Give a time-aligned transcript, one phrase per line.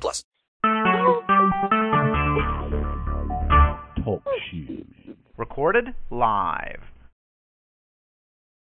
[0.00, 0.24] plus.
[4.04, 4.84] Talk shoe.
[5.36, 6.80] Recorded live.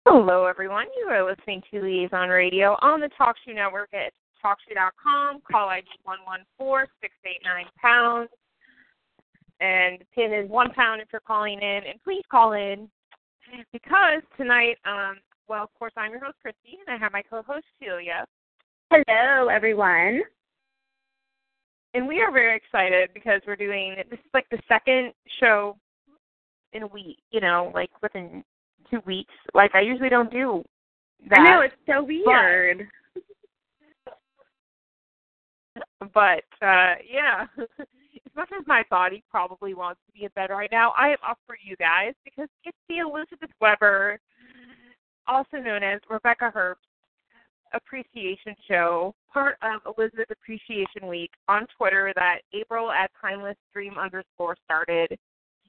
[0.06, 0.86] Hello, everyone.
[0.98, 4.12] You are listening to Liaison Radio on the TalkShoe Network at
[4.44, 5.40] TalkShoe.com.
[5.50, 8.28] Call ID one one four six eight nine pounds,
[9.60, 11.80] and the pin is one pound if you're calling in.
[11.88, 12.88] And please call in
[13.72, 15.16] because tonight, um,
[15.48, 18.26] well, of course, I'm your host Christy, and I have my co-host Celia,
[18.90, 20.22] Hello, everyone.
[21.94, 25.76] And we are very excited because we're doing this is like the second show
[26.72, 27.18] in a week.
[27.30, 28.44] You know, like within
[28.90, 29.32] two weeks.
[29.54, 30.64] Like I usually don't do
[31.30, 31.40] that.
[31.40, 32.88] I know it's so weird.
[36.12, 40.68] but uh yeah as much as my body probably wants to be in bed right
[40.70, 44.18] now i am up for you guys because it's the elizabeth webber
[45.26, 46.76] also known as rebecca herbst
[47.74, 54.56] appreciation show part of elizabeth appreciation week on twitter that april at timeless dream underscore
[54.64, 55.18] started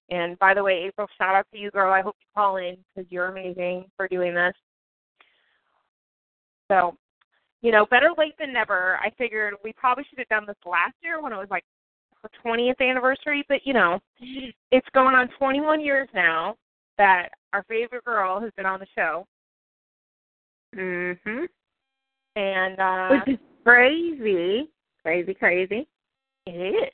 [0.10, 2.78] and by the way april shout out to you girl i hope you call in
[2.96, 4.54] because you're amazing for doing this
[6.72, 6.96] so
[7.66, 9.00] you know, better late than never.
[9.02, 11.64] I figured we probably should have done this last year when it was like
[12.22, 14.00] her 20th anniversary, but you know,
[14.72, 16.56] it's going on 21 years now
[17.00, 19.26] that our favorite girl has been on the show,
[20.76, 21.48] Mhm.
[22.36, 24.70] And uh Which is crazy,
[25.02, 25.88] crazy, crazy.
[26.46, 26.92] it is.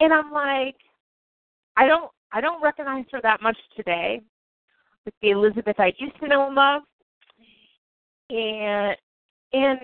[0.00, 0.76] And I'm like,
[1.76, 4.20] I don't, I don't recognize her that much today
[5.04, 6.82] with the Elizabeth I used to know and love,
[8.30, 8.96] and
[9.52, 9.80] and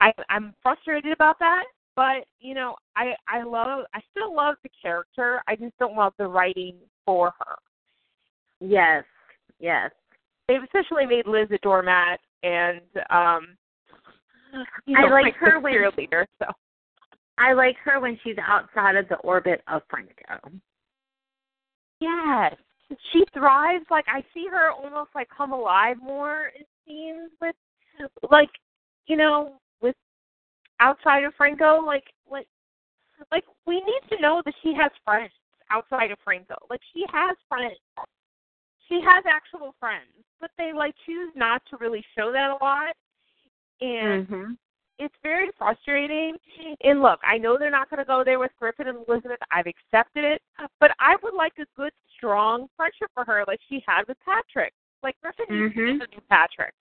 [0.00, 1.64] I, I'm frustrated about that.
[1.96, 5.42] But you know, I I love, I still love the character.
[5.46, 7.56] I just don't love the writing for her.
[8.60, 9.04] Yes,
[9.60, 9.90] yes.
[10.48, 13.56] They've essentially made Liz a doormat, and um,
[14.86, 16.26] you I know, like her when- cheerleader.
[16.38, 16.46] So
[17.38, 20.50] I like her when she's outside of the orbit of Franco.
[22.00, 22.54] Yes.
[23.12, 23.86] She thrives.
[23.90, 27.56] Like I see her almost like come alive more it seems with
[28.30, 28.50] like
[29.06, 29.96] you know, with
[30.80, 32.46] outside of Franco, like like
[33.32, 35.32] like we need to know that she has friends
[35.70, 36.56] outside of Franco.
[36.68, 37.76] Like she has friends.
[38.88, 40.10] She has actual friends.
[40.40, 42.94] But they like choose not to really show that a lot.
[43.80, 44.58] And Mhm.
[44.98, 46.36] it's very frustrating.
[46.82, 49.38] And look, I know they're not going to go there with Griffin and Elizabeth.
[49.50, 50.42] I've accepted it,
[50.80, 54.72] but I would like a good, strong friendship for her, like she had with Patrick.
[55.02, 55.74] Like Griffin Mhm.
[55.74, 56.74] be the new Patrick.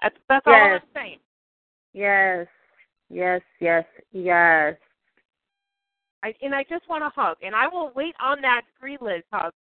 [0.00, 1.20] That's that's all I'm saying.
[1.92, 2.46] Yes.
[3.10, 4.76] Yes, yes, yes.
[6.22, 9.22] I, and I just want a hug, and I will wait on that free Liz
[9.32, 9.54] hug,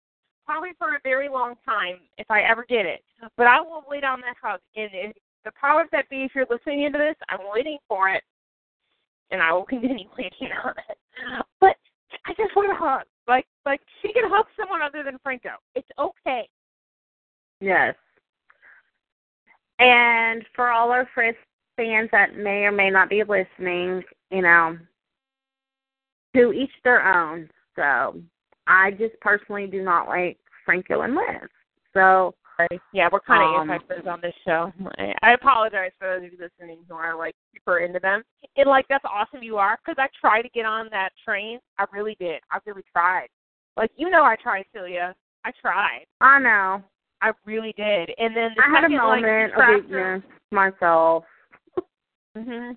[0.46, 3.04] probably for a very long time if I ever get it.
[3.38, 6.48] But I will wait on that hug, and if the powers that be, if you're
[6.50, 8.24] listening into this, I'm waiting for it,
[9.32, 10.98] and I will continue waiting on it.
[11.60, 11.76] But
[12.26, 15.52] I just want a hug, like like she can hug someone other than Franco.
[15.76, 16.48] It's okay.
[17.62, 17.96] Yes.
[19.80, 21.38] And for all our Frisk
[21.76, 24.78] fans that may or may not be listening, you know,
[26.36, 27.50] to each their own.
[27.76, 28.22] So
[28.68, 31.50] I just personally do not like Franco and Liz.
[31.94, 32.34] So
[32.94, 34.72] Yeah, we're kind of Um, anti-Frizz on this show.
[35.22, 38.24] I, apologize for those of you listening who are like super into them.
[38.56, 41.60] And like that's awesome you are because I tried to get on that train.
[41.78, 42.42] I really did.
[42.52, 43.28] I really tried.
[43.76, 45.16] Like you know, I tried, Celia.
[45.44, 46.06] I tried.
[46.22, 46.84] I know.
[47.22, 48.12] I really did.
[48.18, 51.24] And then the I had a second, like, moment of weakness myself.
[52.36, 52.72] hmm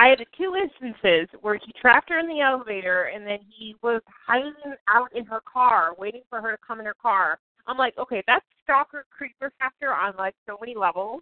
[0.00, 4.00] I had two instances where he trapped her in the elevator and then he was
[4.26, 4.54] hiding
[4.88, 7.38] out in her car, waiting for her to come in her car.
[7.66, 11.20] I'm like, okay, that's stalker creeper factor on like so many levels.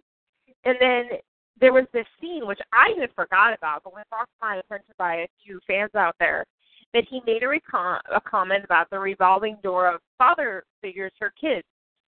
[0.63, 1.19] And then
[1.59, 4.93] there was this scene which I even forgot about, but was brought to my attention
[4.97, 6.45] by a few fans out there
[6.93, 11.33] that he made a, recon- a comment about the revolving door of father figures for
[11.39, 11.67] kids,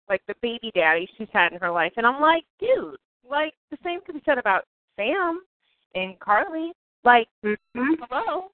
[0.08, 1.92] like the baby daddy she's had in her life.
[1.96, 2.98] And I'm like, dude,
[3.28, 4.62] like the same could be said about
[4.94, 5.40] Sam
[5.94, 6.72] and Carly.
[7.04, 7.56] Like, Mhm.
[8.08, 8.52] hello.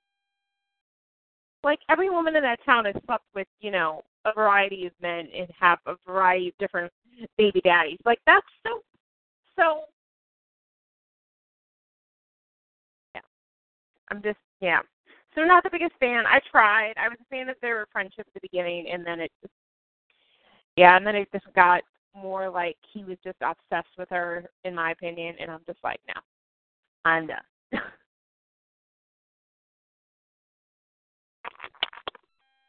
[1.65, 5.29] Like every woman in that town has slept with, you know, a variety of men
[5.35, 6.93] and have a variety of different
[7.37, 7.99] baby daddies.
[8.05, 8.83] Like that's so
[9.57, 9.85] so
[13.15, 13.21] Yeah.
[14.11, 14.81] I'm just yeah.
[15.35, 16.27] So not the biggest fan.
[16.27, 16.95] I tried.
[16.97, 19.53] I was a fan of their friendship at the beginning, and then it just
[20.77, 21.83] yeah, and then it just got
[22.15, 26.01] more like he was just obsessed with her, in my opinion, and I'm just like,
[26.09, 26.15] no,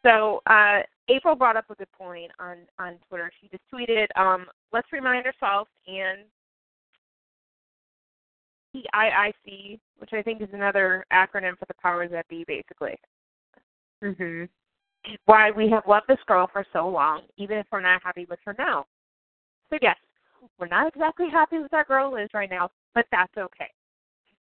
[0.06, 3.32] So uh April brought up a good point on on Twitter.
[3.42, 6.20] She just tweeted, um, "Let's remind ourselves and
[8.76, 12.96] PIIC, which I think is another acronym for the powers that be, basically.
[14.04, 14.48] Mhm.
[15.26, 18.40] Why we have loved this girl for so long, even if we're not happy with
[18.46, 18.86] her now.
[19.70, 19.98] So yes,
[20.58, 23.72] we're not exactly happy with our girl Liz right now, but that's okay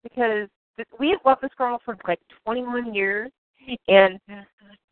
[0.09, 0.49] because
[0.99, 3.31] we have loved this girl for like 21 years,
[3.89, 4.21] and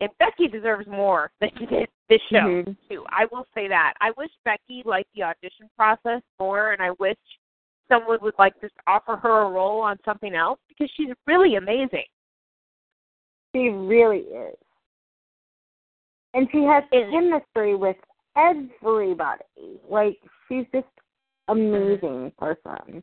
[0.01, 2.77] and Becky deserves more than she did this show Mhm.
[2.89, 3.05] too.
[3.09, 3.95] I will say that.
[4.01, 7.19] I wish Becky liked the audition process more, and I wish
[7.89, 12.07] someone would like just offer her a role on something else because she's really amazing.
[13.55, 14.57] She really is.
[16.33, 17.97] And she has And- chemistry with
[18.37, 19.45] everybody.
[19.89, 20.19] Like
[20.49, 20.89] she's just
[21.49, 23.03] amazing person.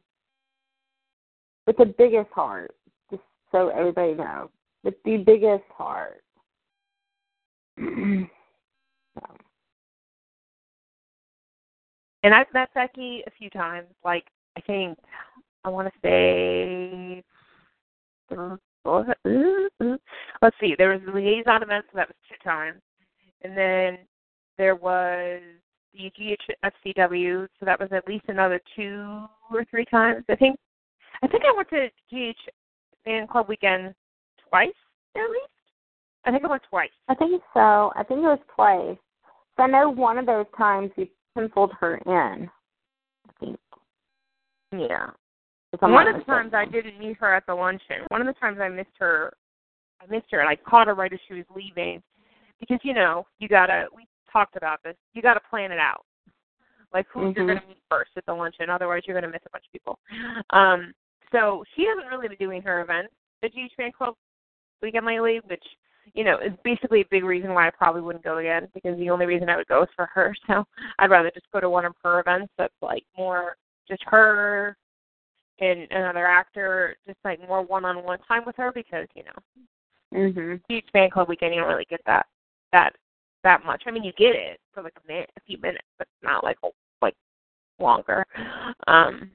[1.67, 2.75] With the biggest heart.
[3.09, 4.49] Just so everybody knows.
[4.83, 6.23] With the biggest heart.
[12.23, 13.87] And I've met Becky a few times.
[14.03, 14.25] Like
[14.55, 14.97] I think
[15.63, 17.23] I want to say,
[20.41, 22.81] let's see, there was the liaison event, so that was two times,
[23.43, 23.99] and then
[24.57, 25.41] there was
[25.93, 30.23] the GHFCW, so that was at least another two or three times.
[30.29, 30.57] I think
[31.23, 32.49] I think I went to GH
[33.05, 33.93] Fan Club weekend
[34.49, 34.69] twice
[35.15, 35.47] at least.
[36.25, 36.89] I think I went twice.
[37.09, 37.91] I think so.
[37.95, 38.97] I think it was twice.
[39.57, 42.49] So I know one of those times you penciled her in.
[43.27, 43.59] I think.
[44.71, 45.07] Yeah.
[45.79, 48.05] One of the times I didn't meet her at the luncheon.
[48.09, 49.33] One of the times I missed her,
[50.01, 52.03] I missed her and I caught her right as she was leaving,
[52.59, 53.85] because you know you gotta.
[53.95, 54.95] We talked about this.
[55.13, 56.03] You gotta plan it out,
[56.93, 57.47] like who you're Mhm.
[57.47, 58.69] gonna meet first at the luncheon.
[58.69, 59.99] Otherwise, you're gonna miss a bunch of people.
[60.51, 60.93] Um,
[61.31, 64.15] so she hasn't really been doing her events the GH Fan Club
[64.81, 65.63] weekend lately, which
[66.13, 69.09] you know is basically a big reason why I probably wouldn't go again because the
[69.09, 70.35] only reason I would go is for her.
[70.47, 70.65] So
[70.99, 73.55] I'd rather just go to one of her events that's like more
[73.87, 74.75] just her
[75.59, 79.31] and another actor, just like more one-on-one time with her because you know
[80.13, 80.61] Mhm.
[80.67, 82.27] huge fan club weekend you don't really get that
[82.71, 82.95] that
[83.43, 83.83] that much.
[83.85, 86.43] I mean you get it for like a minute, a few minutes, but it's not
[86.43, 86.73] like like
[87.81, 88.25] longer.
[88.87, 89.31] Um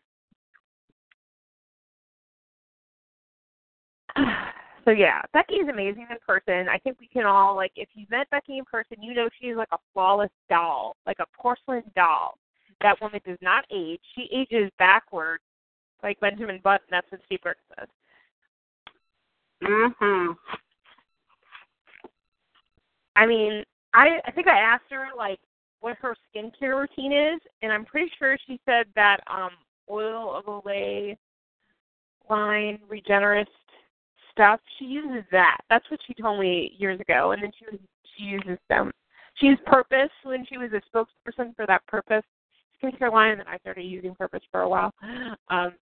[4.87, 6.69] So yeah, Becky is amazing in person.
[6.69, 9.57] I think we can all like if you met Becky in person, you know she's
[9.57, 12.39] like a flawless doll, like a porcelain doll.
[12.83, 14.01] That woman does not age.
[14.15, 15.43] She ages backwards,
[16.05, 16.87] like Benjamin Button.
[16.89, 17.89] That's what Steve Burton says.
[19.63, 20.37] Mhm.
[23.17, 25.41] I mean, I I think I asked her like
[25.81, 29.51] what her skincare routine is, and I'm pretty sure she said that um
[29.91, 31.17] oil of Olay
[32.29, 33.47] line regenerist
[34.33, 34.61] stuff.
[34.79, 35.59] She uses that.
[35.71, 37.81] That's what she told me years ago, and then she was
[38.17, 38.93] she uses them.
[39.35, 42.25] She used Purpose when she was a spokesperson for that Purpose
[42.83, 44.93] skincare line, and I started using Purpose for a while.
[45.49, 45.75] Um,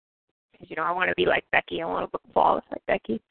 [0.52, 1.82] because you know I want to be like Becky.
[1.82, 3.22] I want to look flawless like Becky.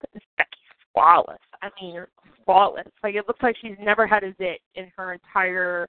[0.00, 0.58] But this Becky's
[0.92, 1.38] flawless.
[1.62, 2.04] I mean,
[2.44, 2.88] flawless.
[3.02, 5.88] Like it looks like she's never had a zit in her entire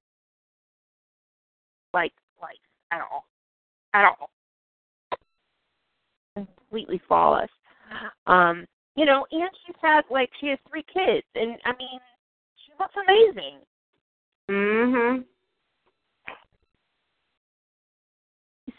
[1.94, 2.56] like life
[2.92, 3.26] at all,
[3.94, 4.30] at all.
[6.36, 7.50] Completely flawless.
[8.28, 12.00] Um, you know, and she's had like she has three kids, and I mean,
[12.66, 13.60] she looks amazing.
[14.50, 15.26] Mhm.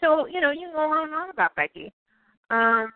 [0.01, 1.93] So you know, you can go on and on about Becky.
[2.49, 2.91] Um,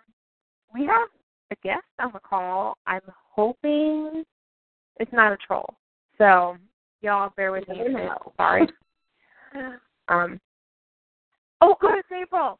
[0.73, 1.09] we have
[1.51, 2.77] a guest on the call.
[2.85, 4.23] I'm hoping
[4.99, 5.73] it's not a troll.
[6.17, 6.57] So
[7.01, 7.77] y'all bear with me.
[8.38, 8.67] Sorry.
[10.10, 10.39] um.
[11.62, 12.58] Oh, good, it's April.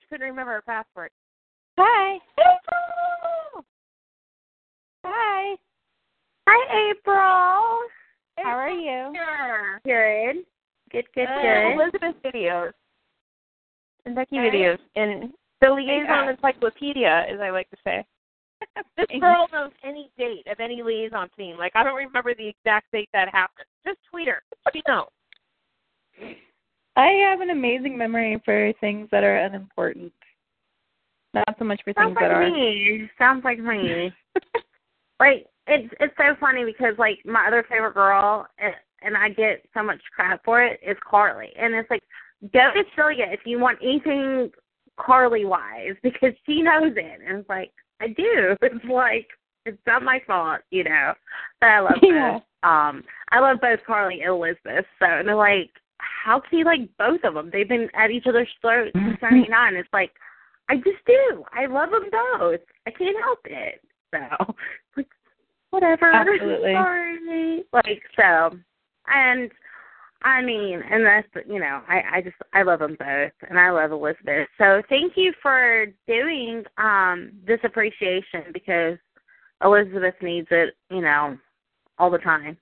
[0.00, 1.10] She couldn't remember her password.
[1.78, 3.64] Hi, April.
[5.04, 5.54] Hi.
[6.48, 7.88] Hi, April.
[8.38, 9.12] How are you?
[9.14, 9.80] Sure.
[9.84, 10.44] Good.
[10.90, 11.74] Good, good, Uh, good.
[11.74, 12.72] Elizabeth videos
[14.04, 14.50] and Becky Hey.
[14.50, 16.28] videos and the liaison guys.
[16.30, 18.04] encyclopedia, as I like to say.
[18.96, 21.56] this girl knows any date of any liaison scene.
[21.56, 23.66] Like I don't remember the exact date that happened.
[23.86, 24.42] Just tweet her.
[24.72, 25.08] She knows.
[27.00, 30.12] I have an amazing memory for things that are unimportant.
[31.32, 32.50] Not so much for Sounds things like that are.
[32.50, 33.10] me.
[33.18, 34.12] Sounds like me.
[35.20, 39.64] like it's it's so funny because like my other favorite girl and, and I get
[39.72, 42.02] so much crap for it is Carly, and it's like
[42.52, 44.50] go to Celia if you want anything
[44.98, 48.56] Carly wise because she knows it, and it's like I do.
[48.62, 49.28] It's like
[49.64, 51.14] it's not my fault, you know.
[51.62, 52.32] But I love Yeah.
[52.32, 52.42] both.
[52.62, 54.84] Um, I love both Carly and Elizabeth.
[54.98, 55.70] So and they're like,
[56.24, 57.50] how can you like both of them?
[57.52, 59.76] They've been at each other's throats since '99.
[59.76, 60.12] It's like,
[60.68, 61.44] I just do.
[61.52, 62.60] I love them both.
[62.86, 63.80] I can't help it.
[64.12, 64.54] So,
[64.96, 65.08] like,
[65.70, 66.12] whatever.
[66.12, 66.72] Absolutely.
[66.72, 67.64] Sorry.
[67.72, 68.56] Like so,
[69.08, 69.50] and
[70.22, 73.70] I mean, and that's you know, I I just I love them both, and I
[73.70, 74.48] love Elizabeth.
[74.58, 78.98] So thank you for doing um this appreciation because
[79.64, 81.38] Elizabeth needs it, you know,
[81.98, 82.56] all the time.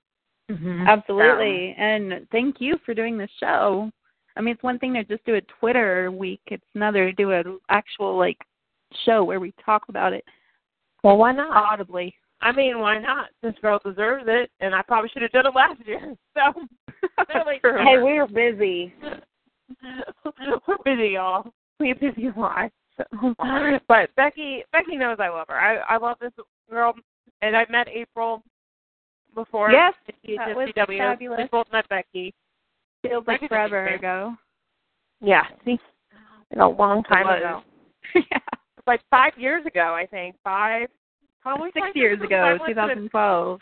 [0.51, 0.87] Mm-hmm.
[0.89, 1.75] Absolutely.
[1.79, 3.91] And thank you for doing this show.
[4.37, 6.41] I mean, it's one thing to just do a Twitter week.
[6.47, 8.39] It's another to do an actual like
[9.05, 10.25] show where we talk about it
[11.03, 11.55] Well, why not?
[11.55, 12.15] audibly.
[12.41, 13.31] I mean, why not?
[13.43, 16.15] This girl deserves it, and I probably should have done it last year.
[16.35, 16.67] So,
[17.35, 17.85] really, True.
[17.85, 18.95] Hey, we were busy.
[20.69, 21.51] we're busy, y'all.
[21.81, 22.73] We have busy lives.
[22.97, 23.35] So.
[23.89, 25.59] But Becky, Becky knows I love her.
[25.59, 26.33] I I love this
[26.71, 26.95] girl,
[27.43, 28.43] and I met April
[29.35, 29.71] before.
[29.71, 29.95] Yes,
[30.37, 30.99] that was CW.
[30.99, 31.39] fabulous.
[31.43, 32.35] We both met Becky.
[33.03, 34.35] Feels like forever ago.
[35.21, 35.79] Yeah, see,
[36.59, 37.63] a long time ago.
[38.15, 38.39] yeah.
[38.87, 40.37] Like five years ago, I think.
[40.43, 40.89] Five,
[41.43, 43.61] probably Six five years ago, went the- 2012.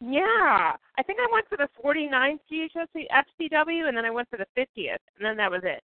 [0.00, 4.36] Yeah, I think I went to the 49th GHS FCW, and then I went to
[4.36, 5.82] the 50th, and then that was it.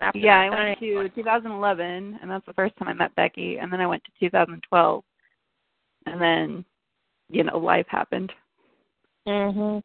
[0.00, 3.58] After Yeah, that, I went to 2011, and that's the first time I met Becky.
[3.58, 5.04] And then I went to 2012,
[6.06, 6.64] and then,
[7.30, 8.32] you know, life happened.
[9.26, 9.82] Mhm.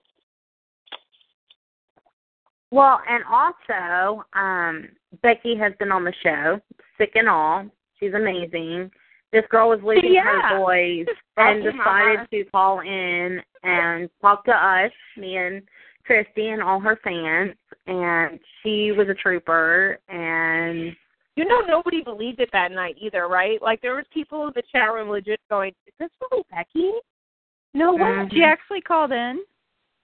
[2.72, 4.90] Well, and also, um,
[5.22, 6.60] Becky has been on the show,
[6.98, 7.70] sick and all.
[8.00, 8.92] She's amazing.
[9.32, 10.24] This girl was losing Yeah.
[10.24, 15.68] her voice and decided to call in and talk to us, me and
[16.06, 17.56] Christy and all her fans.
[17.88, 20.00] And she was a trooper.
[20.08, 20.96] And
[21.38, 23.62] You know, nobody believed it that night either, right?
[23.62, 26.94] Like there was people in the chat room legit going, "Is this really Becky?"
[27.76, 28.00] No way.
[28.02, 28.32] Mhm.
[28.32, 29.44] She actually called in.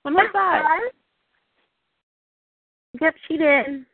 [0.03, 0.91] When was that?
[2.99, 3.85] Yep, she did.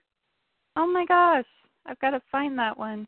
[0.76, 1.46] Oh my gosh,
[1.86, 3.08] I've got to find that one.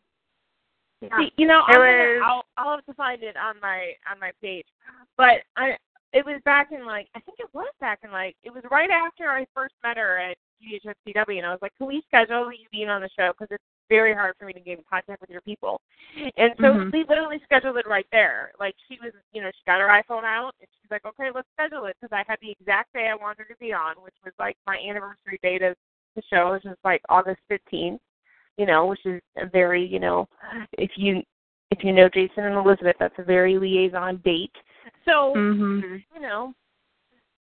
[1.02, 1.18] Yeah.
[1.18, 4.20] See, you know, I'm was- gonna, I'll I'll have to find it on my on
[4.20, 4.68] my page.
[5.18, 5.78] But I
[6.14, 8.90] it was back in like I think it was back in like it was right
[8.92, 12.68] after I first met her at GHSCW, and I was like, "Can we schedule you
[12.72, 13.32] being on the show?
[13.32, 15.82] Because it's very hard for me to get in contact with your people."
[16.38, 16.94] And so Mhm.
[16.94, 18.54] we literally scheduled it right there.
[18.60, 21.50] Like she was, you know, she got her iPhone out, and she's like, "Okay, let's
[21.54, 24.16] schedule it," because I had the exact day I wanted her to be on, which
[24.24, 25.76] was like my anniversary date of
[26.16, 28.02] the show, which was like August fifteenth
[28.60, 30.28] you know, which is a very, you know,
[30.74, 31.24] if you
[31.72, 34.52] if you know Jason and Elizabeth, that's a very liaison date.
[35.06, 36.04] So, Mhm.
[36.14, 36.54] you know,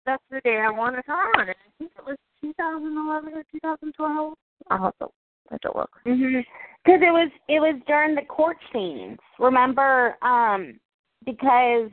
[0.05, 1.49] that's the day I wanted her on.
[1.49, 4.37] And I think it was 2011 or 2012.
[4.69, 5.07] I'll have to,
[5.51, 5.91] I look.
[6.05, 6.43] Mhm.
[6.83, 9.19] Because it was it was during the court scenes.
[9.39, 10.79] Remember, um,
[11.25, 11.91] because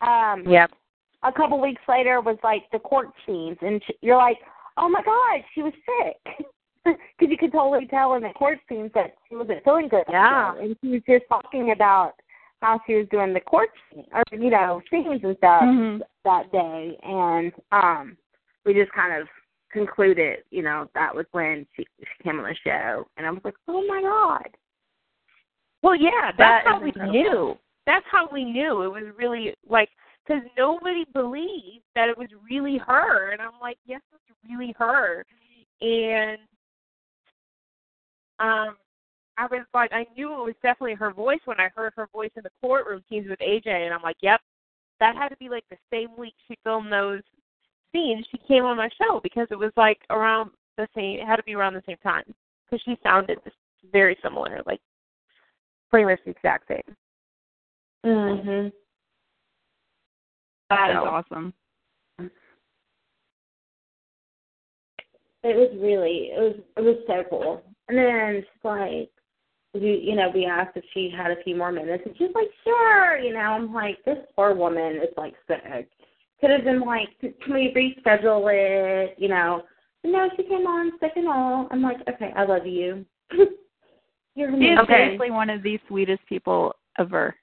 [0.00, 0.72] um, Yep.
[1.22, 4.38] a couple weeks later was like the court scenes, and sh- you're like,
[4.76, 6.46] oh my god, she was sick.
[6.84, 10.04] Because you could totally tell in the court scenes that she wasn't feeling good.
[10.08, 10.54] Yeah.
[10.56, 12.12] and she was just talking about
[12.62, 16.00] how she was doing the court scene, or you know, scenes and stuff Mhm.
[16.24, 18.16] that day, and um,
[18.64, 19.26] we just kind of
[19.76, 23.42] concluded, you know, that was when she, she came on the show, and I was
[23.44, 24.48] like, oh my god.
[25.82, 27.12] Well, yeah, that's is how we incredible.
[27.12, 27.58] knew.
[27.86, 29.90] That's how we knew it was really like
[30.26, 35.24] because nobody believed that it was really her, and I'm like, yes, it's really her,
[35.82, 36.38] and
[38.38, 38.76] um,
[39.38, 42.30] I was like, I knew it was definitely her voice when I heard her voice
[42.36, 44.40] in the courtroom scenes with AJ, and I'm like, yep,
[45.00, 47.20] that had to be like the same week she filmed those
[47.96, 48.26] scenes.
[48.30, 51.20] She came on my show because it was like around the same.
[51.20, 52.24] It had to be around the same time
[52.64, 53.56] because she sounded just
[53.92, 54.80] very similar, like
[55.90, 56.96] pretty much the exact same.
[58.04, 58.72] Mhm.
[60.70, 61.54] That is So- awesome.
[65.42, 67.62] It was really it was it was so cool.
[67.88, 69.10] And then she's like
[69.74, 72.50] you you know, we asked if she had a few more minutes and she's like,
[72.64, 75.88] Sure, you know, I'm like, This poor woman is like sick.
[76.40, 79.14] Could have been like, Can we reschedule it?
[79.18, 79.62] You know.
[80.04, 81.68] No, she came on sick and all.
[81.70, 83.04] I'm like, Okay, I love you.
[84.34, 84.86] You're She is amazing.
[84.86, 87.34] seriously one of the sweetest people ever.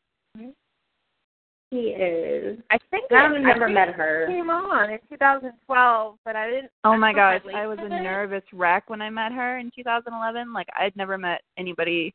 [1.71, 2.59] She is.
[2.69, 4.27] I think I've never I think met it her.
[4.27, 6.69] Came on in 2012, but I didn't.
[6.83, 8.03] Oh my gosh, I was a linked to it.
[8.03, 10.53] nervous wreck when I met her in 2011.
[10.53, 12.13] Like I'd never met anybody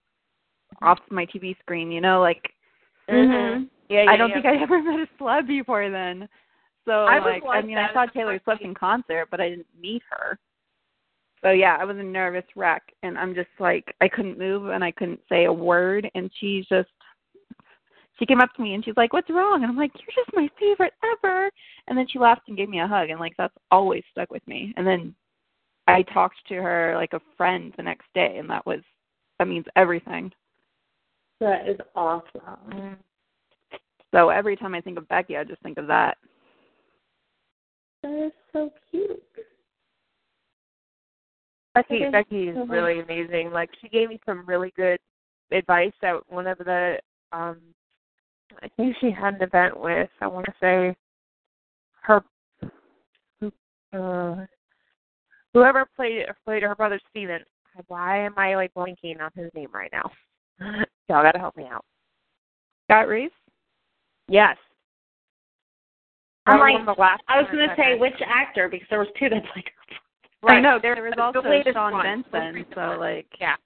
[0.81, 2.53] off my TV screen, you know, like
[3.11, 3.65] Mm-hmm.
[3.89, 4.35] Yeah, yeah, I don't yeah.
[4.43, 6.29] think I'd ever met a celeb before then.
[6.89, 9.67] So I was like, I mean, I saw Taylor Swift in concert, but I didn't
[9.79, 10.39] meet her.
[11.43, 14.83] So yeah, I was a nervous wreck, and I'm just like, I couldn't move and
[14.83, 16.89] I couldn't say a word, and she's just
[18.19, 20.35] she came up to me and she's like, "What's wrong?" And I'm like, "You're just
[20.35, 21.51] my favorite ever."
[21.87, 24.47] And then she laughed and gave me a hug, and like that's always stuck with
[24.49, 24.73] me.
[24.79, 25.15] And then
[25.87, 28.81] I talked to her like a friend the next day, and that was
[29.39, 30.33] that means everything.
[31.39, 32.97] That is awesome.
[34.13, 36.17] So every time I think of Becky, I just think of that.
[38.09, 39.23] That is so cute.
[41.75, 42.11] Becky Okay.
[42.11, 42.71] Becky is Mhm.
[42.71, 43.51] really amazing.
[43.51, 44.99] Like she gave me some really good
[45.51, 47.01] advice at one of the
[47.33, 47.61] um
[48.63, 50.97] I think she had an event with I want to say
[52.01, 52.25] her
[53.93, 54.47] uh
[55.53, 57.45] whoever played played her brother Steven.
[57.89, 60.11] Why am I like blanking on his name right now?
[61.09, 61.85] Y'all gotta help me out.
[62.85, 63.35] Scott Reeves?
[64.29, 64.57] Yes.
[66.49, 69.29] I'm was like- the last I was gonna say which actor because there was two
[69.29, 69.65] that played.
[70.49, 72.25] I know there was also latest Shaun one.
[72.31, 72.65] Benson.
[72.75, 73.57] So like, Yeah.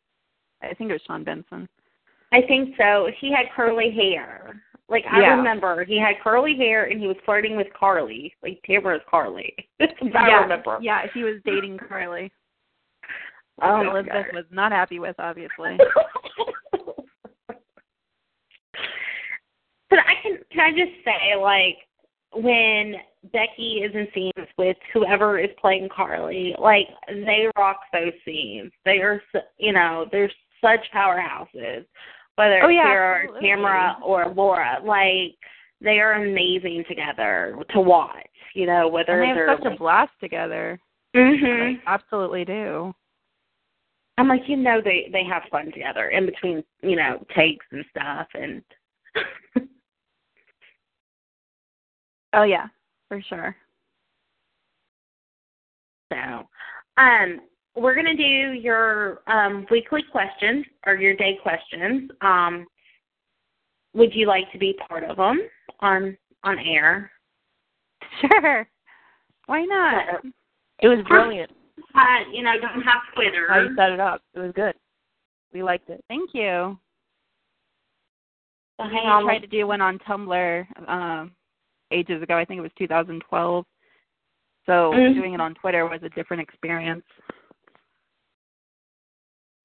[0.62, 1.68] I think it was Shaun Benson.
[2.32, 3.08] I think so.
[3.20, 4.60] He had curly hair.
[4.88, 5.36] Like I Yeah.
[5.36, 9.54] remember, he had curly hair and he was flirting with Carly, like Tamara's Carly.
[9.78, 10.78] That's what I yeah, remember.
[10.80, 12.32] yeah, he was dating Carly.
[13.60, 15.76] Oh Elizabeth was not happy with, obviously.
[19.90, 21.76] but I can can I just say like
[22.34, 22.94] when
[23.32, 28.72] Becky is in scenes with whoever is playing Carly, like they rock those scenes.
[28.84, 31.84] They are s- you know they're such powerhouses.
[32.36, 33.40] Whether Oh, it's yeah, Sarah or.
[33.40, 35.36] Tamara or Laura, like
[35.80, 38.26] they are amazing together to watch.
[38.54, 40.78] You know whether and they have they're such a blast together.
[41.14, 41.74] Mhm.
[41.74, 42.94] Like, absolutely do.
[44.18, 47.84] I'm like, you know, they they have fun together in between, you know, takes and
[47.90, 48.62] stuff, and
[52.32, 52.66] Oh yeah,
[53.08, 53.54] for sure.
[56.12, 56.46] so,
[56.96, 57.40] um,
[57.76, 58.22] we're gonna do
[58.52, 62.10] your um weekly questions or your day questions.
[62.20, 62.66] Um,
[63.94, 65.40] would you like to be part of them
[65.80, 67.10] on on air?
[68.20, 68.68] Sure.
[69.46, 70.22] Why not?
[70.80, 71.50] It was brilliant
[71.94, 73.46] Uh, you know, don't have Twitter.
[73.48, 74.22] how you set it up.
[74.34, 74.74] It was good.
[75.52, 76.02] We liked it.
[76.08, 76.78] Thank you.
[78.78, 79.24] So I hang on.
[79.24, 81.32] tried to do one on Tumblr um,
[81.92, 82.36] ages ago.
[82.36, 83.64] I think it was 2012.
[84.66, 85.14] So Mhm.
[85.14, 87.04] doing it on Twitter was a different experience.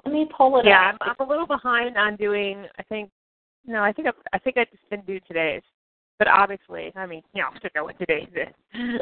[0.05, 0.97] Let me pull it Yeah, up.
[1.01, 2.65] I'm, I'm a little behind on doing.
[2.77, 3.11] I think
[3.65, 5.61] no, I think I, I think I just didn't do today's.
[6.19, 8.53] But obviously, I mean, you know, I know what today's is.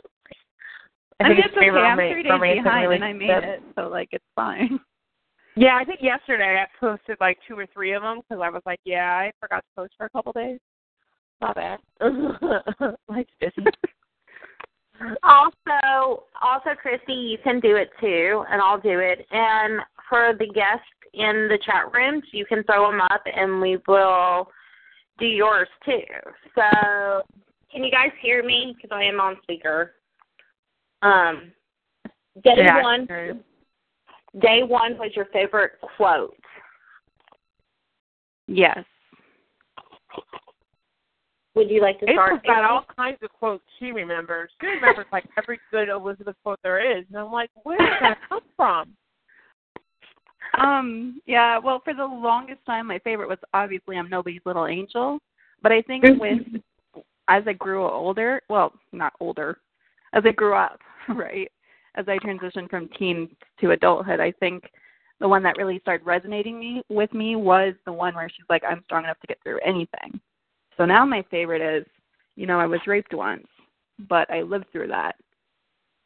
[1.19, 1.65] I mean, think it's okay.
[1.67, 4.79] favorite I'm roman- three days behind, and I made it, so like it's fine.
[5.57, 8.61] Yeah, I think yesterday I posted like two or three of them because I was
[8.65, 10.59] like, yeah, I forgot to post for a couple days.
[11.41, 11.79] Not bad.
[13.09, 13.67] Life's busy.
[15.23, 19.25] Also, also, Christy, you can do it too, and I'll do it.
[19.31, 23.77] And for the guests in the chat rooms, you can throw them up, and we
[23.87, 24.49] will
[25.19, 26.01] do yours too.
[26.55, 27.21] So,
[27.71, 28.73] can you guys hear me?
[28.75, 29.95] Because I am on speaker.
[31.01, 31.51] Um,
[32.43, 33.07] day Yeah, one.
[34.41, 36.35] Day one was your favorite quote.
[38.47, 38.83] Yes.
[41.55, 42.33] Would you like to start?
[42.33, 44.51] April's got all kinds of quotes she remembers.
[44.59, 48.17] She remembers like every good Elizabeth quote there is, and I'm like, where did that
[48.27, 48.95] come from?
[50.59, 55.19] Um, yeah, well, for the longest time, my favorite was obviously I'm Nobody's Little Angel.
[55.61, 56.39] But I think with,
[57.27, 59.57] as I grew older, well, not older,
[60.13, 61.51] as I grew up, right,
[61.95, 63.29] as I transitioned from teen
[63.61, 64.63] to adulthood, I think
[65.19, 68.63] the one that really started resonating me with me was the one where she's like,
[68.67, 70.19] I'm strong enough to get through anything.
[70.77, 71.85] So now my favorite is,
[72.35, 73.47] you know, I was raped once,
[74.09, 75.15] but I lived through that.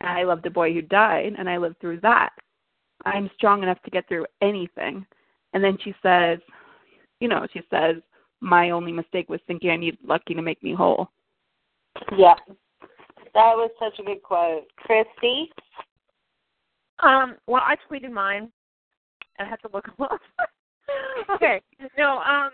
[0.01, 2.29] And I loved a boy who died, and I lived through that.
[3.05, 5.05] I'm strong enough to get through anything.
[5.53, 6.39] And then she says,
[7.19, 7.95] you know, she says,
[8.41, 11.09] my only mistake was thinking I needed lucky to make me whole.
[12.17, 12.35] Yeah,
[13.33, 15.51] that was such a good quote, Christy.
[17.03, 18.51] Um, well, I tweeted mine.
[19.39, 20.21] I had to look them up.
[21.35, 21.61] okay,
[21.97, 22.51] no, um,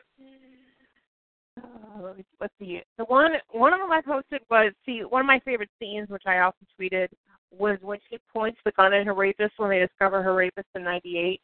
[2.13, 2.81] me, let's see.
[2.97, 6.23] The one, one of them I posted was see one of my favorite scenes, which
[6.25, 7.07] I also tweeted,
[7.51, 10.83] was when she points the gun at her rapist when they discover her rapist in
[10.83, 11.41] '98.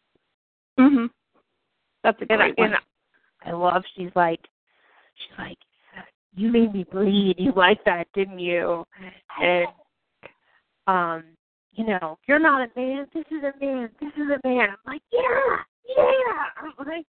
[0.80, 1.10] Mhm.
[2.04, 2.74] That's a And I, great one.
[2.74, 2.82] and
[3.46, 3.84] I love.
[3.96, 4.40] She's like,
[5.16, 5.58] she's like,
[6.36, 7.36] you made me bleed.
[7.38, 8.86] You liked that, didn't you?
[9.42, 9.68] And
[10.88, 11.24] um,
[11.74, 13.08] you know, you're not a man.
[13.14, 13.90] This is a man.
[14.02, 14.70] This is a man.
[14.70, 15.58] I'm like, yeah,
[15.98, 16.44] yeah.
[16.58, 17.06] I'm like,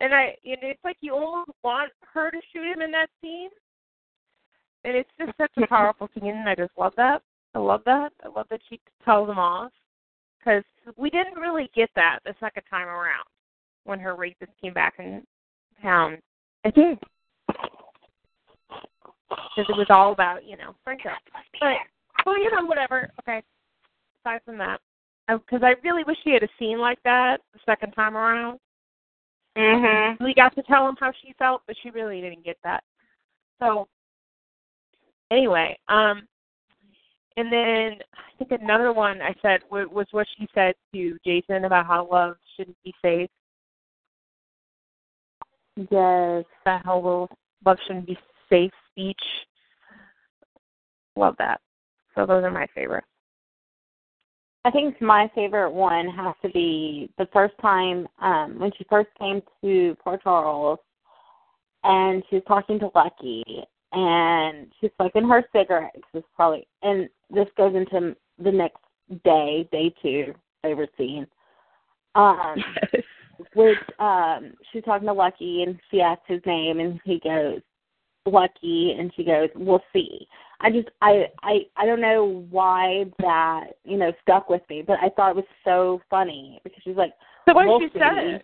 [0.00, 3.08] and I, you know, it's like you almost want her to shoot him in that
[3.20, 3.50] scene.
[4.84, 7.22] And it's just such a powerful scene, and I just love that.
[7.54, 8.12] I love that.
[8.24, 9.72] I love that she tells him off
[10.38, 10.64] because
[10.96, 13.24] we didn't really get that the second time around
[13.84, 15.22] when her rapist came back in
[15.80, 16.18] town.
[16.64, 16.98] I did.
[19.56, 21.10] because it was all about you know Franco.
[21.60, 21.76] But
[22.26, 23.10] well, you know, whatever.
[23.20, 23.42] Okay.
[24.24, 24.80] Aside from that,
[25.28, 28.58] because I really wish she had a scene like that the second time around.
[29.56, 30.20] Mhm.
[30.20, 32.82] We got to tell him how she felt, but she really didn't get that.
[33.60, 33.88] So
[35.30, 36.26] anyway, um,
[37.36, 41.64] and then I think another one I said wa- was what she said to Jason
[41.64, 43.30] about how love shouldn't be safe.
[45.90, 46.44] Yes.
[46.64, 47.28] That whole
[47.64, 49.22] love shouldn't be safe speech.
[51.16, 51.60] Love that.
[52.14, 53.06] So those are my favorites.
[54.64, 59.10] I think my favorite one has to be the first time um when she first
[59.18, 60.78] came to Port Charles
[61.82, 63.44] and she's talking to Lucky
[63.92, 65.94] and she's smoking her cigarette.
[65.94, 68.78] This is probably and this goes into the next
[69.24, 71.26] day, day two, favorite scene.
[72.14, 72.56] Um
[73.54, 77.60] which um she's talking to Lucky and she asks his name and he goes
[78.26, 80.26] Lucky and she goes we'll see.
[80.60, 84.96] I just I I I don't know why that you know stuck with me, but
[85.02, 87.12] I thought it was so funny because she's like
[87.46, 87.98] The way we'll she see.
[87.98, 88.42] said it.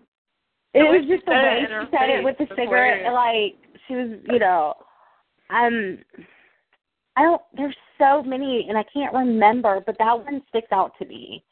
[0.75, 3.13] It was just the way she said it with the cigarette, hilarious.
[3.13, 4.75] like she was you know
[5.49, 5.99] um
[7.17, 11.07] I don't there's so many and I can't remember, but that one sticks out to
[11.07, 11.43] me.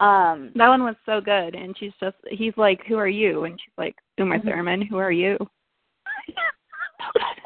[0.00, 3.54] Um That one was so good, and she's just he's like, "Who are you?" And
[3.60, 4.44] she's like, "Uma Mhm.
[4.46, 4.82] Thurman.
[4.82, 5.38] Who are you?"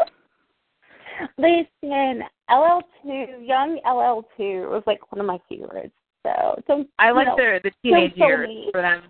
[1.39, 5.95] Listen, LL two, young LL two was like one of my favorites.
[6.23, 8.69] So, so I like know, the the teenage years funny.
[8.73, 9.03] for them.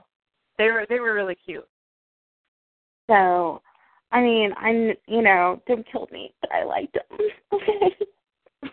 [0.58, 1.66] They were they were really cute.
[3.08, 3.62] So,
[4.12, 7.18] I mean, I'm you know, don't kill me, but I liked them.
[7.52, 7.96] Okay.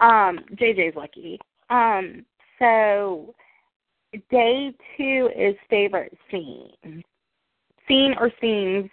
[0.00, 1.38] um, JJ's lucky.
[1.70, 2.24] Um,
[2.58, 3.34] so
[4.30, 7.02] day two is favorite scene.
[7.86, 8.90] Scene or scenes,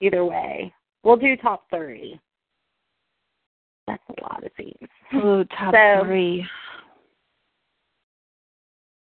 [0.00, 0.72] either way.
[1.02, 2.20] We'll do top three.
[3.86, 4.88] That's a lot of scenes.
[5.14, 6.46] Oh, top So- three.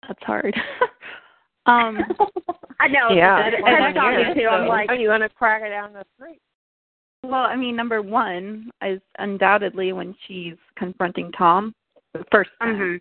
[0.08, 0.54] That's hard.
[1.66, 1.98] um,
[2.80, 3.10] I know.
[3.10, 3.46] Yeah.
[3.48, 4.48] It's I kind of know, talking yeah, too.
[4.48, 6.38] I'm like, Are you gonna crack it down the three?
[7.24, 11.74] well, I mean, number one is undoubtedly when she's confronting Tom,
[12.14, 13.00] the first time, mhm.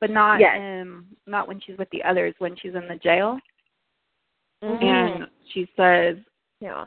[0.00, 0.56] but not Yes.
[0.58, 2.34] um, not when she's with the others.
[2.38, 3.38] When she's in the jail,
[4.62, 4.84] Mm-hmm.
[4.84, 6.16] and she says,
[6.60, 6.84] Yeah.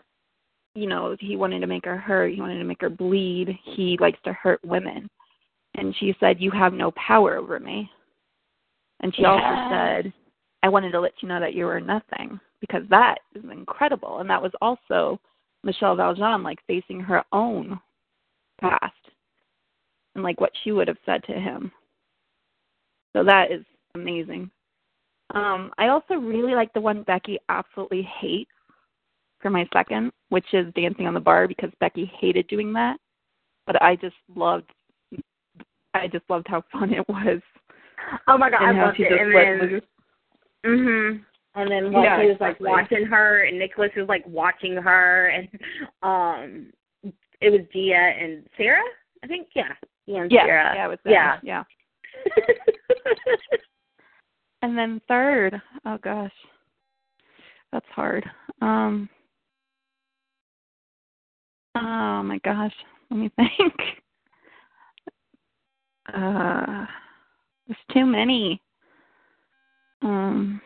[0.73, 2.33] You know, he wanted to make her hurt.
[2.33, 3.57] He wanted to make her bleed.
[3.75, 5.09] He likes to hurt women.
[5.75, 7.89] And she said, You have no power over me.
[9.01, 10.13] And she also said,
[10.63, 14.19] I wanted to let you know that you were nothing because that is incredible.
[14.19, 15.19] And that was also
[15.63, 17.79] Michele Val Jean, like facing her own
[18.59, 18.93] past
[20.15, 21.71] and like what she would have said to him.
[23.13, 24.51] So that is amazing.
[25.33, 28.51] Um, I also really like the one Becky absolutely hates
[29.41, 32.97] for my second, which is dancing on the bar because Becky hated doing that.
[33.65, 34.69] But I just loved
[35.93, 37.41] I just loved how fun it was.
[38.27, 39.11] oh my god, and I loved it.
[39.11, 39.81] And then,
[40.65, 41.25] mhm.
[41.53, 42.69] And then Leslie Yeah, was like exactly.
[42.69, 45.49] watching her, and Nicholas was like watching her, and
[46.01, 46.71] um,
[47.41, 48.81] it was Gia and Sarah.
[49.23, 49.73] I think yeah,
[50.07, 50.75] Gia and Yeah, Sarah.
[50.75, 51.37] yeah, it was yeah.
[51.43, 51.63] yeah.
[54.63, 56.31] And then third, oh gosh,
[57.71, 58.23] that's hard.
[58.61, 59.09] Um,
[61.75, 62.73] oh my gosh,
[63.09, 63.73] let me think.
[66.13, 66.85] Uh,
[67.67, 68.61] there's too many.
[70.01, 70.59] Um,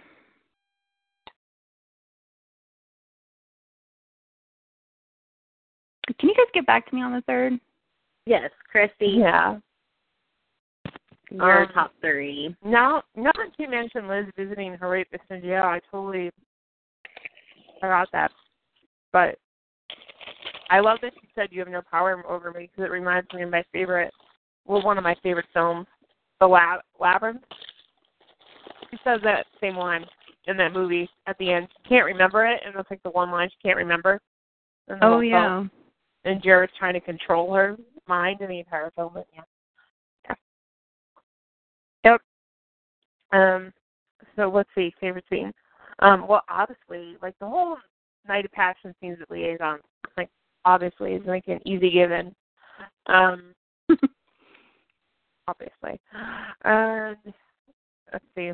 [6.20, 7.60] can you guys get back to me on the third?
[8.26, 9.08] yes, Christy.
[9.20, 9.60] Yeah.
[11.30, 12.56] Your Um, top three.
[12.64, 16.32] Now, now that you mentioned Liz visiting her rapist in jail, I totally
[17.80, 18.32] forgot that.
[19.12, 19.38] But
[20.70, 23.44] I love that she said you have no power over me because it reminds me
[23.44, 24.14] of my favorite,
[24.66, 25.88] well, one of my favorite films,
[26.40, 27.44] The Lab- Labyrinth.
[28.90, 30.06] She says that same line
[30.48, 31.68] in that movie at the end.
[31.84, 34.20] She can't remember it, and it's like the one line she can't remember.
[34.90, 35.24] Oh whole film.
[35.24, 35.66] yeah.
[36.26, 39.12] And Jareth's trying to control her mind in the entire film.
[39.14, 40.36] But yeah.
[42.04, 42.22] Yep.
[43.34, 43.74] Um.
[44.36, 44.94] So let's see.
[45.00, 45.52] Favorite scene.
[46.00, 46.28] Um.
[46.28, 47.78] Well, obviously, like the whole
[48.28, 49.80] night of passion scenes at liaison,
[50.18, 50.30] like
[50.66, 52.36] obviously is like an easy given.
[53.08, 53.54] Um.
[55.48, 56.00] obviously.
[56.64, 57.18] And
[58.12, 58.52] let's see.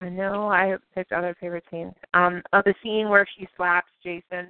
[0.00, 1.94] I know I picked other favorite scenes.
[2.14, 4.48] Um, of the scene where she slaps Jason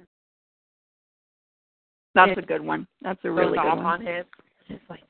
[2.13, 2.87] That's a good one.
[3.01, 3.79] That's a really good one.
[3.79, 4.25] on him.
[4.67, 5.01] Just like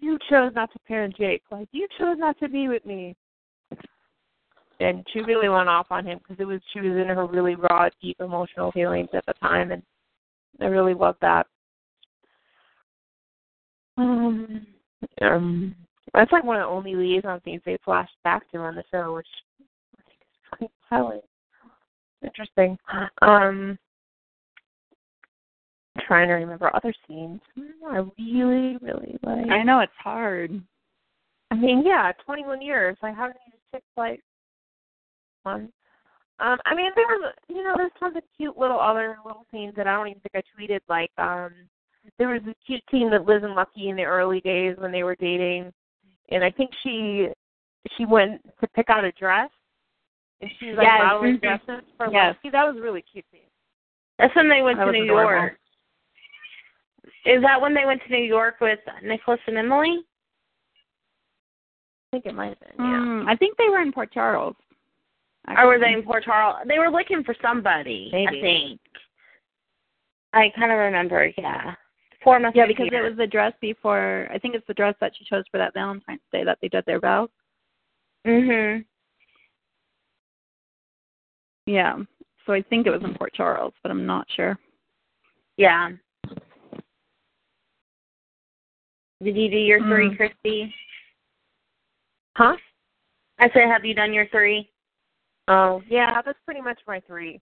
[0.00, 1.42] you chose not to parent Jake.
[1.50, 3.16] Like you chose not to be with me.
[4.82, 7.54] And she really went off on him because it was she was in her really
[7.54, 9.82] raw, deep emotional feelings at the time, and
[10.60, 11.46] I really loved that.
[13.96, 14.66] Um,
[15.20, 15.74] um,
[16.14, 19.14] that's like one of the only liaison scenes they flashed back to on the show,
[19.14, 19.26] which
[20.52, 21.20] I think is telling.
[22.22, 22.78] Interesting.
[23.20, 23.78] Um,
[26.06, 27.40] trying to remember other scenes.
[27.86, 29.50] I really, really like.
[29.50, 30.60] I know it's hard.
[31.50, 32.96] I mean, yeah, 21 years.
[33.02, 34.20] Like, how do you just pick like
[35.42, 35.72] one?
[36.40, 39.74] Um, I mean, there was, you know, there's tons of cute little other little scenes
[39.76, 40.80] that I don't even think I tweeted.
[40.88, 41.52] Like, um,
[42.18, 45.04] there was a cute scene that Liz and Lucky in the early days when they
[45.04, 45.72] were dating,
[46.30, 47.28] and I think she
[47.96, 49.50] she went to pick out a dress,
[50.40, 51.02] and she was like Yes.
[51.02, 51.40] modeling Mhm.
[51.42, 52.34] dresses for Yes.
[52.36, 52.50] Lucky.
[52.50, 53.48] That was a really cute scene.
[54.18, 55.32] That's when they went That to New adorable.
[55.32, 55.58] York.
[57.24, 60.04] Is that when they went to New York with Nicholas and Emily?
[62.06, 62.74] I think it might have been.
[62.78, 62.98] Yeah.
[62.98, 64.56] Mm, I think they were in Port Charles.
[65.48, 66.58] Or were they in Port Charles?
[66.66, 68.38] They were looking for somebody, Maybe.
[68.38, 68.80] I think.
[70.32, 71.74] I kind of remember, yeah.
[72.22, 74.28] Four months Yeah, because it was the dress before.
[74.32, 76.84] I think it's the dress that she chose for that Valentine's Day that they did
[76.86, 77.28] their vows.
[78.24, 78.84] Mhm.
[81.66, 81.98] Yeah.
[82.46, 84.58] So I think it was in Port Charles, but I'm not sure.
[85.56, 85.90] Yeah.
[89.22, 90.16] Did you do your three, Mm.
[90.16, 90.74] Christy?
[92.36, 92.56] Huh?
[93.38, 94.71] I said, have you done your three?
[95.48, 96.20] Oh, yeah.
[96.24, 97.40] That's pretty much my three.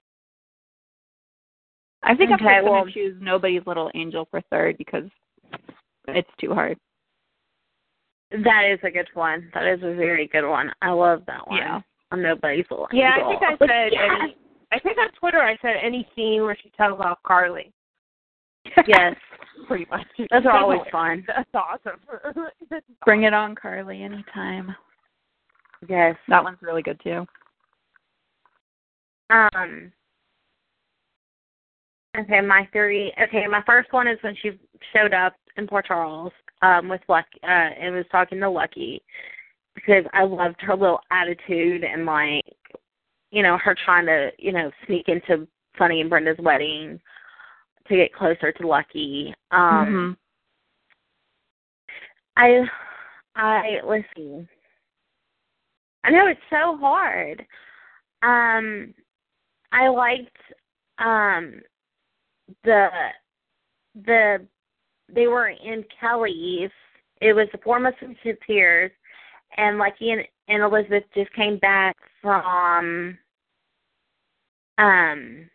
[2.02, 5.04] I think Okay, I'm well- gonna choose Nobody's Little Angel for third because
[6.08, 6.78] it's too hard.
[8.30, 9.50] That is a good one.
[9.54, 10.72] That is a very good one.
[10.82, 11.58] I love that one.
[11.58, 11.80] Yeah.
[12.12, 14.10] I'm nobody's little Yeah, I think I said Yes.
[14.22, 14.36] any.
[14.72, 17.72] I think on Twitter I said any scene where she tells off Carly.
[18.86, 19.14] yes.
[19.66, 20.06] pretty much.
[20.30, 21.24] Those are always fun.
[21.26, 22.00] That's awesome.
[23.04, 24.74] Bring it on, Carly, anytime.
[25.88, 26.16] Yes.
[26.28, 27.26] That one's really good too.
[29.30, 29.92] Um.
[32.18, 33.12] Okay, my three.
[33.22, 34.58] Okay, my first one is when she
[34.94, 39.02] showed up in Port Charles um, with Lucky uh, and was talking to Lucky
[39.74, 42.42] because I loved her little attitude and like,
[43.30, 45.46] you know, her trying to you know sneak into
[45.78, 47.00] Sonny and Brenda's wedding
[47.88, 49.34] to get closer to Lucky.
[49.50, 50.16] Um, Mhm.
[52.36, 52.64] I,
[53.36, 54.48] I listen.
[56.04, 57.46] I know it's so hard.
[58.22, 58.94] Um,
[59.72, 60.36] I liked
[60.98, 61.60] um
[62.64, 62.88] the
[63.94, 64.46] the
[65.12, 66.70] they were in Kelly's.
[67.20, 68.90] It was the Four Musketeers,
[69.56, 73.18] and Lucky and, and Elizabeth just came back from
[74.78, 75.50] um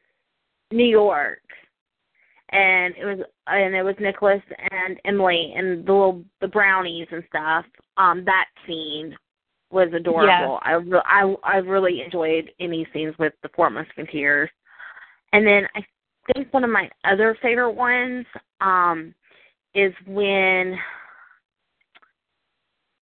[0.71, 1.41] New York,
[2.51, 7.23] and it was and it was Nicholas and Emily and the little the brownies and
[7.29, 7.65] stuff.
[7.97, 9.15] Um, that scene
[9.71, 10.59] was adorable.
[10.63, 14.49] I, re- I I really enjoyed any scenes with the Four Musketeers,
[15.33, 15.85] and then I
[16.33, 18.25] think one of my other favorite ones
[18.61, 19.13] um
[19.73, 20.77] is when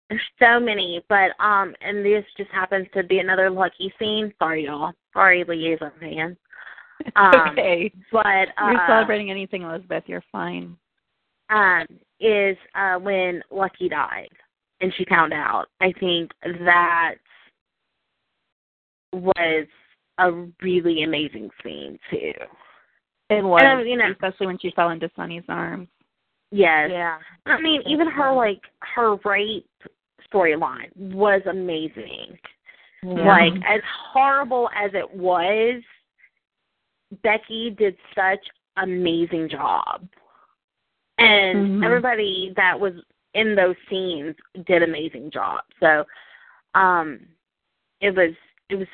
[0.10, 4.34] there's so many, but um, and this just happens to be another lucky scene.
[4.40, 4.94] Sorry, y'all.
[5.14, 6.38] Sorry, liaison fans.
[7.18, 7.92] Um, okay.
[8.10, 10.06] But You're uh, celebrating anything, Elizabeth.
[10.08, 10.78] You're fine.
[11.50, 11.86] um,
[12.22, 14.30] is uh, when Lucky died
[14.82, 15.66] and she found out.
[15.82, 17.16] I think that
[19.14, 19.68] was
[20.18, 22.34] a really amazing scene too.
[23.30, 25.90] It was, And, um, you know- especially when she fell into Sonny's arms.
[26.52, 26.90] Yes.
[26.92, 27.18] yeah.
[27.48, 29.68] I mean, even her like her rape
[30.32, 32.38] storyline was amazing.
[33.04, 35.84] Like as horrible as it was,
[37.24, 38.40] Becky did such
[38.78, 40.08] amazing job.
[41.18, 41.86] And Mhm.
[41.86, 42.94] everybody that was
[43.36, 45.62] in those scenes did amazing job.
[45.80, 46.04] So
[46.74, 47.20] um
[48.02, 48.34] it was
[48.70, 48.88] it was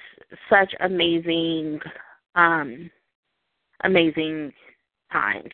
[0.50, 1.80] such amazing
[2.36, 2.92] um
[3.84, 4.52] amazing
[5.12, 5.50] times.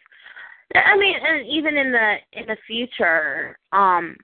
[0.76, 4.16] I mean, and even in the in the future, um,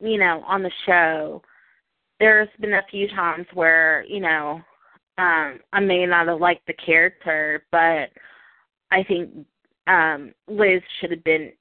[0.00, 1.42] you know, on the show,
[2.20, 4.60] there's been a few times where you know,
[5.18, 8.10] um, I may not have liked the character, but
[8.90, 9.30] I think
[9.86, 11.52] um Liz should have been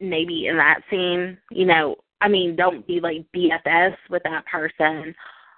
[0.00, 1.38] maybe in that scene.
[1.50, 5.14] You know, I mean, don't be like BFS with that person,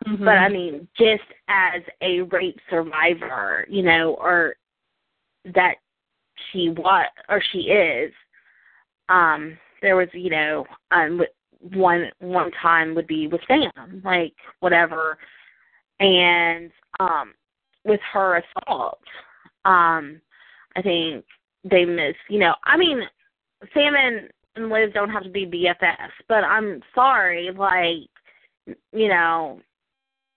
[0.07, 0.25] Mm-hmm.
[0.25, 4.55] but I mean, just as a rape survivor, you know, or
[5.55, 5.75] that
[6.51, 8.13] she was or she is.
[9.09, 11.21] Um, there was, you know, um,
[11.75, 15.19] one one time would be with Sam, like whatever,
[16.01, 17.35] and um,
[17.85, 19.03] with her assault,
[19.65, 20.21] um,
[20.77, 21.25] I think
[21.65, 22.15] they miss.
[22.29, 23.03] You know, I mean,
[23.75, 29.61] Sam and, and Liz don't have to be BFFs, but I'm sorry, like, you know,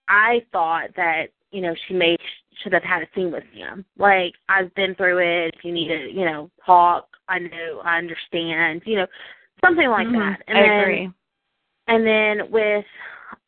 [0.08, 2.18] I thought that you know she may
[2.62, 3.86] should have had a scene with him.
[3.98, 5.54] Like I've been through it.
[5.56, 8.82] If you need to, you know, talk, I know, I understand.
[8.86, 9.08] You know,
[9.64, 10.14] something like Mhm.
[10.14, 10.42] that.
[10.48, 11.12] And I then agree.
[11.88, 12.86] and then with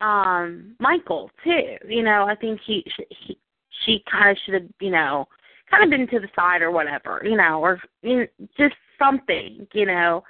[0.01, 1.77] um Michael too.
[1.87, 3.37] You know, I think he, he
[3.85, 5.27] she kind of should have, you know,
[5.69, 9.67] kind of been to the side or whatever, you know, or you know, just something,
[9.73, 10.23] you know.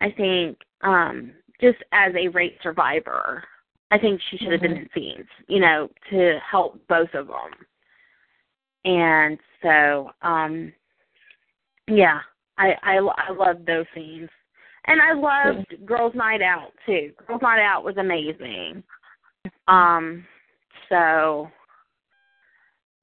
[0.00, 3.44] I think um just as a rape survivor,
[3.90, 7.52] I think she should have been in scenes, you know, to help both of them.
[8.84, 10.72] And so, um
[11.88, 12.20] yeah,
[12.58, 14.28] I I I love those scenes.
[14.86, 17.12] And I loved Girls Night Out too.
[17.26, 18.82] Girls Night Out was amazing.
[19.68, 20.26] Um
[20.88, 21.48] so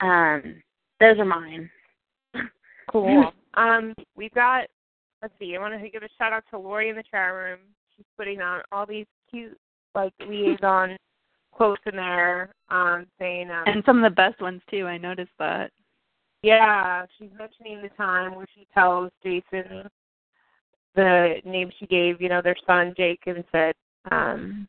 [0.01, 0.61] um
[1.01, 1.69] those are mine.
[2.91, 3.31] Cool.
[3.55, 4.67] um, we've got.
[5.21, 5.55] Let's see.
[5.55, 7.59] I want to give a shout out to Lori in the chat room.
[7.95, 9.57] She's putting on all these cute
[9.93, 10.97] like liaison
[11.51, 14.87] quotes in there, um, saying, um, And some of the best ones too.
[14.87, 15.71] I noticed that.
[16.41, 19.87] yeah, she's mentioning the time where she tells Jason
[20.95, 23.75] the name she gave, you know, their son Jacob, and said,
[24.11, 24.67] um,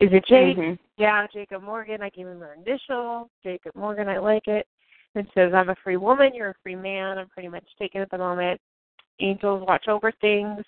[0.00, 0.78] "Is it Jake?" Mhm.
[0.96, 2.02] Yeah, Jacob Morgan.
[2.02, 3.28] I gave him her initial.
[3.42, 4.08] Jacob Morgan.
[4.08, 4.68] I like it.
[5.16, 6.34] It says, I'm a free woman.
[6.34, 7.18] You're a free man.
[7.18, 8.60] I'm pretty much taken at the moment.
[9.20, 10.62] Angels watch over things.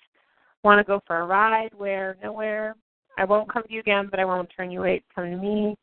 [0.63, 1.69] Want to go for a ride?
[1.75, 2.17] Where?
[2.23, 2.75] Nowhere.
[3.17, 5.03] I won't come to you again, but I won't turn you away.
[5.13, 5.75] Come to me.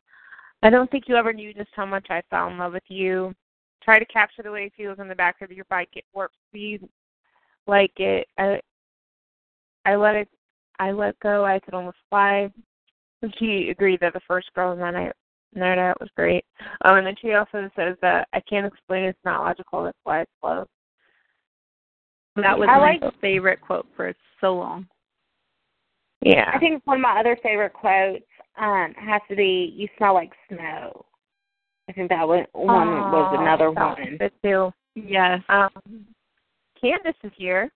[0.63, 3.35] I don't think you ever knew just how much I fell in love with you.
[3.83, 6.33] Try to capture the way it feels in the back of your bike at warp
[6.49, 6.89] speed.
[7.67, 8.27] Like it.
[8.39, 8.61] I,
[9.85, 10.29] I let it.
[10.79, 11.45] I let go.
[11.45, 12.51] I could almost fly.
[13.39, 15.15] She agreed that the first girl night out
[15.55, 16.45] night out was great.
[16.85, 20.23] Um, and then she also says that I can't explain it's not logical, that's why
[20.23, 20.69] it's love.
[22.37, 24.87] That was I my like- favorite quote for so long.
[26.21, 26.51] Yeah.
[26.55, 28.25] I think one of my other favorite quotes
[28.57, 31.05] um has to be "You smell like snow."
[31.89, 34.17] I think that one one was another one.
[34.19, 34.73] Good too.
[34.95, 35.41] Yes.
[35.49, 36.07] Um,
[36.81, 37.71] Candace is here.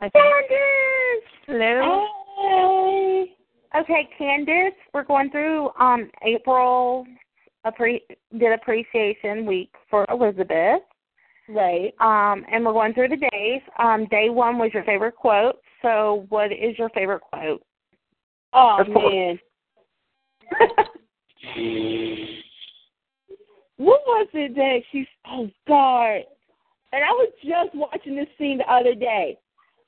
[0.00, 0.24] I think.
[0.24, 1.30] Candace.
[1.46, 2.06] Hello.
[2.38, 3.34] Hey.
[3.80, 7.04] Okay, Candace, we're going through um April
[7.66, 8.02] appre-
[8.38, 10.82] did appreciation week for Elizabeth.
[11.50, 11.92] Right.
[12.00, 13.60] Um and we're going through the days.
[13.78, 15.56] Um day 1 was your favorite quote.
[15.82, 17.62] So what is your favorite quote?
[18.52, 19.38] Oh man.
[23.76, 26.22] what was it that she's oh God.
[26.92, 29.38] And I was just watching this scene the other day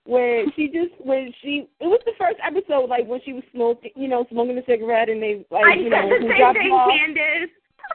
[0.04, 3.92] where she just when she it was the first episode like when she was smoking
[3.94, 6.86] you know, smoking a cigarette and they like I you said know the same thing.
[6.90, 7.50] Candace.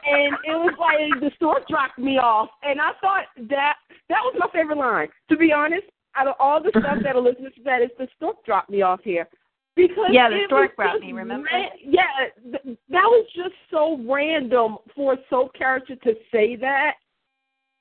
[0.06, 3.74] And it was like the stork dropped me off, and I thought that
[4.08, 5.08] that was my favorite line.
[5.30, 8.70] To be honest, out of all the stuff that Elizabeth said, it's the stork dropped
[8.70, 9.28] me off here
[9.76, 11.48] because Yeah, the stork brought me, remember?
[11.52, 12.02] ran- yeah,
[12.42, 16.94] th- that was just so random for a soap character to say that.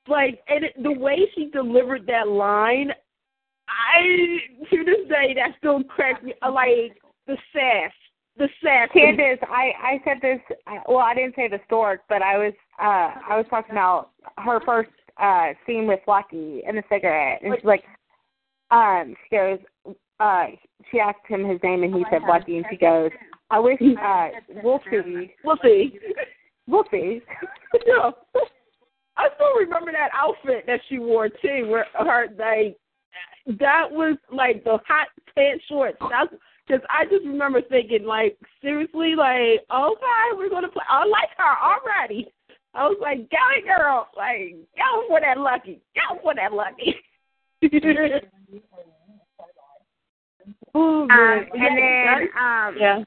[0.08, 2.92] Like, and it, the way she delivered that line,
[3.68, 4.38] I
[4.70, 6.34] to this day that still cracks me.
[6.42, 7.92] Like the sass,
[8.38, 8.48] the.
[8.94, 10.40] Candace, I I said this.
[10.66, 14.10] I- Well, I didn't say the stork, but I was uh I was talking about
[14.38, 14.90] her first
[15.22, 17.84] uh scene with Lucky and the cigarette, and she's like,
[18.72, 19.60] um, she goes,
[20.20, 20.46] uh,
[20.92, 23.12] she asked him his name, and he said Lucky, and she goes,
[23.50, 24.30] I wish uh
[24.64, 26.00] we'll see, We'll see.
[26.68, 27.22] we'll see.
[27.86, 28.12] yeah.
[29.18, 32.78] I still remember that outfit that she wore too, where her like
[33.60, 35.98] that was like the hot pants shorts.
[36.12, 36.34] That's
[36.68, 40.84] because I just remember thinking like seriously, like okay, we're gonna play.
[40.90, 42.28] I like her already.
[42.74, 46.96] I was like, go it, girl, like go for that lucky, go for that lucky.
[50.76, 53.04] oh Um, and yeah, then um yeah,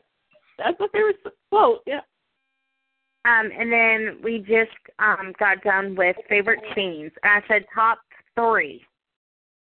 [0.58, 1.16] that's my favorite
[1.50, 1.82] quote.
[1.86, 2.00] Yeah.
[3.26, 7.12] Um, and then we just um got done with favorite scenes.
[7.22, 7.98] And I said top
[8.34, 8.82] three.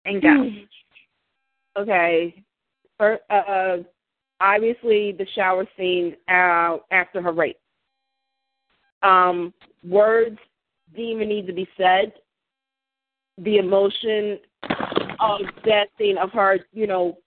[0.05, 0.49] And go.
[1.81, 2.43] Okay.
[2.97, 3.77] First, uh,
[4.39, 7.59] obviously the shower scene uh, after her rape.
[9.03, 10.37] Um, words
[10.95, 12.13] didn't even need to be said.
[13.39, 14.39] The emotion
[15.19, 17.17] of that scene of her, you know,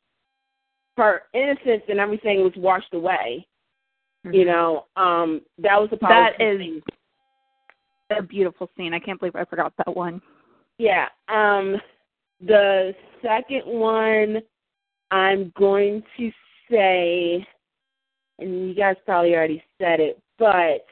[0.97, 3.47] her innocence and everything was washed away.
[4.25, 6.83] You know, um, that was a That is-.
[8.11, 8.93] A beautiful scene.
[8.93, 10.21] I can't believe I forgot that one.
[10.79, 11.07] Yeah.
[11.29, 11.77] Um
[12.45, 12.93] the
[13.23, 14.43] second one
[15.11, 16.31] I'm going to
[16.71, 17.47] say
[18.39, 20.87] and you guys probably already said it, but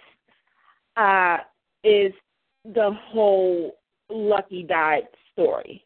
[1.01, 1.39] uh
[1.85, 2.12] is
[2.64, 3.77] the whole
[4.11, 5.85] Lucky died story.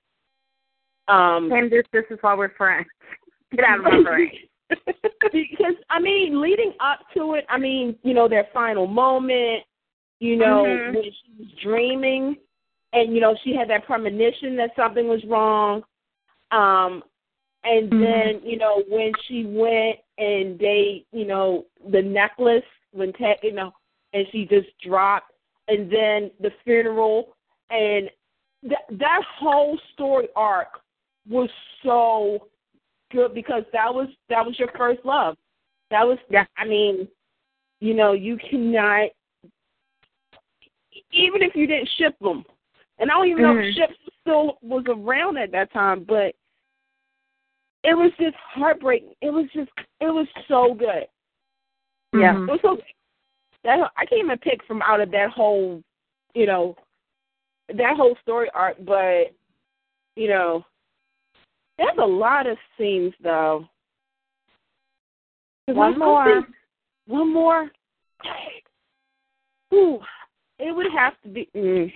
[1.08, 2.86] Um Candace, this is why we're friends.
[3.54, 4.30] Get out of my brain.
[5.32, 9.64] because I mean, leading up to it, I mean, you know, their final moment,
[10.18, 10.94] you know, Mhm.
[10.94, 12.36] when she was dreaming,
[12.94, 15.84] and you know, she had that premonition that something was wrong.
[16.50, 17.02] Um,
[17.64, 18.00] And Mhm.
[18.00, 23.52] then, you know, when she went and they, you know, the necklace when Ted, you
[23.52, 23.72] know,
[24.12, 25.32] and she just dropped,
[25.68, 27.36] and then the funeral,
[27.70, 28.10] and
[28.64, 30.80] that that whole story arc
[31.28, 31.48] was
[31.82, 32.48] so
[33.10, 35.36] good because that was that was your first love.
[35.90, 36.46] That was, Yeah.
[36.56, 37.08] I mean,
[37.80, 39.10] you know, you cannot,
[41.10, 42.44] even if you didn't ship them,
[42.98, 43.68] and I don't even know Mhm.
[43.68, 46.34] if ships still was around at that time, but
[47.84, 49.14] it was just heartbreaking.
[49.20, 49.70] It was just,
[50.00, 51.06] it was so good.
[52.14, 52.34] Yeah.
[52.34, 52.48] Mhm.
[52.48, 52.78] It was so
[53.64, 55.82] that I can't even pick from out of that whole,
[56.34, 56.76] you know,
[57.68, 58.76] that whole story arc.
[58.84, 59.34] But
[60.16, 60.64] you know,
[61.78, 63.66] there's a lot of scenes though.
[65.66, 66.24] One more.
[66.24, 66.54] thinking-
[67.06, 67.70] One more.
[69.74, 70.00] Ooh,
[70.58, 71.48] it would have to be.
[71.56, 71.92] Mm,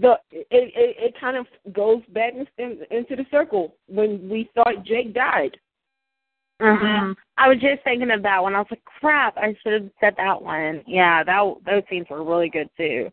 [0.00, 4.50] the it, it it kind of goes back in, in, into the circle when we
[4.54, 5.56] thought Jake died.
[6.60, 7.16] Mhm.
[7.38, 8.54] I was just thinking of that one.
[8.54, 10.82] I was like, crap, I should have said that one.
[10.86, 13.10] Yeah, that those scenes were really good too.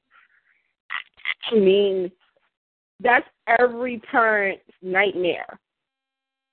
[1.52, 2.12] I mean,
[3.00, 3.28] that's
[3.60, 5.60] every parent's nightmare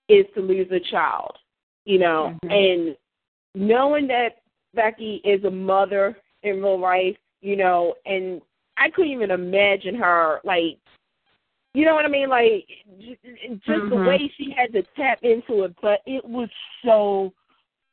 [0.09, 1.37] is to lose a child,
[1.85, 2.53] you know, Mhm.
[2.53, 2.97] and
[3.55, 4.43] knowing that
[4.75, 8.43] Becky is a mother in real life, you know, and
[8.77, 10.79] I couldn't even imagine her like,
[11.75, 12.67] you know what I mean, like
[12.99, 14.07] just the Mhm.
[14.07, 16.49] way she had to tap into it, but it was
[16.85, 17.33] so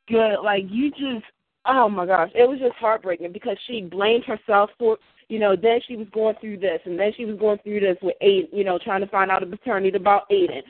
[0.07, 0.39] good.
[0.41, 1.25] Like you just,
[1.65, 4.97] oh my gosh, it was just heartbreaking because she blamed herself for
[5.31, 7.95] you know, then she was going through this, and then she was going through this
[8.01, 10.61] with Aiden, you know, trying to find out the paternity about Aiden.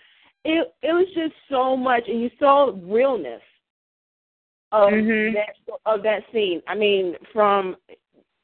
[0.45, 3.41] It it was just so much, and you saw realness
[4.71, 5.33] of Mhm.
[5.33, 5.55] that
[5.87, 6.61] of that scene.
[6.67, 7.75] I mean, from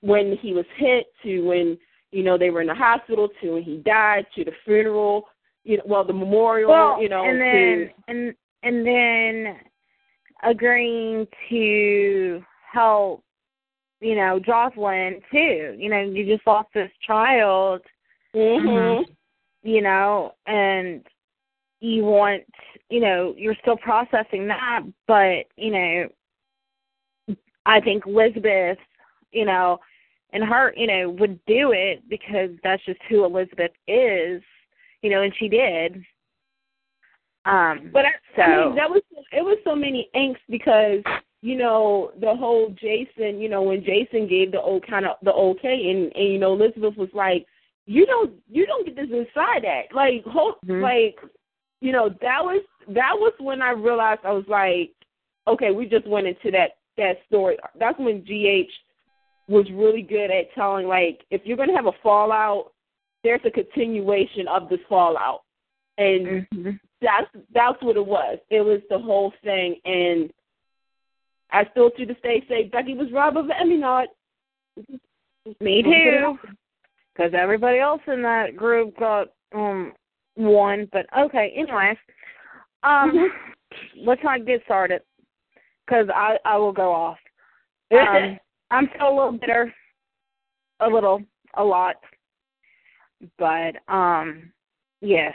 [0.01, 1.77] when he was hit to when
[2.11, 5.25] you know they were in the hospital to when he died to the funeral.
[5.63, 6.69] You know, well, the memorial.
[6.69, 9.57] Well, you know, and then to, and and then
[10.43, 13.23] agreeing to help,
[13.99, 15.75] you know, Josslyn too.
[15.77, 17.81] You know, you just lost this child,
[18.35, 19.05] mhm.
[19.63, 21.05] you know, and
[21.79, 22.43] you want,
[22.89, 27.35] you know, you're still processing that, but you know,
[27.65, 28.77] I think Elizabeth,
[29.37, 29.79] you know,
[30.33, 34.41] and her, you know, would do it because that's just who Elizabeth is,
[35.01, 36.03] you know, and she did.
[37.45, 41.01] Um, But I, I mean, that was it was so many angst because
[41.41, 45.31] you know the whole Jason, you know, when Jason gave the old kind of the
[45.31, 47.45] okay, and and you know Elizabeth was like,
[47.85, 50.81] you don't you don't get this inside that like hold Mhm.
[50.81, 51.19] like
[51.79, 54.91] you know that was that was when I realized I was like,
[55.47, 57.57] okay, we just went into that that story.
[57.79, 58.71] That's when GH
[59.47, 62.71] was really good at telling like if you're gonna have a fallout,
[63.23, 65.43] there's a continuation of this fallout,
[65.97, 66.79] and mhm.
[67.01, 68.39] that's that's what it was.
[68.49, 70.31] It was the whole thing, and
[71.51, 74.07] I still to this day say Becky was robbed of the Emmy nod.
[75.61, 76.37] Me too.
[77.13, 79.93] Because everybody else in that group got um
[80.35, 80.89] one.
[80.91, 81.97] But okay, anyways,
[82.83, 83.31] um,
[83.95, 85.01] let's not get started.
[85.85, 87.17] Because I I will go off.
[87.89, 88.37] Um,
[88.71, 89.73] I'm still a little bitter,
[90.81, 91.21] a little,
[91.55, 91.95] a lot,
[93.37, 94.51] but um,
[95.01, 95.33] yes.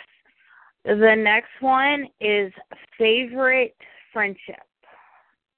[0.84, 2.52] The next one is
[2.98, 3.76] favorite
[4.12, 4.62] friendship.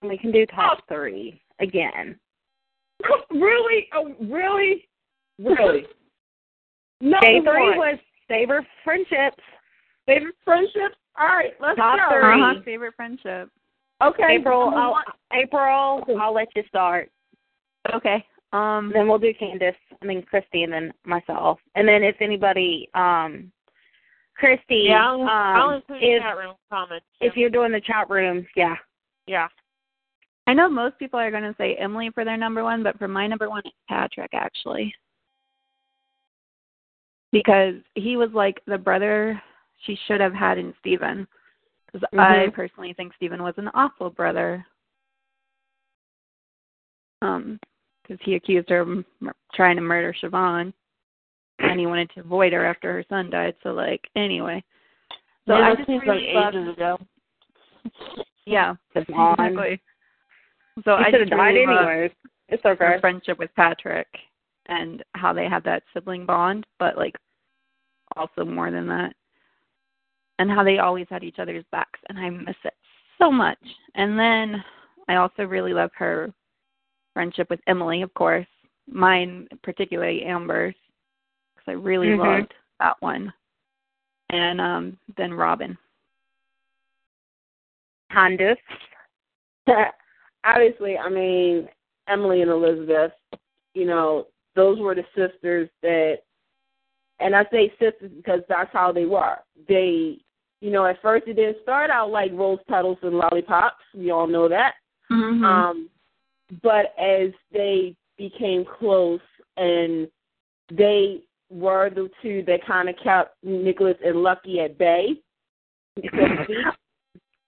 [0.02, 2.18] We can do top three again.
[3.30, 4.86] really, oh, really,
[5.38, 5.86] really.
[7.00, 7.98] Number Day three one, was
[8.28, 9.42] favorite friendships.
[10.06, 10.96] favorite friendships.
[11.18, 12.16] All right, let's Top go.
[12.16, 12.42] three.
[12.42, 12.60] Uh-huh.
[12.64, 13.50] Favorite friendship.
[14.02, 14.96] Okay, April, I'll.
[15.32, 17.10] April, I'll let you start.
[17.92, 18.24] Okay.
[18.52, 18.90] Um.
[18.94, 21.58] Then we'll do Candace, and then Christy, and then myself.
[21.74, 23.50] And then if anybody, um,
[24.36, 27.06] Christy, Yeah, I'll, I'll um, include the if chat room comments.
[27.20, 28.76] if you're doing the chat room, yeah.
[29.26, 29.48] yeah.
[30.46, 33.08] I know most people are going to say Emily for their number one, but for
[33.08, 34.94] my number one, it's Patrick actually,
[37.32, 39.40] because he was like the brother
[39.84, 41.26] she should have had in Steven.
[41.86, 42.54] Because I Mhm.
[42.54, 44.66] personally think Steven was an awful brother.
[47.22, 47.58] Um,
[48.04, 49.04] because he accused her of m-
[49.54, 50.72] trying to murder Siobhan,
[51.58, 53.54] and he wanted to avoid her after her son died.
[53.62, 54.62] So like, anyway.
[55.46, 56.98] So Yeah, I just seems really like ages ago.
[58.46, 59.80] yeah, exactly.
[60.84, 62.10] So I just died really anyways.
[62.48, 63.00] It's her okay.
[63.00, 64.08] friendship with Patrick
[64.66, 67.14] and how they have that sibling bond, but like
[68.16, 69.14] also more than that.
[70.38, 72.74] And how they always had each other's backs and I miss it
[73.18, 73.58] so much.
[73.94, 74.64] And then
[75.08, 76.32] I also really love her
[77.14, 78.46] friendship with Emily, of course.
[78.86, 80.74] Mine particularly Amber's
[81.54, 82.18] because I really Mhm.
[82.18, 83.32] loved that one.
[84.28, 85.78] And um than Robin.
[88.12, 88.56] Candice.
[90.44, 91.68] Obviously, I mean
[92.08, 93.12] Emily and Elizabeth.
[93.74, 96.18] You know, those were the sisters that,
[97.20, 99.38] and I say sisters because that's how they were.
[99.68, 100.18] They,
[100.60, 103.82] you know, at first it didn't start out like rose petals and lollipops.
[103.94, 104.74] We all know that.
[105.10, 105.44] Mm-hmm.
[105.44, 105.90] Um,
[106.62, 109.20] but as they became close
[109.56, 110.08] and
[110.70, 115.16] they were the two that kind of kept Nikolas and Lucky at bay,
[115.96, 116.26] so.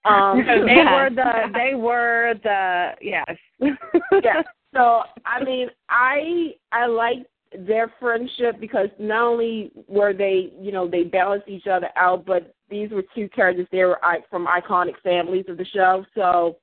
[0.05, 0.95] Um, they Yeah.
[1.03, 3.25] were the they were the yes.
[4.23, 4.41] yeah.
[4.73, 7.25] So I mean, I I like
[7.67, 12.53] their friendship because not only were they, you know, they balanced each other out, but
[12.69, 13.67] these were two characters.
[13.71, 16.05] They were i- from iconic families of the show.
[16.15, 16.57] So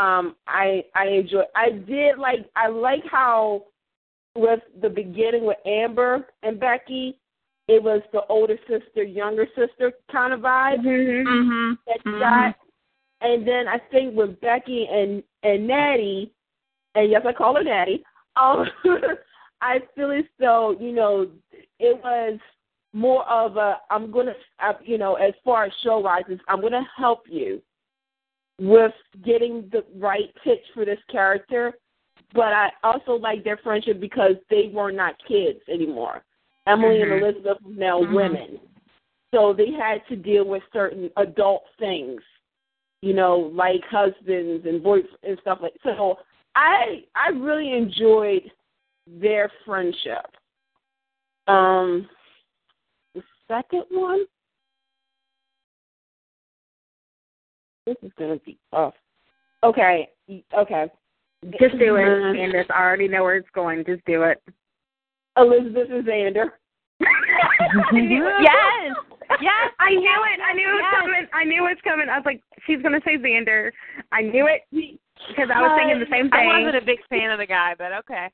[0.00, 1.42] um I I enjoy.
[1.54, 2.48] I did like.
[2.56, 3.64] I like how
[4.34, 7.18] with the beginning with Amber and Becky,
[7.68, 11.24] it was the older sister, younger sister kind of vibe Mhm.
[11.26, 11.78] Mhm.
[11.86, 12.20] that you Mhm.
[12.20, 12.54] got.
[13.20, 16.32] And then I think with Becky and and Natty,
[16.94, 18.04] and yes, I call her Natty.
[18.36, 18.70] Um,
[19.60, 21.30] I feel as though you know
[21.78, 22.38] it was
[22.94, 26.88] more of a I'm gonna uh, you know as far as show wise, I'm gonna
[26.96, 27.60] help you
[28.60, 28.92] with
[29.24, 31.72] getting the right pitch for this character.
[32.34, 36.22] But I also like their friendship because they were not kids anymore.
[36.66, 38.12] Emily and Elizabeth were now Mhm.
[38.12, 38.60] women.
[39.32, 42.22] So they had to deal with certain adult things,
[43.00, 46.18] you know, like husbands and boys and stuff like so
[46.54, 48.50] I I really enjoyed
[49.06, 50.26] their friendship.
[51.46, 52.08] Um
[53.14, 54.26] the second one
[57.90, 58.94] this is gonna be tough.
[59.64, 60.08] Okay,
[60.56, 60.86] okay.
[61.58, 62.70] Just do it, Candice.
[62.70, 63.84] I already know where it's going.
[63.84, 64.42] Just do it.
[65.36, 66.46] Elizabeth and Zander.
[67.92, 68.96] Yes.
[69.40, 69.70] Yes.
[69.78, 70.40] I knew it.
[70.42, 71.00] I knew it was Yes.
[71.00, 71.26] coming.
[71.32, 72.08] I knew it was coming.
[72.08, 73.70] I was like, she's gonna say Zander.
[74.12, 76.50] I knew it because I was thinking the same thing.
[76.50, 78.28] I wasn't a big fan of the guy, but okay.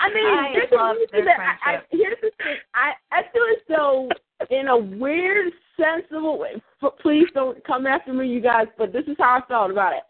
[0.00, 1.88] I mean, I here's love reason their that I, I, friendship.
[1.92, 2.56] here's the thing.
[2.74, 4.08] I I feel as though,
[4.50, 6.60] in a weird, sensible way.
[6.84, 8.66] F- Please don't come after me, you guys.
[8.76, 10.02] But this is how I felt about it.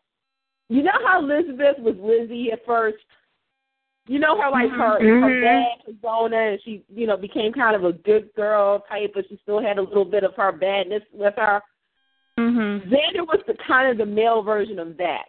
[0.68, 2.96] You know how Elizabeth was Lizzie at first.
[4.06, 5.42] You know her like her her Mhm.
[5.42, 9.36] bad persona, and she you know became kind of a good girl type, but she
[9.42, 11.62] still had a little bit of her badness with her.
[12.38, 12.86] Mhm.
[12.88, 15.28] Zander was the kind of the male version of that,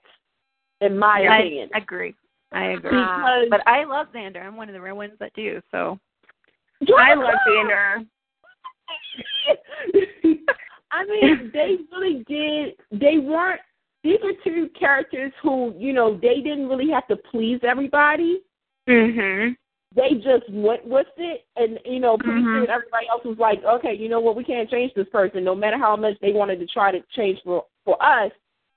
[0.82, 1.70] in my I opinion.
[1.74, 2.16] I agree.
[2.52, 2.89] I agree.
[2.91, 4.41] Because- but I love Zander.
[4.46, 5.62] I'm one of the rare ones that do.
[5.72, 6.00] So.
[6.98, 8.06] I love Zander.
[10.96, 12.76] I mean, they really did.
[12.91, 13.62] They weren't.
[14.04, 18.41] These were two characters who, you know, they didn't really have to please everybody.
[18.88, 19.58] Mhm.
[19.96, 22.54] They just went with it, and you know, pretty Mhm.
[22.62, 25.56] soon everybody else was like, okay, you know what, we can't change this person, no
[25.56, 28.32] matter how much they wanted to try to change for for us.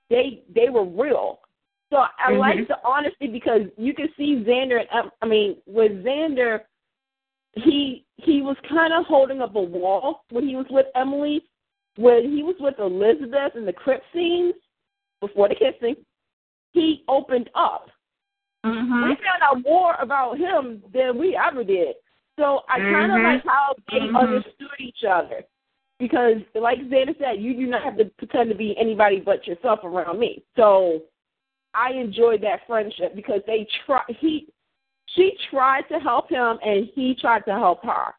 [0.09, 1.39] They they were real.
[1.91, 2.39] So I Mhm.
[2.39, 4.79] like the honesty because you can see Zander.
[4.79, 6.63] And um, I mean, with Zander,
[7.53, 11.43] he he was kind of holding up a wall when he was with Emily.
[11.99, 14.53] When he was with Elizabeth in the crypt scenes
[15.19, 15.97] before the kissing,
[16.71, 17.89] he opened up.
[18.65, 19.03] Mhm.
[19.03, 21.97] We found out more about him than we ever did.
[22.37, 24.15] So I kind of like how they Mhm.
[24.15, 25.43] understood each other.
[25.97, 29.83] Because, like Zander said, you do not have to pretend to be anybody but yourself
[29.83, 30.41] around me.
[30.55, 31.03] So
[31.73, 34.03] I enjoyed that friendship because they try.
[34.07, 34.47] He,
[35.07, 38.15] she tried to help him, and he tried to help her.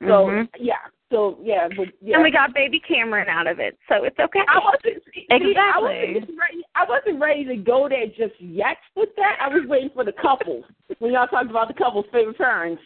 [0.00, 0.48] So Mhm.
[0.58, 2.16] yeah, so yeah, but yeah.
[2.16, 4.40] And we got baby Cameron out of it, so it's okay.
[4.48, 6.62] I wasn't see, I wasn't ready.
[6.74, 9.38] I wasn't ready to go there just yet with that.
[9.40, 10.64] I was waiting for the couples
[10.98, 12.82] when y'all talked about the couples' favorite parents,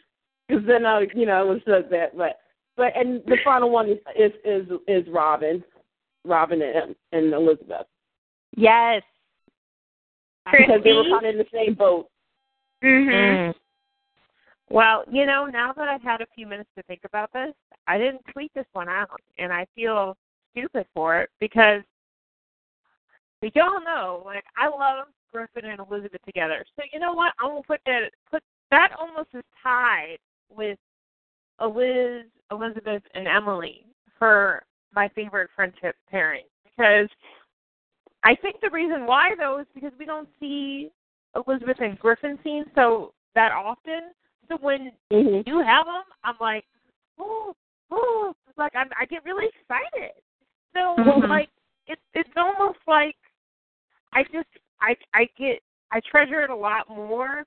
[0.47, 2.17] because then I, you know, I was just that.
[2.17, 2.39] But
[2.77, 5.65] but and the final one is is is, is Robin,
[6.25, 7.87] Robin and, and Elizabeth
[8.57, 9.03] Yes.
[10.45, 11.11] because they were Christy?
[11.11, 12.09] kind of in the same boat.
[12.85, 13.55] Mhm.
[14.71, 17.53] Well, you know, now that I've had a few minutes to think about this,
[17.87, 20.17] I didn't tweet this one out, and I feel
[20.53, 21.83] stupid for it because
[23.43, 26.65] but y'all know, like, I love Griffin and Elizabeth together.
[26.77, 27.33] So you know what?
[27.41, 30.19] I'm gonna put that put that almost is tied
[30.49, 30.79] with
[31.61, 33.85] Eliz, Elizabeth, and Emily
[34.19, 34.63] for
[34.95, 37.09] my favorite friendship pairing because
[38.23, 40.91] I think the reason why though is because we don't see
[41.35, 44.13] Elizabeth and Griffin scenes so that often.
[44.49, 45.49] So when Mm-hmm.
[45.49, 46.65] you have them, I'm like,
[47.19, 47.55] oh,
[47.93, 50.13] oh, like I'm, I get really excited.
[50.75, 51.29] So Mhm.
[51.29, 51.51] like
[51.87, 53.17] it's it's almost like
[54.13, 54.49] I just
[54.81, 55.61] I I get
[55.93, 57.45] I treasure it a lot more,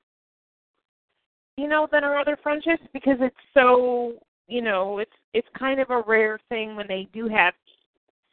[1.58, 4.14] you know, than our other friendships because it's so
[4.48, 7.54] you know, it's it's kind of a rare thing when they do have.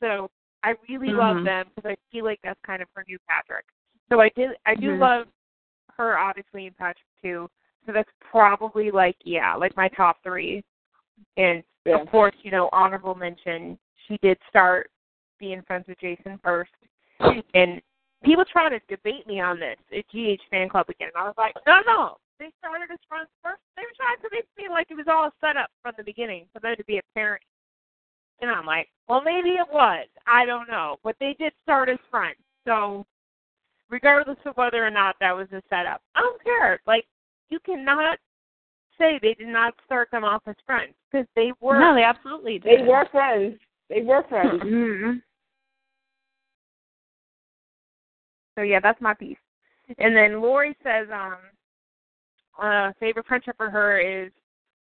[0.00, 0.30] So
[0.62, 1.44] I really love Mhm.
[1.44, 3.64] them because I feel like that's kind of her new Patrick.
[4.10, 5.00] So I did I do Mhm.
[5.00, 5.28] love
[5.96, 7.48] her obviously in Patrick too.
[7.86, 10.62] So that's probably like yeah, like my top three.
[11.36, 12.00] And Yeah.
[12.00, 14.90] of course, you know, honorable mention, she did start
[15.38, 16.72] being friends with Jason first.
[17.54, 17.82] And
[18.22, 21.10] people try to debate me on this at GH fan club again.
[21.14, 22.16] And I was like, no, no.
[22.38, 23.60] They started as friends first.
[23.76, 26.46] They were trying to make me like it was all set up from the beginning
[26.52, 27.42] for them to be a parent.
[28.40, 30.06] And I'm like, well, maybe it was.
[30.26, 30.98] I don't know.
[31.04, 32.38] But they did start as friends.
[32.66, 33.06] So
[33.90, 36.80] regardless of whether or not that was a setup, I don't care.
[36.86, 37.06] Like,
[37.50, 38.18] you cannot
[38.98, 41.78] say they did not start them off as friends because they were.
[41.78, 42.80] No, they absolutely did.
[42.80, 43.58] They were friends.
[43.88, 44.62] They were friends.
[44.72, 45.18] Mm-hmm.
[48.56, 49.38] So yeah, that's my piece.
[49.98, 51.36] And then Lori says, um,
[52.62, 54.30] uh, favorite friendship for her is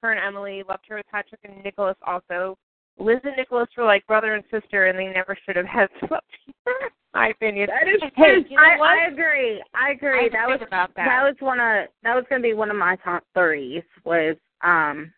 [0.02, 0.64] her and Emily.
[0.68, 2.58] Loved her with Patrick and Nikolas also.
[3.02, 6.28] Liz and Nikolas were like brother and sister, and they never should have had slept
[6.46, 6.92] together.
[7.14, 7.68] My opinion.
[7.68, 8.90] That is Hey, you know I, what?
[8.90, 9.62] I agree.
[9.74, 10.28] I agree.
[10.28, 11.06] I that was about that.
[11.06, 15.12] That was one of that was gonna be one of my top threes was um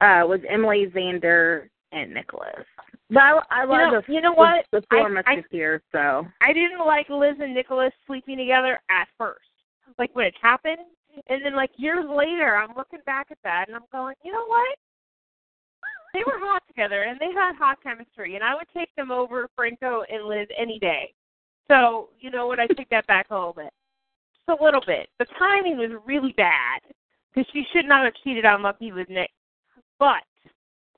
[0.00, 2.66] uh was Emily Zander and Nikolas.
[3.08, 4.66] But I, I love you know, the you know what?
[4.72, 8.78] the, the four I- I- musketeers so I didn't like Liz and Nikolas sleeping together
[8.90, 9.40] at first,
[9.98, 10.78] like when it happened,
[11.28, 14.44] and then like years later, I'm looking back at that and I'm going, you know
[14.46, 14.76] what?
[16.12, 19.48] They were hot together and they had hot chemistry, and I would take them over
[19.54, 21.12] Franco and Liz any day.
[21.68, 22.60] So you know what?
[22.60, 23.72] I take that back a little bit,
[24.34, 25.08] just a little bit.
[25.18, 26.80] The timing was really bad
[27.32, 29.30] because she should not have cheated on Lucky with Nick,
[29.98, 30.22] but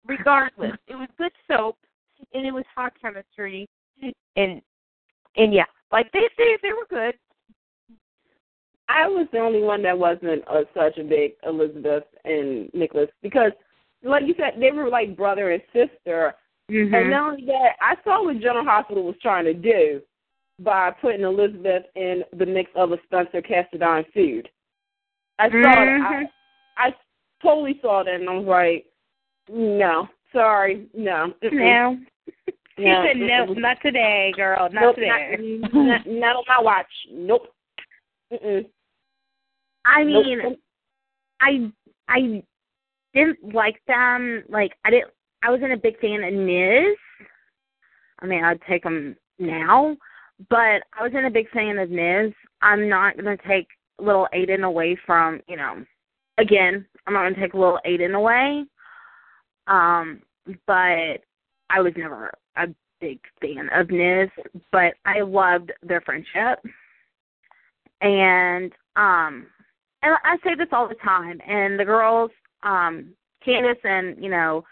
[0.06, 1.76] regardless, it was good soap
[2.32, 3.68] and it was hot chemistry,
[4.36, 4.62] and
[5.36, 7.14] and yeah, like they they they were good.
[8.88, 13.52] I was the only one that wasn't uh, such a big Elizabeth and Nikolas because,
[14.02, 16.34] like you said, they were like brother and sister.
[16.70, 16.94] mm-hmm.
[16.94, 20.00] And not only that, I saw what General Hospital was trying to do
[20.58, 24.48] by putting Elizabeth in the mix of a Spencer Cassadine feud.
[25.38, 26.22] I saw Mhm.
[26.22, 26.30] it.
[26.76, 26.94] I, I
[27.42, 28.86] totally saw that, and I was like,
[29.48, 31.34] no, sorry, no.
[31.42, 31.98] No.
[32.78, 33.58] No, said no, mm-mm.
[33.58, 35.36] not today, girl, not nope, today.
[35.60, 36.86] Not, not, not on my watch.
[37.12, 37.54] Nope.
[38.32, 38.64] Mm-mm.
[39.84, 40.24] I Nope.
[40.24, 40.56] mean
[41.42, 41.70] I
[42.08, 42.42] I
[43.14, 44.42] didn't like them.
[44.48, 45.10] Like I didn't.
[45.42, 46.96] I wasn't a big fan of Niz.
[48.20, 49.96] I mean, I'd take them now,
[50.48, 52.32] but I wasn't a big fan of Niz.
[52.60, 53.66] I'm not gonna take
[53.98, 55.84] little Aiden away from you know.
[56.38, 58.64] Again, I'm not gonna take little Aiden away.
[59.66, 60.22] Um,
[60.66, 61.22] but
[61.70, 62.66] I was never a
[63.00, 64.28] big fan of Niz,
[64.70, 66.64] but I loved their friendship.
[68.00, 69.46] And um
[70.02, 72.30] and I say this all the time, and the girls,
[72.62, 74.64] um, Candace and you know,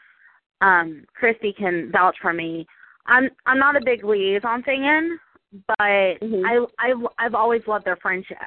[0.60, 2.66] um, Christy can vouch for me.
[3.06, 5.18] I'm I'm not a big liaison fan,
[5.66, 6.44] but Mhm.
[6.44, 8.38] I I I've always loved their friendship.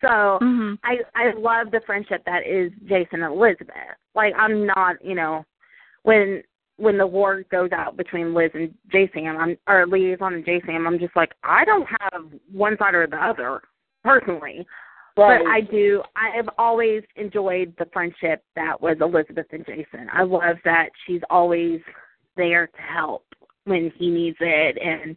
[0.00, 0.78] So Mhm.
[0.82, 3.96] I I love the friendship that is Jason and Elizabeth.
[4.14, 5.44] Like I'm not, you know,
[6.02, 6.42] when
[6.76, 10.98] when the war goes out between Liz and Jason, I'm or liaison and Jason, I'm
[10.98, 13.62] just like I don't have one side or the other
[14.02, 14.66] personally.
[15.14, 16.02] But I do.
[16.16, 20.08] I have always enjoyed the friendship that was Elizabeth and Jason.
[20.12, 21.80] I love that she's always
[22.36, 23.26] there to help
[23.64, 25.16] when he needs it, and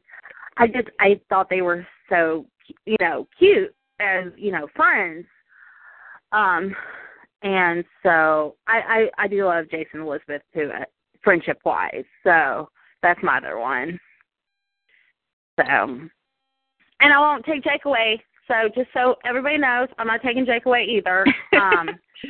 [0.58, 2.46] I just I thought they were so
[2.86, 5.26] you know cute as you know friends.
[6.34, 6.76] Um,
[7.42, 10.84] and so I I, I do love Jason and Elizabeth too, uh,
[11.24, 12.04] friendship wise.
[12.24, 12.70] So
[13.02, 14.00] that's my other one.
[15.58, 16.10] So, and
[17.14, 18.22] I won't take Jake away.
[18.48, 21.26] So just so everybody knows, I'm not taking Jake away either.
[21.56, 21.90] Um,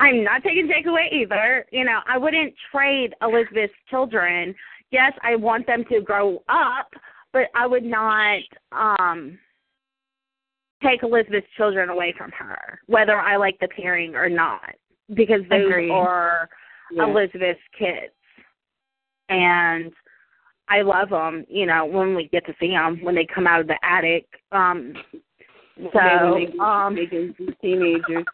[0.00, 1.64] I'm not taking Jake away either.
[1.70, 4.54] You know, I wouldn't trade Elizabeth's children.
[4.90, 6.88] Yes, I want them to grow up,
[7.32, 8.40] but I would not
[8.72, 9.38] um
[10.82, 14.74] take Elizabeth's children away from her, whether I like the pairing or not,
[15.14, 15.90] because those Agreed.
[15.90, 16.48] are
[16.92, 17.04] Yeah.
[17.04, 18.14] Elizabeth's kids,
[19.28, 19.92] and
[20.68, 21.44] I love them.
[21.48, 24.26] You know, when we get to see them when they come out of the attic.
[24.52, 24.94] Um,
[25.76, 28.24] so they, um, they can be teenagers.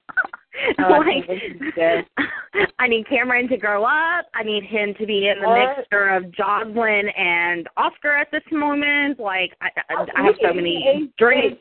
[0.78, 1.28] like,
[2.78, 4.26] I need Cameron to grow up.
[4.34, 5.76] I need him to be in the What?
[5.78, 9.18] mixture of Josslyn and Oscar at this moment.
[9.18, 11.56] Like, I, I, I have so many dreams,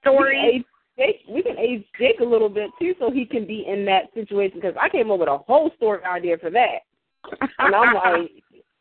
[0.00, 0.36] stories.
[0.36, 0.64] We can, age
[0.98, 4.12] Jake, we can age Jake a little bit too, so he can be in that
[4.14, 4.58] situation.
[4.60, 6.78] Because I came up with a whole story idea for that,
[7.58, 8.30] and I'm like,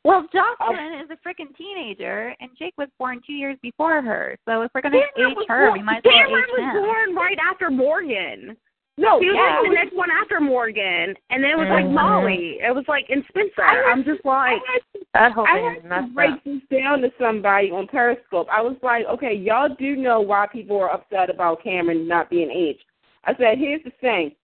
[0.06, 4.38] Well, Josslyn is a freaking teenager, and Jake was born two years before her.
[4.48, 7.16] So if we're gonna age her, born- we might as well Cameron age was born
[7.16, 8.56] right after Morgan.
[9.00, 9.60] No, He was yeah.
[9.60, 11.94] like the next one after Morgan, and then it was like Mhm.
[11.94, 12.60] Molly.
[12.62, 13.64] It was like in Spencer.
[13.64, 14.82] I- I'm just like, I had
[15.16, 16.44] That whole I thing had is to messed break up.
[16.46, 18.48] this down to somebody on Periscope.
[18.50, 22.52] I was like, okay, y'all do know why people are upset about Cameron not being
[22.52, 22.86] aged.
[23.26, 24.36] I said, here's the thing.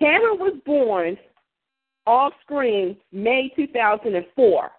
[0.00, 1.16] Cameron was born
[2.06, 4.72] off screen May 2004.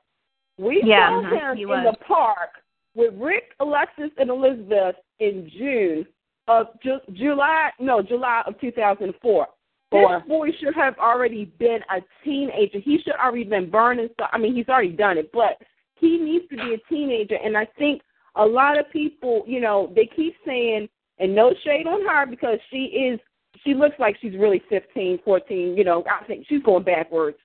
[0.57, 1.85] We Yeah, saw mhm, him in was.
[1.91, 2.49] the park
[2.95, 6.07] with Ric, Alexis, and Elizabeth in June
[6.47, 9.47] of Ju- July, no, July of 2004.
[9.89, 10.19] Four.
[10.19, 12.79] This boy should have already been a teenager.
[12.79, 14.29] He should already been burning stuff.
[14.33, 15.61] I mean, he's already done it, but
[15.95, 17.35] he needs to be a teenager.
[17.35, 18.01] And I think
[18.35, 20.89] a lot of people, you know, they keep saying,
[21.19, 23.19] and no shade on her because she is,
[23.63, 25.77] she looks like she's really 15, 14.
[25.77, 27.37] You know, I think she's going backwards.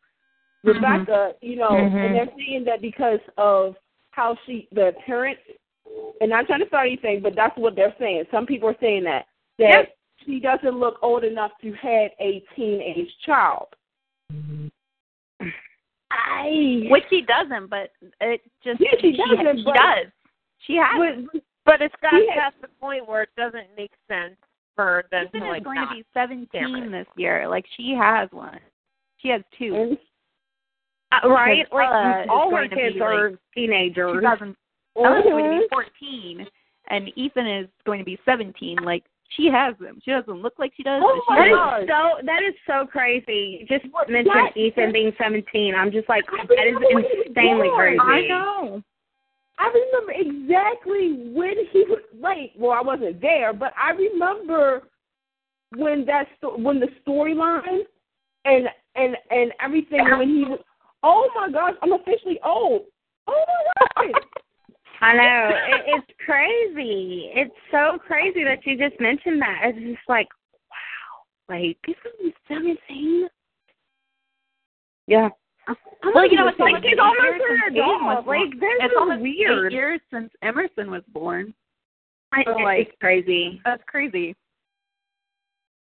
[0.64, 2.06] Rebecca, you know, Mhm.
[2.06, 3.76] and they're saying that because of
[4.10, 5.40] how she, the appearance,
[6.20, 8.26] and I'm not trying to start anything, but that's what they're saying.
[8.30, 9.26] Some people are saying that
[9.58, 13.68] that she doesn't look old enough to have a teenage child.
[16.10, 17.90] I Which she doesn't, but
[18.20, 20.06] it just Yeah, she doesn't, She but- does.
[20.60, 21.26] She has.
[21.32, 24.36] but, But it's got He had- past the point where it doesn't make sense
[24.74, 25.90] for them Ethan to is going not.
[25.90, 26.90] to be 17 Cameron.
[26.90, 27.46] this year.
[27.46, 28.58] Like she has one.
[29.18, 29.74] She has two.
[29.76, 29.98] and
[31.24, 31.66] uh, right?
[31.70, 34.14] Because Ella Like is all her kids be, are like, teenagers.
[34.14, 34.56] 2000.
[34.96, 36.46] Ella's going to be 14,
[36.90, 38.78] and Ethan is going to be 17.
[38.84, 39.04] Like
[39.36, 39.98] she has them.
[40.04, 41.02] She doesn't look like she does.
[41.04, 41.82] Oh but my she That does.
[41.82, 42.18] is God.
[42.20, 42.26] so.
[42.26, 43.66] That is so crazy.
[43.68, 45.74] Just What- mention that- Ethan being 17.
[45.74, 47.98] I'm just like I that is remember when he was insanely crazy.
[48.00, 48.82] I know.
[49.58, 52.52] I remember exactly when he was late.
[52.58, 54.82] Well, I wasn't there, but I remember
[55.76, 57.80] when that sto- when the storyline
[58.44, 60.58] and and and everything when he was.
[61.03, 62.82] Oh my gosh, I'm officially old.
[63.26, 63.44] Oh
[63.96, 64.22] my gosh.
[65.00, 65.50] I know.
[65.74, 67.30] It, it's crazy.
[67.34, 69.62] It's so crazy that you just mentioned that.
[69.64, 70.28] It's just like,
[70.70, 71.55] wow.
[71.57, 73.28] Like, He's 17.
[75.09, 75.28] Yeah.
[76.14, 78.26] Well, you know, it's like almost he's eight almost an since Aiden was adult.
[78.26, 79.72] Like, this It's is almost weird.
[79.72, 81.53] eight years since Emerson was born.
[82.32, 83.61] I, So, like- it's crazy.
[83.64, 84.34] That's crazy.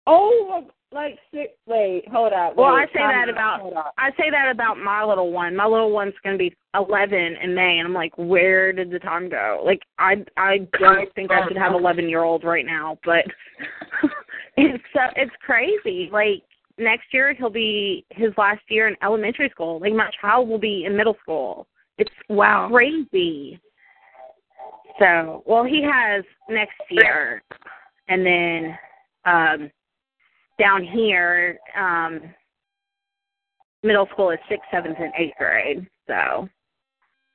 [0.07, 1.51] Oh, like six.
[1.67, 2.55] Wait, hold up.
[2.55, 3.93] Well, I say that about.
[3.97, 5.55] I say that about my little one.
[5.55, 8.99] My little one's going to be 11 in May, and I'm like, where did the
[8.99, 9.61] time go?
[9.63, 13.25] Like, I I don't think I should have 11 year old right now, but
[14.57, 16.09] it's uh, it's crazy.
[16.11, 16.41] Like
[16.77, 19.79] next year he'll be his last year in elementary school.
[19.79, 21.67] Like my child will be in middle school.
[21.97, 22.69] It's Wow.
[22.71, 23.59] crazy.
[24.99, 27.43] So, well, he has next year,
[28.07, 28.77] and then
[29.25, 29.71] um
[30.59, 32.21] down here, um
[33.83, 35.87] middle school is sixth, seventh, and eighth grade.
[36.07, 36.49] So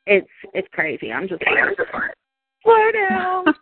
[0.06, 1.12] it's it's crazy.
[1.12, 1.56] I'm just like,
[2.62, 3.44] slow down.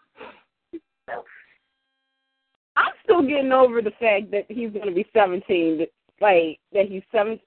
[2.77, 5.79] I'm still getting over the fact that he's going to be 17.
[5.79, 5.89] That,
[6.21, 7.41] like that he's seven.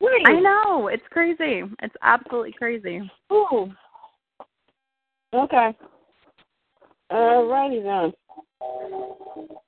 [0.00, 0.26] Wait.
[0.26, 0.88] I know.
[0.88, 1.62] It's crazy.
[1.82, 3.00] It's absolutely crazy.
[3.30, 3.70] Ooh.
[5.34, 5.76] Okay.
[7.12, 8.12] Alrighty then.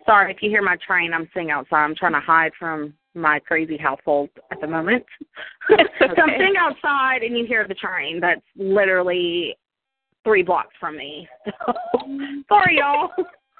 [0.07, 1.13] Sorry if you hear my train.
[1.13, 1.85] I'm sitting outside.
[1.85, 5.05] I'm trying to hide from my crazy household at the moment.
[5.69, 6.39] so I'm Okay.
[6.39, 8.21] sitting outside, and you hear the train.
[8.21, 9.57] That's literally
[10.25, 11.29] three blocks from me.
[11.45, 11.53] So,
[12.49, 13.11] sorry, y'all.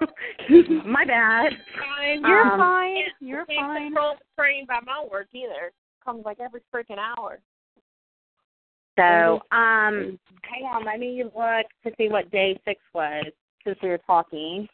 [0.85, 1.53] my bad.
[1.79, 2.25] Fine.
[2.25, 3.05] You're Um, fine.
[3.21, 3.87] You're Can't fine.
[3.89, 5.73] control the train by my work either.
[6.05, 7.39] Comes like every freaking hour.
[8.99, 13.25] So, um, hang on, let me look to see what day six was
[13.65, 14.69] since we were talking.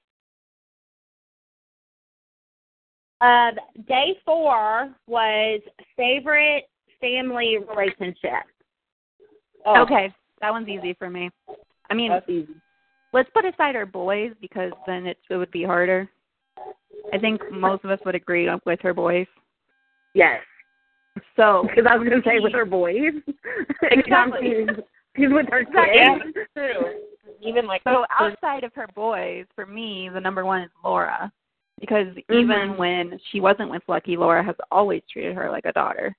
[3.20, 3.50] Uh,
[3.86, 5.60] day four was
[5.96, 6.64] favorite
[7.00, 8.44] family relationship.
[9.66, 11.30] Oh, Okay, that one's easy for me.
[11.90, 12.54] I mean, That's easy.
[13.12, 16.08] let's put aside our boys because then it it would be harder.
[17.12, 19.26] I think most of us would agree with her boys.
[20.14, 20.40] Yes,
[21.36, 23.12] So because I was going to say with her boys.
[23.82, 24.66] Exactly.
[25.16, 26.32] She's with her Exactly.
[26.32, 26.48] kids.
[26.56, 26.94] True.
[27.42, 31.32] Even like so outside of her boys, for me, the number one is Laura.
[31.80, 32.76] Because even Mhm.
[32.76, 36.14] when she wasn't with Lucky, Laura has always treated her like a daughter.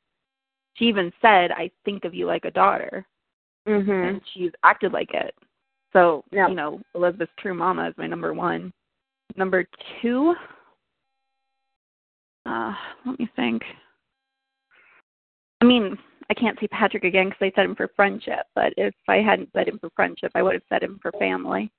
[0.74, 3.06] She even said, I think of you like a daughter.
[3.68, 4.10] Mhm.
[4.10, 5.36] and she's acted like it.
[5.94, 6.50] So, Yep.
[6.50, 8.74] you know, Elizabeth's true mama is my number one.
[9.36, 9.66] Number
[10.02, 10.36] two,
[12.46, 13.64] uh, let me think.
[15.62, 15.98] I mean,
[16.32, 19.50] I can't see Patrick again because I said him for friendship, but if I hadn't
[19.52, 21.70] said him for friendship, I would have said him for family.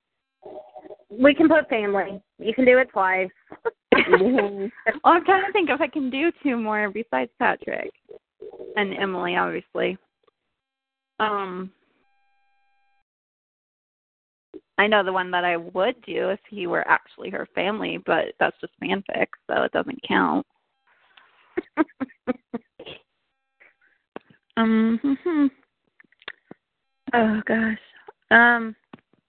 [1.09, 2.21] We can put family.
[2.37, 3.29] You can do it twice.
[4.09, 7.91] Well, I'm trying to think if I can do two more besides Patrick
[8.75, 9.97] and Emily, obviously.
[11.19, 11.71] Um,
[14.77, 18.33] I know the one that I would do if he were actually her family, but
[18.39, 20.45] that's just fanfic, so it doesn't count.
[24.57, 25.17] Um.
[25.25, 25.47] hmm
[27.15, 27.77] Oh gosh.
[28.31, 28.75] Um.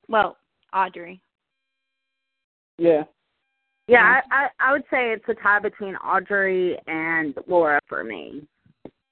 [0.09, 0.39] Well,
[0.73, 1.21] Audrey.
[2.79, 3.05] Yeah.
[3.89, 8.47] Yeah, I, I I would say it's a tie between Audrey and Laura for me.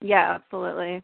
[0.01, 1.03] Yeah, absolutely.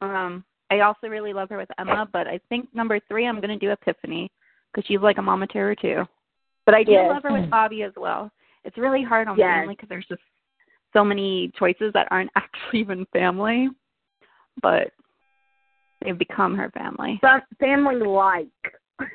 [0.00, 0.44] Um.
[0.70, 3.70] I also really love her with Emma, but I think number three I'm gonna do
[3.70, 4.30] Epiphany
[4.72, 6.04] because she's like a mama terror too.
[6.66, 7.08] But I do Yes.
[7.08, 8.32] love her with Bobbie as well.
[8.64, 9.60] It's really hard on Yes.
[9.60, 10.22] family because there's just
[10.92, 13.68] so many choices that aren't actually even family,
[14.62, 14.88] but
[16.02, 17.20] they've become her family.
[17.60, 18.46] Family like.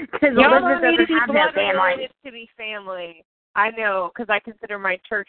[0.00, 1.78] Because Y'all Elizabeth don't need to be have that blood family.
[1.78, 3.24] related to be family.
[3.54, 5.28] I know because I consider my church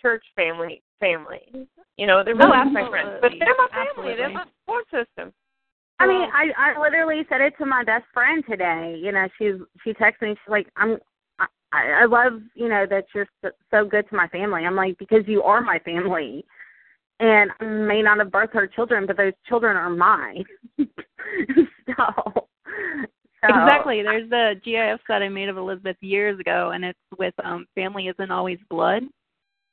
[0.00, 1.68] church family family.
[1.98, 3.38] You know, they're Oh, really my friends, but absolutely.
[3.40, 4.14] they're my family.
[4.16, 5.32] They're my support system.
[6.00, 8.98] I mean, I I literally said it to my best friend today.
[9.02, 10.30] You know, she's she texted me.
[10.30, 10.96] She's like, "I'm,
[11.38, 14.96] I I love you know that you're so, so good to my family." I'm like,
[14.98, 16.46] because you are my family,
[17.20, 20.44] and I may not have birthed her children, but those children are mine.
[20.78, 20.86] so,
[22.36, 22.44] so
[23.42, 24.02] Exactly.
[24.02, 28.08] There's the GIF that I made of Elizabeth years ago, and it's with um family
[28.08, 29.02] isn't always blood.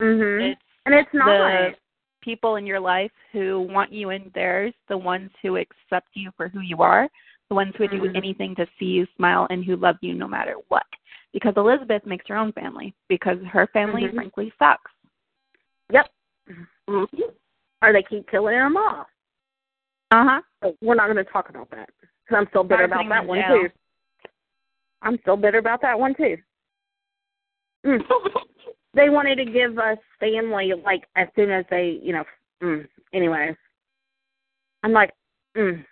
[0.01, 0.51] Mhm.
[0.51, 1.25] It's And it's not.
[1.25, 1.75] the
[2.21, 6.47] people in your life who want you in theirs, the ones who accept you for
[6.47, 7.09] who you are,
[7.49, 10.27] the ones who would do anything to see you smile and who love you no
[10.27, 10.85] matter what.
[11.33, 14.15] Because Elizabeth makes her own family because her family Mhm.
[14.15, 14.91] frankly sucks.
[15.91, 16.09] Yep.
[16.91, 17.21] Mm-hmm.
[17.81, 19.07] Or they keep killing them off.
[20.11, 20.71] Uh huh.
[20.81, 23.69] We're not going to talk about that because I'm still bitter about that one too.
[25.01, 26.37] I'm still bitter about that one too.
[27.85, 28.01] Mm.
[28.93, 32.23] they wanted to give us family like as soon as they, you know.
[32.61, 32.87] Mm.
[33.13, 33.55] Anyway,
[34.83, 35.11] I'm like,
[35.57, 35.83] mm.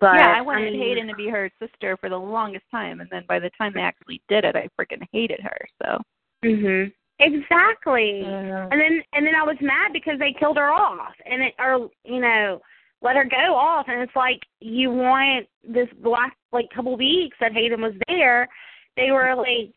[0.00, 3.08] But yeah, I wanted mean, Hayden to be her sister for the longest time, and
[3.10, 5.58] then by the time they actually did it, I freaking hated her.
[5.82, 5.98] So.
[6.44, 6.92] Mhm.
[7.20, 8.20] Exactly.
[8.22, 8.68] Yeah.
[8.70, 11.88] And then and then I was mad because they killed her off and it or
[12.04, 12.60] you know
[13.02, 17.52] let her go off and it's like you want this last like couple weeks that
[17.52, 18.48] Hayden was there
[18.96, 19.72] they were like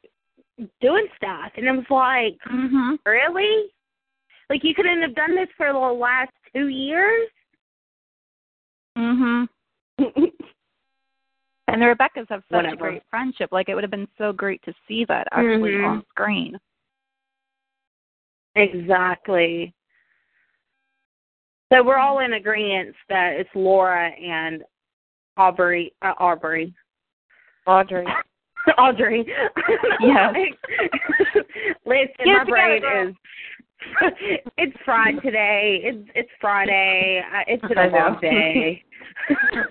[0.82, 2.98] doing stuff and it was like Mhm.
[3.06, 3.72] really
[4.50, 7.28] like you couldn't have done this for the last two years
[8.98, 9.48] Mhm.
[11.68, 12.74] And the Rebeccas have such Whatever.
[12.74, 13.52] a great friendship.
[13.54, 15.88] Like it would have been so great to see that actually Mhm.
[15.88, 16.60] on screen.
[18.56, 19.74] Exactly
[21.72, 24.62] so we're all in agreement that it's Laura and
[25.38, 26.74] Aubrey uh, Aubrey
[27.66, 28.06] Audrey.
[28.78, 29.26] Audrey.
[30.02, 30.32] Yeah.
[31.86, 33.16] Listen, Get my brain is.
[34.58, 35.80] it's Friday today.
[35.84, 37.22] It's it's Friday.
[37.32, 38.84] I- It's been a long day.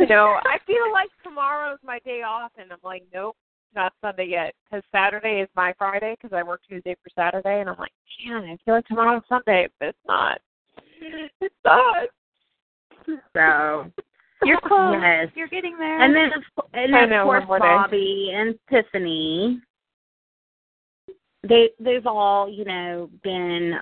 [0.09, 3.37] no, I feel like tomorrow's my day off, and I'm like, nope,
[3.75, 7.69] not Sunday yet, because Saturday is my Friday, because I work Tuesday for Saturday, and
[7.69, 7.93] I'm like,
[8.27, 10.41] man, I feel like tomorrow's Sunday, but it's not.
[11.41, 12.09] It's not.
[13.07, 13.91] So
[14.45, 14.97] You're close.
[15.01, 16.01] yes, You're getting there.
[16.03, 17.67] and then of, and then know, of course one day.
[17.67, 19.61] Bobbie and Tiffany.
[21.43, 23.75] They they've all you know been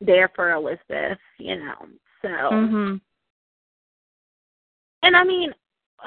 [0.00, 1.86] there for Elizabeth, you know.
[2.22, 3.00] So Mhm.
[5.02, 5.54] And I mean,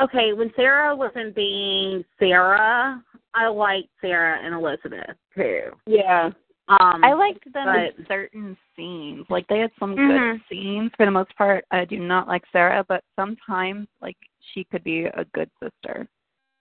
[0.02, 5.72] okay, when Sarah wasn't being Sarah, I liked Sarah and Elizabeth too.
[5.86, 6.32] Yeah.
[6.70, 9.26] Um, I liked them in certain scenes.
[9.30, 10.38] Like they had some Mhm.
[10.38, 10.92] good scenes.
[10.96, 14.18] For the most part, I do not like Sarah, but sometimes like
[14.54, 16.08] she could be a good sister.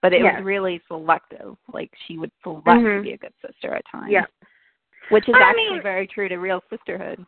[0.01, 1.55] But it was really selective.
[1.71, 3.03] Like she would select to Mhm.
[3.03, 4.11] be a good sister at times.
[4.11, 4.25] Yeah.
[5.09, 7.25] Which is I actually mean- very true to real sisterhood.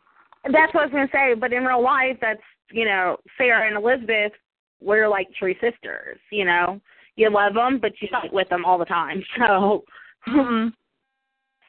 [0.48, 1.34] that's what I was gonna say.
[1.34, 4.32] But in real life, that's you know, Sarah and Elizabeth
[4.80, 6.18] were like true sisters.
[6.30, 6.80] You know,
[7.16, 9.22] you love them, but you fight with them all the time.
[9.38, 9.84] So,
[10.26, 10.72] Mhm.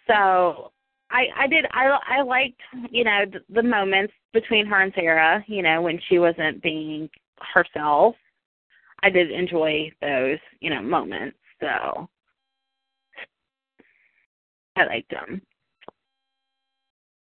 [0.08, 0.72] so
[1.12, 5.44] I I did I I liked you know the, the moments between her and Sarah.
[5.48, 7.10] You know, when she wasn't being
[7.54, 8.16] herself.
[9.04, 11.38] I did enjoy those you know moments.
[11.60, 12.10] So
[14.76, 15.42] I liked them.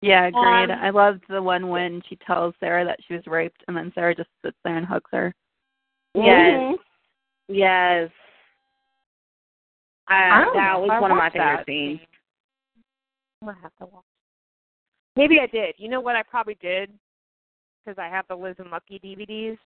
[0.00, 0.70] Yeah, agreed.
[0.70, 3.90] Um, I loved the one when she tells Sarah that she was raped, and then
[3.94, 5.34] Sarah just sits there and hugs her.
[6.24, 6.78] Yes.
[7.48, 8.10] Yes.
[10.08, 12.00] I Uh, don't that was I one of my favorite scenes.
[13.42, 14.04] I'm gonna have to watch.
[15.16, 15.74] Maybe I did.
[15.78, 16.16] You know what?
[16.16, 16.90] I probably did
[17.84, 19.58] because I have the Liz and Lucky DVDs,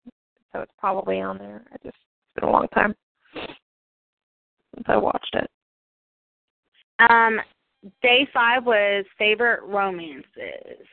[0.52, 1.62] so it's probably on there.
[1.72, 2.94] I just it's been a long time
[4.74, 5.50] since I watched it.
[7.10, 7.40] Um,
[8.02, 10.86] day five was favorite romances.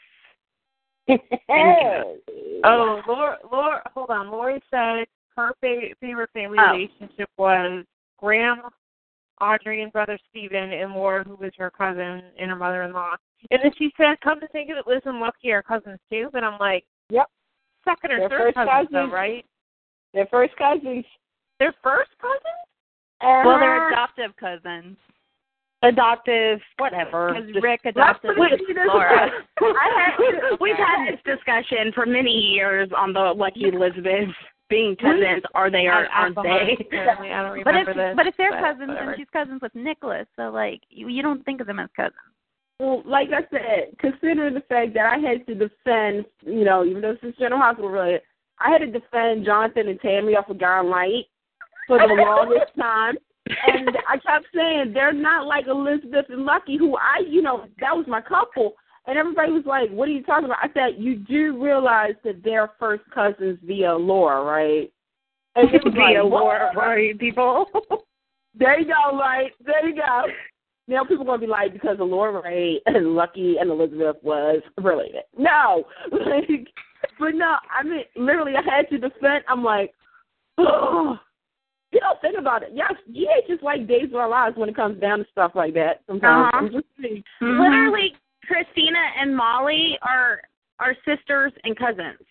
[2.62, 4.30] Oh, Laura, Laura, hold on.
[4.30, 5.06] Lori said
[5.36, 6.72] her favorite, favorite family Oh.
[6.74, 7.86] relationship was
[8.18, 8.62] Graham,
[9.42, 13.16] Audrey, and brother Steven, and Laura, who was her cousin and her mother-in-law.
[13.52, 16.30] And then she said, "Come to think of it, Liz and Lucky are cousins too."
[16.34, 17.30] But I'm like, Yep.
[17.86, 19.46] second or They're third first cousins, though, right?
[20.14, 21.06] They're first cousins.
[21.60, 22.44] They're first cousins.
[23.22, 23.88] Well, they're Uh-huh.
[23.94, 24.98] adoptive cousins
[25.82, 27.34] adoptive, whatever.
[27.34, 29.32] because Rick adopted Laura.
[29.62, 34.30] I had, we've had this discussion for many years on the Lucky Elizabeth
[34.70, 35.44] being cousins.
[35.54, 36.78] Are they or aren't they?
[36.88, 38.14] Apparently, I don't But if this.
[38.16, 39.06] but if they're but cousins, whatever.
[39.12, 40.28] then she's cousins with Nikolas.
[40.36, 42.14] So like you, you don't think of them as cousins.
[42.80, 47.02] Well, like I said, considering the fact that I had to defend, you know, even
[47.02, 48.22] though this is General Hospital related,
[48.60, 51.26] I had to defend Jonathan and Tammy off of Guiding Light
[51.88, 53.16] for the longest time.
[53.68, 57.96] And I kept saying they're not like Elizabeth and Lucky, who I, you know, that
[57.96, 58.74] was my couple.
[59.08, 62.44] And everybody was like, "What are you talking about?" I said, "You do realize that
[62.44, 64.92] they're first cousins via Laura, right?"
[65.56, 67.66] And it was Via like, Laura, right, people.
[68.56, 69.52] There you go, right?
[69.64, 70.24] There you go.
[70.88, 74.62] Now people are gonna be like because of Laura Ray and Lucky and Elizabeth was
[74.82, 75.22] related.
[75.38, 76.68] No, like,
[77.20, 77.58] but no.
[77.72, 79.46] I mean, literally, I had to defend.
[79.48, 79.94] I'm like,
[80.58, 81.18] oh,
[81.92, 82.70] you know, think about it.
[82.74, 85.76] Yes, yeah, is like Days of Our Lives when it comes down to stuff like
[85.76, 86.02] that.
[86.08, 86.66] Sometimes Uh-huh.
[86.66, 87.24] I'm just saying.
[87.40, 88.14] Literally,
[88.50, 90.42] Christina and Molly are
[90.80, 92.26] are sisters and cousins.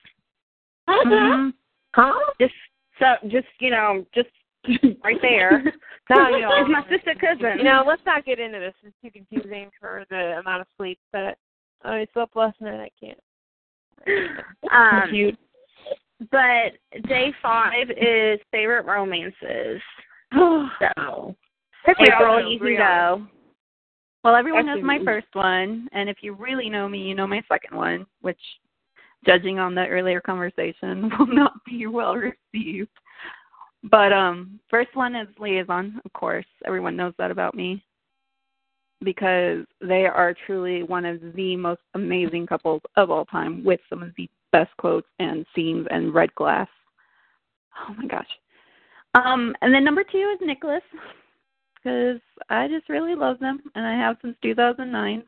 [0.89, 1.53] Mhm.
[1.95, 2.13] huh?
[2.41, 2.55] Just
[2.99, 4.29] so, just you know, just
[5.05, 5.63] right there.
[6.11, 7.59] No, you know, It's my sister cousin.
[7.59, 8.75] You know, let's not get into this.
[8.83, 11.39] It's too confusing for the amount of sleep that
[11.85, 12.81] I slept last night.
[12.81, 13.21] I can't.
[14.73, 15.39] Um, Cute.
[16.31, 16.73] but
[17.09, 19.81] day five is favorite romances.
[20.81, 21.35] So,
[22.01, 23.27] April, you can go.
[24.25, 27.43] Well, everyone knows my first one, and if you really know me, you know my
[27.49, 28.41] second one, which,
[29.25, 32.91] judging on the earlier conversation, will not be well received.
[33.85, 36.47] But um, first one is liaison, of course.
[36.67, 37.85] Everyone knows that about me
[39.05, 44.03] because they are truly one of the most amazing couples of all time, with some
[44.03, 46.69] of the best quotes and scenes and red glass.
[47.89, 48.27] Oh my gosh.
[49.15, 50.83] Um, and then number two is Nikolas
[51.89, 55.23] because I just really love them, and I have since 2009.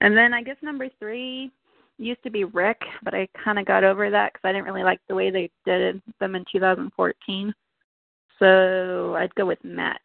[0.00, 1.50] And then I guess number three
[1.98, 4.84] used to be Ric, but I kind of got over that because I didn't really
[4.84, 7.54] like the way they did them in 2014.
[8.38, 10.00] So I'd go with Matt.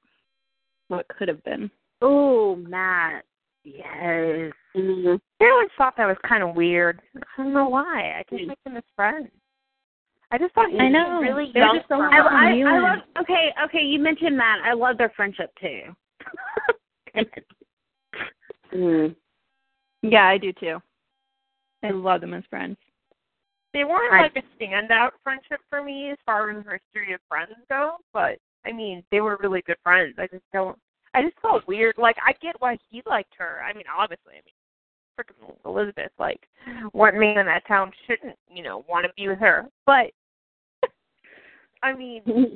[0.88, 1.70] What could have been.
[2.02, 3.26] Oh, Matt.
[3.64, 4.54] Yes.
[4.76, 5.20] Mhm.
[5.40, 7.02] I always thought that was kind of weird.
[7.16, 8.18] I don't know why.
[8.18, 9.30] I just like them as friends.
[10.32, 11.20] I just thought he I was know.
[11.22, 11.76] really They're young.
[11.78, 12.30] just so for I, her.
[12.30, 13.00] I, I love.
[13.22, 13.82] Okay, okay.
[13.84, 14.60] You mentioned that.
[14.64, 15.82] I love their friendship too.
[18.74, 19.16] Mhm.
[20.02, 20.82] Yeah, I do too.
[21.84, 22.78] I love them as friends.
[23.74, 27.20] They weren't I- like a standout friendship for me as far as the history of
[27.28, 30.16] friends go, but I mean, they were really good friends.
[30.18, 30.78] I just don't.
[31.14, 31.96] I just felt weird.
[31.98, 33.62] Like I get why he liked her.
[33.62, 34.54] I mean, obviously, I mean,
[35.20, 36.12] freaking Elizabeth.
[36.20, 36.48] Like,
[36.94, 39.66] what man in that town shouldn't, you know, want to be with her?
[39.86, 40.12] But
[41.84, 42.56] I mean, mm-hmm.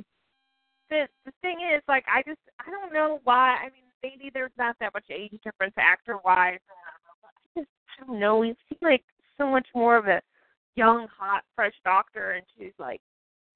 [0.90, 3.56] the the thing is, like, I just I don't know why.
[3.60, 6.58] I mean, maybe there's not that much age difference actor wise.
[7.54, 7.70] I just
[8.00, 8.42] I don't know.
[8.42, 9.04] He seems like
[9.38, 10.20] so much more of a
[10.76, 13.00] young, hot, fresh doctor, and she's like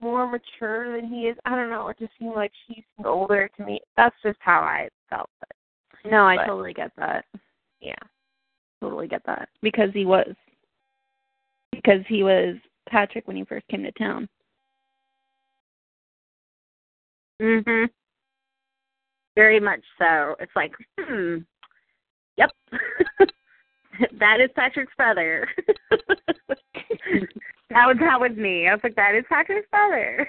[0.01, 1.37] more mature than he is.
[1.45, 1.89] I don't know.
[1.89, 3.81] It just seemed like she seemed older to me.
[3.97, 5.29] That's just how I felt.
[5.41, 7.27] But No, I But- totally get that.
[7.81, 7.95] yeah,
[8.81, 9.49] Totally get that.
[9.61, 10.35] Because he was.
[11.71, 12.57] Because he was
[12.89, 14.29] Patrick when he first came to town.
[17.41, 17.89] Mhm.
[19.37, 20.35] Very much so.
[20.41, 21.39] It's like, hmm.
[22.37, 22.51] Yep.
[24.19, 25.49] that is Patrick's brother.
[25.91, 28.69] that was that was me.
[28.69, 30.27] I was like, that is Patrick's brother.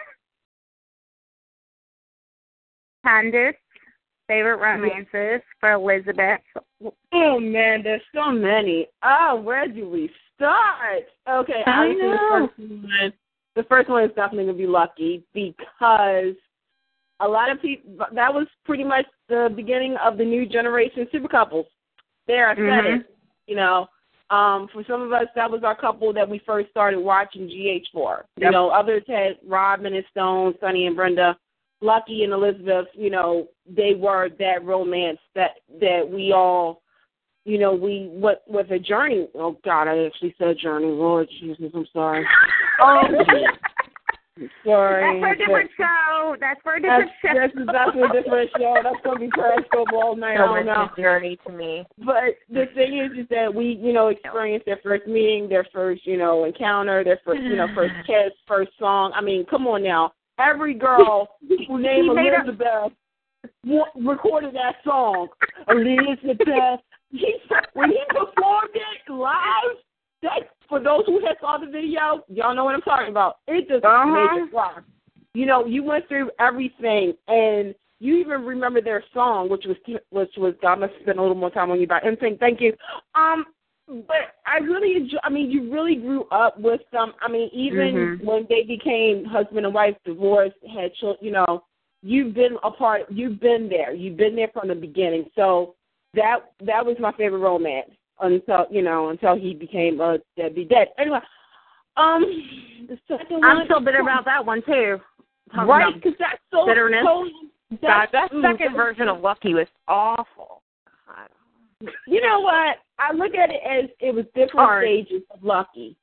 [3.03, 3.55] Candace,
[4.27, 6.41] favorite romances for Elizabeth.
[7.13, 8.87] Oh man, there's so many.
[9.03, 11.03] Oh, where do we start?
[11.29, 12.49] Okay, I know.
[12.57, 13.13] The first, one,
[13.55, 16.35] the first one is definitely gonna be lucky because
[17.21, 18.05] a lot of people.
[18.13, 21.67] That was pretty much the beginning of the new generation super couples.
[22.27, 22.99] There, I said Mhm.
[22.99, 23.15] it.
[23.47, 23.89] You know,
[24.29, 27.89] um, for some of us, that was our couple that we first started watching GH
[27.91, 28.25] for.
[28.37, 31.37] You know, others had Robin and Stone, Sonny and Brenda.
[31.81, 36.83] Lucky and Elizabeth, you know, they were that romance that that we all,
[37.43, 39.27] you know, we what with a journey.
[39.33, 40.85] Oh God, I actually said journey.
[40.85, 42.25] Lord Jesus, I'm sorry.
[42.79, 43.15] I'm
[44.65, 45.19] sorry.
[45.19, 46.35] That's for a different show.
[46.39, 48.07] That's for a That's, different that's, show.
[48.07, 48.75] that's a different show.
[48.83, 50.37] That's gonna be Periscope all night.
[50.39, 50.89] I so don't know.
[50.97, 51.85] journey to me.
[51.99, 56.05] But the thing is, is that we, you know, experienced their first meeting, their first,
[56.05, 59.11] you know, encounter, their first, you know, first kiss, first song.
[59.15, 60.13] I mean, come on now.
[60.39, 61.27] Every girl
[61.67, 62.93] who named He made a- Elizabeth
[63.95, 65.27] recorded that song.
[65.67, 66.79] Elizabeth,
[67.11, 67.35] he
[67.73, 69.77] when he performed it live,
[70.23, 73.37] that for those who had saw the video, y'all know what I'm talking about.
[73.47, 74.05] It just Uh-huh.
[74.05, 74.83] made it rock.
[75.33, 79.77] You know, you went through everything, and you even remember their song, which was
[80.09, 82.37] which was I must spend a little more time on you about anything.
[82.37, 82.75] Thank you.
[83.15, 83.45] Um,
[83.87, 85.17] but I really enjoy.
[85.23, 87.13] I mean, you really grew up with them.
[87.21, 88.23] I mean, even Mhm.
[88.23, 91.23] when they became husband and wife, divorced, had children.
[91.25, 91.63] You know,
[92.01, 93.09] you've been a part.
[93.09, 93.93] You've been there.
[93.93, 95.29] You've been there from the beginning.
[95.35, 95.75] So
[96.13, 97.91] that that was my favorite romance
[98.21, 100.87] until you know until he became a deadbeat dead.
[100.97, 101.19] Anyway,
[101.97, 102.23] um,
[102.87, 103.43] the second one.
[103.43, 104.97] I'm still bitter about that one too.
[105.53, 107.03] Talking right because that's so bitterness.
[107.05, 107.27] so-
[107.81, 110.61] God, that's, that second version of Lucky was awful.
[112.05, 112.77] You know what?
[112.99, 114.83] I look at it as it was different Hard.
[114.83, 115.95] stages of Lucky.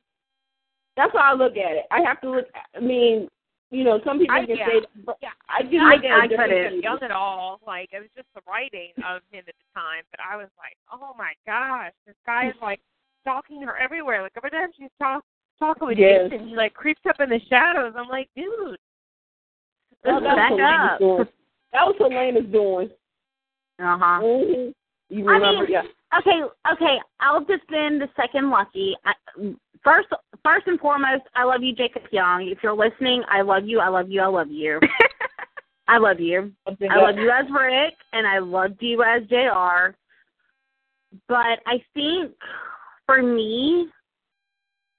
[0.97, 1.85] That's how I look at it.
[1.91, 2.47] I have to look.
[2.75, 3.29] I mean,
[3.71, 4.67] you know, some people I- can yeah.
[4.67, 5.29] say, but Yeah.
[5.49, 6.83] I just I- look at I it couldn't.
[6.83, 7.61] young at all.
[7.67, 10.03] Like it was just the writing of him at the time.
[10.11, 12.81] But I was like, oh my gosh, this guy is like
[13.23, 14.23] stalking her everywhere.
[14.23, 15.23] Like every time she's talk,
[15.59, 16.31] talking with Yes.
[16.31, 17.95] Jason, he like creeps up in the shadows.
[17.97, 18.79] I'm like, dude.
[20.05, 20.99] Well, that Back up.
[21.01, 21.25] doing.
[21.73, 22.89] That was Helena's doing.
[23.81, 24.21] Uh huh.
[24.21, 24.71] hmm
[25.11, 25.63] You I remember?
[25.63, 25.83] mean- yeah.
[26.19, 26.41] Okay,
[26.73, 26.99] okay.
[27.21, 28.97] I'll just defend the second lucky.
[29.05, 29.13] I,
[29.85, 30.09] first,
[30.45, 32.49] first and foremost, I love you, Jacob Young.
[32.49, 33.81] If you're listening, I love you.
[33.81, 34.21] I love you.
[34.21, 34.81] I love you.
[35.89, 36.53] I love you.
[36.67, 39.97] I love you as Ric, and I loved you as Jr.
[41.27, 42.33] But I think
[43.07, 43.89] for me,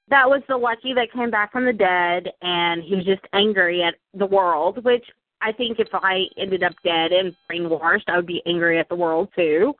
[0.09, 3.83] that was the lucky that came back from the dead, and he was just angry
[3.83, 4.83] at the world.
[4.83, 5.05] Which
[5.41, 8.95] I think if I ended up dead and brainwashed, I would be angry at the
[8.95, 9.75] world too.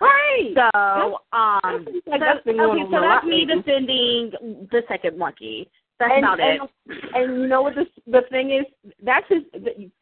[0.00, 0.52] Right.
[0.54, 4.32] So, um, That's- so, that's going okay, so that's me defending
[4.70, 5.70] the second lucky.
[5.98, 6.60] That's and, about it.
[6.60, 8.66] and, And you know what the the thing is?
[9.02, 9.42] That's his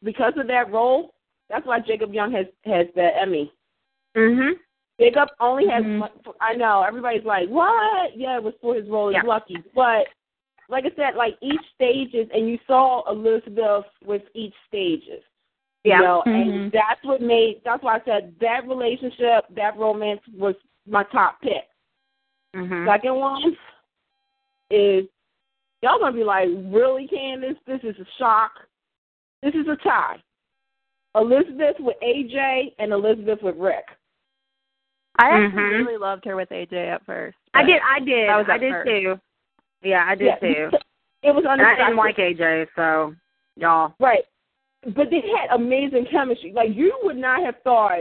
[0.02, 1.14] because of that role.
[1.50, 3.52] That's why Jacob Young has has the Emmy.
[4.16, 4.52] Mhm.
[4.98, 5.84] Jacob only has.
[5.84, 6.08] Mhm.
[6.40, 9.22] I know everybody's like, "What?" Yeah, it was for his role as Yeah.
[9.24, 10.06] Lucky, but
[10.68, 15.22] like I said, like each stages, and you saw Elizabeth with each stages.
[15.84, 15.98] Yeah.
[15.98, 16.42] You know, Mhm.
[16.42, 17.60] and that's what made.
[17.64, 20.54] That's why I said that relationship, that romance was
[20.86, 21.68] my top pick.
[22.54, 22.86] Mhm.
[22.86, 23.56] Second one
[24.70, 25.08] is
[25.82, 27.58] y'all gonna be like, really, Candace?
[27.66, 28.52] This is a shock.
[29.42, 30.22] This is a tie.
[31.14, 33.84] Elizabeth with AJ and Elizabeth with Ric.
[35.18, 35.70] I actually Mhm.
[35.86, 37.36] really loved her with AJ at first.
[37.54, 37.82] I did.
[37.82, 38.28] I did.
[38.28, 38.88] Was I did first.
[38.88, 39.20] too.
[39.82, 40.70] Yeah, I did Yeah, too.
[41.22, 43.14] It was And I didn't like AJ, so
[43.56, 43.94] y'all.
[43.98, 44.24] Right.
[44.84, 46.52] But they had amazing chemistry.
[46.54, 48.00] Like you would not have thought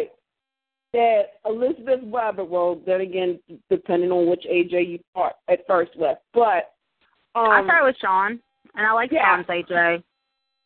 [0.94, 6.18] that Elizabeth Webber, well, then again, depending on which AJ you thought at first with.
[6.34, 6.74] But
[7.36, 8.40] um I started with Sean,
[8.76, 9.36] and I liked yeah.
[9.38, 10.04] Sean's AJ.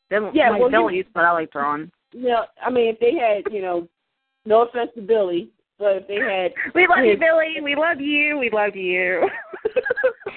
[0.09, 1.91] Didn't Yeah, like well, you- Billy's, but I liked Ron.
[2.13, 3.87] you know, I mean if they had, you know,
[4.45, 7.11] no offense to Billy, but if they had We love Yeah.
[7.11, 7.61] you, Billy.
[7.61, 8.37] We love you.
[8.37, 9.27] We love you.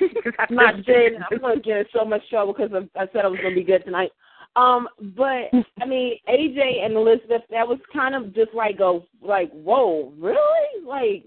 [0.39, 3.39] I'm not saying I'm gonna get in so much trouble because I said I was
[3.41, 4.11] gonna be good tonight.
[4.59, 5.51] Um, but
[5.81, 10.85] I mean, AJ and Elizabeth, that was kind of just like a like, whoa, really?
[10.85, 11.25] Like,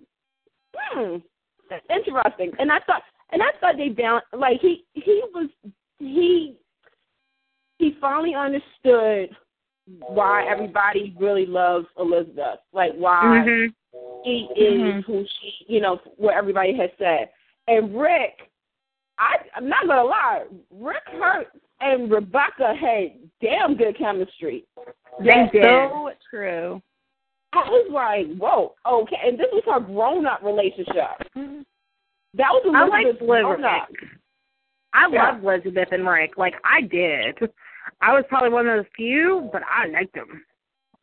[0.75, 1.17] hmm,
[1.69, 2.51] that's interesting.
[2.59, 4.27] And I thought, and I thought they balanced.
[4.37, 5.49] Like he he was
[5.99, 6.57] he
[7.79, 9.35] he finally understood
[9.99, 12.59] why everybody really loves Elizabeth.
[12.73, 13.73] Like why Mhm.
[14.25, 15.03] she is Mhm.
[15.05, 17.31] who she, you know, what everybody has said.
[17.67, 18.51] And Ric,
[19.17, 21.51] I, I'm not gonna lie, Rick Hearst
[21.81, 24.65] and Rebecca had damn good chemistry.
[25.19, 25.63] They did.
[25.63, 26.81] So true.
[27.53, 29.17] I was like, whoa, okay.
[29.25, 31.17] And this was her grown-up relationship.
[32.33, 33.89] That was I liked Elizabeth's grown-up.
[34.93, 35.31] I Yeah.
[35.31, 36.37] loved Elizabeth and Ric.
[36.37, 37.37] Like I did.
[38.01, 40.45] I was probably one of those few, but I liked them.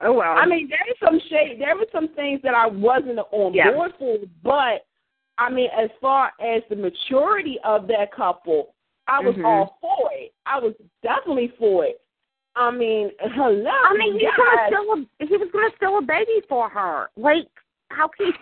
[0.01, 0.39] Oh well.
[0.39, 1.61] I mean, there was some shade.
[1.61, 3.73] There were some things that I wasn't on Yeah.
[3.73, 4.87] board for, but
[5.39, 8.75] I mean, as far as the maturity of that couple,
[9.09, 9.45] I was Mhm.
[9.45, 10.33] all for it.
[10.47, 12.01] I was definitely for it.
[12.55, 13.71] I mean, hello.
[13.71, 17.09] I mean, he was gonna steal a he was gonna steal a baby for her.
[17.17, 17.49] Like,
[17.91, 18.33] how can?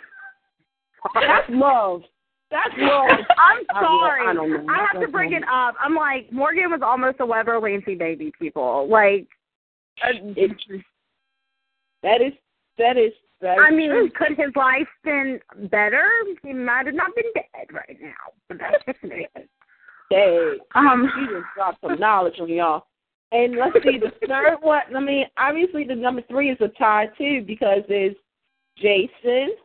[1.15, 2.03] That's love.
[2.51, 3.11] That's love.
[3.39, 4.27] I'm sorry.
[4.29, 4.73] I don't know.
[4.73, 5.77] I have to bring it up.
[5.81, 8.33] I'm like Morgan was almost a Webber Lansing baby.
[8.39, 9.27] People like.
[10.05, 10.63] It's,
[12.03, 12.33] that is
[12.77, 14.11] that is that is I mean, true.
[14.11, 15.41] could his life been
[15.71, 16.09] better?
[16.43, 18.13] He might have not been dead right now.
[20.11, 22.87] Hey, Um, she just dropped some knowledge on y'all.
[23.33, 24.83] And let's see the third one.
[24.95, 28.19] I mean, obviously the number three is a tie too because it's
[28.78, 29.57] Jason.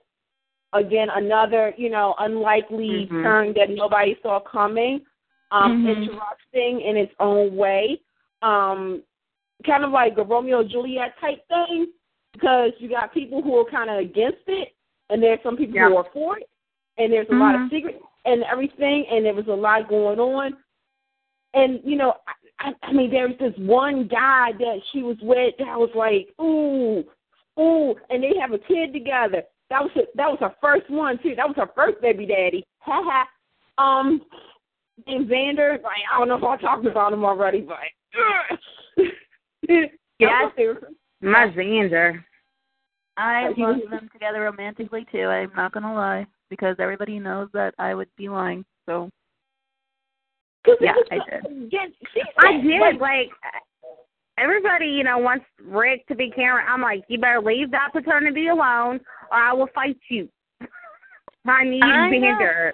[0.74, 3.24] Again, another you know unlikely Mhm.
[3.24, 5.06] turn that nobody saw coming.
[5.52, 5.90] Um, Mhm.
[5.90, 8.00] Interesting in its own way.
[8.42, 9.04] Um,
[9.66, 11.92] kind of like a Romeo and Juliet type thing
[12.34, 14.74] because you got people who are kind of against it,
[15.10, 15.90] and there's some people Yeah.
[15.90, 16.50] who are for it,
[16.98, 17.70] and there's a lot of Mhm.
[17.70, 20.58] secret and everything, and there was a lot going on.
[21.54, 22.14] And you know,
[22.60, 25.90] I, I, I mean, there was this one guy that she was with that was
[25.96, 27.04] like, ooh,
[27.62, 29.44] ooh, and they have a kid together.
[29.70, 31.34] That was her, that was her first one too.
[31.36, 32.66] That was her first baby daddy.
[32.80, 33.28] Ha ha.
[33.78, 34.22] Um,
[35.08, 37.78] and Zander, like I don't know if I talked about him already, but
[39.68, 39.86] Yeah.
[40.20, 40.50] yeah,
[41.22, 42.24] My Zander.
[43.18, 45.26] I But love was- them together romantically too.
[45.26, 48.64] I'm not gonna lie because everybody knows that I would be lying.
[48.86, 49.10] So
[50.80, 51.94] yeah, I did.
[52.38, 53.00] I did.
[53.00, 53.30] like,
[54.38, 56.66] everybody, you know, wants Ric to be Karen.
[56.70, 59.00] I'm like, you better leave that paternity alone,
[59.32, 60.30] or I will fight you.
[61.48, 62.18] I need I know.
[62.18, 62.72] Zander.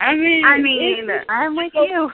[0.00, 2.10] I mean, I mean, it, I'm with So- you.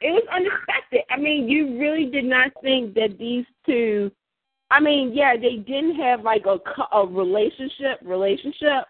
[0.00, 1.02] it was unexpected.
[1.10, 4.10] I mean, you really did not think that these two.
[4.70, 6.58] I mean, yeah, they didn't have like a
[6.96, 8.84] a relationship relationship,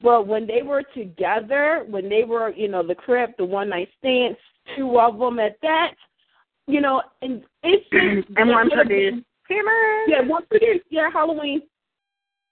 [0.00, 3.88] but when they were together, when they were, you know, the crib, the one night
[3.98, 4.38] stands,
[4.76, 5.94] two of them at that,
[6.66, 10.08] you know, and it's just and one it could've been- produced.
[10.08, 10.84] Yeah, one produced.
[10.90, 11.62] Yeah, Halloween.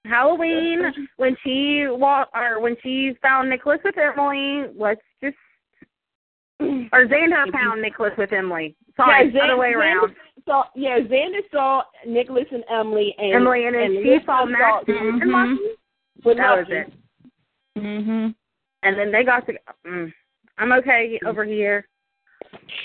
[0.07, 0.81] Halloween
[1.17, 4.71] when she wa- or when she found Nikolas with Emily.
[4.75, 5.37] Let's just
[6.61, 7.51] or Zander mm-hmm.
[7.51, 8.75] found Nikolas with Emily.
[8.97, 10.15] Sorry, yeah, other way around.
[10.47, 15.23] Saw, yeah, Zander saw Nikolas and Emily, and Emily and then she saw Max Mhm.
[15.23, 15.59] and
[16.25, 16.93] with That was it.
[17.77, 18.35] Mhm.
[18.83, 19.59] And then they got to.
[19.85, 20.13] Mm,
[20.59, 21.89] I'm okay over here.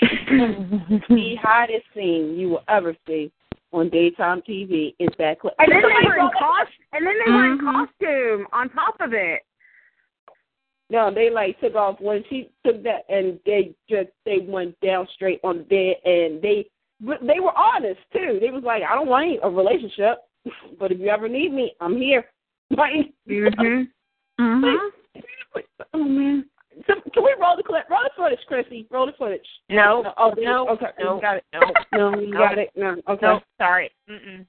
[1.08, 3.30] the hottest scene you will ever see
[3.72, 5.54] on daytime TV is that clip.
[5.58, 6.84] And then they were in costume.
[6.92, 7.86] And then they were in Mhm.
[8.00, 9.42] costume on top of it.
[10.90, 15.06] No, they like took off when she took that, and they just they went down
[15.08, 16.68] straight on the bed, and they
[17.02, 18.38] they were honest too.
[18.40, 20.18] They was like, I don't want a relationship,
[20.78, 22.24] but if you ever need me, I'm here.
[22.72, 23.88] Like, Mhm.
[24.40, 24.90] Mhm.
[25.92, 26.48] oh man.
[26.86, 27.84] So, can we roll the clip?
[27.90, 28.86] Roll the footage, Chrissy.
[28.90, 29.46] Roll the footage.
[29.68, 30.86] No, Oh, no, okay.
[30.98, 31.44] no, you got it.
[31.52, 31.60] no,
[31.92, 32.38] No, you No.
[32.38, 32.70] got it.
[32.74, 33.26] No, okay.
[33.26, 33.90] no, sorry.
[34.08, 34.46] Mm-mm.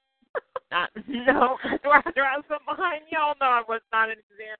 [0.72, 3.36] Not, no, do I have to have some behind y'all?
[3.42, 4.58] No, I was not an examiner.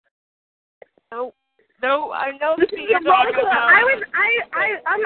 [1.14, 1.34] No,
[1.82, 3.50] no, I know This is scene a roller talking coaster.
[3.50, 5.02] I was I I I'm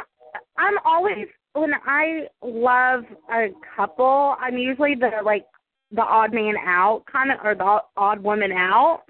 [0.57, 1.27] I'm always
[1.59, 5.45] when I love a couple, I'm usually the like
[5.91, 9.03] the odd man out kind of or the odd woman out.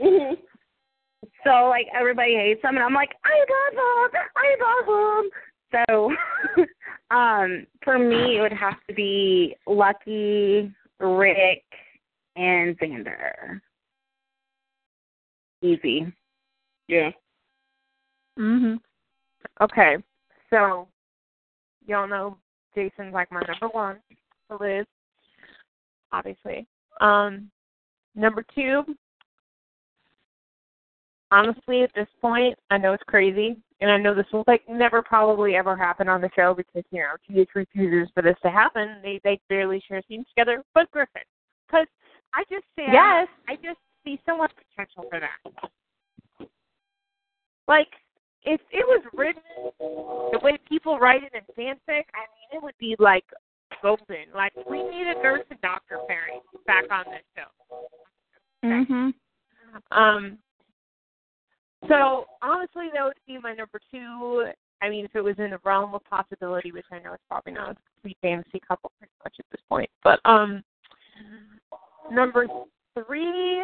[0.00, 0.36] Mhm.
[1.44, 3.38] So like everybody hates them, and I'm like I
[3.74, 5.30] love them, I love them.
[5.86, 6.64] So
[7.14, 11.64] um for me, it would have to be Lucky, Ric,
[12.36, 13.60] and Zander.
[15.62, 16.12] Easy.
[16.88, 17.10] Yeah.
[18.38, 18.80] Mhm.
[19.60, 19.96] Okay,
[20.50, 20.88] so
[21.86, 22.38] y'all know
[22.74, 23.96] Jason's like my number one
[24.48, 24.86] for Liz,
[26.12, 26.66] obviously.
[27.00, 27.50] Um,
[28.14, 28.82] number two,
[31.30, 35.02] honestly, at this point, I know it's crazy, and I know this will like never
[35.02, 38.96] probably ever happen on the show because you know teenage refusers for this to happen.
[39.02, 41.22] They they barely share scenes together, but Griffin,
[41.66, 41.86] because
[42.34, 43.28] I just say Yes.
[43.48, 46.48] I just see so much potential for that.
[47.66, 47.88] Like,
[48.44, 49.42] if it was written
[49.78, 53.24] the way people write it in fanfic, I mean, it would be like
[53.82, 54.26] golden.
[54.34, 57.88] Like, we need a nurse and doctor pairing back on this show.
[58.62, 59.14] Mhm.
[59.90, 60.38] Um,
[61.88, 64.52] so honestly, that would be my number two.
[64.80, 67.52] I mean, if it was in the realm of possibility, which I know it's probably
[67.52, 69.90] not, it's a complete fantasy couple pretty much at this point.
[70.02, 70.62] But um,
[72.10, 72.46] number
[72.94, 73.62] three,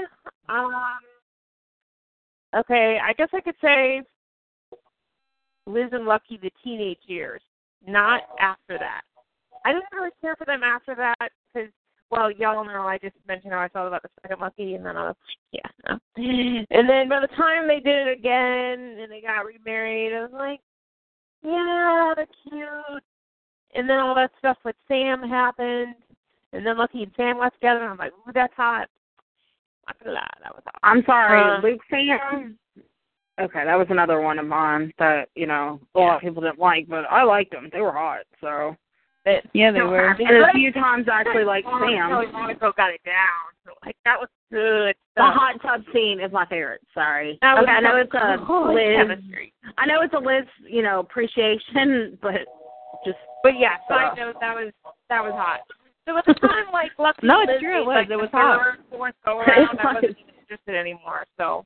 [0.48, 1.00] um,
[2.54, 4.02] okay, I guess I could say
[5.72, 7.40] Liz and Lucky the teenage years,
[7.86, 9.02] not after that.
[9.64, 11.70] I didn't really care for them after that because,
[12.10, 14.96] well, y'all know I just mentioned how I felt about the second Lucky, and then
[14.96, 15.16] I was
[15.52, 15.98] like, yeah, no.
[16.70, 20.30] And then by the time they did it again and they got remarried, I was
[20.32, 20.60] like,
[21.42, 23.02] yeah, they're cute.
[23.74, 25.94] And then all that stuff with Sam happened,
[26.52, 28.88] and then Lucky and Sam got together, and I'm like, ooh, that's hot.
[29.86, 30.80] Not gonna lie, that was hot.
[30.82, 32.58] I'm sorry, Uh, Luke Sam.
[33.40, 36.58] Okay, that was another one of mine that you know a lot of people didn't
[36.58, 37.68] like, but I liked them.
[37.72, 38.20] They were hot.
[38.40, 38.76] So
[39.26, 40.08] It, Yeah, they so were.
[40.08, 40.24] happy.
[40.24, 42.08] and a few times I actually like Sam.
[42.10, 43.52] Kelly Monaco got it down.
[43.66, 44.94] So like that was good.
[45.16, 45.34] The stuff.
[45.34, 46.80] hot tub scene is my favorite.
[46.94, 47.38] Sorry.
[47.42, 48.36] That okay, I know it's a
[48.72, 48.96] Liz.
[48.96, 49.52] chemistry.
[49.78, 52.46] I know it's a Liz, you know, appreciation, but
[53.04, 54.14] just But yeah, side Uh.
[54.26, 54.72] note, that was
[55.08, 55.60] that was hot.
[56.08, 57.94] So at the time, like Lucky No, it's Liz true, it was.
[57.94, 58.60] like, It was the hot.
[58.60, 59.94] third, fourth go around, I was.
[60.02, 61.24] wasn't even interested anymore.
[61.36, 61.64] So,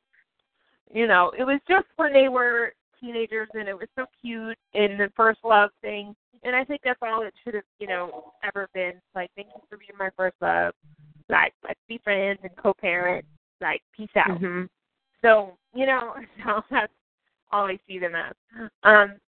[0.92, 4.98] you know, it was just when they were teenagers and it was so cute and
[4.98, 6.14] the first love thing.
[6.42, 8.94] And I think that's all it should have, you know, ever been.
[9.14, 10.74] Like, thank you for being my first love.
[11.28, 13.24] Like, let's be friends and co-parent.
[13.60, 14.40] Like, peace out.
[14.40, 14.68] Mhm.
[15.22, 16.92] So, you know, so that's
[17.50, 18.34] all I see them as.
[18.82, 19.20] Um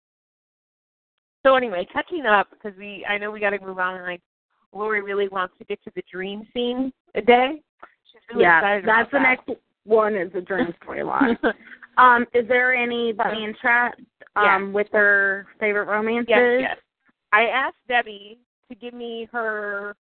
[1.44, 4.22] so anyway, catching up because we I know we gotta move on and like
[4.74, 7.62] Lori really wants to get to the dream scene a day.
[8.12, 9.50] She's really yeah, excited that's the about next
[9.86, 11.38] one is a dream storyline.
[11.98, 13.96] um, is there anybody in chat
[14.36, 16.28] um with their favorite romances?
[16.30, 16.78] Yes, yes.
[17.32, 18.40] I asked Debbie
[18.70, 19.96] to give me her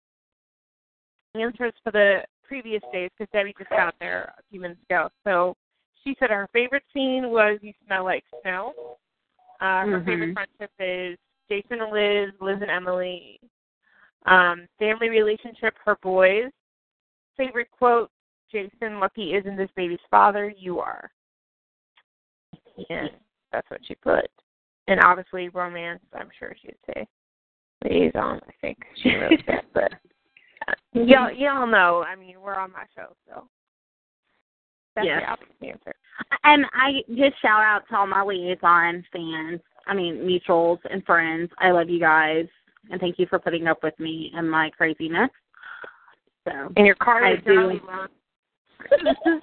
[1.34, 5.08] answers for the previous days because Debbie just got there a few minutes ago.
[5.24, 5.56] So
[6.02, 8.72] she said her favorite scene was "You Smell Like Snow."
[9.60, 10.04] Uh, her Mhm.
[10.06, 13.40] favorite friendship is Jason and Liz, Liz and Emily.
[14.26, 16.50] Um, family relationship, her boys.
[17.36, 18.10] Favorite quote:
[18.54, 20.54] Jason, lucky isn't this baby's father.
[20.56, 21.10] You are.
[22.88, 23.10] And
[23.52, 24.30] that's what she put.
[24.86, 27.06] And obviously romance, I'm sure she'd say
[27.84, 28.40] liaison.
[28.46, 29.92] I think she wrote that, but
[30.68, 32.04] uh, y'all y'all know.
[32.06, 33.44] I mean, we're on my show, so
[34.94, 35.22] that's Yes.
[35.22, 35.94] the obvious answer.
[36.44, 39.60] And I just shout out to all my liaison fans.
[39.86, 41.50] I mean, mutuals and friends.
[41.58, 42.46] I love you guys,
[42.90, 45.30] and thank you for putting up with me and my craziness.
[46.46, 47.54] So And your car I is do.
[47.54, 47.80] Charlie
[48.88, 49.40] Brown.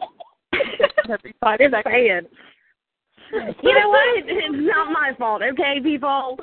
[1.09, 1.93] Every five just seconds.
[1.93, 2.27] saying.
[3.63, 4.23] You know what?
[4.27, 6.37] It's not my fault, okay, people.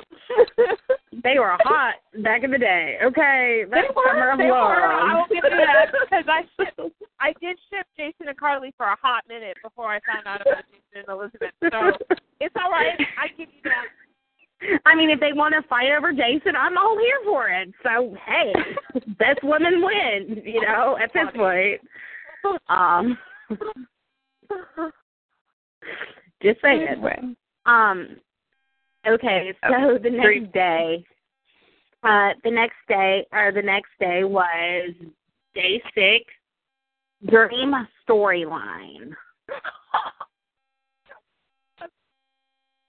[1.23, 3.63] They were hot back in the day, okay.
[3.69, 4.03] They That's were.
[4.07, 4.55] summer of They were.
[4.55, 6.79] I will give you that because I shipped,
[7.19, 10.63] I did ship Jason and Carly for a hot minute before I found out about
[10.71, 11.51] Jason and Elizabeth.
[11.61, 11.91] So
[12.39, 12.97] it's all right.
[13.21, 14.81] I give you that.
[14.85, 17.69] I mean, if they want to fight over Jason, I'm all here for it.
[17.83, 18.51] So hey,
[19.19, 20.41] best women win.
[20.43, 21.81] You know, at this point.
[22.69, 23.17] Um,
[26.41, 27.35] just saying.
[27.65, 28.17] Um,
[29.07, 31.03] okay, so the next day,
[32.03, 34.91] uh, the next day, or the next day was
[35.53, 36.25] day six,
[37.29, 37.73] dream
[38.07, 39.11] storyline.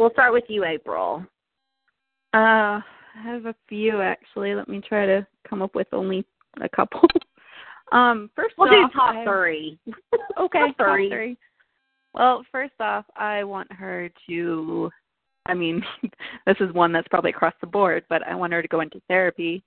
[0.00, 1.26] We'll start with you, April.
[2.32, 2.82] Uh, I
[3.22, 4.54] have a few actually.
[4.54, 6.24] Let me try to come up with only
[6.62, 7.02] a couple.
[7.92, 9.78] um, first We'll do off, top I- three.
[10.38, 11.08] Okay, Top top three.
[11.10, 11.36] three.
[12.14, 14.90] Well, first off, I want her to.
[15.46, 15.82] I mean,
[16.46, 19.00] this is one that's probably across the board, but I want her to go into
[19.08, 19.62] therapy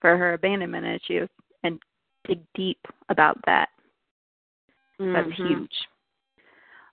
[0.00, 1.28] for her abandonment issues
[1.62, 1.78] and
[2.26, 2.78] dig deep
[3.08, 3.68] about that.
[4.98, 5.34] That's Mhm.
[5.48, 5.72] huge.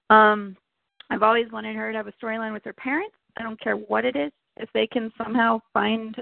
[0.10, 0.56] Um,
[1.10, 3.16] I've always wanted her to have a storyline with her parents.
[3.38, 4.32] I don't care what it is.
[4.58, 6.16] If they can somehow find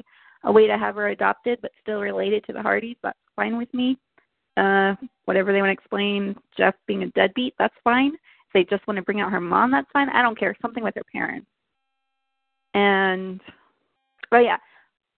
[0.44, 3.72] a way to have her adopted but still related to the Hardys, that's fine with
[3.74, 3.98] me.
[4.58, 4.96] Uh,
[5.26, 8.14] whatever they want to explain, Jeff being a deadbeat, that's fine.
[8.14, 10.10] If they just want to bring out her mom, that's fine.
[10.10, 10.56] I don't care.
[10.62, 11.48] Something with her parents.
[12.74, 13.42] And,
[14.32, 14.58] oh yeah,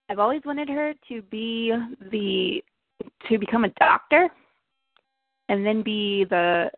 [0.10, 1.74] I've always wanted her to be
[2.12, 2.64] the
[3.30, 4.30] to become a doctor
[5.50, 6.70] and then be the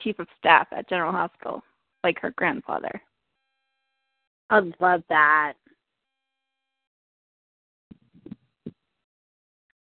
[0.00, 1.62] chief of staff at General Hospital,
[2.04, 3.02] like her grandfather.
[4.50, 5.54] I'd love that.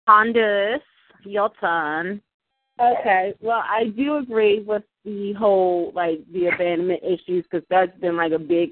[0.07, 0.81] Hondas,
[1.23, 2.21] your turn.
[2.79, 3.33] Okay.
[3.41, 8.31] Well, I do agree with the whole like the abandonment issues because that's been like
[8.31, 8.71] a big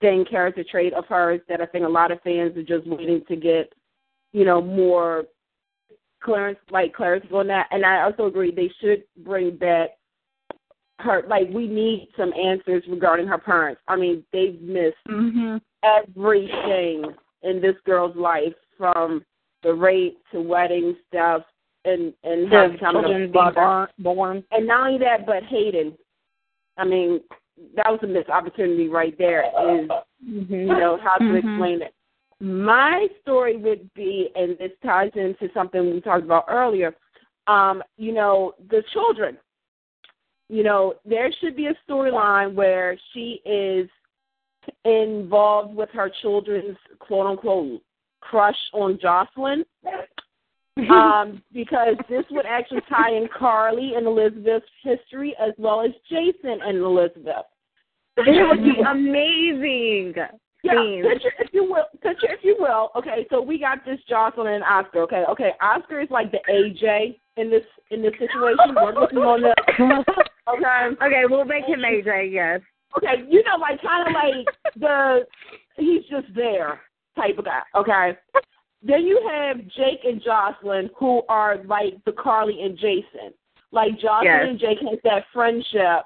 [0.00, 3.22] thing character trait of hers that I think a lot of fans are just waiting
[3.28, 3.72] to get,
[4.32, 5.24] you know, more
[6.22, 7.68] clearance like clarity on that.
[7.70, 9.90] And I also agree they should bring back
[10.98, 13.80] her like we need some answers regarding her parents.
[13.88, 15.56] I mean, they've missed Mm-hmm.
[15.82, 17.04] everything
[17.42, 19.24] in this girl's life from
[19.62, 21.42] the rape to wedding stuff
[21.84, 24.44] and and The children being born, born.
[24.50, 25.96] And not only that, but Hayden.
[26.76, 27.20] I mean,
[27.76, 29.44] that was a missed opportunity right there.
[29.44, 29.90] Is
[30.26, 31.38] you know how to Mhm.
[31.38, 31.94] explain it.
[32.40, 36.96] My story would be, and this ties into something we talked about earlier.
[37.46, 39.38] Um, you know, the children.
[40.48, 43.88] You know, there should be a storyline where she is
[44.84, 47.82] involved with her children's quote unquote
[48.20, 49.64] crush on Josslyn.
[50.88, 56.60] Um, because this would actually tie in Carly and Elizabeth's history as well as Jason
[56.62, 57.46] and Elizabeth.
[58.16, 60.14] It would be amazing.
[60.62, 61.06] Yeah, Scenes.
[61.06, 61.86] picture if you will.
[62.02, 62.90] Picture if you will.
[62.94, 65.00] Okay, so we got this Josslyn and Oscar.
[65.02, 65.52] Okay, okay.
[65.62, 68.74] Oscar is like the AJ in this in this situation.
[68.74, 70.04] We're looking on the.
[70.48, 71.04] Okay.
[71.06, 72.60] Okay, we'll make him AJ, yes.
[72.96, 75.20] Okay, you know, like kind of like the
[75.76, 76.80] he's just there
[77.14, 77.60] type of guy.
[77.76, 78.18] Okay.
[78.82, 83.34] Then you have Jake and Josslyn, who are like the Carly and Jason.
[83.72, 84.46] Like Josslyn Yes.
[84.48, 86.04] and Jake has that friendship,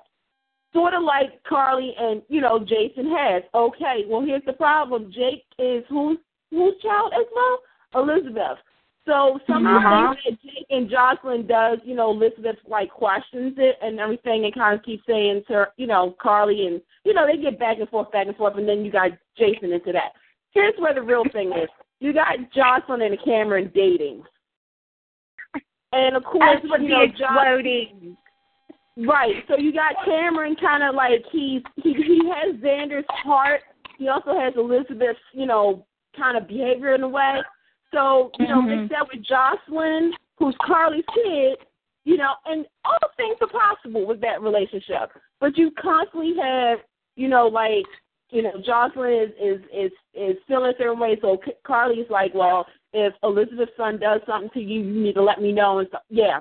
[0.73, 3.43] sort of like Carly and you know Jason has.
[3.55, 5.11] Okay, well here's the problem.
[5.13, 6.19] Jake is whose
[6.51, 7.61] whose child as well?
[7.95, 8.59] Elizabeth.
[9.07, 9.77] So some Uh-huh.
[9.77, 14.01] of the things that Jake and Josslyn does, you know, Elizabeth like questions it and
[14.01, 17.59] everything, and kind of keeps saying to you know Carly, and you know they get
[17.59, 20.13] back and forth, back and forth, and then you got Jason into that.
[20.51, 21.69] Here's where the real thing is:
[22.05, 24.23] you got Josslyn and Cameron dating,
[25.93, 28.17] and of course, That's you the know, Josslyn, exploding.
[28.97, 29.43] Right.
[29.49, 33.63] So you got Cameron kind of like he's he he has Zander's heart.
[33.99, 35.87] He also has Elizabeth's, you know,
[36.17, 37.41] kind of behavior in a way.
[37.93, 38.83] So, you know, Mhm.
[38.83, 41.59] mix that with Josslyn, who's Carly's kid,
[42.05, 45.11] you know, and all things are possible with that relationship.
[45.41, 46.81] But you constantly have,
[47.17, 47.87] you know, like,
[48.35, 51.17] you know, Josslyn is is is, is feeling a certain way.
[51.23, 55.23] So C- Carly's like, well, if Elizabeth's son does something to you, you need to
[55.23, 55.79] let me know.
[55.79, 56.41] And so, yeah,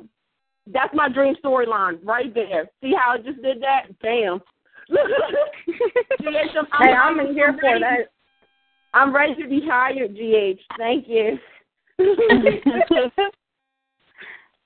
[0.73, 2.69] that's my dream storyline right there.
[2.81, 3.87] See how I just did that?
[4.01, 4.41] Bam.
[4.89, 8.09] GH, I'm, Hey, I'm in here for ready- that.
[8.95, 10.59] I'm ready to be hired, GH.
[10.77, 11.37] Thank you.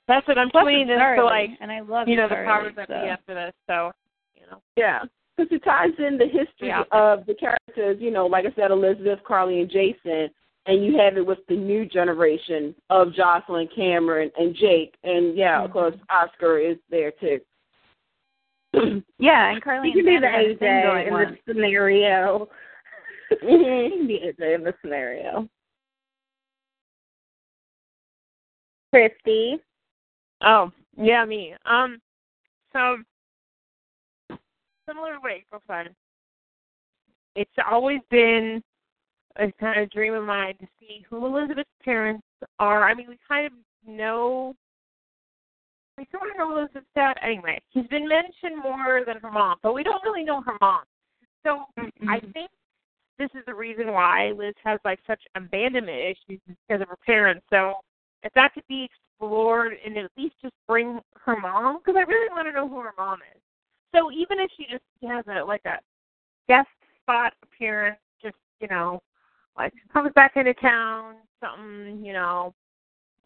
[0.08, 2.48] That's what I'm Plus tweeting it's is like and I love you know the Charlie,
[2.48, 2.94] powers that so.
[3.02, 3.54] be after this.
[3.68, 3.92] So
[4.36, 4.62] you know.
[4.78, 5.00] yeah,
[5.38, 6.84] because it ties in the history Yeah.
[6.92, 7.98] of the characters.
[8.02, 10.30] You know, like I said, Elizabeth, Carly, and Jason,
[10.66, 15.64] and you have it with the new generation of Josslyn, Cameron, and Jake, and yeah,
[15.64, 17.40] of course, Oscar is there too.
[19.20, 21.32] Yeah, and Carly You and can be the Zander had AJ in once.
[21.32, 22.50] this scenario.
[23.32, 25.48] you can be AJ in this scenario.
[28.94, 29.58] Christy.
[30.42, 31.56] Oh, yeah, me.
[31.66, 32.00] Um,
[32.74, 32.98] so
[34.88, 35.94] similar to April said,
[37.36, 38.64] it's always been
[39.38, 42.24] a kind of dream of mine to see who Elizabeth's parents
[42.60, 42.90] are.
[42.90, 43.52] I mean, we kind of
[43.86, 44.56] know,
[45.98, 47.18] we sort of know Elizabeth's dad.
[47.22, 50.82] Anyway, he's been mentioned more than her mom, but we don't really know her mom.
[51.46, 51.66] So
[52.10, 52.50] I think
[53.20, 57.46] this is the reason why Liz has like such abandonment issues because of her parents.
[57.50, 57.76] So
[58.24, 58.90] if that could be
[59.20, 62.80] explored and at least just bring her mom, because I really want to know who
[62.80, 63.42] her mom is.
[63.98, 65.80] So even if she just has a like a
[66.48, 66.68] guest
[67.02, 69.02] spot appearance, just you know,
[69.58, 72.54] like comes back into town, something, you know,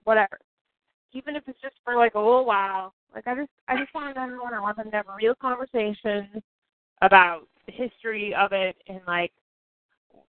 [0.06, 0.40] whatever.
[1.14, 4.16] Even if it's just for like a little while, like I just I just want
[4.16, 4.44] to know.
[4.54, 6.42] I want them to have a real conversation
[7.02, 9.32] about the history of it and like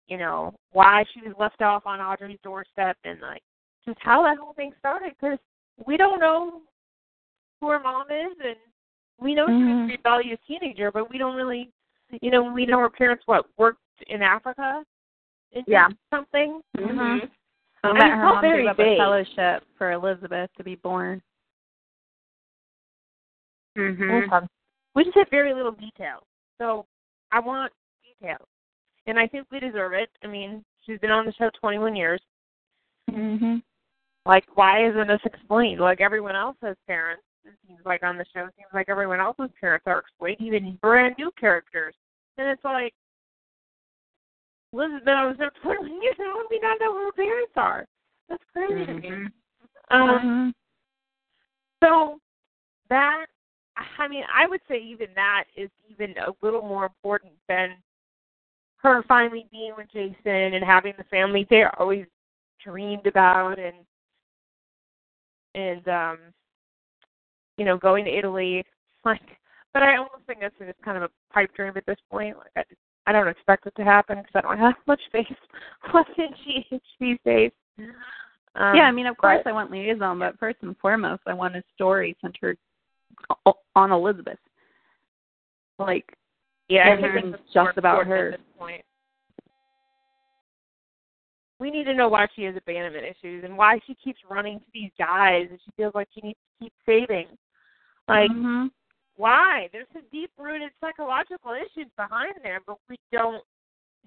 [0.08, 3.42] you know why she was left off on Audrey's doorstep and like
[3.86, 5.38] just how that whole thing started because
[5.86, 6.62] we don't know
[7.60, 8.56] who her mom is and
[9.22, 11.70] we know she was a rebellious teenager but we don't really
[12.22, 14.84] you know we know her parents what worked in Africa
[15.54, 15.88] and Yeah.
[16.12, 17.30] something Mhm.
[17.82, 18.94] So I that mean, her mom very gave up vague.
[19.00, 21.22] a fellowship for Elizabeth to be born.
[23.78, 24.34] Mm-hmm.
[24.34, 24.46] Okay.
[24.96, 26.24] We just have very little detail.
[26.58, 26.86] So
[27.32, 27.72] I want
[28.04, 28.46] details.
[29.08, 30.10] And I think we deserve it.
[30.24, 32.22] I mean, she's been on the show 21 years.
[33.10, 33.58] Mm-hmm.
[34.26, 35.80] Like, why isn't this explained?
[35.80, 37.24] Like everyone else has parents.
[37.46, 40.78] It seems like on the show, it seems like everyone else's parents are explained, even
[40.82, 41.96] brand new characters.
[42.38, 42.94] And it's like,
[44.74, 47.86] Elizabeth, I was there 21 years and we not know who her parents are.
[48.28, 49.10] That's crazy to me.
[49.10, 49.32] Mhm.
[49.90, 50.54] Um, Mhm.
[51.82, 52.20] So
[52.90, 53.26] that
[53.98, 57.82] I mean, I would say even that is even a little more important than
[58.78, 62.06] her finally being with Jason and having the family they always
[62.62, 63.86] dreamed about and
[65.56, 66.34] and um
[67.60, 68.64] you know going to Italy
[69.06, 69.22] like
[69.74, 72.52] but I almost think that's just kind of a pipe dream at this point like
[72.56, 75.26] I, I don't expect it to happen because I don't have much faith
[75.94, 77.52] left in GH these days.
[78.56, 81.34] Um, yeah, I mean, of course, but- I want liaison, but first and foremost, I
[81.34, 82.58] want a story centered
[83.76, 84.38] on Elizabeth.
[85.80, 86.06] Like,
[86.68, 88.34] Yeah, everything's just about her.
[88.34, 88.84] At this point.
[91.60, 94.66] We need to know why she has abandonment issues and why she keeps running to
[94.74, 97.28] these guys and she feels like she needs to keep saving.
[98.10, 98.72] Like, Mhm.
[99.16, 99.70] why?
[99.72, 103.44] There's some deep rooted psychological issues behind there, but we don't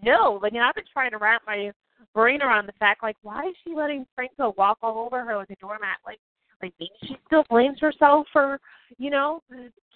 [0.02, 0.40] know.
[0.42, 1.72] Like, and I've been trying to wrap my
[2.12, 5.50] brain around the fact, like, why is she letting Franco walk all over her like
[5.50, 5.98] a doormat?
[6.04, 6.20] Like,
[6.60, 8.60] like maybe she still blames herself for,
[8.98, 9.42] you know,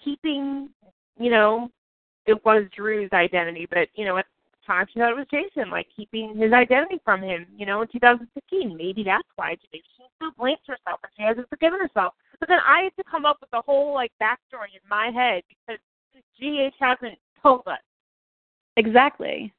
[0.03, 0.69] keeping,
[1.17, 1.69] you know,
[2.25, 5.69] it was Drew's identity, but you know, at the time she thought it was Jason,
[5.69, 7.47] like keeping his identity from him.
[7.55, 9.57] You know, in 2015, maybe that's why.
[9.71, 12.13] Maybe she still blames herself and she hasn't forgiven herself.
[12.39, 15.43] But then I had to come up with a whole like backstory in my head
[15.49, 15.79] because
[16.39, 17.79] GH hasn't told us.
[18.75, 19.53] Exactly.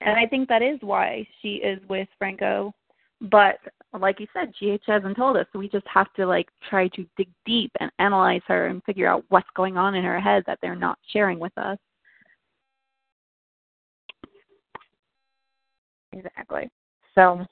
[0.00, 2.72] And I think that is why she is with Franco.
[3.20, 3.56] But
[3.98, 7.06] like you said, GH hasn't told us, so we just have to like try to
[7.16, 10.58] dig deep and analyze her and figure out what's going on in her head that
[10.60, 11.78] they're not sharing with us.
[16.12, 16.68] Exactly.
[17.14, 17.44] So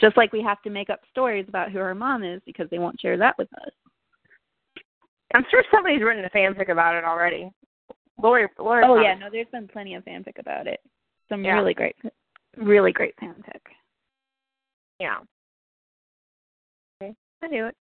[0.00, 2.78] Just like we have to make up stories about who our mom is because they
[2.78, 3.72] won't share that with us.
[5.34, 7.50] I'm sure somebody's written a fanfic about it already.
[8.22, 8.84] Lori, Lori.
[8.86, 10.80] Oh yeah, no, there's been plenty of fanfic about it.
[11.28, 11.54] Some Yeah.
[11.54, 11.96] really great,
[12.56, 13.60] really great fanfic.
[14.98, 15.18] Yeah.
[17.02, 17.14] Okay.
[17.42, 17.76] I knew it.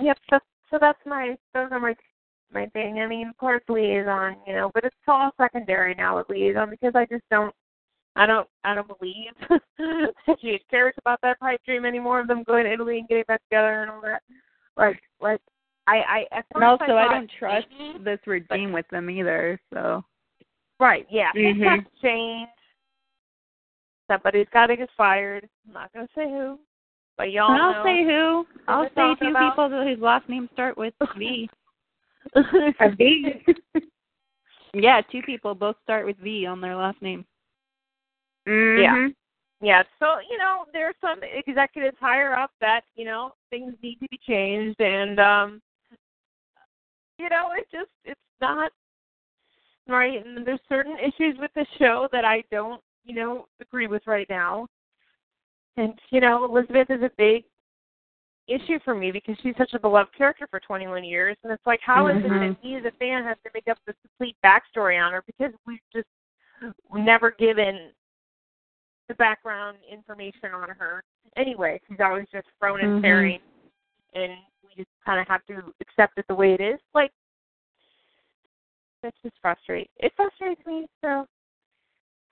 [0.00, 0.18] Yep.
[0.30, 0.38] So,
[0.70, 1.94] so that's my those are my
[2.52, 3.00] my thing.
[3.00, 6.92] I mean, of course, liaison, you know, but it's all secondary now with liaison because
[6.94, 7.54] I just don't.
[8.18, 8.48] I don't.
[8.64, 12.72] I don't believe that she cares about that pipe dream anymore of them going to
[12.72, 14.22] Italy and getting back together and all that.
[14.76, 15.40] Like, like
[15.86, 16.42] I, I.
[16.54, 19.60] And also, I, I don't trust maybe- this redeem with them either.
[19.72, 20.04] So
[20.80, 21.32] Right, yeah.
[21.32, 21.64] Things Mhm.
[21.68, 22.48] have to change.
[24.10, 25.48] Somebody's got to get fired.
[25.66, 26.58] I'm not going to say who,
[27.16, 28.46] but y'all And I'll say who.
[28.66, 29.50] I'll say two about?
[29.50, 31.48] people whose last names start with V.
[32.34, 33.44] A V.
[34.74, 37.24] yeah, two people both start with V on their last name.
[38.48, 39.14] Mhm.
[39.60, 44.08] yeah, so, you know, there's some executives higher up that, you know, things need to
[44.08, 44.80] be changed.
[44.80, 45.62] And, um,
[47.18, 48.72] you know, it just, it's not
[49.88, 50.24] right.
[50.24, 54.28] And there's certain issues with the show that I don't, you know, agree with right
[54.30, 54.68] now.
[55.76, 57.44] And, you know, Elizabeth is a big
[58.48, 61.36] issue for me because she's such a beloved character for 21 years.
[61.42, 63.78] And it's like, how is it that we as a fan has to make up
[63.86, 66.06] this complete backstory on her because we've just
[66.94, 67.90] never given
[69.08, 71.02] the background information on her.
[71.36, 73.02] Anyway, she's always just thrown in Mhm.
[73.02, 73.40] tearing,
[74.14, 76.80] and we just kind of have to accept it the way it is.
[76.94, 77.12] Like,
[79.02, 79.88] that's just frustrating.
[79.96, 81.26] It frustrates me, so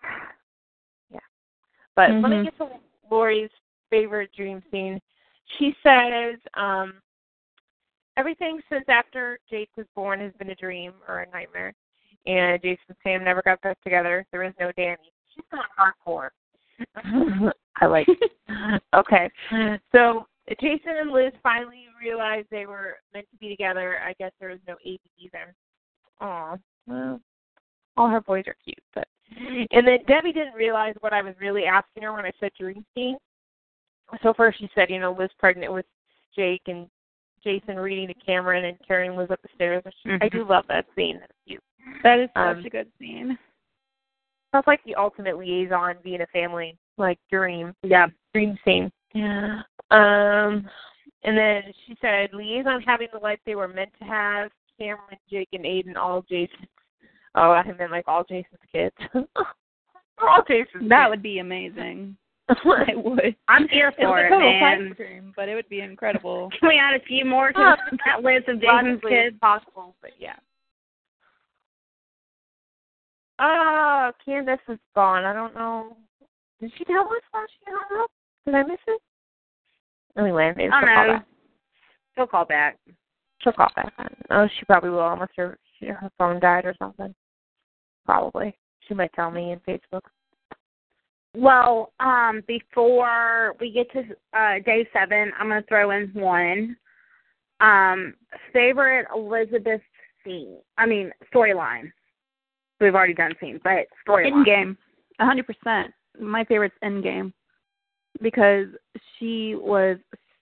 [1.11, 1.21] yeah.
[1.95, 2.45] But let me Mhm.
[2.45, 2.81] get to
[3.11, 3.51] Lori's
[3.91, 5.01] favorite dream scene.
[5.59, 7.01] She says, um,
[8.17, 11.75] everything since after Jake was born has been a dream or a nightmare.
[12.27, 14.27] And Jason and Sam never got back together.
[14.33, 15.13] There is no Danny.
[15.29, 16.31] She's not hardcore.
[17.81, 18.07] I like
[18.95, 19.31] Okay.
[19.93, 20.27] So
[20.61, 23.99] Jason and Liz finally realized they were meant to be together.
[24.07, 25.55] I guess there was no AB either.
[26.21, 26.57] Aw.
[26.87, 27.21] Well,
[27.97, 29.07] all her boys are cute, but
[29.73, 32.85] and then Debbie didn't realize what I was really asking her when I said dream
[32.95, 33.17] scene.
[34.23, 35.87] So first she said, you know, Liz pregnant with
[36.35, 36.87] Jake and
[37.43, 39.83] Jason reading to Cameron and carrying Liz up the stairs.
[40.21, 41.19] I do love that scene.
[41.19, 41.63] That's cute.
[42.03, 43.39] That is such Um, a good scene.
[44.57, 47.75] Sounds like the ultimate liaison being a family like dream.
[47.83, 48.07] Yeah.
[48.33, 48.91] Dream scene.
[49.15, 49.61] Yeah.
[49.91, 50.67] Um
[51.25, 55.51] and then she said liaison having the life they were meant to have, Cameron, Jake
[55.53, 56.69] and Aiden, all Jason's
[57.35, 58.95] oh, I meant like all Jason's kids.
[59.15, 61.11] all Jason's That kids.
[61.11, 62.17] would be amazing.
[62.49, 63.37] I would.
[63.49, 64.95] I'm here for it, total man.
[64.97, 66.49] dream, but it would be incredible.
[66.59, 67.77] Can we add a few more to
[68.07, 69.37] that list of Jason's kids?
[69.39, 70.37] possible, but yeah.
[73.39, 75.25] Oh, Candace is gone.
[75.25, 75.97] I don't know.
[76.61, 78.11] Did she tell us why she hung up?
[78.47, 79.01] Did I miss it?
[80.19, 81.27] Anyway, maybe I she'll don't call back.
[82.15, 82.79] She'll call back.
[83.43, 83.93] She'll call back.
[84.31, 87.15] Oh, she probably will, unless her her phone died or something.
[88.07, 88.57] Probably.
[88.89, 90.03] She might tell me in Facebook.
[91.37, 94.01] Well, um, before we get to
[94.33, 96.77] uh, day seven, I'm going to throw in one.
[97.61, 98.15] Um,
[98.53, 99.83] favorite Elizabeth
[100.25, 100.57] scene.
[100.79, 101.93] I mean, storyline.
[102.81, 104.45] We've already done scenes, but storyline.
[104.47, 104.77] Endgame.
[105.19, 105.93] A hundred percent.
[106.21, 107.33] My favorite's Endgame.
[108.21, 108.67] Because
[109.19, 109.99] she was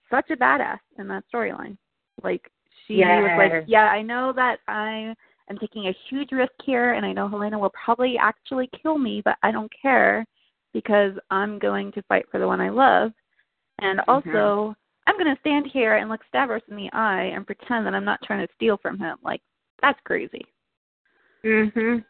[0.09, 1.77] such a badass in that storyline.
[2.23, 2.49] Like
[2.87, 5.13] she was like, Yeah, I know that I
[5.49, 9.21] am taking a huge risk here and I know Helena will probably actually kill me,
[9.23, 10.25] but I don't care
[10.73, 13.11] because I'm going to fight for the one I love.
[13.79, 14.75] And also
[15.07, 18.21] I'm gonna stand here and look Stavros in the eye and pretend that I'm not
[18.23, 19.17] trying to steal from him.
[19.23, 19.41] Like,
[19.81, 20.45] that's crazy.
[21.43, 22.03] Mhm.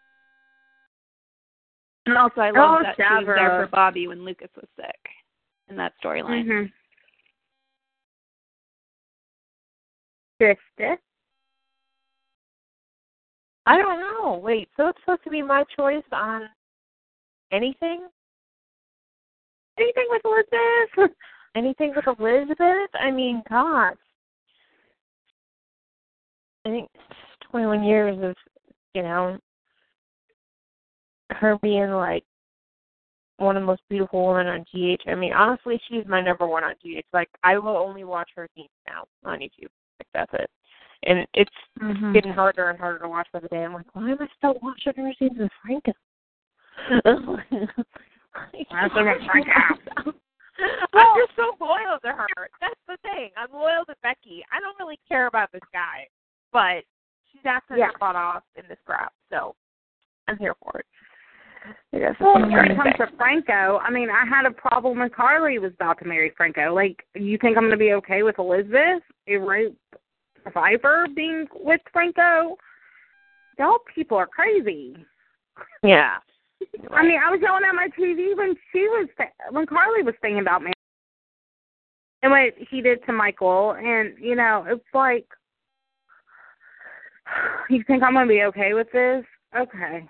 [2.06, 5.10] And also, I love Oh, that she was there for Bobbie when Lucas was sick
[5.70, 6.46] in that storyline.
[6.46, 6.74] Mhm.
[10.40, 10.98] Krista.
[13.66, 14.36] I don't know.
[14.36, 16.48] Wait, so it's supposed to be my choice on
[17.52, 18.08] anything?
[19.78, 21.18] Anything with Elizabeth?
[21.56, 22.90] Anything with Elizabeth?
[22.94, 23.96] I mean, gosh.
[26.66, 26.90] I think
[27.50, 28.36] 21 years of,
[28.94, 29.40] you know,
[31.32, 32.24] her being like
[33.38, 35.10] one of the most beautiful women on GH.
[35.10, 37.06] I mean, honestly, she's my number one on GH.
[37.14, 39.70] Like, I will only watch her scenes now on YouTube.
[40.00, 40.50] Like, that's it.
[41.04, 42.14] And it's Mm-hmm.
[42.14, 43.64] getting harder and harder to watch by the day.
[43.64, 45.92] I'm like, why am I still watching her scenes with Franco?
[46.88, 47.42] I'm
[48.72, 48.90] I'm
[51.18, 52.50] just so loyal to her.
[52.62, 53.32] That's the thing.
[53.38, 54.44] I'm loyal to Becky.
[54.54, 56.08] I don't really care about this guy,
[56.54, 56.84] but
[57.32, 57.92] she's acting Yeah.
[58.00, 59.56] butt off in this crap, so
[60.28, 60.86] I'm here for it.
[61.94, 64.46] I guess Well, that's what I'm when it comes to Franco, I mean, I had
[64.46, 66.74] a problem when Carly was about to marry Franco.
[66.74, 69.78] Like, you think I'm going to be okay with Elizabeth, a rape
[70.44, 72.58] survivor, being with Franco?
[73.58, 74.96] Y'all people are crazy.
[75.84, 76.16] Yeah.
[76.92, 79.08] I mean, I was yelling at my TV when she was
[79.52, 80.74] when Carly was thinking about me,
[82.22, 85.26] and what he did to Michael, and you know, it's like,
[87.70, 89.24] you think I'm gonna be okay with this?
[89.58, 90.06] Okay,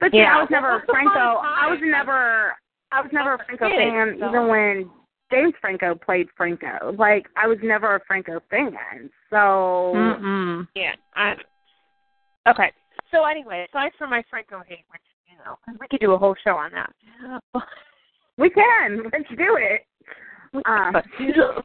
[0.00, 0.36] but see, Yeah.
[0.36, 1.10] I was never a Franco.
[1.10, 2.52] fun I was never,
[2.92, 4.28] I was never a Franco Kid, fan, so.
[4.28, 4.90] even when
[5.32, 6.94] James Franco played Franco.
[6.98, 9.10] Like, I was never a Franco fan.
[9.30, 10.68] So, Mm-mm.
[10.74, 10.92] Yeah.
[11.14, 11.34] I,
[12.48, 12.70] okay.
[13.10, 15.00] So anyway, aside from my Franco hate, which
[15.30, 16.92] you know, we could do a whole show on that.
[18.38, 19.02] we can.
[19.12, 19.82] Let's do it.
[20.64, 21.04] Uh, But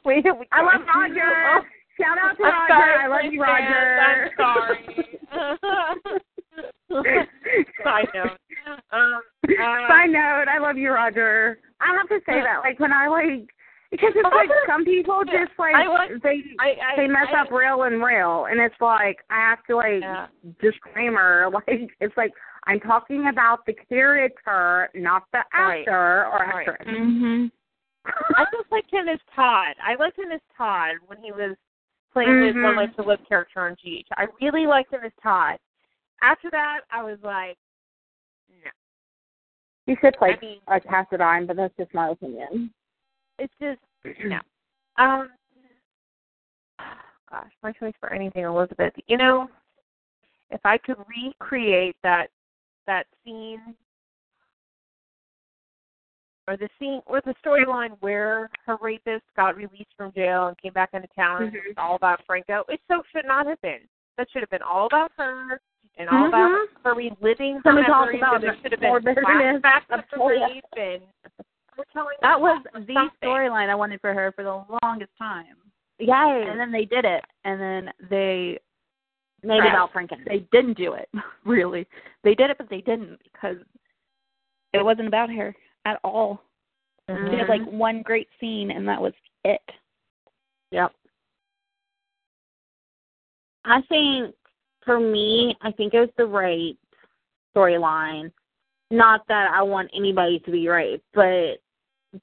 [0.06, 0.22] we, we,
[0.52, 1.68] I love Roger.
[2.00, 2.68] Shout out to I'm Roger.
[2.70, 4.00] sorry, I love you, Prince Roger.
[4.02, 6.20] I'm sorry.
[7.84, 8.38] Side note.
[8.92, 11.60] Um, uh, Side note, I love you, Roger.
[11.80, 13.48] I have to say that, like when I like,
[13.92, 17.42] because it's like some people just like I like- they I, I, they mess I,
[17.42, 20.28] up real and real, and it's like I have to like Yeah.
[20.62, 22.32] disclaimer, like it's like
[22.68, 25.80] I'm talking about the character, not the Right.
[25.82, 26.68] actor or Right.
[26.70, 26.88] actress.
[26.88, 27.46] Mm-hmm.
[28.36, 29.76] I just liked him as Todd.
[29.84, 31.56] I liked him as Todd when he was
[32.14, 32.64] playing his Mhm.
[32.64, 34.08] One Life to Live character on GH.
[34.18, 35.58] I really liked him as Todd.
[36.22, 37.58] After that, I was like,
[38.64, 38.72] no.
[39.88, 42.72] He should play I mean, a Cassadine, but that's just my opinion.
[43.40, 43.80] it's just
[44.26, 44.40] no.
[44.98, 45.30] Um,
[47.30, 48.94] gosh, my choice for anything, Elizabeth.
[49.08, 49.50] You know,
[50.52, 52.28] if I could recreate that
[52.88, 53.76] that scene
[56.48, 60.74] or the scene or the storyline where her rapist got released from jail and came
[60.74, 61.66] back into town and Mhm.
[61.68, 63.88] it's all about Franco, it so should not have been.
[64.18, 65.62] That should have been all about her
[65.98, 66.68] and all about Mhm.
[66.84, 68.22] her reliving her Somebody talk memories.
[68.22, 70.48] about and there should have been morbidness flashbacks of of the Toya.
[70.50, 71.02] rape and
[72.22, 75.58] That was the storyline I wanted for her for the longest time.
[76.00, 76.48] Yay.
[76.48, 78.60] And then they did it, and then they
[79.44, 79.74] Made crap.
[79.74, 80.16] about Franco.
[80.26, 81.10] they didn't do it.
[81.46, 81.88] Really,
[82.24, 83.58] they did it, but they didn't because
[84.74, 85.56] it wasn't about her
[85.86, 86.44] at all.
[87.08, 89.14] They had like one great scene, and that was
[89.44, 89.62] it.
[90.72, 90.94] Yep.
[93.66, 94.36] I think
[94.84, 96.80] for me, I think it was the rape
[97.56, 98.32] storyline.
[98.90, 101.58] Not that I want anybody to be raped, but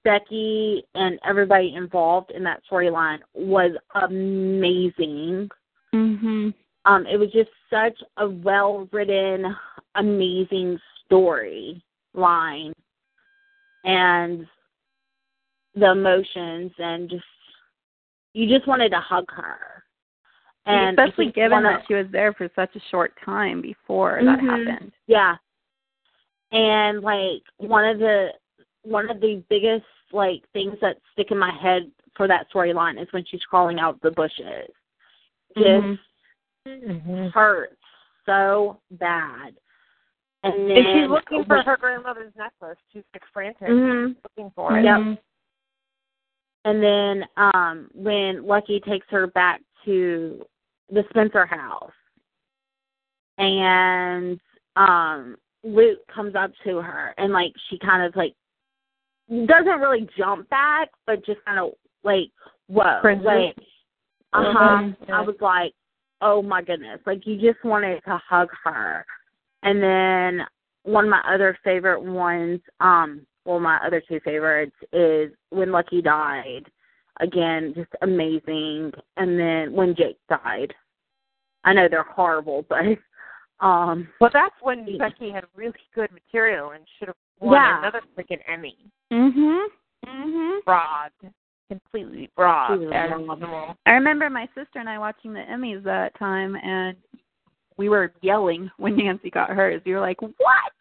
[0.05, 5.51] Becky and everybody involved in that storyline was amazing.
[5.95, 6.53] Mhm.
[6.85, 9.57] Um, it was just such a well written,
[9.95, 11.83] amazing story
[12.15, 12.73] line.
[13.85, 14.47] And
[15.75, 17.25] the emotions and just
[18.35, 19.85] you just wanted to hug her.
[20.69, 24.21] And especially given one of- that she was there for such a short time before
[24.23, 24.67] that Mhm.
[24.69, 24.93] happened.
[25.07, 25.37] Yeah.
[26.53, 28.35] And like one of the
[28.83, 33.13] one of the biggest like things that stick in my head for that storyline is
[33.13, 34.71] when she's crawling out the bushes.
[35.57, 35.99] Just
[36.67, 37.31] Mhm.
[37.33, 37.77] hurts
[38.25, 39.57] so bad.
[40.43, 42.79] And then And she's looking for her grandmother's necklace.
[42.93, 44.17] She's like frantic, Mhm.
[44.23, 44.85] looking for it.
[44.85, 45.19] Yep.
[46.65, 50.47] And then um when Lucky takes her back to
[50.91, 51.93] the Spencer house.
[53.39, 54.41] And
[54.77, 58.35] um Luke comes up to her and like she kind of like
[59.29, 61.73] doesn't really jump back but just kind of
[62.05, 62.31] like
[62.69, 63.27] whoa Cringes.
[63.27, 63.57] like
[64.33, 64.89] uh huh.
[65.13, 65.73] I was like
[66.21, 67.01] oh my goodness.
[67.07, 69.07] Like you just wanted to hug her.
[69.63, 70.47] And then
[70.83, 76.03] one of my other favorite ones um well my other two favorites is when Lucky
[76.03, 76.65] died
[77.21, 80.73] again just amazing and then when Jake died
[81.65, 82.85] I know they're horrible but
[83.65, 87.79] um Well, that's when Becky had really good material and should have won Yeah.
[87.81, 88.77] another freaking Emmy.
[89.13, 89.67] Mm Mhm.
[90.07, 90.59] Mhm.
[90.67, 91.27] Robbed,
[91.69, 92.81] completely She robbed.
[92.83, 93.41] was as robbed.
[93.43, 93.77] usual.
[93.87, 96.97] I remember my sister and I watching the Emmys that time, and
[97.77, 99.83] we were yelling when Nancy got hers.
[99.85, 100.73] We were like, "What?"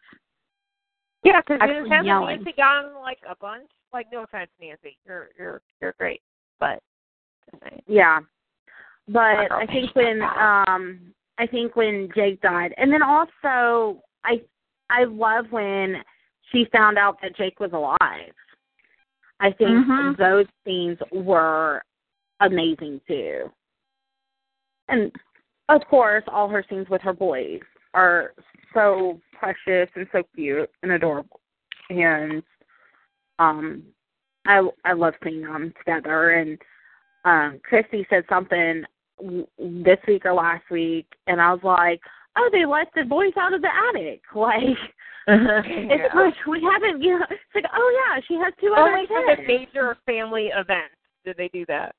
[1.24, 2.36] Yeah, because Actually hasn't yelling.
[2.36, 3.68] Nancy gotten like a bunch?
[3.92, 6.22] Like, no offense, Nancy, you're you're you're great,
[6.60, 6.82] but.
[7.86, 8.20] Yeah.
[9.08, 14.42] But I think when um I think when Jake died and then also I
[14.90, 16.02] I love when
[16.50, 18.32] she found out that Jake was alive.
[19.40, 20.16] I think Mhm.
[20.16, 21.82] those scenes were
[22.40, 23.50] amazing too.
[24.88, 25.12] And
[25.68, 27.62] of course all her scenes with her boys
[27.94, 28.34] are
[28.74, 31.40] so precious and so cute and adorable.
[31.88, 32.42] And
[33.38, 33.84] um
[34.48, 36.58] I I love seeing them together and
[37.24, 38.82] um Christy said something
[39.20, 42.00] w- this week or last week and I was like,
[42.36, 44.22] oh, they let the boys out of the attic.
[44.34, 44.62] Like
[45.28, 45.60] yeah.
[45.66, 47.02] it's like we haven't.
[47.02, 50.46] You know, it's like oh yeah, she has two other Only for the major family
[50.56, 51.94] events did they do that.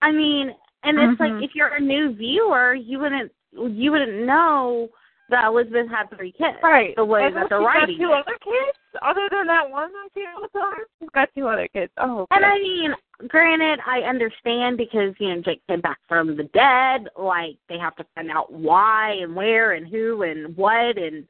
[0.00, 0.50] I mean,
[0.82, 1.34] and it's Mhm.
[1.34, 4.88] like if you're a new viewer, you wouldn't you wouldn't know
[5.28, 6.56] that Elizabeth had three kids.
[6.62, 6.96] Right.
[6.96, 7.98] The way and that they're writing.
[7.98, 8.24] two it.
[8.24, 10.84] other kids other than that one I see all the time.
[10.98, 11.92] She's got two other kids.
[11.98, 12.36] Oh, okay.
[12.36, 12.94] And I mean,
[13.28, 17.08] granted, I understand because you know Jake came back from the dead.
[17.18, 21.28] Like they have to find out why and where and who and what and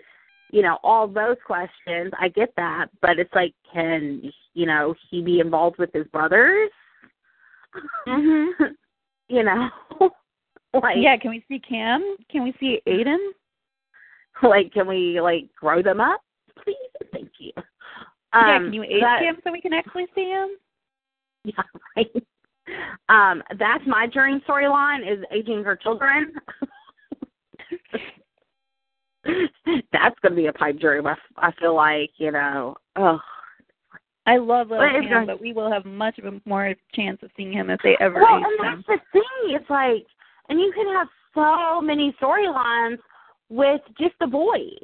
[0.51, 2.13] you know all those questions.
[2.19, 4.23] I get that, but it's like, can
[4.55, 6.71] you know he be involved with his brothers?
[8.07, 8.53] Mhm.
[9.29, 9.69] you know,
[10.75, 12.17] like yeah, can we see Cam?
[12.31, 13.19] Can we see Aiden?
[14.43, 16.21] like can we like grow them up,
[16.65, 16.77] please?
[17.13, 17.53] Thank you.
[17.57, 20.51] yeah, Um, can you age that- him so we can actually see him?
[21.45, 21.63] Yeah,
[21.97, 22.11] right.
[23.09, 26.33] Um, that's my dream storyline is aging her children.
[29.93, 31.07] that's gonna be a pipe dream.
[31.07, 32.77] I, I feel like you know.
[32.97, 33.19] Oh,
[34.27, 37.31] I love little But Cam, but we will have much of a more chance of
[37.37, 38.85] seeing him if they ever well, and him.
[38.87, 39.57] that's the thing.
[39.57, 40.07] It's like,
[40.49, 42.99] and you can have so many storylines
[43.49, 44.79] with just the boys.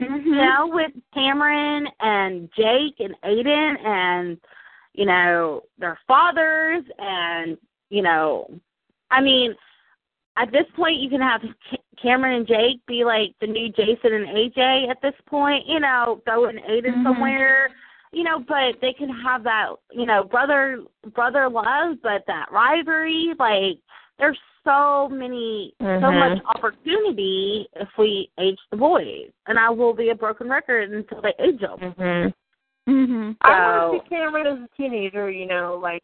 [0.00, 0.26] Mm-hmm.
[0.28, 4.38] You know, with Cameron and Jake and Aiden and
[4.94, 7.58] you know their fathers and
[7.90, 8.50] you know,
[9.10, 9.54] I mean,
[10.36, 14.14] at this point you can have Ca- Cameron and Jake be like the new Jason
[14.14, 15.66] and AJ at this point.
[15.66, 17.04] You know, go and Aiden Mhm.
[17.04, 17.70] somewhere.
[18.12, 20.80] You know, but they can have that you know brother
[21.14, 23.78] brother love, but that rivalry like
[24.18, 26.18] there's so many so Mhm.
[26.18, 31.20] much opportunity if we age the boys and i will be a broken record until
[31.22, 32.34] they age them Mhm.
[32.88, 33.36] Mhm.
[33.42, 36.02] I want to see Cameron as a teenager, you know, like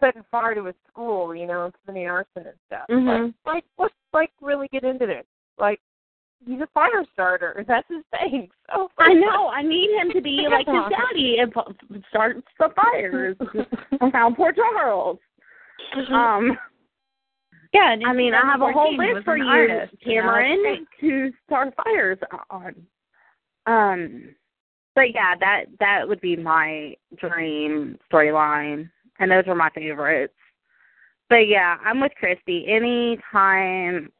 [0.00, 2.86] setting fire to his school, you know, and committing arson and stuff.
[2.88, 3.34] Mhm.
[3.44, 5.26] Like, like, let's like really get into this.
[5.58, 5.78] Like,
[6.44, 7.64] he's a fire starter.
[7.68, 8.50] That's his thing.
[8.72, 11.74] So i know i need him to be like his daddy and pu-
[12.08, 13.36] start the fires
[14.00, 15.18] around port charles
[16.10, 16.56] um
[17.72, 21.72] Yeah, and i mean i have a whole list for you artist, cameron to start
[21.84, 22.18] fires
[22.50, 22.74] on.
[23.66, 24.34] Um
[24.96, 30.34] but yeah that that would be my dream storyline and those are my favorites.
[31.28, 32.66] But yeah i'm with christy.
[32.68, 34.10] Any time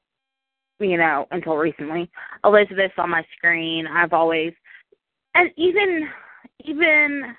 [0.78, 2.08] you know until recently
[2.44, 3.86] elizabeth's on my screen.
[3.86, 4.52] I've always
[5.34, 6.08] and even
[6.64, 7.34] even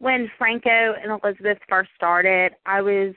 [0.00, 3.14] when franco and elizabeth first started i was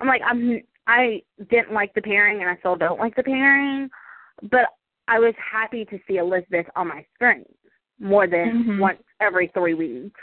[0.00, 3.88] i'm like i'm i didn't like the pairing and i still don't like the pairing
[4.50, 4.66] but
[5.06, 7.44] i was happy to see elizabeth on my screen
[8.00, 8.78] more than Mhm.
[8.80, 10.20] once every three weeks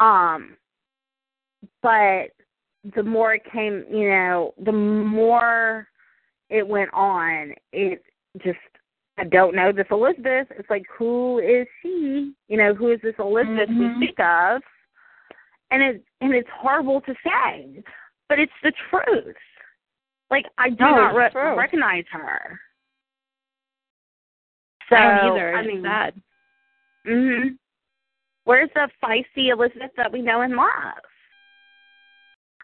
[0.00, 0.56] um
[1.82, 2.30] but
[2.94, 5.88] the more it came you know the more
[6.50, 8.02] it went on it
[8.42, 8.58] just
[9.20, 10.46] I don't know this Elizabeth.
[10.56, 12.32] It's like who is she?
[12.46, 13.98] You know, who is this Elizabeth Mhm.
[13.98, 14.62] we speak of?
[15.72, 17.82] And it and it's horrible to say,
[18.28, 19.36] but it's the truth.
[20.30, 22.60] Like I do No, not re- recognize her.
[24.88, 25.54] So I don't either.
[25.54, 26.14] I mean, sad.
[27.06, 27.58] mhm.
[28.44, 30.68] Where's the feisty Elizabeth that we know and love?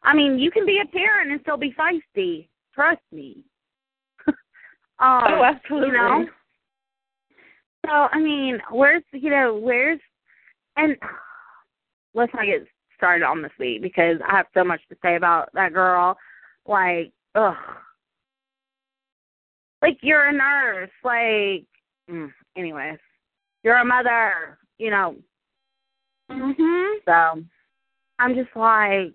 [0.03, 2.49] I mean, you can be a parent and still be feisty.
[2.75, 3.45] Trust me.
[4.29, 4.35] um,
[5.01, 5.89] Oh, absolutely.
[5.89, 6.27] You know?
[7.87, 10.01] So I mean, where's you know where's
[10.77, 10.97] and
[12.15, 12.67] let's not get
[12.97, 16.17] started on this week because I have so much to say about that girl.
[16.67, 17.57] Like, ugh.
[19.83, 20.91] Like you're a nurse.
[21.03, 21.67] Like,
[22.11, 22.99] mm, anyways,
[23.63, 24.59] you're a mother.
[24.79, 25.17] You know.
[26.31, 26.97] Mhm.
[27.05, 27.45] So
[28.19, 29.15] I'm just like.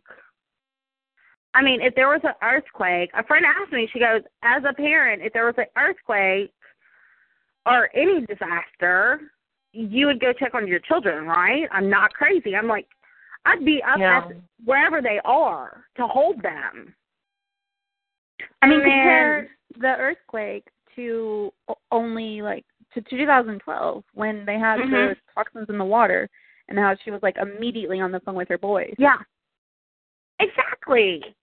[1.55, 4.73] I mean, if there was an earthquake, a friend asked me, she goes, as a
[4.73, 6.53] parent, if there was an earthquake
[7.65, 9.19] or any disaster,
[9.73, 11.67] you would go check on your children, right?
[11.71, 12.55] I'm not crazy.
[12.55, 12.87] I'm like,
[13.45, 14.17] I'd be up Yeah.
[14.19, 14.31] at
[14.63, 16.93] wherever they are to hold them.
[18.61, 19.47] I mean, compare
[19.79, 21.53] the earthquake to
[21.91, 25.15] only like to 2012 when they had the Mhm.
[25.33, 26.29] toxins in the water
[26.67, 28.95] and how she was like immediately on the phone with her boys.
[28.97, 29.17] Yeah.
[30.39, 31.35] Exactly.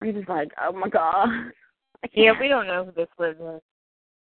[0.00, 1.52] I'm just like, oh my god.
[2.12, 3.60] Yeah, we don't know who this Liz is.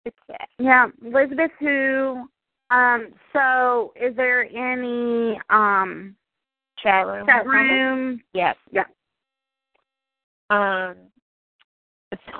[0.05, 0.47] It's sad.
[0.59, 2.29] Yeah, Elizabeth who
[2.71, 6.15] um so is there any um
[6.77, 7.25] Chat room.
[7.25, 8.55] chat room Yes.
[8.71, 8.85] Yeah.
[10.49, 10.95] Um.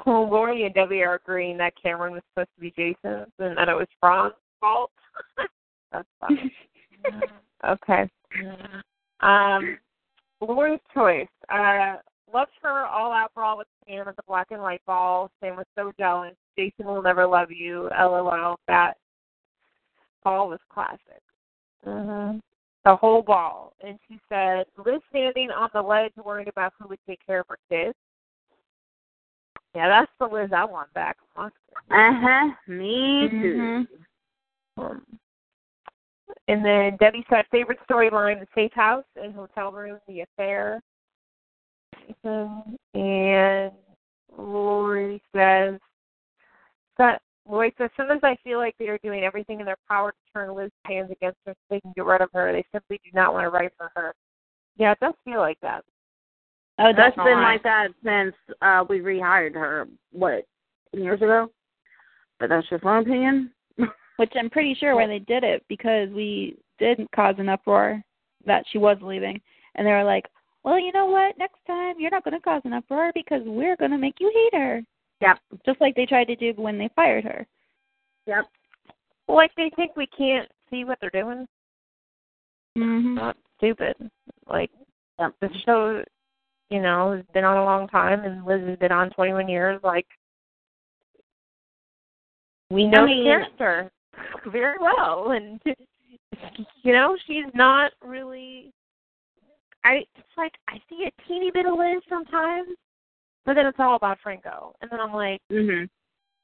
[0.05, 3.69] So Lori and Debbie are agreeing that Cameron was supposed to be Jason's and that
[3.69, 4.91] it was Ron's fault.
[5.91, 6.53] That's funny.
[7.67, 8.09] okay.
[9.21, 9.77] Um.
[10.41, 11.27] Lori's choice.
[11.49, 11.97] Uh.
[12.33, 15.31] Loves her all out brawl with Cam at the black and white ball.
[15.41, 16.33] Same with so jealous.
[16.57, 17.89] Jason will never love you.
[17.97, 18.57] LOL.
[18.67, 18.95] That
[20.23, 21.21] ball was classic.
[21.85, 22.39] Mm-hmm.
[22.85, 23.73] The whole ball.
[23.83, 27.47] And she said, Liz standing on the ledge worried about who would take care of
[27.49, 27.95] her kids.
[29.75, 31.17] Yeah, that's the Liz I want back.
[31.35, 31.49] Uh
[31.89, 32.51] huh.
[32.67, 33.85] Me too.
[34.77, 35.01] Um,
[36.47, 40.81] and then Debbie said favorite storyline: the safe house and hotel room, the affair.
[42.23, 43.71] And
[44.37, 45.79] Lori says
[46.97, 50.17] that Lloyd says sometimes I feel like they are doing everything in their power to
[50.33, 52.51] turn Liz's hands against her so they can get rid of her.
[52.51, 54.13] They simply do not want to write for her.
[54.77, 55.83] Yeah, it does feel like that.
[56.79, 57.31] Oh, that's definitely.
[57.31, 59.87] been like that since uh we rehired her.
[60.11, 60.45] What
[60.93, 61.49] ten years ago?
[62.39, 63.51] But that's just my opinion.
[64.17, 68.03] Which I'm pretty sure when they did it because we did cause an uproar
[68.45, 69.39] that she was leaving,
[69.75, 70.25] and they were like,
[70.63, 71.37] "Well, you know what?
[71.37, 74.31] Next time you're not going to cause an uproar because we're going to make you
[74.33, 74.81] hate her."
[75.21, 75.37] Yep.
[75.65, 77.45] Just like they tried to do when they fired her.
[78.27, 78.45] Yep.
[79.27, 81.47] Like they think we can't see what they're doing.
[82.77, 83.15] Mm-hmm.
[83.15, 83.95] Not stupid.
[84.47, 84.69] Like
[85.19, 85.33] Yep.
[85.41, 86.03] the show,
[86.69, 89.79] you know, has been on a long time, and Liz has been on 21 years.
[89.83, 90.07] Like
[92.69, 93.91] we know I mean- character
[94.51, 95.59] very well, and
[96.83, 98.71] you know, she's not really.
[99.83, 102.69] I it's like I see a teeny bit of Liz sometimes,
[103.45, 105.89] but then it's all about Franco, and then I'm like, Mhm.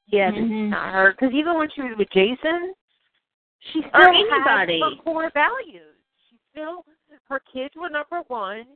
[0.06, 0.66] yeah, this Mhm.
[0.66, 1.10] is not her.
[1.12, 2.74] Because even when she was with Jason,
[3.60, 4.80] she still Or had anybody.
[4.80, 5.96] her core values.
[6.28, 6.84] She still
[7.28, 8.66] her kids were number one.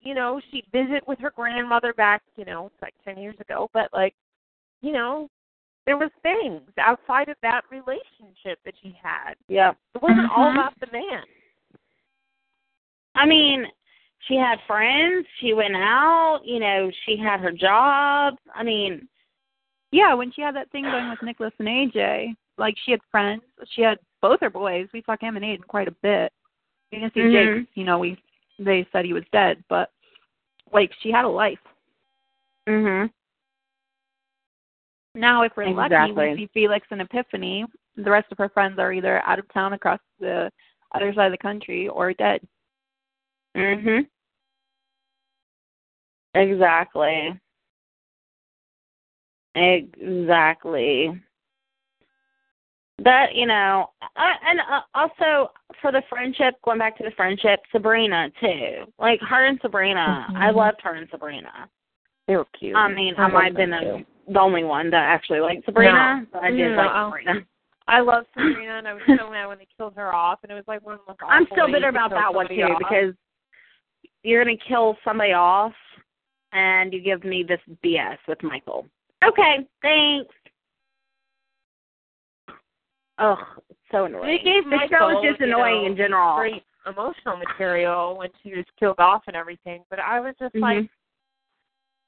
[0.00, 3.70] You know, she'd visit with her grandmother back, you know, it's like ten years ago,
[3.72, 4.14] but like,
[4.80, 5.30] you know,
[5.86, 9.34] there was things outside of that relationship that she had.
[9.48, 9.72] Yeah.
[9.94, 10.54] It wasn't all Mhm.
[10.54, 11.24] about the man.
[13.14, 13.70] I mean,
[14.28, 15.26] she had friends.
[15.40, 16.40] She went out.
[16.44, 18.34] You know, she had her job.
[18.54, 19.08] I mean,
[19.94, 23.42] Yeah, when she had that thing going with Nikolas and AJ, like she had friends.
[23.72, 24.88] She had both her boys.
[24.94, 26.32] We saw Cam and Aiden quite a bit.
[26.90, 27.32] You can see Mhm.
[27.66, 27.68] Jake.
[27.74, 28.16] You know, we
[28.58, 29.90] they said he was dead, but
[30.72, 31.58] like she had a life.
[32.66, 33.10] mhm.
[35.14, 36.30] Now, if we're lucky, Exactly.
[36.30, 37.66] we see Felix and Epiphany.
[37.96, 40.50] The rest of her friends are either out of town across the
[40.92, 42.40] other side of the country or dead.
[43.56, 44.06] Mhm.
[46.34, 47.38] Exactly.
[49.54, 51.20] Exactly.
[52.98, 55.50] That you know, uh, and uh, also
[55.80, 58.84] for the friendship, going back to the friendship, Sabrina too.
[58.98, 60.54] Like her and Sabrina, I Mhm.
[60.54, 61.68] loved her and Sabrina.
[62.28, 62.76] They were cute.
[62.76, 66.20] I mean, I I might have been the, the only one that actually liked Sabrina,
[66.20, 66.26] No.
[66.32, 67.46] but I did No, like I'll- Sabrina.
[67.88, 70.54] I love Sabrina, and I was so mad when they killed her off, and it
[70.54, 72.78] was like one of the I'm still bitter about that one too off.
[72.78, 73.14] because
[74.22, 75.74] you're gonna kill somebody off,
[76.52, 78.86] and you give me this BS with Michael.
[79.24, 80.34] Okay, thanks.
[83.18, 83.38] Ugh,
[83.70, 84.26] it's so annoying.
[84.26, 86.36] They gave the show Michael, is just annoying know, in general.
[86.36, 90.60] great emotional material when she was killed off and everything, but I was just Mhm.
[90.60, 90.90] like,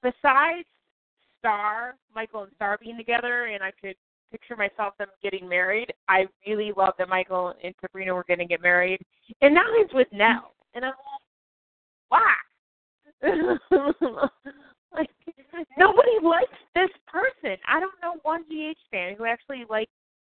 [0.03, 0.67] besides
[1.39, 3.97] Starr, Michael and Starr being together, and I could
[4.33, 5.95] picture myself them getting married.
[6.09, 9.01] I really love that Michael and Sabrina were going to get married,
[9.43, 11.24] and now he's with Nelle, and I'm like,
[12.15, 12.35] why?
[14.95, 15.11] like
[15.79, 17.57] nobody likes this person.
[17.69, 19.91] I don't know one GH fan who actually likes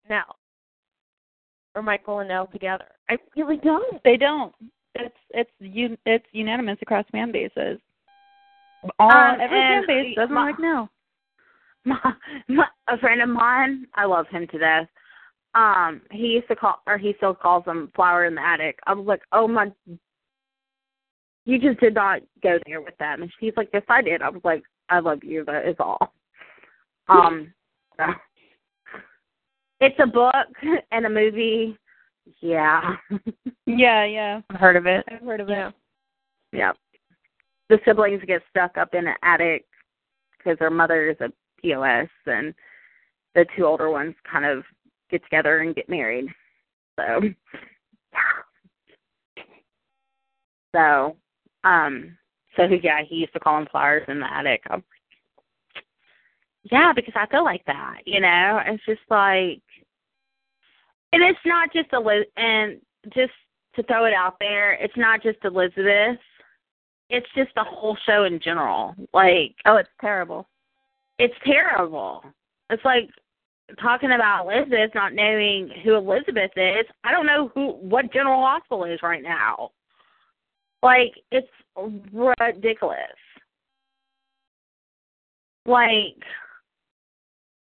[0.08, 0.36] Nelle
[1.74, 2.86] or Michael and Nelle together.
[3.08, 4.02] I really don't.
[4.04, 4.54] They don't.
[4.94, 7.78] It's it's un, it's unanimous across fan bases.
[8.98, 10.90] All Um, every fan base doesn't my- like now.
[11.84, 11.98] my,
[12.48, 14.86] my, a friend of mine, I love him to death.
[15.56, 18.92] Um, he used to call, or he still calls him "flower in the attic." I
[18.94, 19.72] was like, "Oh my,
[21.44, 23.22] you just did not go there with them.
[23.22, 25.44] And she's like, "Yes, I did." I was like, "I love you.
[25.44, 26.12] That is all."
[27.08, 27.52] Um,
[27.96, 28.04] so.
[29.80, 30.46] it's a book
[30.92, 31.76] and a movie.
[32.40, 32.96] Yeah,
[33.66, 34.40] Yeah, yeah.
[34.50, 35.04] I've heard of it.
[35.10, 35.68] I've heard of Yeah.
[35.68, 35.74] it.
[36.52, 36.72] yeah.
[37.68, 39.66] The siblings get stuck up in an attic
[40.38, 42.54] because their mother is a POS, and
[43.34, 44.64] the two older ones kind of
[45.10, 46.26] get together and get married.
[46.98, 47.20] So,
[48.12, 48.42] yeah.
[50.74, 51.16] So,
[51.64, 52.16] um,
[52.56, 54.62] so yeah, he used to call them flowers in the attic.
[54.70, 54.82] I'm,
[56.70, 58.60] yeah, because I feel like that, you know.
[58.66, 59.62] It's just like,
[61.12, 62.80] and it's not just Eliz, and
[63.14, 63.32] just
[63.74, 66.18] to throw it out there, it's not just Elizabeth.
[67.10, 68.94] It's just the whole show in general.
[69.12, 70.48] Like, Oh, it's terrible.
[71.18, 72.24] it's terrible.
[72.70, 73.10] It's like
[73.80, 76.86] talking about Elizabeth not knowing who Elizabeth is.
[77.04, 79.70] I don't know who what General Hospital is right now.
[80.82, 81.48] Like it's
[82.12, 82.98] ridiculous.
[85.64, 86.16] Like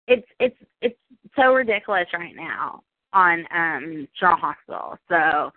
[0.08, 0.98] it's it's it's
[1.36, 4.98] so ridiculous right now on um General Hospital.
[5.08, 5.52] So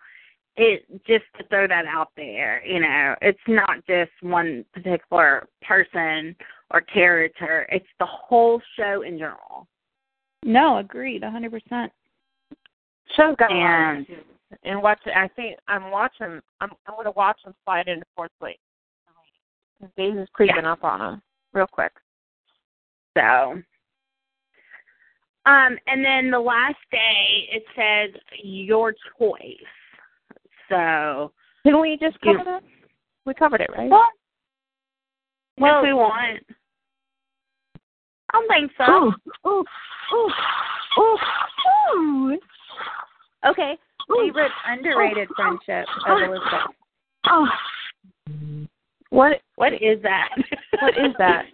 [0.57, 6.35] it just to throw that out there, you know, it's not just one particular person
[6.71, 7.65] or character.
[7.71, 9.67] It's the whole show in general.
[10.43, 11.91] No, agreed, a hundred percent.
[13.15, 14.25] Show's got a lot And- of issues.
[14.63, 14.99] And watch.
[15.05, 16.39] It I think I'm watching.
[16.61, 16.71] I'm.
[16.87, 18.57] I'm gonna watch them slide into fourth place.
[19.95, 21.21] Days is creeping up on them
[21.53, 21.93] real quick.
[23.17, 23.61] So
[25.45, 29.55] um and then the last day it says your choice.
[30.69, 31.31] So
[31.63, 32.63] Didn't we just cover that?
[33.25, 33.89] We covered it, right?
[33.89, 34.07] well,
[35.57, 36.43] Well- if we want.
[38.31, 39.11] I don't think so.
[39.49, 39.65] Ooh,
[40.13, 40.31] ooh,
[40.99, 41.17] ooh,
[41.95, 42.37] ooh.
[43.43, 43.75] Okay,
[44.09, 46.73] favorite underrated friendship of Elizabeth.
[47.27, 47.47] Oh,
[49.09, 49.41] What?
[49.55, 50.29] what is that?
[50.81, 51.45] What is that?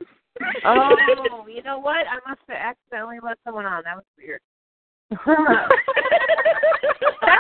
[0.65, 0.97] Oh,
[1.47, 2.05] you know what?
[2.11, 3.83] I must have accidentally let someone on.
[3.85, 4.41] That was weird.
[5.09, 5.69] that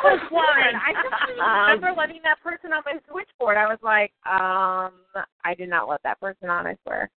[0.01, 0.75] was fun.
[0.79, 3.57] I just remember letting that person on my switchboard.
[3.57, 4.93] I was like, um,
[5.43, 6.67] I did not let that person on.
[6.67, 7.09] I swear.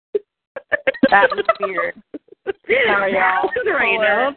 [1.10, 1.94] That was weird.
[2.86, 3.44] Sorry, That y'all.
[3.44, 4.36] was random.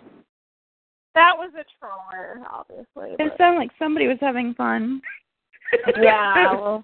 [1.13, 3.15] That was a troller, obviously.
[3.19, 5.01] It sounded like somebody was having fun.
[6.01, 6.83] yeah, well,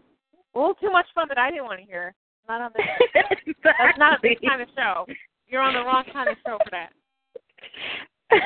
[0.53, 2.13] a little too much fun that I didn't want to hear.
[2.47, 2.85] Not on this.
[3.63, 5.05] That's not this kind of show.
[5.47, 6.91] You're on the wrong kind of show for that.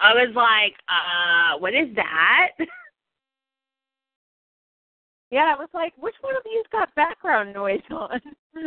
[0.00, 2.50] I was like, uh, what is that?
[5.30, 8.20] Yeah, I was like, which one of you's got background noise on?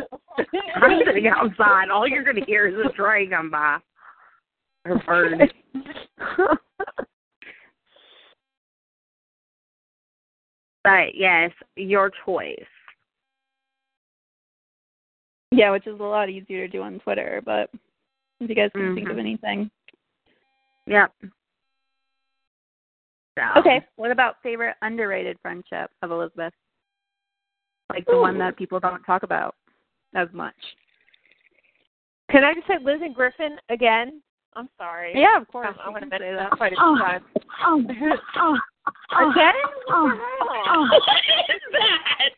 [0.76, 1.90] I'm sitting outside.
[1.90, 3.80] All you're going to hear is a train come by.
[4.86, 5.54] Or bird.
[10.84, 12.58] But yes, your choice.
[15.52, 17.70] Yeah, which is a lot easier to do on Twitter, but
[18.40, 19.20] if you guys can think of Mhm.
[19.20, 19.72] anything.
[20.88, 21.14] Yep.
[23.38, 23.44] So.
[23.58, 26.54] Okay, what about favorite underrated friendship of Elizabeth?
[27.90, 29.56] Like the one that people don't talk about
[30.16, 30.56] as much.
[32.30, 34.24] Can I just say Liz and Griffin again?
[34.56, 35.14] I'm sorry.
[35.16, 35.68] Yeah, of course.
[35.70, 36.50] Um, I'm, I'm you going to mention that.
[36.52, 36.96] that quite a Oh.
[36.96, 37.26] few times.
[37.64, 37.84] Oh,
[38.36, 38.58] oh,
[39.16, 39.54] oh, Again?
[39.90, 40.12] oh,
[40.68, 40.88] oh.
[41.08, 42.30] What is that?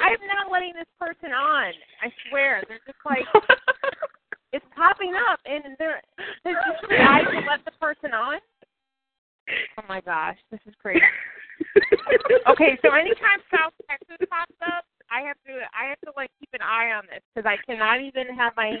[0.00, 1.72] I'm not letting this person on.
[2.02, 2.62] I swear.
[2.68, 3.24] They're just like
[4.52, 6.00] it's popping up, and they're
[6.44, 8.38] there's just guys to let the person on.
[9.78, 11.00] Oh my gosh, this is crazy.
[12.50, 16.50] Okay, so anytime South Texas pops up, I have to I have to like keep
[16.52, 18.74] an eye on this because I cannot even have my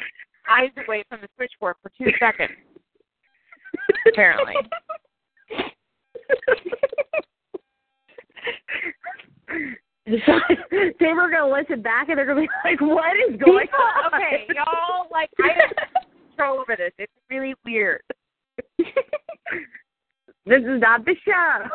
[0.48, 2.52] eyes away from the switchboard for two seconds.
[4.08, 4.54] Apparently.
[10.06, 14.14] they were gonna listen back and they're gonna be like, "What is going People, on?"
[14.14, 15.72] okay, y'all, like I have
[16.28, 16.92] control over this.
[16.98, 18.02] It's really weird.
[18.78, 18.88] this
[20.46, 21.68] is not the show.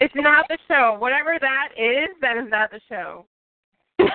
[0.00, 0.96] It's not the show.
[0.98, 3.24] Whatever that is, that is not the show.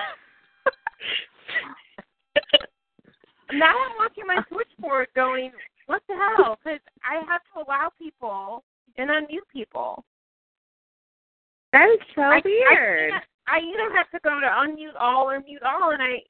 [3.52, 5.52] now I'm watching my switchboard going,
[5.86, 6.58] what the hell?
[6.62, 8.64] Because I have to allow people
[8.96, 10.04] and unmute people.
[11.72, 13.12] That is so I, weird.
[13.12, 16.20] I, I either have to go to unmute all or mute all, and I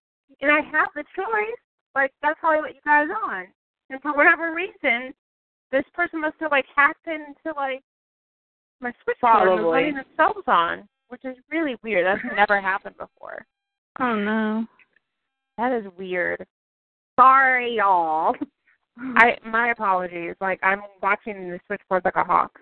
[0.40, 1.58] and I have the choice.
[1.94, 3.46] Like that's how I let you guys on.
[3.90, 5.14] And for whatever reason,
[5.72, 7.82] this person must have like hacked into like
[8.80, 12.06] my switchboard and was letting themselves on, which is really weird.
[12.06, 13.46] That's never happened before.
[14.00, 14.66] Oh no.
[15.56, 16.46] That is weird.
[17.18, 18.34] Sorry, y'all.
[19.16, 20.36] I my apologies.
[20.40, 22.60] Like I'm watching the switchboard like a hawk.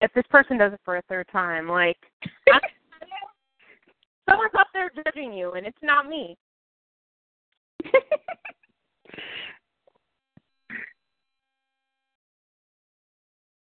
[0.00, 1.96] If this person does it for a third time, like
[2.52, 2.60] I'm,
[4.28, 6.36] someone's up there judging you, and it's not me.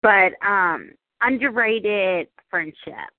[0.01, 3.09] but um, underrated friendship.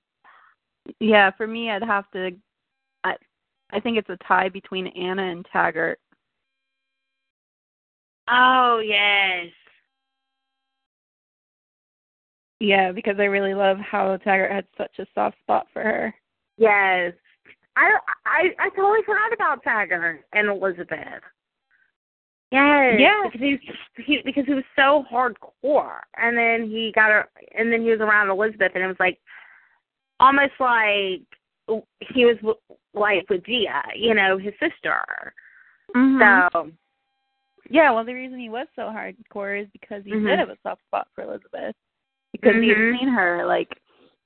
[1.01, 2.35] Yeah, for me I'd have to I
[3.73, 5.99] I think it's a tie between Anna and Taggart.
[8.29, 9.53] Oh yes.
[12.61, 16.15] Yeah, because I really love how Taggart had such a soft spot for her.
[16.59, 17.13] Yes.
[17.77, 21.23] I I I totally forgot about Taggart and Elizabeth.
[22.53, 22.97] Yes.
[23.01, 23.23] Yeah.
[23.25, 23.59] Because he,
[24.05, 28.01] he because he was so hardcore, and then he got her, and then he was
[28.01, 29.19] around Elizabeth, and it was like
[30.21, 31.23] almost like
[32.13, 32.59] he was w-
[32.95, 35.35] like with Gia, you know, his sister.
[35.95, 36.51] Mhm.
[36.53, 36.73] So
[37.71, 40.27] Yeah, well, the reason he was so hardcore is because he Mhm.
[40.27, 41.77] did have a soft spot for Elizabeth.
[42.33, 42.93] Because he Mhm.
[42.93, 43.81] had seen her like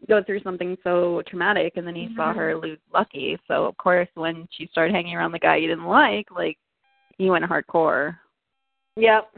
[0.08, 3.38] go through something so traumatic, and then he saw her lose Lucky.
[3.46, 6.58] So of course, when she started hanging around the guy he didn't like, like
[7.18, 8.18] he went hardcore.
[8.96, 9.36] Yep.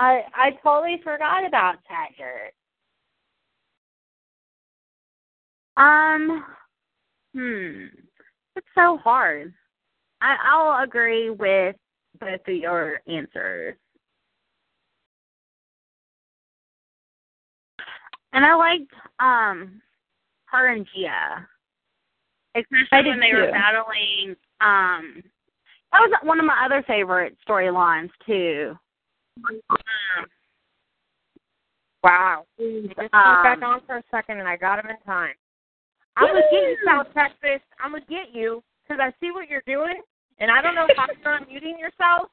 [0.00, 2.54] I I totally forgot about Taggart.
[5.76, 6.44] Um,
[7.34, 7.84] hmm,
[8.56, 9.52] it's so hard.
[10.22, 11.76] I I'll agree with
[12.18, 13.76] both of your answers.
[18.32, 19.82] And I liked um
[20.46, 21.46] her and Gia.
[22.54, 25.22] Especially when they were battling um
[25.92, 28.78] that was one of my other favorite storylines too.
[32.02, 32.46] Wow.
[32.58, 35.34] Just back on for a second, and I got him in time.
[36.16, 37.60] I'm gonna get you, South Texas.
[37.82, 40.00] I'm gonna get you because I see what you're doing,
[40.38, 42.28] and I don't know how you're unmuting yourself,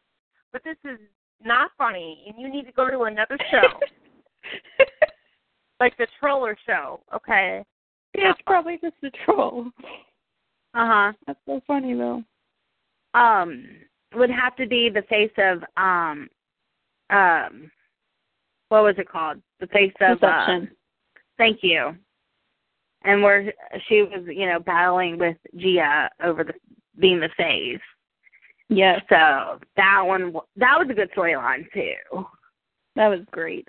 [0.51, 0.99] but this is
[1.43, 3.79] not funny, and you need to go to another show,
[5.79, 7.01] like the Troller Show.
[7.13, 7.63] Okay.
[8.15, 9.67] yeah, it's probably just the troll.
[10.73, 11.13] Uh-huh.
[11.25, 12.23] That's so funny though.
[13.13, 13.65] um
[14.15, 16.29] would have to be the face of um
[17.09, 17.71] um
[18.69, 19.41] what was it called?
[19.59, 20.59] The face of uh,
[21.37, 21.95] thank you.
[23.03, 23.53] And where
[23.87, 26.53] she was, you know, battling with Gia over the
[26.99, 27.79] being the face.
[28.69, 28.99] Yeah.
[29.09, 32.25] So that one that was a good storyline too.
[32.95, 33.67] that was great.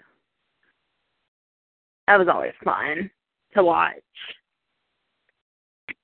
[2.09, 3.10] That was always fun
[3.55, 3.94] to watch.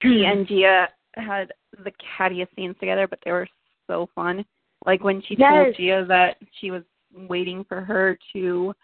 [0.01, 1.53] He and Gia had
[1.83, 3.49] the cattiest scenes together, but they were
[3.89, 4.45] so fun.
[4.87, 5.51] Like when she Yes.
[5.51, 6.83] told Gia that she was
[7.29, 8.75] waiting for her to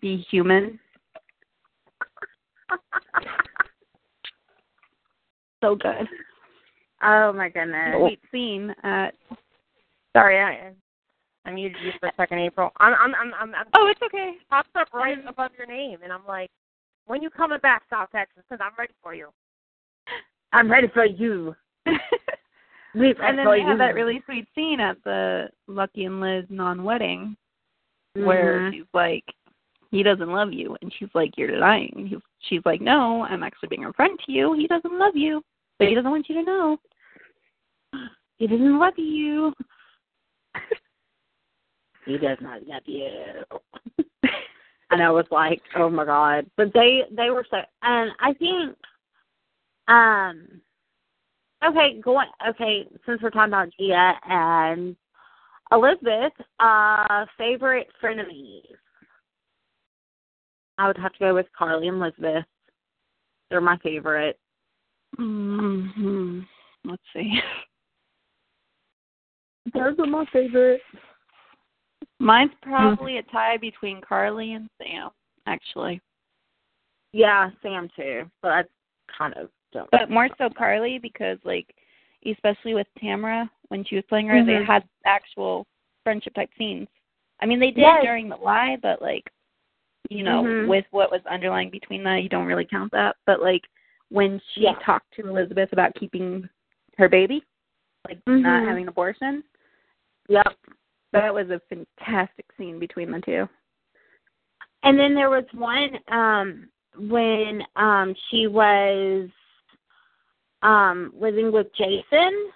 [0.00, 0.78] be human.
[5.60, 6.06] So good.
[7.02, 7.96] Oh my goodness.
[7.98, 9.08] Sweet scene Uh,
[10.12, 10.72] Sorry, I
[11.44, 12.70] I muted you for a second, April.
[12.78, 14.34] I'm I'm I'm I'm, I'm Oh, it's okay.
[14.50, 16.50] pops up right above your name, and I'm like,
[17.06, 18.44] when you coming back, South Texas?
[18.48, 19.30] Because I'm ready for you.
[20.52, 21.54] I'm ready for you.
[22.94, 27.36] We and then they had that really sweet scene at the Lucky and Liz non-wedding
[28.14, 28.72] where Mhm.
[28.72, 29.24] she's like,
[29.90, 33.68] "He doesn't love you," and she's like, "You're lying." He's, she's like, "No, I'm actually
[33.68, 34.52] being a friend to you.
[34.54, 35.42] He doesn't love you,
[35.78, 36.78] but he doesn't want you to know.
[38.36, 39.54] He doesn't love you."
[42.04, 43.44] he does not love you.
[44.90, 46.50] and I was like, oh my god.
[46.56, 48.76] But they they were so and I think
[49.88, 50.60] um
[51.64, 54.96] okay, going okay, since we're talking about Gia and
[55.72, 58.62] Elizabeth, uh favorite frenemies.
[60.78, 62.44] I would have to go with Carly and Elizabeth.
[63.50, 64.38] They're my favorite.
[65.16, 66.40] hmm
[66.84, 67.40] Let's see.
[69.74, 70.80] Those are my favorite.
[72.20, 75.10] Mine's probably a tie between Carly and Sam,
[75.46, 76.00] actually,
[77.12, 78.30] Yeah, Sam too.
[78.42, 78.64] But I
[79.16, 81.74] kind of don't but more so Carly because, like,
[82.26, 84.66] especially with Tamara when she was playing her, they Mhm.
[84.66, 85.66] had actual
[86.04, 86.88] friendship type scenes.
[87.40, 88.02] I mean, they did Yes.
[88.02, 89.30] during the lie, but like,
[90.10, 90.68] you know, Mhm.
[90.68, 93.16] with what was underlying between that, you don't really count that.
[93.26, 93.68] But like,
[94.08, 94.74] when she Yeah.
[94.80, 96.48] talked to Elizabeth about keeping
[96.96, 97.44] her baby,
[98.06, 98.66] like not Mhm.
[98.66, 99.44] having an abortion,
[100.28, 100.56] Yep.
[101.12, 103.48] that was a fantastic scene between the two.
[104.82, 109.30] And then there was one um when um she was
[110.62, 112.50] um living with Jason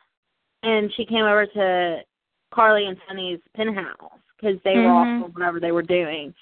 [0.62, 2.00] and she came over to
[2.52, 5.22] Carly and Sonny's penthouse because they were Mhm.
[5.22, 6.34] off whatever they were doing.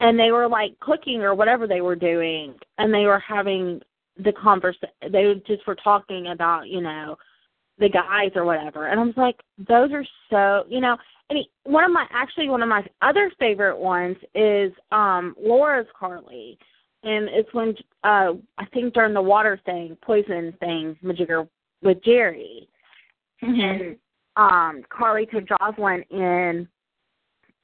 [0.00, 3.82] And they were like cooking or whatever they were doing and they were having
[4.16, 4.76] the converse
[5.08, 7.16] they just were talking about, you know,
[7.78, 8.86] the guys or whatever.
[8.86, 10.96] And I was like, those are so you know,
[11.28, 15.86] and he, one of my actually one of my other favorite ones is um Laura's
[15.98, 16.58] Carly,
[17.02, 17.74] and it's when
[18.04, 21.48] uh I think during the water thing, poison thing, Majigger
[21.82, 22.68] with Jerry,
[23.42, 23.96] and
[24.36, 26.68] um Carly took Josslyn in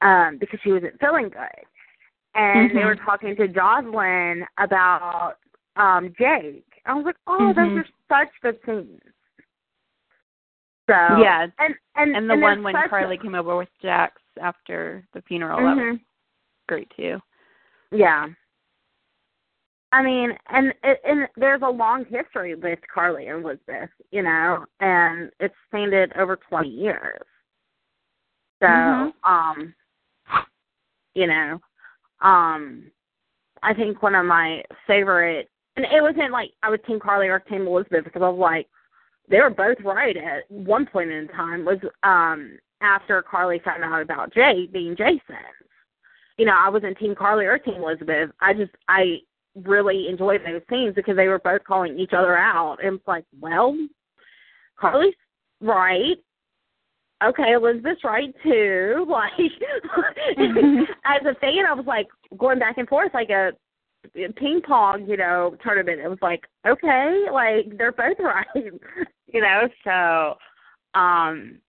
[0.01, 1.65] um because she wasn't feeling good,
[2.35, 2.85] and they Mhm.
[2.85, 5.35] were talking to Josslyn about
[5.75, 6.63] um Jake.
[6.85, 7.55] I was like, oh, Mhm.
[7.55, 9.01] those are such good scenes.
[10.89, 13.69] So Yeah, and and and the and one when such a- Carly came over with
[13.81, 15.99] Jax after the funeral, that was Mhm.
[16.67, 17.21] great too.
[17.91, 18.29] Yeah.
[19.91, 24.65] I mean, and it, and there's a long history with Carly and Elizabeth, you know,
[24.79, 27.21] and it's spanned over 20 years.
[28.61, 29.13] So, Mhm.
[29.23, 29.75] um,
[31.13, 31.61] you know,
[32.21, 32.91] um,
[33.63, 37.39] I think one of my favorite, and it wasn't like I was Team Carly or
[37.39, 38.67] Team Elizabeth because I was like,
[39.29, 41.65] they were both right at one point in time.
[41.65, 45.35] Was um after Carly found out about Jay being Jason
[46.37, 48.31] you know, I wasn't Team Carly or Team Elizabeth.
[48.39, 49.19] I just I
[49.65, 52.77] really enjoyed those scenes because they were both calling each other out.
[52.83, 53.75] And it's like, well,
[54.79, 55.13] Carly's
[55.61, 56.17] right.
[57.23, 59.05] Okay, Elizabeth's right too.
[59.09, 59.31] Like,
[61.05, 62.07] as a fan, I was like
[62.37, 63.51] going back and forth like a
[64.35, 65.99] ping pong, you know, tournament.
[65.99, 69.67] It was like, okay, like they're both right, you know.
[69.83, 71.59] So, um,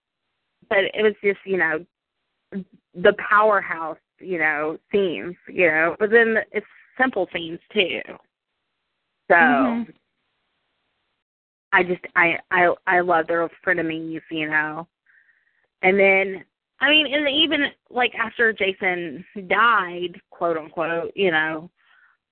[0.69, 1.85] but it was just, you know,
[2.94, 5.97] the powerhouse, you know, themes, you know.
[5.98, 6.66] But then it's
[7.00, 8.00] simple themes too.
[9.28, 9.34] So.
[9.34, 9.94] Mhm.
[11.72, 14.88] I just I I I love their frenemies, you know.
[15.82, 16.44] And then
[16.80, 21.70] I mean, and even like after Jason died, quote unquote, you know,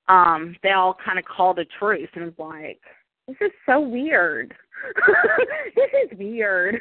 [0.08, 2.80] um, they all kind of called a truce and was like,
[3.26, 4.54] This is so weird.
[5.74, 6.80] this is weird.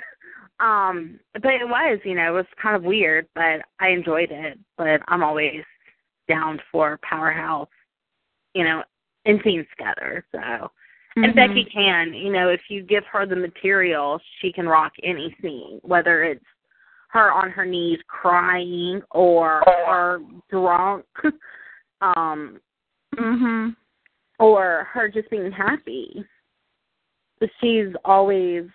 [0.60, 4.60] Um, but it was, you know, it was kind of weird, but I enjoyed it.
[4.78, 5.64] But I'm always
[6.28, 7.70] down for powerhouse,
[8.54, 8.84] you know,
[9.26, 10.26] and scenes together.
[10.32, 10.72] So
[11.18, 11.36] and Mhm.
[11.36, 15.80] Becky can, you know, if you give her the material, she can rock any scene,
[15.82, 16.46] whether it's
[17.10, 20.20] her on her knees crying or her
[20.50, 21.06] drunk,
[22.02, 22.60] um,
[23.16, 23.76] Mhm.
[24.40, 26.26] or her just being happy.
[27.40, 28.70] But she's always,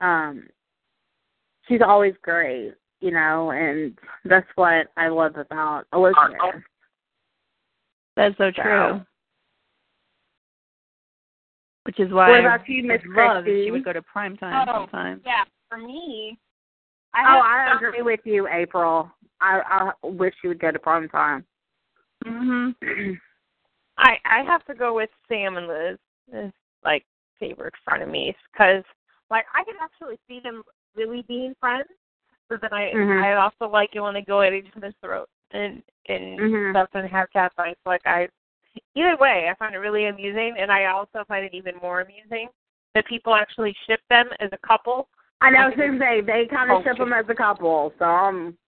[0.00, 0.48] um,
[1.66, 6.62] she's always great, you know, and that's what I love about Elizabeth.
[8.16, 9.06] That's so So- true.
[11.84, 13.64] Which is why What about you, Miss would love Christy?
[13.64, 14.82] she would go to prime time Oh.
[14.82, 15.22] sometimes.
[15.24, 16.38] Yeah, for me,
[17.14, 19.10] I oh, I some- agree with you, April.
[19.40, 21.46] I I wish you would go to prom time.
[22.24, 22.74] Mhm.
[23.98, 25.98] I I have to go with Sam and Liz
[26.32, 26.52] as
[26.84, 27.04] like
[27.38, 28.84] favorite frenemies because
[29.30, 30.62] like I can actually see them
[30.94, 31.88] really being friends,
[32.50, 33.22] but then I Mhm.
[33.22, 36.72] I also like it when they go at each other's throat and and Mhm.
[36.72, 37.80] stuff and have cat fights.
[37.86, 38.28] Like I
[38.94, 42.48] either way, I find it really amusing, and I also find it even more amusing
[42.94, 45.08] that people actually ship them as a couple.
[45.40, 47.94] I know, I was gonna say they kind of Oh, ship them as a couple,
[47.98, 48.58] so um,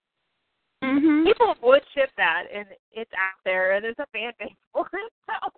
[0.82, 1.24] Mhm.
[1.24, 5.12] People would ship that, and it's out there, and there's a fan base for it.
[5.26, 5.50] So,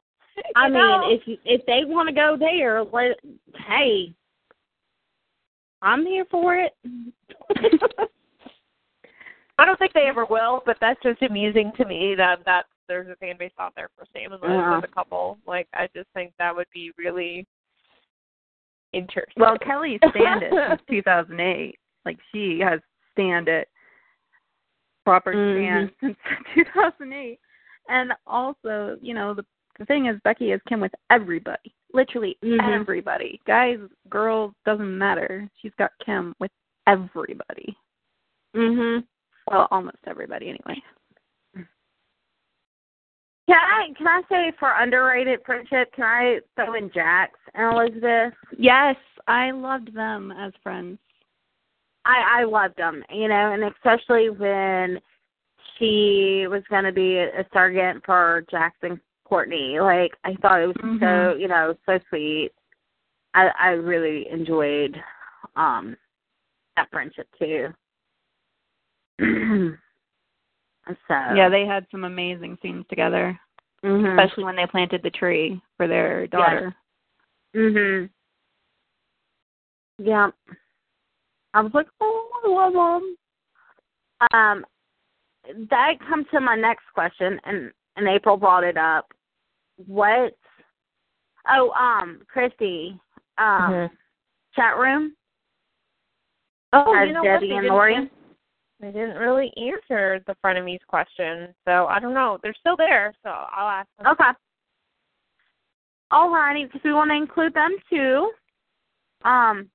[0.56, 3.18] I you mean, if you- if they want to go there, let
[3.54, 4.12] hey,
[5.84, 6.72] I'm here for it.
[9.58, 13.08] I don't think they ever will, but that's just amusing to me that that there's
[13.08, 14.78] a fan base out there for Sam and Liz Yeah.
[14.78, 15.38] as a couple.
[15.46, 17.46] Like I just think that would be really
[18.92, 19.40] interesting.
[19.40, 21.78] Well, Kelly stand it since 2008.
[22.04, 22.80] Like she has
[23.12, 23.68] stand it
[25.04, 26.06] proper stand mm-hmm.
[26.06, 26.16] since
[26.72, 27.38] 2008.
[27.88, 29.44] And also, you know, the
[29.78, 31.74] the thing is Becky is Kim with everybody.
[31.92, 32.80] Literally Mhm.
[32.80, 33.40] everybody.
[33.46, 33.78] Guys,
[34.08, 35.48] girls, doesn't matter.
[35.60, 36.50] She's got Kim with
[36.86, 37.76] everybody.
[38.54, 39.06] Mhm.
[39.46, 40.82] Well, almost everybody anyway.
[43.46, 45.92] Can I can I say for underrated friendship?
[45.92, 48.34] Can I throw in Jax and Elizabeth?
[48.56, 48.96] Yes,
[49.28, 50.98] I loved them as friends.
[52.06, 55.00] I I loved them, you know, and especially when
[55.76, 58.98] she was going to be a sergeant for Jax and
[59.34, 59.80] Courtney.
[59.80, 61.40] Like I thought it was so, Mhm.
[61.40, 62.52] you know, so sweet.
[63.34, 65.02] I I really enjoyed
[65.56, 65.96] um
[66.76, 67.74] that friendship too.
[69.18, 69.74] so
[71.08, 73.36] Yeah, they had some amazing scenes together,
[73.82, 74.12] mhm.
[74.12, 76.72] especially when they planted the tree for their daughter.
[77.56, 78.08] Mhm.
[79.98, 80.30] Yeah.
[81.54, 83.16] I was like, oh, I love them.
[84.32, 84.66] Um,
[85.70, 89.12] that comes to my next question, and and April brought it up.
[89.76, 90.36] What?
[91.48, 92.98] Oh, um, Christy,
[93.38, 93.90] um, Mhm.
[94.54, 95.16] chat room.
[96.72, 97.56] oh, you know Debbie what?
[97.58, 97.94] and They Lori?
[97.94, 98.12] didn't,
[98.80, 102.38] they didn't really answer the frenemies question, so I don't know.
[102.42, 104.08] They're still there, so I'll ask them.
[104.08, 104.30] Okay.
[106.10, 108.32] All righty, because we want to include them too.
[109.24, 109.70] Um,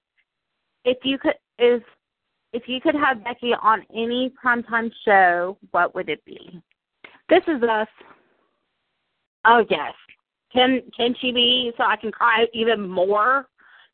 [0.84, 1.81] if you could, is
[2.53, 6.61] if you could have Becky on any primetime show, what would it be?
[7.30, 7.88] This is us.
[9.49, 9.93] Oh yes.
[10.53, 13.47] Can can she be so I can cry even more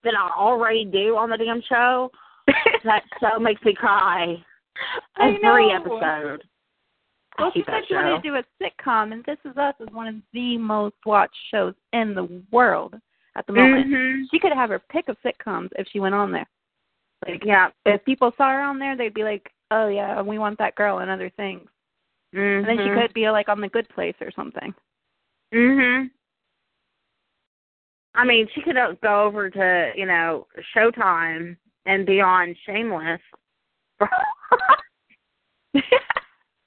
[0.04, 2.12] than I already do on the damn show?
[2.84, 4.36] that show makes me cry
[5.18, 5.76] I every know.
[5.76, 6.44] episode.
[7.40, 10.08] Well, she said she wanted to do a sitcom, and This Is Us is one
[10.08, 12.96] of the most watched shows in the world
[13.36, 13.88] at the moment.
[13.88, 14.24] Mhm.
[14.32, 16.48] She could have her pick of sitcoms if she went on there.
[17.28, 17.72] Like, Yeah.
[17.86, 21.00] if people saw her on there, they'd be like, "Oh yeah, we want that girl,"
[21.00, 21.70] and other things.
[22.32, 23.02] And then she Mhm.
[23.02, 24.74] could be like on The Good Place or something.
[25.54, 26.10] Mhm.
[28.16, 33.22] I mean, she could go over to you know Showtime and be on Shameless.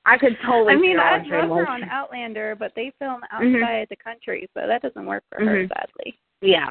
[0.05, 0.73] I could totally.
[0.73, 1.59] I mean, see her I'd on love Shameless.
[1.67, 3.63] her on Outlander, but they film Mhm.
[3.63, 5.69] outside the country, so that doesn't work for her, Mhm.
[5.69, 6.19] sadly.
[6.41, 6.71] Yeah.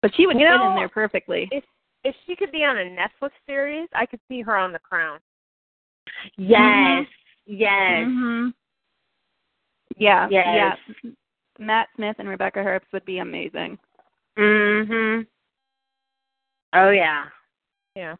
[0.00, 1.48] But she would You fit know, in there perfectly.
[1.52, 1.64] If
[2.04, 5.20] if she could be on a Netflix series, I could see her on The Crown.
[6.36, 7.06] Yes.
[7.44, 8.06] Yes.
[9.98, 10.78] Yeah, Yes.
[11.02, 11.10] yeah.
[11.58, 13.78] Matt Smith and Rebecca Herbst would be amazing.
[14.36, 15.26] Mhm.
[16.72, 17.28] Oh yeah.
[17.96, 18.14] Yeah.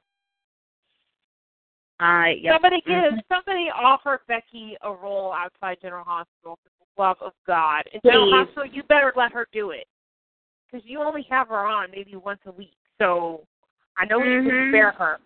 [2.00, 2.54] Uh, yep.
[2.54, 3.22] Somebody give Mhm.
[3.28, 7.86] somebody offer Becky a role outside General Hospital for the love of God.
[7.92, 9.86] In General Hospital, you better let her do it
[10.66, 12.76] because you only have her on maybe once a week.
[12.98, 13.46] So
[13.96, 14.70] I know you can Mhm.
[14.70, 15.20] spare her.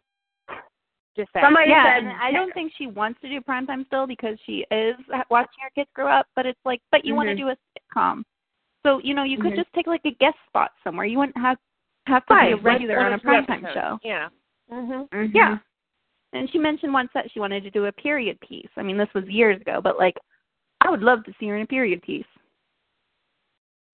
[1.16, 1.44] Just saying.
[1.44, 4.64] Somebody yeah, said, and I don't think she wants to do primetime still because she
[4.70, 4.94] is
[5.30, 6.26] watching her kids grow up.
[6.34, 8.22] But it's like, but you want to do a sitcom,
[8.82, 9.56] so you know you could Mhm.
[9.56, 11.04] just take like a guest spot somewhere.
[11.04, 11.58] You wouldn't have
[12.06, 13.98] have to be a regular on a two primetime show.
[14.02, 14.28] Yeah.
[14.70, 15.08] Mhm.
[15.10, 15.34] Mhm.
[15.34, 15.58] Yeah.
[16.32, 18.70] And she mentioned once that she wanted to do a period piece.
[18.76, 20.16] I mean, this was years ago, but like,
[20.80, 22.26] I would love to see her in a period piece.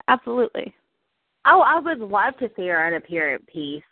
[0.07, 0.73] Absolutely.
[1.45, 3.83] Oh, I would love to see her in a period piece.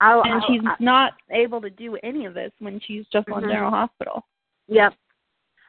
[0.00, 3.42] Oh, And she's I- not able to do any of this when she's just on
[3.42, 3.48] Mhm.
[3.50, 4.26] General Hospital.
[4.68, 4.94] Yep.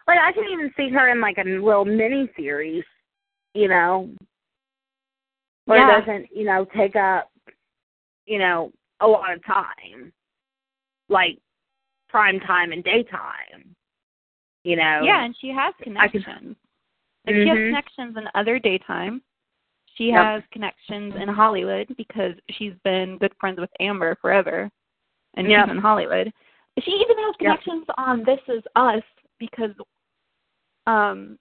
[0.07, 2.83] Like I can even see her in like a little mini series,
[3.53, 4.09] you know,
[5.65, 5.97] where Yeah.
[5.97, 7.31] it doesn't, you know, take up,
[8.25, 10.13] you know, a lot of time,
[11.09, 11.39] like
[12.07, 13.75] prime time and daytime.
[14.63, 15.01] You know.
[15.03, 16.57] Yeah, and she has I connections.
[17.25, 17.69] Like she has Mhm.
[17.69, 19.23] connections in other daytime.
[19.99, 20.25] She Yep.
[20.25, 24.71] has connections in Hollywood because she's been good friends with Amber forever,
[25.33, 25.65] and Yep.
[25.65, 26.33] she's in Hollywood.
[26.79, 27.59] She even has Yep.
[27.59, 29.03] connections on This Is Us
[29.39, 29.75] because,
[30.87, 31.37] um,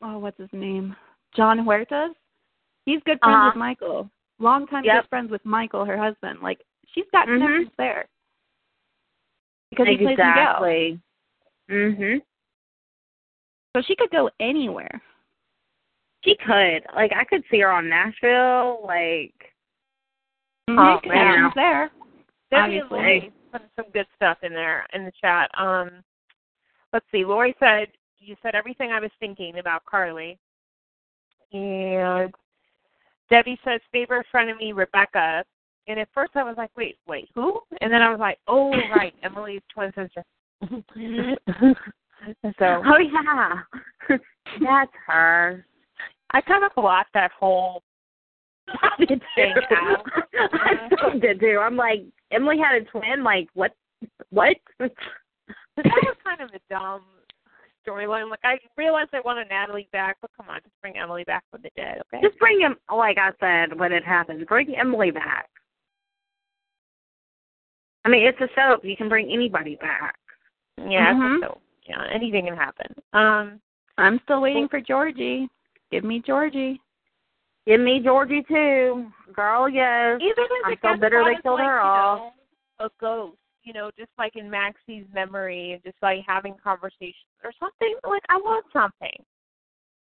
[0.00, 0.96] oh, what's his name?
[1.32, 2.16] Jon Huertas.
[2.86, 3.48] He's good friends Uh-huh.
[3.48, 4.10] with Michael.
[4.38, 5.02] Long time Yep.
[5.02, 6.40] good friends with Michael, her husband.
[6.40, 7.34] Like she's got Mhm.
[7.34, 8.08] connections there
[9.68, 10.64] because he plays Miguel.
[10.64, 11.00] exactly.
[11.68, 12.24] Mhm.
[13.76, 15.02] So she could go anywhere.
[16.24, 16.80] She could.
[16.94, 18.80] Like I could see her on Nashville.
[18.84, 19.34] Like.
[20.68, 21.50] Oh, man.
[21.54, 21.90] there.
[22.52, 23.32] Obviously.
[23.52, 25.50] some good stuff in there in the chat.
[25.58, 25.90] Um,
[26.92, 27.24] let's see.
[27.24, 27.88] Lori said
[28.18, 30.38] you said everything I was thinking about Carly,
[31.52, 32.32] and
[33.30, 35.44] Debbie says favorite friend of me Rebecca.
[35.88, 37.60] And at first I was like, wait, wait, who?
[37.80, 40.24] And then I was like, oh right, Emily's twin sister.
[42.58, 43.62] so Oh yeah.
[44.60, 45.64] That's her.
[46.32, 47.82] I kind of blocked that whole
[48.98, 50.04] did Thing out.
[50.52, 51.58] I still did too.
[51.60, 53.24] I'm like, Emily had a twin.
[53.24, 53.72] Like, what?
[54.30, 54.56] What?
[54.78, 57.02] But that was kind of a dumb
[57.86, 58.28] storyline.
[58.30, 61.62] Like I realized I wanted Natalie back, but come on, just bring Emily back from
[61.62, 62.22] the dead, okay?
[62.26, 62.76] Just bring him.
[62.94, 65.48] Like I said, when it happens, bring Emily back.
[68.04, 68.84] I mean, it's a soap.
[68.84, 70.14] You can bring anybody back.
[70.78, 71.40] yeah, Mhm.
[71.40, 72.94] so yeah, anything can happen.
[73.12, 73.60] Um,
[73.98, 75.48] I'm still waiting for Georgie.
[75.90, 76.80] Give me Georgie.
[77.66, 79.68] Give me Georgie too, girl.
[79.68, 80.18] Yes.
[80.20, 82.18] even if I'm it so bitter they killed like, her off.
[82.80, 87.14] know, a ghost, you know, just like in Maxie's memory, and just like having conversations
[87.44, 87.94] or something.
[88.08, 89.24] Like I want something.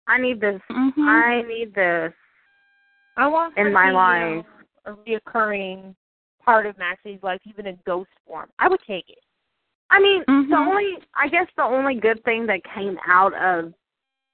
[0.06, 0.60] I need this.
[0.70, 1.00] Mm-hmm.
[1.08, 2.12] I need this.
[3.16, 4.44] I want In my life.
[4.86, 5.94] a reoccurring
[6.44, 8.48] part of Maxie's life, even in ghost form.
[8.58, 9.18] I would take it.
[9.90, 10.48] I mean, Mhm.
[10.50, 13.72] the only, I guess the only good thing that came out of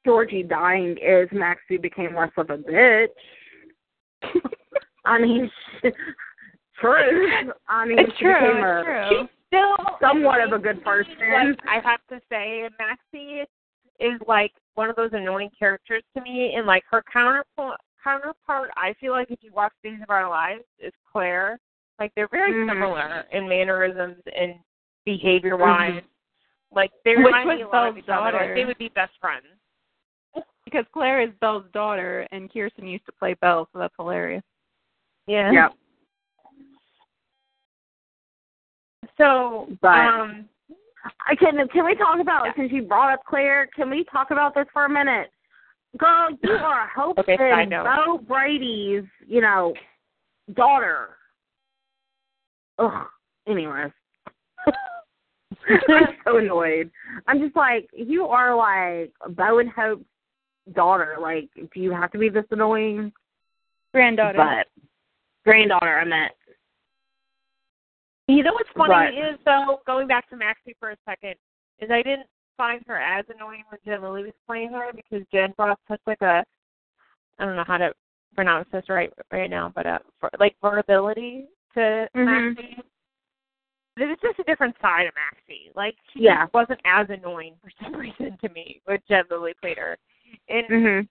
[0.05, 3.07] Georgie dying is Maxie became less of a bitch.
[5.05, 5.51] I mean,
[6.81, 7.51] true.
[7.69, 9.09] I mean, It's she true, became it's a, true.
[9.11, 11.13] She's still somewhat of a good person.
[11.33, 13.45] Like, I have to say, Maxie
[14.01, 18.95] is like one of those annoying characters to me, and like her counterpart, counterpart, I
[19.01, 21.59] feel like if you watch Days of Our Lives, is Claire.
[22.01, 22.69] Like they're very Mhm.
[22.71, 24.57] similar in mannerisms and
[25.05, 26.03] behavior wise.
[26.73, 28.33] Like they Which remind me a lot of each other.
[28.37, 29.47] Like they would be best friends.
[30.75, 34.43] Because Claire is Belle's daughter, and Kirsten used to play Belle, so that's hilarious.
[35.29, 35.53] Yeah.
[35.53, 35.73] Yep.
[39.17, 40.49] So, But- um,
[41.29, 43.69] I can can we talk about since you brought up Claire?
[43.77, 45.31] Can we talk about this for a minute?
[45.97, 47.85] Girl, you are hoping Okay, side note.
[47.85, 49.75] Bo Brady's, you know,
[50.55, 51.11] daughter.
[52.81, 53.07] Ugh.
[53.47, 53.93] Anyways.
[55.89, 56.91] I'm so annoyed.
[57.29, 60.05] I'm just like, you are like Bo and Hope's
[60.73, 61.17] daughter.
[61.21, 63.13] Like, do you have to be this annoying?
[63.93, 64.39] Granddaughter.
[64.39, 64.83] But
[65.45, 66.33] granddaughter, I meant.
[68.27, 69.15] You know what's funny Right.
[69.19, 71.35] is though, going back to Maxie for a second,
[71.79, 75.53] is I didn't find her as annoying when Jen Lilly was playing her because Jen
[75.57, 76.45] brought such like a
[77.39, 77.93] I don't know how to
[78.35, 82.55] pronounce this right right now, but uh for, like vulnerability to Mhm.
[82.55, 82.83] Maxie
[83.97, 85.71] it was just a different side of Maxie.
[85.75, 86.47] Like she Yeah.
[86.55, 89.99] wasn't as annoying for some reason to me when Jen Lilly played her.
[90.49, 91.09] And Mhm.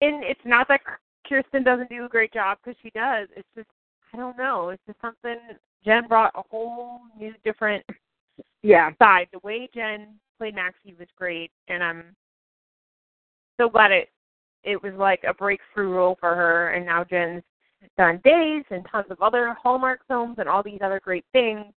[0.00, 0.80] and it's not that
[1.26, 3.28] Kirsten doesn't do a great job because she does.
[3.36, 3.68] It's just
[4.12, 4.70] I don't know.
[4.70, 5.38] It's just something
[5.84, 7.84] Jen brought a whole new different
[8.62, 8.92] Yeah.
[8.98, 9.28] side.
[9.32, 12.16] The way Jen played Maxie was great, and I'm
[13.58, 14.10] so glad it
[14.64, 16.70] it was like a breakthrough role for her.
[16.70, 17.44] And now Jen's
[17.96, 21.72] done Days and tons of other Hallmark films and all these other great things.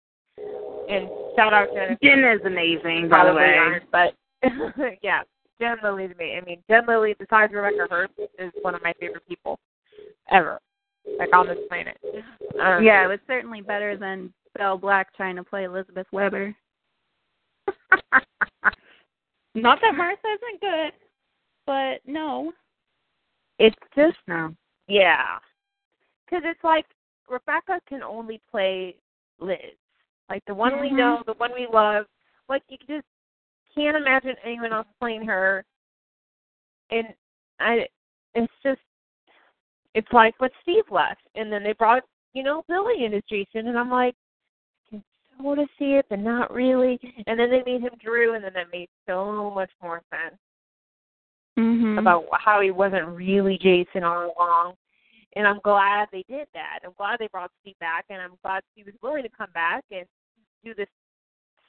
[0.89, 1.99] And shout out Jen.
[2.03, 3.57] Jen is amazing, by the way.
[3.59, 4.15] aren't, but
[5.03, 5.23] yeah,
[5.61, 6.37] Jen Lilly's me.
[6.37, 9.59] I mean, Jen Lilly, besides Rebecca Herbst, is one of my favorite people
[10.31, 10.59] ever,
[11.19, 11.99] like on this planet.
[12.61, 16.55] Um, Yeah, it was certainly better than Belle Black trying to play Elizabeth Webber.
[19.55, 20.93] Not that Martha isn't good,
[21.67, 22.53] but no.
[23.59, 24.55] it's just no.
[24.89, 25.39] yeah,
[26.25, 26.87] because it's like
[27.29, 28.97] Rebecca can only play
[29.41, 29.59] Liz,
[30.29, 30.97] like the one we Mhm.
[30.97, 32.07] know, the one we love.
[32.49, 33.05] Like you just
[33.75, 35.65] can't imagine anyone else playing her,
[36.91, 37.09] and
[37.59, 37.87] I,
[38.35, 38.81] it's just,
[39.95, 42.03] it's like when Steve left, and then they brought
[42.33, 44.15] you know Billy in as Jason, and I'm like,
[44.87, 45.05] I can
[45.41, 46.99] sort of see it, but not really.
[47.27, 50.39] And then they made him Drew, and then that made so much more sense
[51.59, 51.99] Mhm.
[51.99, 54.77] about how he wasn't really Jason all along.
[55.37, 56.81] And I'm glad they did that.
[56.85, 59.85] I'm glad they brought Steve back, and I'm glad Steve was willing to come back
[59.91, 60.07] and
[60.65, 60.89] do this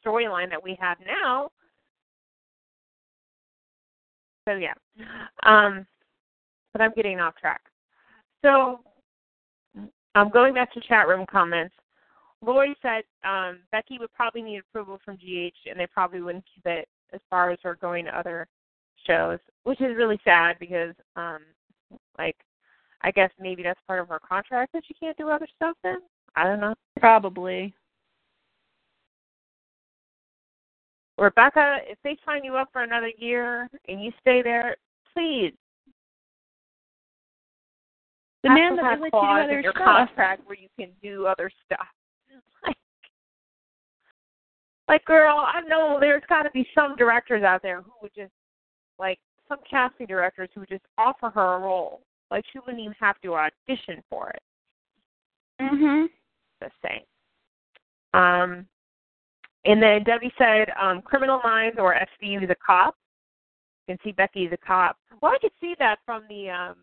[0.03, 1.51] storyline that we have now.
[4.47, 4.73] So yeah,
[5.43, 5.85] um,
[6.73, 7.61] but I'm getting off track.
[8.43, 8.79] So
[10.15, 11.75] I'm going back to chat room comments.
[12.43, 16.65] Lori said um, Becky would probably need approval from GH, and they probably wouldn't keep
[16.65, 18.47] it as far as her going to other
[19.05, 21.39] shows, which is really sad because, um,
[22.17, 22.37] like,
[23.01, 25.75] I guess maybe that's part of her contract that she can't do other stuff.
[25.83, 25.97] Then
[26.35, 26.75] I don't know.
[26.99, 27.73] Probably.
[31.21, 34.75] Rebecca, if they sign you up for another year and you stay there,
[35.13, 35.53] please
[38.41, 39.85] Demand have that to they let you do clause in other your stuff.
[39.85, 41.87] contract where you can do other stuff.
[42.65, 42.77] Like,
[44.87, 48.31] like, girl, I know there's got to be some directors out there who would just,
[48.99, 52.01] like, some casting directors who would just offer her a role.
[52.31, 54.41] Like, she wouldn't even have to audition for it.
[55.61, 56.07] Mhm.
[56.61, 57.05] Just saying.
[58.13, 58.67] Um,
[59.65, 62.95] and then Debbie said, um, Criminal Minds or SVU is a cop.
[63.87, 64.97] You can see Becky is a cop.
[65.21, 66.75] Well, I could see that from the um,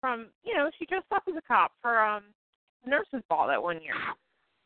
[0.00, 2.24] from you know she dressed up as a cop for um
[2.86, 3.94] nurses ball that one year,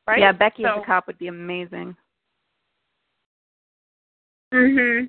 [0.06, 0.18] right?
[0.20, 1.96] Yeah, Becky as So- a cop would be amazing.
[4.52, 5.08] Mhm.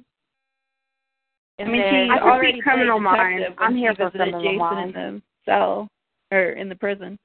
[1.59, 3.55] I mean, then, she I could see already Criminal played Minds.
[3.59, 5.89] I'm here for visited Criminal Jason in the cell
[6.31, 7.17] or in the prison.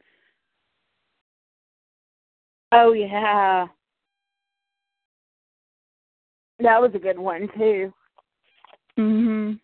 [2.73, 3.67] Oh yeah.
[6.63, 7.93] That was a good one too.
[8.99, 9.59] Mhm.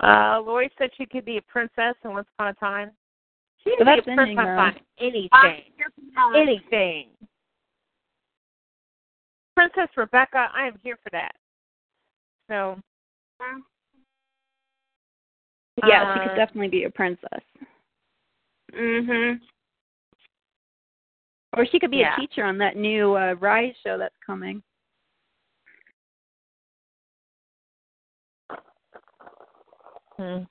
[0.00, 2.90] uh, Lori said she could be a princess in Once Upon a Time.
[3.64, 4.60] She could that's be a princess ending, though.
[4.60, 5.72] on anything.
[6.34, 7.16] anything.
[9.54, 11.34] Princess Rebecca, I am here for that.
[12.48, 12.78] So
[15.84, 17.42] Yeah, she Uh, could definitely be a princess.
[18.72, 19.40] Mhm.
[21.54, 22.14] Or she could be Yeah.
[22.14, 24.62] a teacher on that new uh, Rise show that's coming.
[30.16, 30.42] Hmm.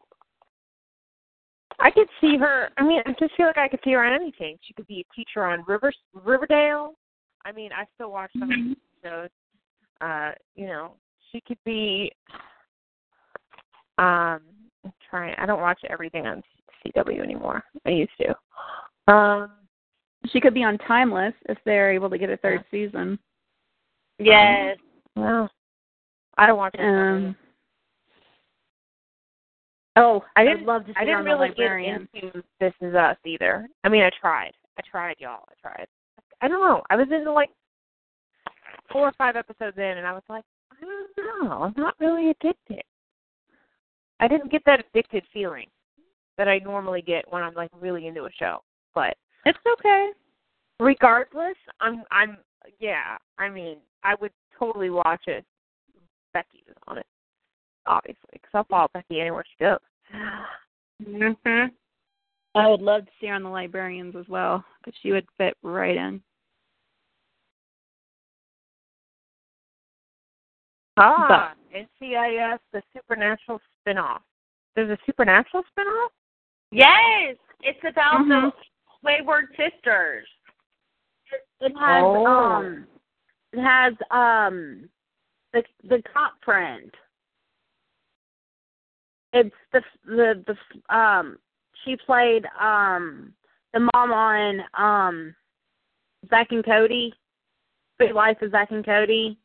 [1.79, 2.69] I could see her.
[2.77, 4.57] I mean, I just feel like I could see her on anything.
[4.61, 6.93] She could be a teacher on River Riverdale.
[7.43, 8.67] I mean, I still watch some of Mhm.
[8.67, 9.29] these shows.
[9.99, 10.95] Uh, you know,
[11.31, 12.11] she could be.
[13.97, 14.41] Um,
[14.83, 15.35] I'm trying.
[15.35, 16.43] I don't watch everything on
[16.83, 17.63] CW anymore.
[17.85, 19.11] I used to.
[19.11, 19.57] Um,
[20.27, 23.17] She could be on Timeless if they're able to get a third season.
[24.19, 24.77] Yes.
[25.15, 25.49] well,
[26.38, 26.75] I don't watch.
[26.77, 27.35] Um,
[29.95, 32.07] oh, I I didn't- would love to see I didn't really librarian.
[32.13, 33.68] get into This Is Us either.
[33.84, 34.51] I mean, I tried.
[34.77, 35.45] I tried, y'all.
[35.49, 35.88] I tried.
[36.41, 36.81] I don't know.
[36.89, 37.49] I was into like
[38.91, 41.63] four or five episodes in, and I was like, I don't know.
[41.63, 42.81] I'm not really addicted.
[44.19, 45.68] I didn't get that addicted feeling
[46.38, 48.63] that I normally get when I'm like really into a show.
[48.95, 49.15] But
[49.45, 50.09] It's okay.
[50.80, 52.38] regardless, I'm I'm
[52.80, 53.18] yeah.
[53.38, 55.43] I mean, I would totally watch it.
[56.34, 57.05] Becky was on it,
[57.91, 59.80] obviously, because I'll follow Becky anywhere she goes.
[61.03, 61.76] Mhm.
[62.55, 65.57] I would love to see her on the librarians as well because she would fit
[65.61, 66.23] right in.
[70.97, 74.22] Ah, NCIS, the Supernatural spinoff.
[74.76, 76.09] There's a Supernatural spinoff?
[76.72, 77.38] Yes.
[77.61, 78.51] It's about Mhm.
[78.51, 78.53] the
[79.03, 80.27] Wayward Sisters.
[81.31, 82.26] It, it has Oh.
[82.26, 82.88] um
[83.53, 84.89] it has um
[85.53, 86.93] the the cop friend.
[89.33, 91.37] It's the the the um
[91.83, 93.33] she played um
[93.73, 95.35] the mom on um
[96.29, 97.13] Zack and Cody.
[97.97, 99.37] Big Life of Zack and Cody.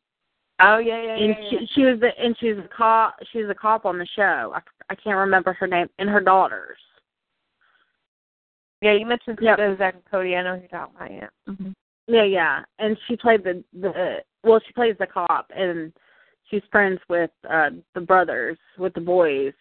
[0.61, 1.51] Oh yeah, yeah, and yeah.
[1.51, 4.07] she, she was the and she was a cop she was a cop on the
[4.17, 4.53] show.
[4.55, 6.79] I, I can't remember her name and her daughters.
[8.81, 9.59] Yeah, you mentioned Yep.
[9.59, 9.77] yeah.
[9.77, 10.37] Zack and Cody.
[10.37, 11.13] I know who you're talking about.
[11.13, 11.29] Yeah.
[11.49, 11.71] Mm-hmm.
[12.09, 12.61] Yeah, yeah.
[12.79, 15.93] And she played the the well, she plays the cop and
[16.51, 19.53] she's friends with uh the brothers, with the boys.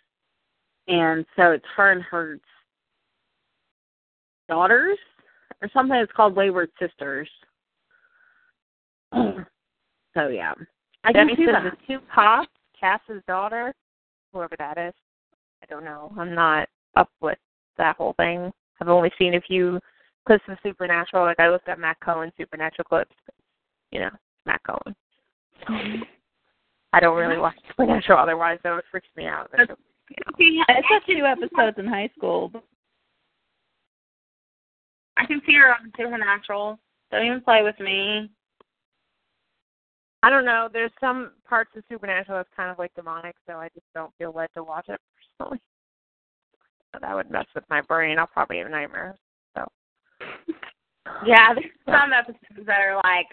[0.88, 2.38] And so it's her and her
[4.48, 4.98] daughters
[5.62, 7.30] or something it's called Wayward Sisters.
[9.14, 10.54] so yeah.
[11.04, 11.72] I can Debbie see says that.
[11.72, 12.50] the two cops,
[12.80, 13.74] Cass's daughter,
[14.34, 14.94] whoever that is.
[15.64, 16.12] I don't know.
[16.18, 17.38] I'm not up with
[17.78, 18.52] that whole thing.
[18.82, 19.80] I've only seen a few
[20.28, 21.26] clips of Supernatural.
[21.26, 23.16] Like I looked at Matt Cohen Supernatural clips.
[23.92, 24.10] You know,
[24.46, 24.96] Matt Cohen.
[26.94, 29.50] I don't really watch Supernatural otherwise, though it freaks me out.
[29.52, 29.78] That's-
[30.10, 30.64] know.
[30.68, 32.50] I saw two episodes in high school.
[32.50, 32.64] but
[35.18, 36.78] I can see her on Supernatural.
[37.12, 38.30] Don't even play with me.
[40.24, 40.68] I don't know.
[40.72, 44.34] There's some parts of Supernatural that's kind of like demonic, so I just don't feel
[44.34, 45.00] led to watch it
[45.38, 45.62] personally.
[47.00, 48.18] That would mess with my brain.
[48.18, 49.18] I'll probably have nightmares.
[49.56, 49.66] So
[51.26, 53.28] Yeah, there's some episodes that are like,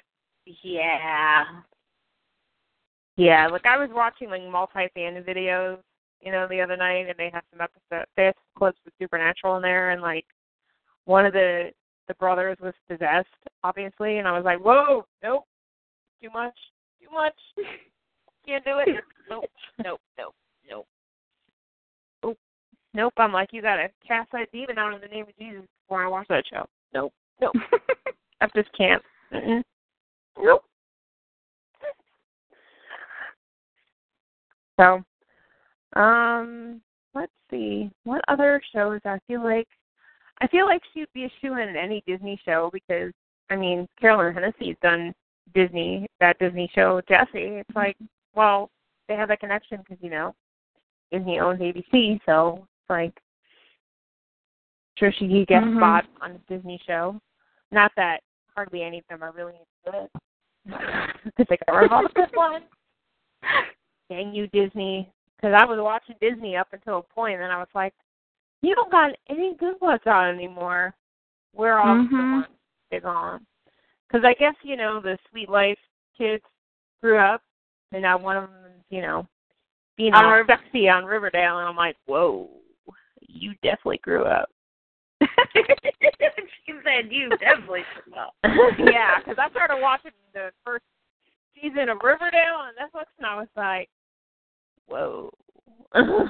[0.62, 1.44] yeah.
[3.16, 5.78] yeah, like I was watching like multi-fan videos,
[6.23, 8.93] you know, the other night, and they had some episodes, they had some clips of
[9.01, 10.27] Supernatural in there, and like
[11.05, 11.70] one of the
[12.09, 13.28] the brothers was possessed,
[13.62, 15.44] obviously, and I was like, whoa, nope,
[16.23, 16.57] too much,
[17.01, 17.35] too much,
[18.47, 19.03] can't do it.
[19.31, 19.44] Nope,
[19.85, 20.35] nope, nope,
[20.69, 20.86] nope.
[22.23, 22.39] Nope.
[22.94, 23.12] Nope.
[23.16, 26.09] I'm like, you gotta cast that demon out in the name of Jesus before I
[26.09, 26.66] watch that show.
[26.93, 27.12] Nope.
[27.40, 27.55] Nope.
[28.40, 29.03] I just can't.
[29.32, 29.62] Mm-mm.
[30.39, 30.62] Nope.
[34.81, 35.03] So,
[35.94, 36.81] um,
[37.14, 37.90] let's see.
[38.05, 39.69] What other shows I feel like
[40.40, 43.12] I feel like she'd be a shoe in any Disney show because
[43.51, 45.12] I mean Carolyn Hennessy's done
[45.55, 47.60] Disney that Disney show Jessie.
[47.60, 47.97] It's like,
[48.35, 48.70] well,
[49.09, 50.35] they have that connection because you know
[51.10, 53.12] Disney owns ABC, so it's like
[54.98, 55.77] sure she could get a Mhm.
[55.78, 57.20] spot on a Disney show.
[57.70, 58.20] Not that
[58.55, 59.55] hardly any of them are really
[59.85, 60.09] good.
[61.24, 62.64] Because they got rid of all the good ones.
[64.10, 65.10] Dang you, Disney.
[65.43, 67.94] Because I was watching Disney up until a point, and then I was like,
[68.60, 70.10] you don't got any good ones mm-hmm.
[70.10, 70.94] on anymore.
[71.52, 72.47] Where are all the ones
[72.90, 73.44] they're gone?
[74.06, 75.78] Because I guess, you know, the Suite Life
[76.16, 76.44] kids
[77.02, 77.43] grew up,
[77.90, 79.27] and now one of them is, you know,
[79.97, 82.48] being On all sexy on Riverdale, and I'm like, whoa,
[83.20, 84.48] you definitely grew up.
[85.20, 88.31] she said you definitely should know.
[88.90, 90.85] yeah, because I started watching the first
[91.55, 93.89] season of Riverdale on Netflix, and I was like,
[94.89, 95.31] "Whoa,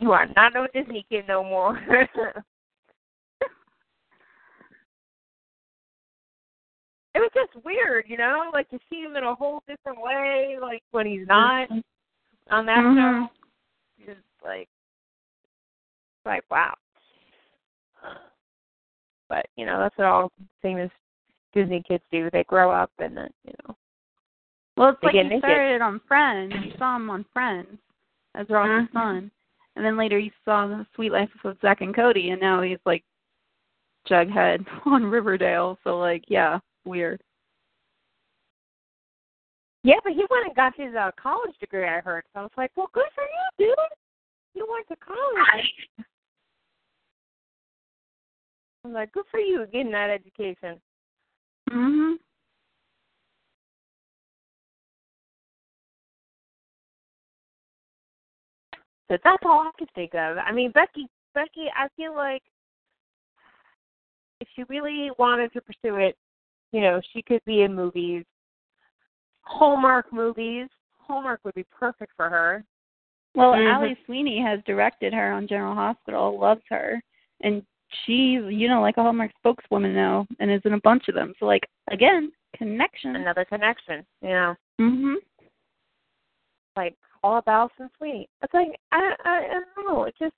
[0.00, 1.76] you are not no Disney kid no more."
[7.14, 10.56] it was just weird, you know, like to see him in a whole different way,
[10.60, 11.68] like when he's not
[12.50, 13.28] on that Mhm.
[13.28, 13.30] show.
[14.12, 14.68] It's like,
[16.24, 16.74] like wow.
[19.28, 20.30] But you know, that's what all
[20.60, 20.90] famous
[21.52, 22.28] Disney kids do.
[22.30, 23.76] They grow up and then you know.
[24.76, 25.38] Well, it's like he naked.
[25.40, 26.54] started on Friends.
[26.64, 27.78] You saw him on Friends
[28.34, 28.92] as Ross's Mhm.
[28.92, 29.30] son,
[29.76, 32.78] and then later you saw the Suite Life of Zack and Cody, and now he's
[32.86, 33.04] like
[34.06, 35.78] Jughead on Riverdale.
[35.84, 37.22] So like, yeah, weird.
[39.84, 41.84] Yeah, but he went and got his uh, college degree.
[41.86, 42.24] I heard.
[42.32, 43.76] So I was like, well, good for you, dude.
[44.54, 45.88] You went to college.
[48.84, 50.80] I'm like, good for you getting that education.
[51.70, 52.18] Mhm.
[59.12, 60.38] So that's all I can think of.
[60.38, 62.42] I mean, Becky, Becky, I feel like
[64.40, 66.16] if she really wanted to pursue it,
[66.72, 68.24] you know, she could be in movies,
[69.42, 70.68] Hallmark movies.
[70.96, 72.64] Hallmark would be perfect for her.
[73.34, 73.74] Well, Mhm.
[73.74, 77.02] Ali Sweeney has directed her on General Hospital, loves her,
[77.42, 81.14] and she's you know like a Hallmark spokeswoman now, and is in a bunch of
[81.14, 81.34] them.
[81.38, 83.16] So like again, connection.
[83.16, 85.16] Another connection, you know, Mhm.
[86.76, 88.28] like all about and sweet.
[88.42, 90.04] It's like I, I, I don't know.
[90.04, 90.34] It's just,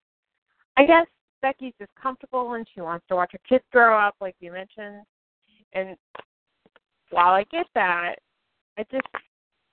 [0.76, 1.06] I guess
[1.42, 5.02] Becky's just comfortable and she wants to watch her kids grow up, like you mentioned.
[5.72, 5.96] And
[7.10, 8.16] while I get that,
[8.78, 9.06] I just,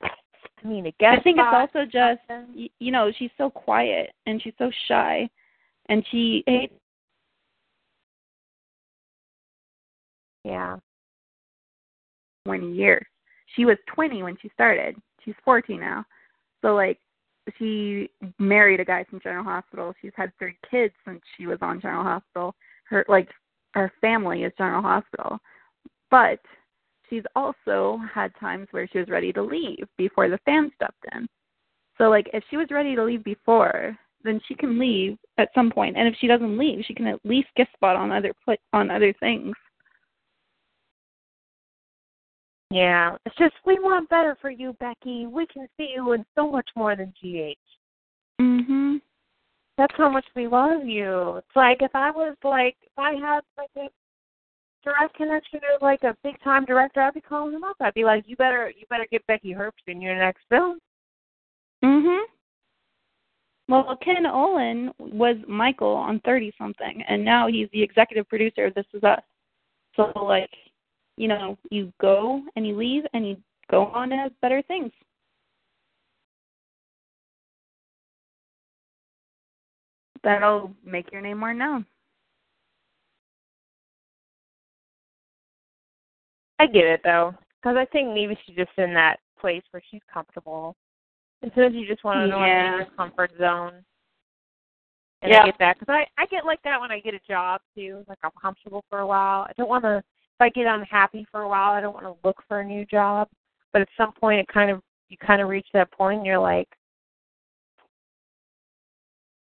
[0.03, 2.21] I mean, I guess I think it's also just
[2.55, 5.27] y- you know she's so quiet and she's so shy,
[5.89, 6.73] and she hates
[10.43, 10.77] yeah.
[12.45, 13.05] 20 years.
[13.55, 14.95] She was 20 when she started.
[15.23, 16.05] She's 14 now.
[16.61, 16.99] So like
[17.57, 18.09] she
[18.39, 19.93] married a guy from General Hospital.
[20.01, 22.55] She's had three kids since she was on General Hospital.
[22.85, 23.29] Her like
[23.73, 25.39] her family is General Hospital.
[26.09, 26.39] But
[27.09, 31.27] she's also had times where she was ready to leave before the fan stepped in.
[31.97, 35.71] So like if she was ready to leave before, then she can leave at some
[35.71, 35.97] point.
[35.97, 38.91] And if she doesn't leave, she can at least get spot on other pl- on
[38.91, 39.55] other things.
[42.71, 45.27] Yeah, it's just we want better for you, Becky.
[45.27, 47.57] We can see you in so much more than GH.
[48.39, 49.01] Mhm.
[49.77, 51.37] That's how much we love you.
[51.37, 53.89] It's like if I was like if I had like a
[54.83, 57.75] direct connection to like a big time director, I'd be calling him up.
[57.81, 60.79] I'd be like, You better you better get Becky Herbst in your next film.
[61.83, 62.23] Mhm.
[63.67, 68.75] Well, Ken Olin was Michael on Thirty Something, and now he's the executive producer of
[68.75, 69.23] This Is Us.
[69.95, 70.49] So, like,
[71.21, 73.37] you know, you go and you leave, and you
[73.69, 74.91] go on to better things.
[80.23, 81.85] That'll make your name more known.
[86.57, 90.01] I get it though, because I think maybe she's just in that place where she's
[90.11, 90.75] comfortable.
[91.43, 92.77] And sometimes you just want to know Yeah.
[92.77, 93.85] your comfort zone.
[95.21, 95.43] And Yeah.
[95.43, 98.03] I get that because I I get like that when I get a job too.
[98.07, 99.43] Like I'm comfortable for a while.
[99.43, 100.03] I don't want to.
[100.41, 102.83] If I get unhappy for a while, I don't want to look for a new
[102.83, 103.27] job.
[103.73, 106.39] But at some point, it kind of you kind of reach that point, and you're
[106.39, 106.67] like,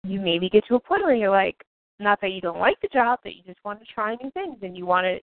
[0.05, 1.57] you maybe get to a point where you're like,
[2.01, 4.59] not that you don't like the job, but you just want to try new things
[4.61, 5.21] and you want to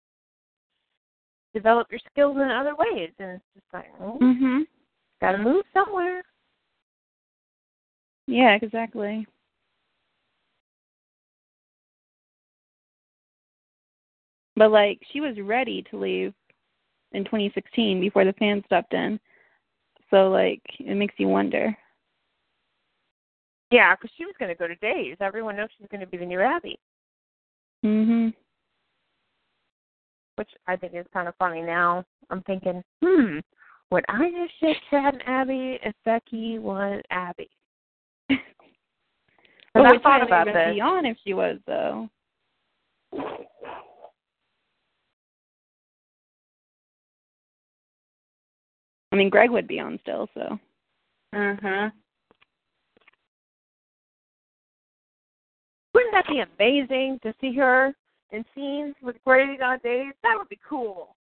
[1.54, 3.12] develop your skills in other ways.
[3.20, 4.66] And it's just like, oh, Mhm.
[5.22, 6.24] got to move somewhere.
[8.26, 9.28] Yeah, exactly.
[14.58, 16.34] But like she was ready to leave
[17.14, 19.20] in 2016 before the fans stepped in.
[20.10, 21.78] So like it makes you wonder.
[23.70, 25.18] Yeah, because she was going to go to Days.
[25.22, 26.80] Everyone knows she's going to be the new Abby,
[27.86, 28.34] Mhm.
[30.36, 32.06] which I think is kind of funny now.
[32.30, 33.40] I'm thinking, hmm,
[33.92, 37.50] would I have shit chatting Abby if Becky was Abby?
[39.74, 40.74] But I thought about this.
[40.74, 42.10] Be on if she was though.
[49.18, 50.60] Mean, Greg would be on still, so.
[51.34, 51.90] Uh huh.
[55.94, 57.94] Wouldn't that be amazing to see her
[58.32, 60.14] in scenes with Grady on Days?
[60.24, 61.16] That would be cool.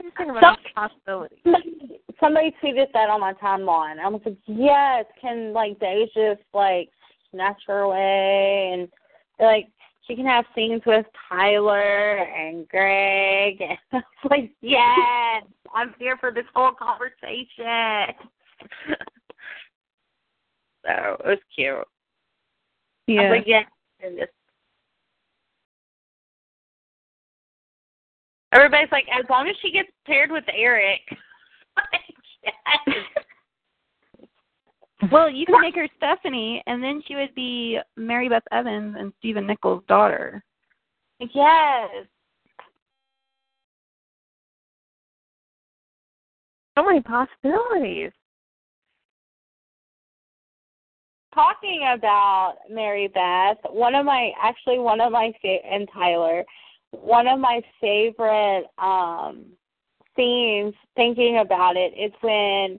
[0.00, 1.38] I just think about Some- the possibilities.
[1.44, 3.98] Somebody, somebody tweeted that on my timeline.
[3.98, 6.88] I was like, yes, can like Days just like
[7.30, 8.88] snatch her away and
[9.40, 9.68] like
[10.08, 13.60] she can have scenes with Tyler and Greg.
[13.60, 18.14] And I was like, yes, I'm here for this whole conversation.
[20.84, 21.76] so it was cute.
[21.76, 21.84] I
[23.06, 23.22] Yeah.
[23.22, 23.66] was like, yes.
[28.52, 31.02] Everybody's like, as long as she gets paired with Eric.
[32.86, 32.96] Yes.
[35.12, 39.12] Well, you can make her Stephanie, and then she would be Mary Beth Evans and
[39.18, 40.42] Stephen Nichols' daughter.
[41.20, 42.06] Yes.
[46.76, 48.10] So many possibilities.
[51.32, 56.44] Talking about Mary Beth, one of my actually one of my fa- and Tyler,
[56.90, 59.44] one of my favorite um
[60.16, 62.78] scenes thinking about it, it is when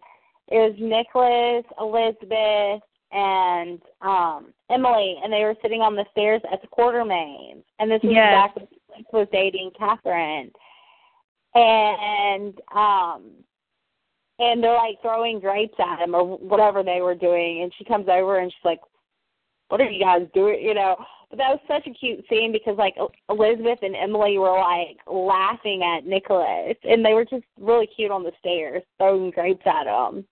[0.51, 6.61] it was Nikolas, Elizabeth, and um Emily, and they were sitting on the stairs at
[6.61, 8.33] the Quartermaines, and this was Yes.
[8.33, 10.51] back when Nick was dating Catherine,
[11.55, 13.31] and um
[14.39, 17.63] and they're like throwing grapes at him or whatever they were doing.
[17.63, 18.79] And she comes over and she's like
[19.69, 20.95] what are you guys doing you know
[21.29, 22.95] but that was such a cute scene because like
[23.29, 28.23] elizabeth and emily were like laughing at nikolas and they were just really cute on
[28.23, 30.25] the stairs throwing grapes at him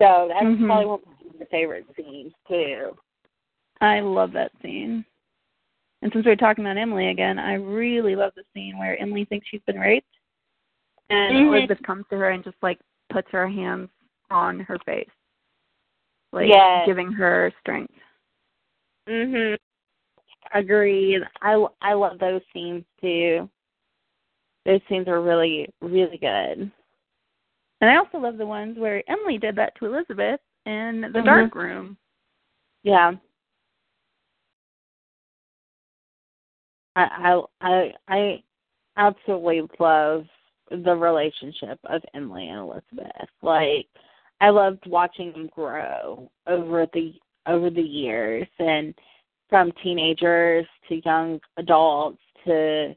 [0.00, 0.66] so that's Mhm.
[0.66, 2.96] probably one of my favorite scenes too
[3.80, 5.04] I love that scene.
[6.02, 9.46] And since we're talking about Emily again, I really love the scene where Emily thinks
[9.46, 10.16] she's been raped,
[11.10, 11.46] and Mhm.
[11.46, 13.88] Elizabeth comes to her and just like puts her hands
[14.30, 15.08] on her face,
[16.32, 16.86] like Yes.
[16.86, 17.94] giving her strength.
[19.08, 19.56] Mhm
[20.54, 23.48] agreed i i love those scenes too
[24.64, 26.70] those scenes are really really good
[27.80, 31.24] And I also love the ones where Emily did that to Elizabeth in the Mhm.
[31.24, 31.96] dark room.
[32.82, 33.12] Yeah.
[36.96, 38.42] I I I I
[38.96, 40.26] absolutely love
[40.70, 43.30] the relationship of Emily and Elizabeth.
[43.42, 43.88] Like
[44.40, 47.14] I loved watching them grow over the
[47.48, 48.94] over the years and
[49.48, 52.94] from teenagers to young adults to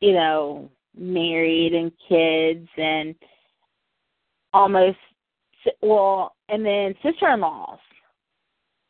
[0.00, 3.14] you know married and kids and
[4.52, 4.98] almost
[5.82, 7.78] well and then sister-in-laws.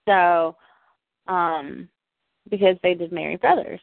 [0.09, 0.57] So
[1.29, 1.89] um
[2.49, 3.81] because they did marry brothers.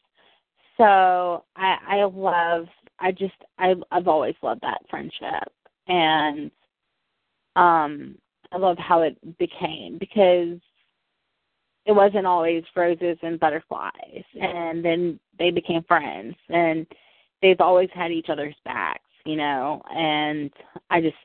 [0.78, 2.66] So i i love
[3.00, 5.52] i just i i've always loved that friendship.
[5.88, 6.50] And
[7.56, 8.18] um
[8.52, 10.60] i love how it became because
[11.88, 16.86] it wasn't always roses and butterflies and then they became friends and
[17.42, 20.52] they've always had each other's backs you know and
[20.90, 21.16] i just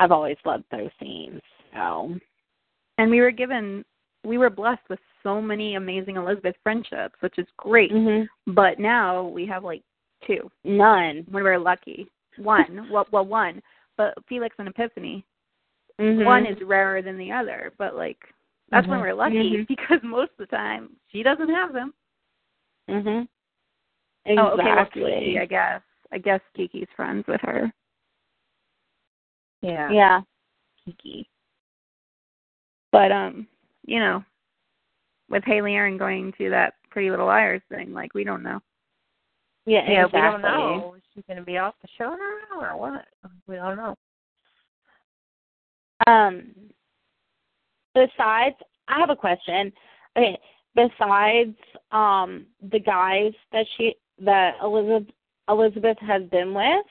[0.00, 1.40] i've always loved those scenes
[1.74, 2.14] so.
[2.98, 3.84] And we were given,
[4.24, 7.92] we were blessed with so many amazing Elizabeth friendships, which is great.
[7.92, 9.82] mhm But now we have like
[10.26, 10.50] two.
[10.64, 11.26] None.
[11.30, 12.10] When we're lucky.
[12.36, 13.60] One, well, well, one,
[13.96, 15.24] but Felix and Epiphany.
[16.00, 18.18] mhm One is rarer than the other, but like
[18.70, 19.02] that's when Mhm.
[19.02, 19.66] we're lucky Mhm.
[19.68, 21.94] because most of the time she doesn't have them.
[22.88, 23.28] mhm
[24.26, 25.82] Oh, okay, well, exactly Kiki, I guess.
[26.10, 27.72] I guess Kiki's friends with her.
[29.60, 29.90] Yeah.
[29.90, 30.20] yeah
[30.84, 31.28] Kiki.
[32.90, 33.46] But um,
[33.84, 34.24] you know,
[35.28, 38.60] with Hayley Erin going to that Pretty Little Liars thing, like we don't know.
[39.66, 40.94] yeah Yeah, exactly we don't know.
[40.94, 43.06] Is she going to be off the show now or what?
[43.46, 43.96] We don't know.
[46.06, 46.63] Um,
[47.94, 48.56] besides,
[48.88, 49.72] I have a question.
[50.16, 50.38] Okay,
[50.74, 51.56] besides
[51.92, 55.12] um the guys that she that Elizabeth
[55.48, 56.86] Elizabeth has been with,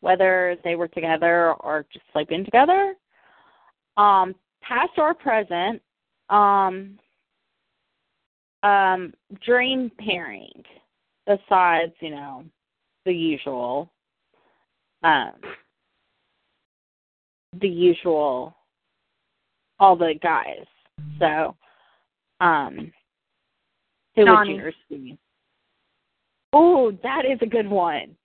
[0.00, 2.94] whether they were together or just sleeping together,
[3.96, 5.80] um, past or present,
[6.28, 6.98] um,
[8.62, 9.12] um,
[9.44, 10.62] dream pairing.
[11.26, 12.44] Besides, you know,
[13.04, 13.90] the usual,
[15.02, 15.32] um,
[17.60, 18.56] the usual
[19.78, 20.64] all the guys.
[21.18, 21.56] So,
[22.40, 22.92] um,
[24.14, 24.54] who Johnny.
[24.54, 25.18] would yours be?
[26.52, 28.16] Oh, that is a good one.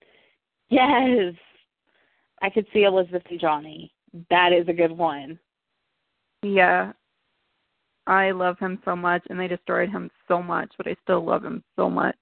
[0.70, 1.34] Yes,
[2.40, 3.92] I could see Elizabeth and Johnny.
[4.30, 5.38] That is a good one.
[6.42, 6.92] Yeah.
[8.06, 11.44] I love him so much and they destroyed him so much, but I still love
[11.44, 12.16] him so much.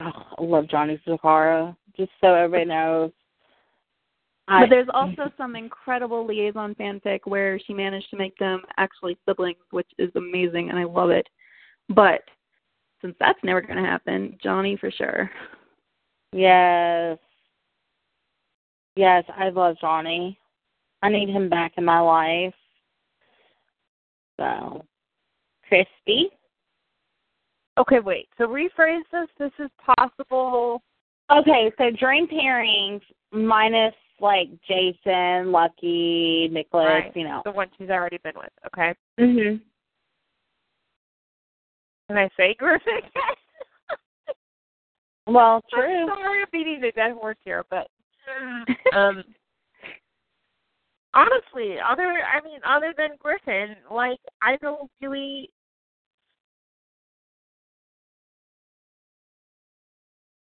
[0.00, 1.74] Oh, I love Johnny Zacchara.
[1.96, 3.10] Just so everybody knows.
[4.48, 9.18] I, But there's also some incredible liaison fanfic where she managed to make them actually
[9.28, 11.26] siblings, which is amazing and I love it.
[11.90, 12.22] But
[13.02, 15.30] since that's never going to happen, Johnny for sure.
[16.32, 17.18] yes,
[18.96, 20.38] yes, I love Johnny.
[21.02, 22.54] I need him back in my life.
[24.38, 24.84] So,
[25.68, 26.30] Christy.
[27.78, 28.28] Okay, wait.
[28.38, 29.28] So rephrase this.
[29.38, 30.82] This is possible.
[31.30, 37.16] Okay, so dream pairings minus like Jason, Lucky, Nikolas, Right.
[37.16, 37.42] you know.
[37.44, 38.50] The one she's already been with.
[38.66, 38.94] Okay.
[39.18, 39.60] Mhm.
[42.08, 43.00] Can I say Griffin?
[45.26, 46.06] Well, I'm true.
[46.06, 47.88] sorry I'm beating the dead horse here, but
[48.96, 49.22] um
[51.12, 55.50] honestly, other I mean, other than Griffin, like I don't really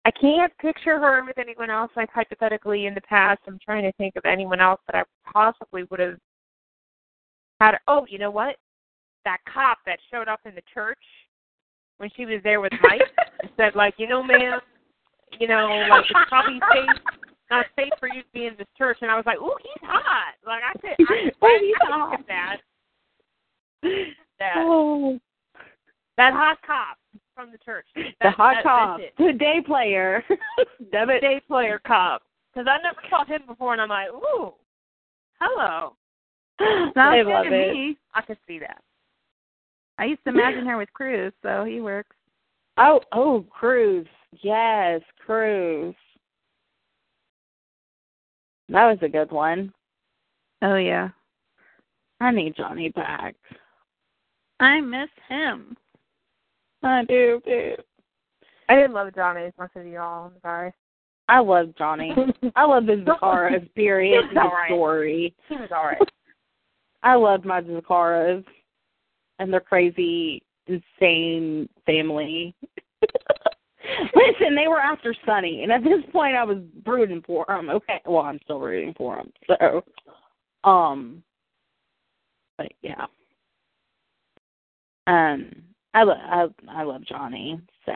[0.04, 3.40] I can't picture her with anyone else like hypothetically in the past.
[3.46, 6.16] I'm trying to think of anyone else that I possibly would have
[7.60, 8.56] had oh, you know what?
[9.24, 10.98] That cop that showed up in the church
[11.98, 13.02] when she was there with Mike
[13.58, 14.60] said like, you know, ma'am,
[15.38, 16.96] you know, like it's probably safe
[17.50, 19.82] not safe for you to be in this church and I was like, Ooh, he's
[19.88, 20.34] hot.
[20.46, 22.10] Like I said I, Oh, I, he's I hot.
[22.12, 22.56] look that.
[24.38, 25.18] That Oh,
[26.16, 26.96] that hot cop
[27.40, 27.86] from the church.
[27.94, 30.24] the That- hot that- cop, the day player.
[30.92, 31.20] Damn it.
[31.20, 32.22] Day player cop.
[32.52, 34.52] Because I never saw him before and I'm like, Ooh,
[35.40, 35.94] hello.
[36.60, 37.72] Sounds I good love to it.
[37.72, 37.96] me.
[38.14, 38.82] I could see that.
[39.98, 42.16] I used to imagine her with Cruz, so he works.
[42.76, 44.06] Oh, oh, Cruz.
[44.42, 45.94] Yes, Cruz.
[48.68, 49.72] That was a good one.
[50.62, 51.08] Oh yeah.
[52.20, 53.34] I need Johnny back.
[54.60, 55.76] I miss him.
[56.82, 57.74] I do, too.
[58.68, 60.72] I didn't love Johnny as much as y'all, I'm sorry.
[61.28, 62.14] I love Johnny.
[62.56, 64.24] I love his Zaccharas, period.
[64.28, 64.68] His right.
[64.68, 65.34] story.
[65.48, 65.98] He was all right.
[67.02, 68.44] I loved my Zaccharas
[69.38, 72.54] and their crazy, insane family.
[74.14, 77.70] Listen, they were after Sonny, and at this point, I was rooting for him.
[77.70, 79.32] Okay, well, I'm still rooting for him.
[79.46, 79.82] So,
[80.68, 81.22] um,
[82.58, 83.06] but yeah,
[85.06, 85.50] um,
[85.94, 87.60] I I I love Johnny.
[87.86, 87.92] So,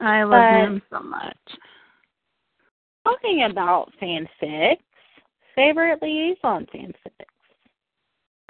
[0.00, 1.36] I love But- him so much.
[3.04, 4.78] Talking about fanfics,
[5.54, 7.24] favorite liaison fanfics.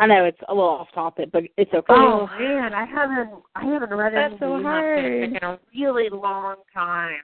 [0.01, 1.93] I know it's a little off topic, but it's okay.
[1.93, 4.99] Oh man, I haven't I haven't read That's any so hard.
[5.05, 7.21] fanfic in a really long time.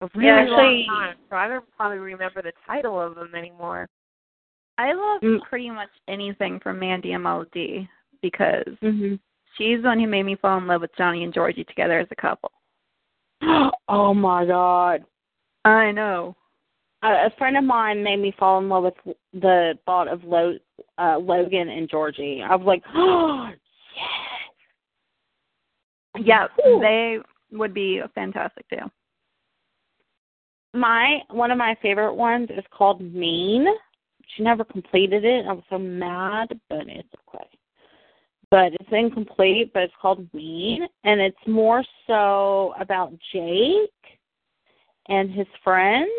[0.00, 1.16] A really Yeah, actually- long time.
[1.30, 3.88] So I don't probably remember the title of them anymore.
[4.78, 5.40] I love Mm.
[5.42, 7.88] pretty much anything from Mandy and Melody
[8.22, 9.14] because hmm
[9.56, 12.08] she's the one who made me fall in love with Johnny and Georgie together as
[12.10, 12.50] a couple.
[13.88, 15.04] oh my god.
[15.64, 16.36] I know.
[17.02, 20.56] A, a friend of mine made me fall in love with the thought of Lo,
[20.98, 22.42] uh, Logan and Georgie.
[22.42, 23.50] I was like, oh,
[26.16, 26.48] yes.
[26.56, 26.80] Yeah, Ooh.
[26.80, 27.18] they
[27.52, 28.90] would be a fantastic too.
[30.72, 33.66] My one of my favorite ones is called Mean.
[34.36, 35.46] She never completed it.
[35.46, 37.46] I was so mad, but it's okay.
[38.50, 43.90] But it's incomplete, but it's called Mean, and it's more so about Jake
[45.08, 46.10] and his friends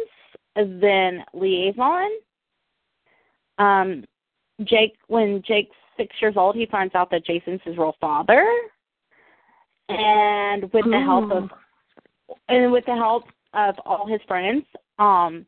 [0.56, 2.10] than liaison.
[3.58, 4.04] Um,
[4.64, 8.46] Jake, when Jake's six years old, he finds out that Jason's his real father,
[9.90, 11.50] and with the help of
[12.50, 14.64] and with the help of all his friends,
[15.00, 15.46] um,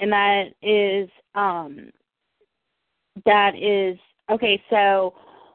[0.00, 1.90] and that is um,
[3.24, 3.98] that is
[4.30, 4.62] okay.
[4.70, 5.14] So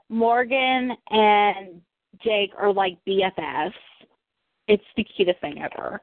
[0.10, 1.82] Morgan and
[2.24, 3.74] Jake are like BFFs.
[4.68, 6.02] It's the cutest thing ever.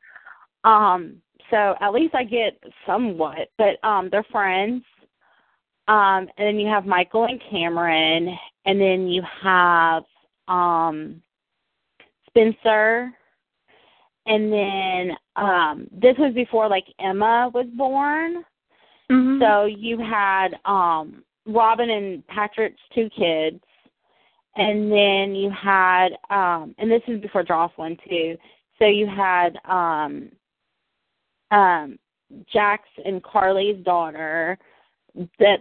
[0.65, 1.17] Um,
[1.51, 4.83] so at least I get somewhat, but um, they're friends.
[5.89, 10.05] Um, and then you have Michael and Cameron, and then you have
[10.47, 11.21] um,
[12.29, 13.13] Spencer,
[14.27, 18.45] and then um, this was before like Emma was born.
[19.11, 19.41] Mhm.
[19.41, 23.61] So you had um Robin and Patrick's two kids.
[24.55, 28.37] And then you had um and this is before Josslyn too.
[28.79, 30.31] So you had um
[31.51, 31.99] um
[32.53, 34.59] Jax and Carly's daughter
[35.39, 35.59] that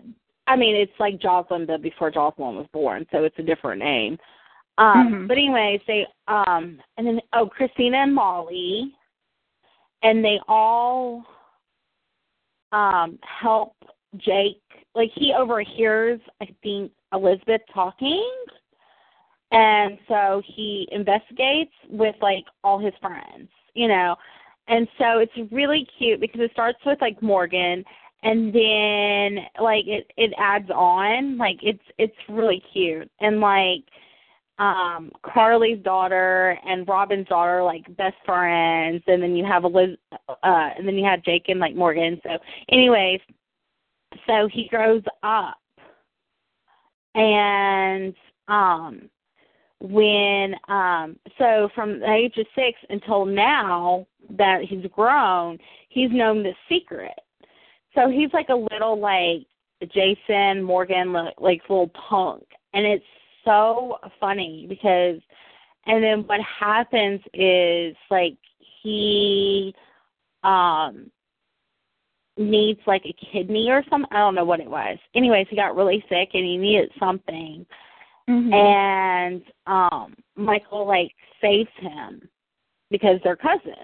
[0.48, 4.18] I mean it's like Josslyn but before Josslyn was born, so it's a different name.
[4.78, 5.28] Um Mhm.
[5.28, 8.96] but anyways, they um and then oh Kristina and Molly
[10.04, 11.26] and they all
[12.72, 13.76] um help
[14.18, 14.62] Jake
[14.96, 18.32] like he overhears I think Elizabeth talking
[19.52, 24.16] and so he investigates with like all his friends, you know.
[24.68, 27.84] And so it's really cute because it starts with like Morgan
[28.24, 33.84] and then like it it adds on like it's it's really cute and like
[34.62, 39.98] um Carly's daughter and Robin's daughter like best friends and then you have Eliz
[40.30, 42.22] uh and then you have Jake and like Morgan.
[42.24, 42.38] So
[42.70, 43.20] anyways
[44.28, 45.58] so he grows up.
[47.16, 48.14] And
[48.48, 49.10] um
[49.80, 54.06] when um so from the age of six until now
[54.38, 55.58] that he's grown
[55.90, 57.20] he's known the secret.
[57.96, 59.48] So he's like a little like
[59.92, 62.44] jason morgan li- like little punk.
[62.74, 63.04] And it's
[63.44, 65.20] so funny because
[65.86, 68.38] and then what happens is like
[68.82, 69.74] he
[70.44, 71.10] um
[72.38, 75.76] needs like a kidney or something i don't know what it was anyways he got
[75.76, 77.66] really sick and he needed something
[78.30, 78.54] Mhm.
[78.54, 82.28] and um Michael like saves him
[82.90, 83.76] because they're cousins.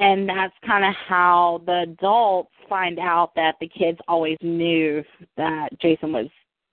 [0.00, 5.02] And that's kind of how the adults find out that the kids always knew
[5.36, 6.28] that Jason was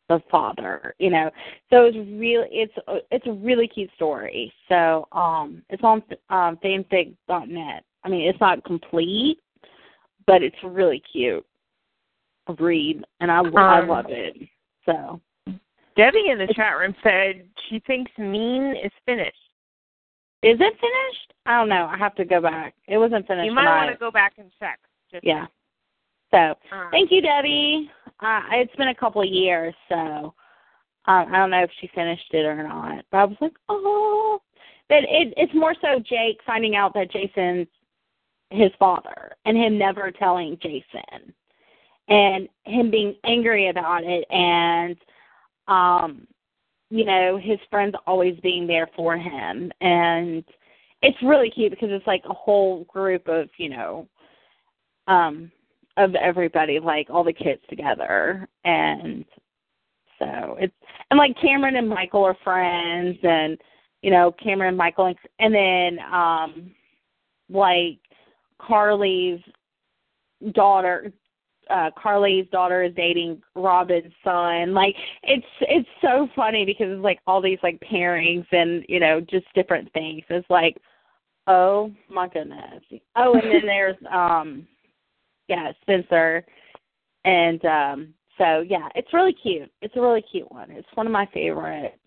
[0.09, 1.30] the father, you know.
[1.69, 2.74] So it's really it's
[3.11, 4.53] it's a really cute story.
[4.69, 7.84] So um it's on um fanfic.net.
[8.03, 9.40] I mean, it's not complete,
[10.27, 11.45] but it's really cute
[12.59, 14.38] read and I I Um, love it.
[14.85, 15.19] So
[15.95, 19.38] Debbie in the chat room said she thinks Mean is finished.
[20.43, 21.34] Is it finished?
[21.45, 21.85] I don't know.
[21.85, 22.75] I have to go back.
[22.88, 23.45] It wasn't finished.
[23.45, 24.80] You might want to go back and check.
[25.11, 25.48] Just Yeah.
[26.36, 27.90] So um, thank you, Debbie.
[28.20, 30.34] Uh, it's been a couple of years, so um,
[31.08, 33.06] I don't know if she finished it or not.
[33.12, 34.42] But I was like, oh.
[34.90, 37.68] But it, it's more so Jake finding out that Jason's
[38.52, 41.34] his father and him never telling Jason
[42.08, 44.96] and him being angry about it and
[45.68, 46.28] um
[46.92, 50.44] you know his friends always being there for him and
[51.02, 54.08] it's really cute because it's like a whole group of you know
[55.08, 55.52] um
[55.98, 59.25] of everybody like all the kids together and
[60.19, 60.74] so it's
[61.11, 63.57] and like Cameron and Michael are friends and
[64.01, 66.72] you know Cameron and Michael and, and then um
[67.49, 67.99] like
[68.59, 69.41] Carly's
[70.53, 71.11] daughter
[71.69, 74.74] uh Carly's daughter is dating Robin's son.
[74.74, 79.19] Like it's it's so funny because it's like all these like pairings and you know
[79.22, 80.24] just different things.
[80.30, 80.77] It's like
[81.48, 82.82] Oh my goodness.
[83.15, 84.67] Oh, and then there's um
[85.48, 86.45] yeah, Spencer.
[87.24, 89.72] And um so yeah, it's really cute.
[89.82, 90.72] It's a really cute one.
[90.72, 91.98] It's one of my favorites.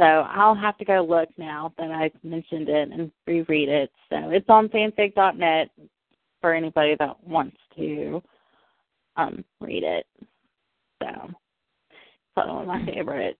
[0.00, 3.90] So I'll have to go look now that I've mentioned it and reread it.
[4.10, 5.70] So it's on fanfic.net
[6.40, 8.22] for anybody that wants to
[9.16, 10.06] um read it.
[11.02, 13.38] So it's one of my favorites.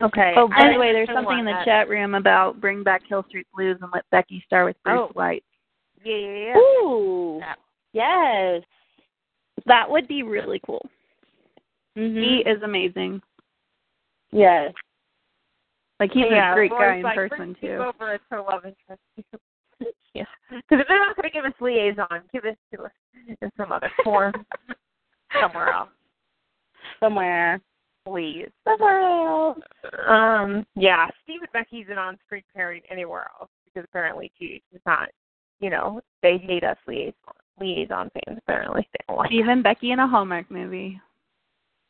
[0.00, 0.34] Okay.
[0.36, 3.24] Oh, by the way, there's something in the want chat room about bring back Hill
[3.28, 5.12] Street Blues and let Becky star with Bruce Oh.
[5.14, 5.42] Weitz.
[6.08, 6.56] Yeah.
[6.56, 7.40] Ooh.
[7.40, 7.54] Yeah.
[7.92, 8.62] Yes.
[9.66, 10.84] That would be really cool.
[11.96, 12.22] Mhm.
[12.22, 13.20] He is amazing.
[14.30, 14.72] Yes.
[16.00, 17.74] Like he's yeah, a great guy in like, person too.
[17.74, 19.02] Over as her love interest.
[20.14, 22.90] yeah, because if they're not going to give us liaison, give it to us
[23.40, 24.32] in some other form,
[25.40, 25.88] somewhere else,
[27.00, 27.60] Somewhere.
[28.06, 28.48] please.
[28.64, 29.58] Somewhere else.
[30.06, 35.08] Um, yeah, Steve and Becky's an on-screen pairing anywhere else because apparently GH is not.
[35.60, 37.14] You know, they hate us liaison
[37.60, 38.38] liaison fans.
[38.38, 39.28] Apparently, they don't like.
[39.28, 41.00] Steve and Becky in a Hallmark movie.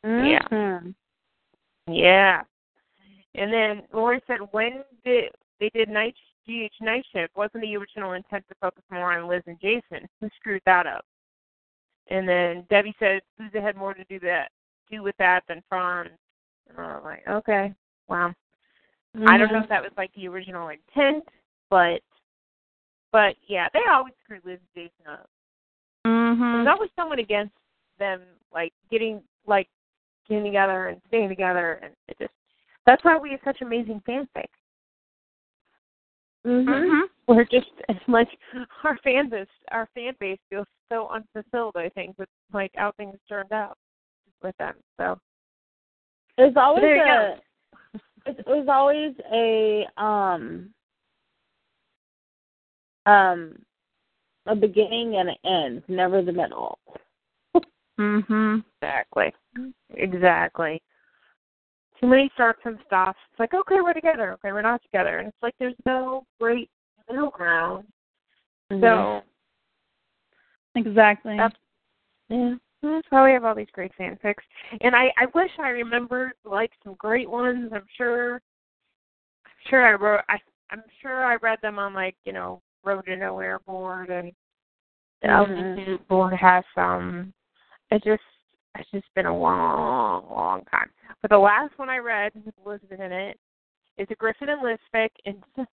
[0.05, 0.47] Yeah.
[0.51, 0.95] Mhm.
[1.87, 2.43] Yeah.
[3.35, 6.17] And then Lori said when did they did night
[6.47, 10.09] GH night shift wasn't the original intent to focus more on Liz and Jason.
[10.21, 11.05] Who screwed that up?
[12.09, 14.51] And then Debbie said Guza had more to do that
[14.91, 16.11] do with that than Frons.
[16.69, 17.75] And I'm like, okay,
[18.09, 18.33] wow.
[19.27, 21.25] I don't know if that was like the original intent,
[21.71, 22.01] but
[23.13, 25.29] but yeah, they always screw Liz and Jason up.
[26.07, 26.65] Mhm.
[26.65, 27.55] There's always someone against
[27.99, 28.23] them,
[28.53, 29.69] like getting like
[30.29, 32.33] getting together and staying together, and it just
[32.87, 34.49] that's why we have such amazing fanfic.
[36.47, 36.67] Mhm.
[36.67, 37.11] Mhm.
[37.27, 37.71] We're just
[38.07, 38.29] like
[38.85, 41.77] our fan base, our fan base feels so unfulfilled.
[41.77, 43.77] I think with like how things turned out
[44.43, 44.77] with them.
[44.99, 45.21] So
[46.37, 47.41] There's always There a
[48.27, 50.73] it was always a um
[53.07, 53.55] um
[54.47, 56.79] a beginning and an end, never the middle.
[57.99, 58.65] Mhm.
[58.81, 59.33] exactly,
[59.91, 60.81] exactly.
[62.01, 63.19] Too many starts and stops.
[63.31, 64.33] It's like okay, we're together.
[64.35, 66.71] Okay, we're not together, and it's like there's no great
[67.09, 67.87] middle ground.
[68.71, 69.23] So
[70.75, 71.37] Exactly.
[71.37, 71.61] That's-
[72.29, 74.45] Yeah, that's why we have all these great fanfics.
[74.83, 77.73] And I, I wish I remembered like some great ones.
[77.75, 80.21] I'm sure, I'm sure I wrote.
[80.29, 80.39] I,
[80.71, 84.33] I'm sure I read them on like you know Road to Nowhere board and
[85.23, 85.77] the Mhm.
[85.77, 87.33] LGT board has some.
[87.91, 88.23] It just,
[88.77, 90.91] it's just been a long, long time.
[91.23, 93.39] But the last one I read with Elizabeth in it
[93.97, 95.43] is a Griffin and fic, and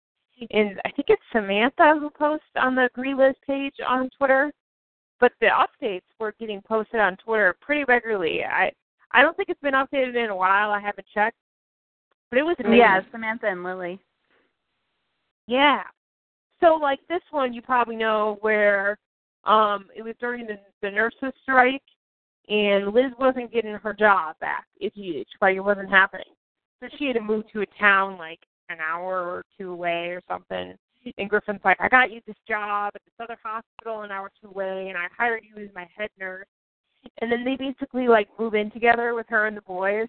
[0.51, 4.51] and I think it's Samantha who posts on the Agree Liz page on Twitter
[5.23, 8.43] but the updates were getting posted on Twitter pretty regularly.
[8.43, 8.69] I
[9.11, 10.71] I don't think it's been updated in a while.
[10.71, 11.37] I haven't checked,
[12.29, 12.79] but it was amazing.
[12.79, 14.01] Yeah, Samantha and Lily.
[15.47, 15.83] Yeah.
[16.61, 18.97] So like this one, you probably know where
[19.45, 21.83] um it was during the the nurses' strike,
[22.47, 25.27] and Liz wasn't getting her job back at GH.
[25.41, 26.33] Like it wasn't happening,
[26.79, 30.21] so she had to move to a town like an hour or two away or
[30.27, 30.75] something.
[31.17, 34.31] And Griffin's like, I got you this job at this other hospital an hour or
[34.41, 36.47] two away, and I hired you as my head nurse.
[37.19, 40.07] And then they basically like move in together with her and the boys,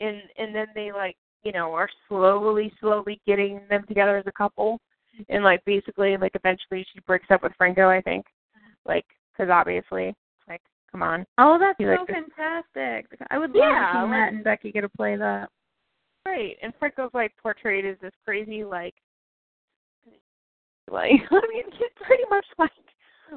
[0.00, 4.32] and and then they like you know are slowly slowly getting them together as a
[4.32, 4.78] couple,
[5.28, 8.26] and like basically like eventually she breaks up with Franco, I think,
[8.86, 10.14] like because obviously
[10.48, 10.60] like
[10.92, 13.18] come on, Oh, that's You so like fantastic.
[13.30, 15.48] I would love Yeah, to see like- Matt and Becky get to play that.
[16.26, 16.56] Right.
[16.62, 18.94] And Franco's like portrayed as this crazy like
[20.90, 22.70] like I mean he's pretty much like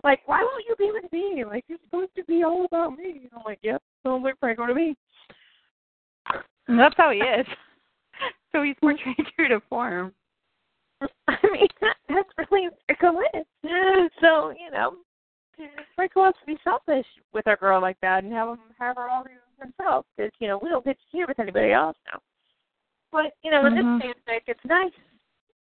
[0.03, 1.43] like why won't you be with me?
[1.45, 3.21] Like you're supposed to be all about me.
[3.23, 4.95] And I'm like, Yep, sounds like Franco to me.
[6.67, 7.45] And that's how he is.
[8.51, 10.13] so he's portrayed true to form.
[11.27, 11.67] I mean
[12.09, 14.11] that's really is.
[14.21, 14.97] So, you know
[15.95, 19.09] Franco wants to be selfish with a girl like that and have him have her
[19.09, 22.19] all to himself because, you know, we don't get to hear with anybody else now.
[23.11, 23.99] But, you know, in Mhm.
[23.99, 24.93] this fanfic it's nice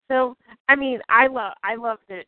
[0.09, 0.36] So
[0.68, 2.26] I mean, I love I loved it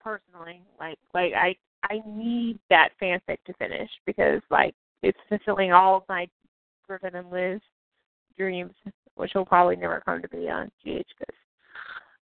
[0.00, 0.62] personally.
[0.78, 6.08] Like like I I need that fanfic to finish because like it's fulfilling all of
[6.08, 6.28] my
[6.86, 7.60] Griffin and Liz
[8.36, 8.74] dreams,
[9.14, 11.37] which will probably never come to be on GH because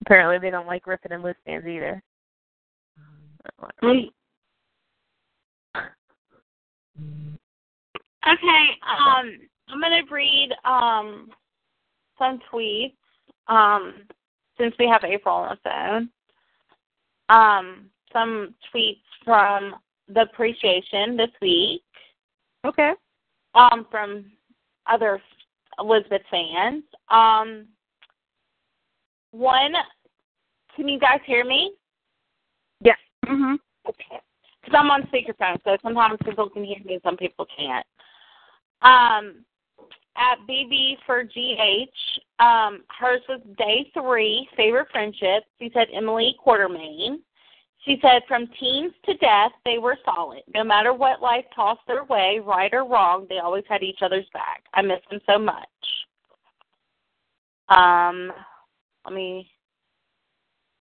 [0.03, 2.03] apparently they don't like Griffin and Liz fans either.
[8.29, 9.39] Okay, um,
[9.69, 11.29] I'm gonna read um
[12.19, 12.95] some tweets.
[13.49, 13.95] Um,
[14.61, 16.11] since we have April on the phone.
[17.31, 19.77] Um, some tweets from
[20.09, 21.83] the appreciation this week.
[22.65, 22.93] Okay.
[23.55, 24.27] Um, from
[24.87, 25.21] other
[25.79, 26.85] Elizabeth fans.
[27.11, 27.67] Um,
[29.33, 29.73] one,
[30.75, 31.75] can you guys hear me?
[32.81, 32.99] Yes.
[33.25, 33.59] Mhm.
[33.87, 34.21] Okay.
[34.61, 37.87] Because I'm on speakerphone, so sometimes people can hear me and some people can't.
[38.83, 39.45] Um,
[40.17, 45.45] at BB for GH, um, hers was day three, favorite friendship.
[45.59, 47.23] She said Emily Quartermaine.
[47.85, 50.43] She said from teens to death, they were solid.
[50.55, 54.29] No matter what life tossed their way, right or wrong, they always had each other's
[54.35, 54.65] back.
[54.75, 55.67] I miss them so much.
[57.71, 58.33] Um,
[59.05, 59.51] let me.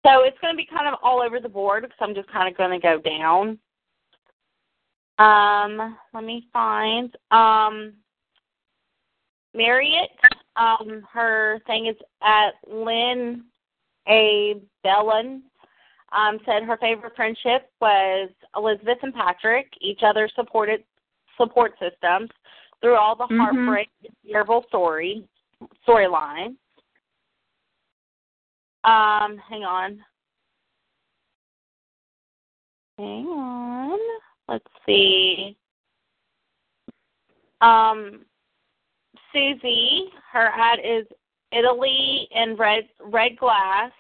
[0.05, 2.49] So it's going to be kind of all over the board because I'm just kind
[2.49, 3.59] of going to go down.
[5.17, 7.15] Um, let me find.
[7.31, 7.93] Um,
[9.53, 10.11] Marriott,
[10.55, 13.43] um, her thing is at Lynn
[14.07, 14.61] A.
[14.83, 15.43] Bellin.
[16.11, 20.83] Um, said her favorite friendship was Elizabeth and Patrick, each other supported
[21.37, 22.31] support systems
[22.81, 23.37] through all the Mhm.
[23.37, 25.27] heartbreak and terrible story
[25.85, 26.55] storyline.
[28.89, 29.99] Um, hang on.
[32.97, 33.99] Hang on.
[34.47, 35.55] Let's see.
[37.61, 38.25] Um,
[39.31, 41.05] Susie, her ad is
[41.51, 43.91] Italy in red red glass.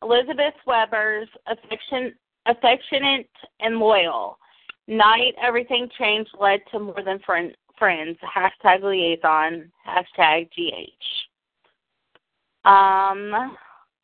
[0.00, 2.14] Elizabeth Webber's affection,
[2.46, 3.28] affectionate
[3.58, 4.38] and loyal.
[4.86, 8.16] Night everything changed led to more than friend, friends.
[8.22, 9.72] Hashtag liaison.
[9.84, 12.68] Hashtag GH.
[12.68, 13.56] Um,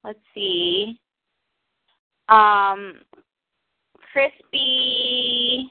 [0.04, 0.98] let's see.
[2.28, 2.94] Um,
[4.12, 5.68] Crispy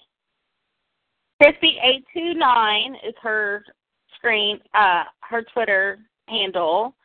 [1.42, 3.64] Crispy eight two nine is her
[4.16, 6.96] screen uh her Twitter handle.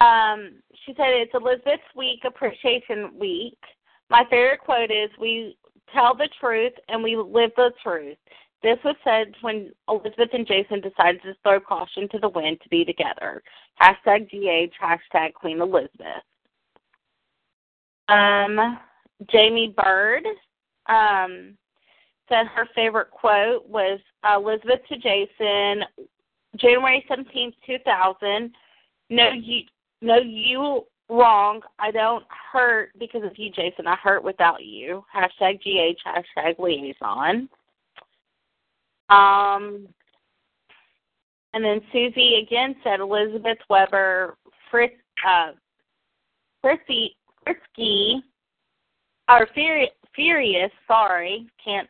[0.00, 3.58] Um, she said it's Elizabeth's week appreciation week.
[4.08, 5.56] My favorite quote is we
[5.92, 8.16] tell the truth and we live the truth.
[8.62, 12.68] This was said when Elizabeth and Jason decided to throw caution to the wind to
[12.68, 13.42] be together.
[13.80, 16.22] Hashtag GH, hashtag Queen Elizabeth.
[18.08, 18.78] Um,
[19.30, 20.24] Jamie Bird
[20.88, 21.56] um,
[22.28, 23.98] said her favorite quote was
[24.30, 25.84] Elizabeth to Jason,
[26.56, 28.52] January seventeenth, two thousand.
[29.08, 29.62] No, you,
[30.02, 31.60] no, you wrong.
[31.78, 33.86] I don't hurt because of you, Jason.
[33.86, 35.04] I hurt without you.
[35.14, 35.98] Hashtag GH.
[36.06, 37.48] Hashtag liaison.
[39.10, 39.88] Um,
[41.52, 44.36] and then Susie again said Elizabeth Webber,
[44.70, 44.90] Fris,
[45.26, 45.52] uh,
[46.62, 48.22] Frisky, Frisky,
[49.28, 50.70] or Furious, Furious.
[50.86, 51.88] Sorry, can't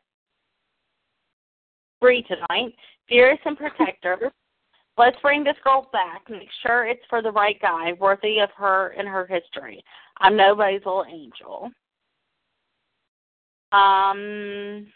[2.00, 2.74] breathe tonight.
[3.08, 4.32] Furious and Protector.
[4.98, 6.28] Let's bring this girl back.
[6.28, 9.82] Make sure it's for the right guy, worthy of her and her history.
[10.18, 11.70] I'm nobody's little angel.
[13.72, 14.86] Um,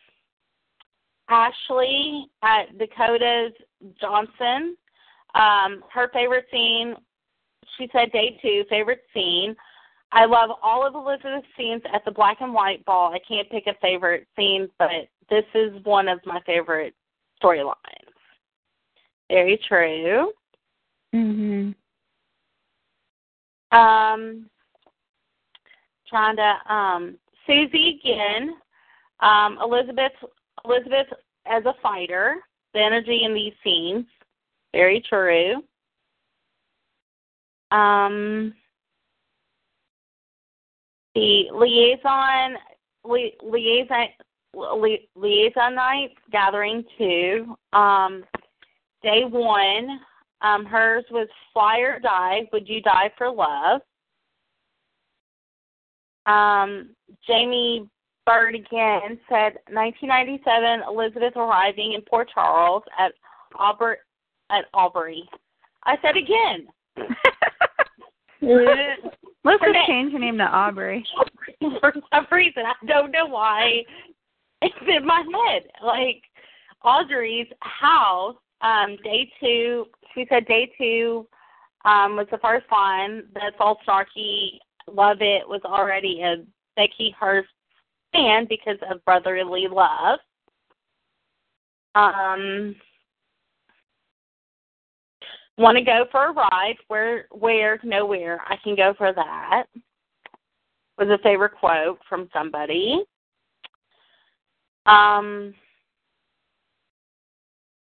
[1.28, 3.52] Ashley at Dakota's
[4.00, 4.76] Johnson.
[5.34, 6.94] Um, her favorite scene,
[7.76, 9.56] she said day two, favorite scene.
[10.12, 13.12] I love all of Elizabeth's scenes at the black and white ball.
[13.12, 16.94] I can't pick a favorite scene, but this is one of my favorite
[17.42, 17.74] storylines.
[19.28, 20.32] Very true.
[21.12, 21.74] Mhm.
[23.72, 24.48] Um,
[26.06, 28.56] trying to um, Susie again.
[29.20, 30.12] Um, Elizabeth
[30.64, 31.06] Elizabeth
[31.46, 32.36] as a fighter.
[32.72, 34.06] The energy in these scenes.
[34.72, 35.62] Very true.
[37.70, 38.52] Um,
[41.14, 42.56] the liaison
[43.04, 44.06] li, liaison
[44.80, 47.54] li, liaison night gathering two.
[47.72, 48.24] Um,
[49.02, 50.00] day one,
[50.42, 52.48] um, hers was fly or die.
[52.52, 53.80] Would you die for love?
[56.26, 56.90] Um,
[57.26, 57.88] Jamie
[58.26, 63.12] Bird again said 1997 Elizabeth arriving in Port Charles at
[63.58, 63.96] Aubrey
[64.50, 65.28] at Aubrey.
[65.84, 66.66] I said again.
[69.44, 71.04] Let's just change her name to Aubrey.
[71.80, 72.62] for some reason.
[72.66, 73.82] I don't know why.
[74.62, 75.64] It's in my head.
[75.84, 76.22] Like
[76.82, 81.26] Audrey's house, um, day two she said day two
[81.84, 83.24] um was the first one.
[83.34, 84.58] That's all snarky.
[84.90, 86.44] Love it was already a
[86.76, 87.44] Becky Herbst
[88.14, 90.18] fan because of brotherly love.
[91.94, 92.74] Um
[95.58, 96.76] want to go for a ride?
[96.88, 98.40] Where where nowhere.
[98.48, 99.64] I can go for that
[100.98, 103.02] was a favorite quote from somebody.
[104.86, 105.54] Um,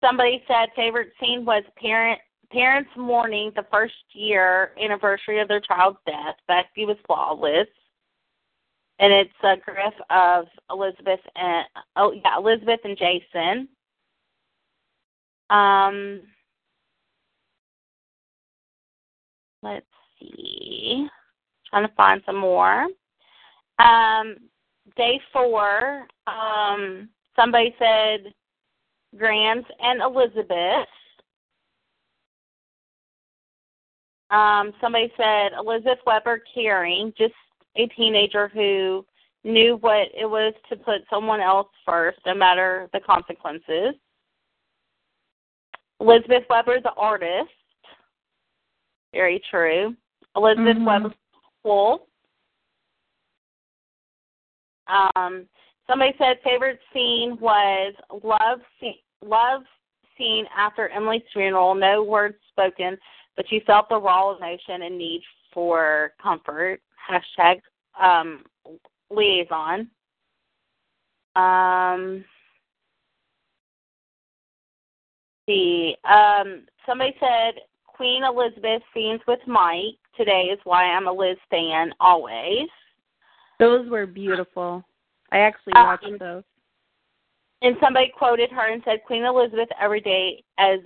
[0.03, 5.99] somebody said favorite scene was parent parents mourning the first year anniversary of their child's
[6.07, 6.37] death.
[6.47, 7.69] Becky was flawless,
[8.99, 11.65] and it's a griff of Elizabeth and
[11.97, 13.69] oh yeah Elizabeth and Jason.
[15.51, 16.21] Um,
[19.63, 19.87] let's
[20.21, 21.07] see.
[21.71, 22.87] trying to find some more.
[23.79, 24.37] Um,
[24.97, 28.33] day four, um, somebody said
[29.17, 30.89] Grams and Elizabeth.
[34.31, 37.33] Um, somebody said Elizabeth Webber caring, just
[37.79, 39.07] a teenager who
[39.45, 43.95] knew what it was to put someone else first, no matter the consequences.
[46.01, 47.51] Elizabeth Webber, the artist.
[49.13, 49.97] Very true.
[50.37, 50.85] Elizabeth Mhm.
[50.85, 51.15] Webber.
[54.87, 55.49] Um,
[55.87, 59.67] somebody said favorite scene was love scene, love
[60.17, 61.75] scene after Emily's funeral.
[61.75, 62.99] No words spoken,
[63.37, 66.81] but you felt the raw emotion and need for comfort.
[67.09, 67.61] Hashtag
[68.01, 68.45] um,
[69.11, 69.89] liaison.
[71.37, 72.25] Um,
[75.47, 77.55] see, um, somebody said
[77.87, 79.97] Queen Elizabeth scenes with Mike.
[80.17, 82.69] Today is why I'm a Liz fan always.
[83.59, 84.85] Those were beautiful.
[85.31, 86.45] I actually Um, watched those.
[87.63, 90.81] And somebody quoted her and said Queen Elizabeth every day as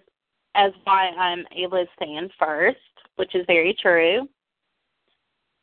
[0.55, 2.79] as why I'm a Liz fan first,
[3.17, 4.29] which is very true.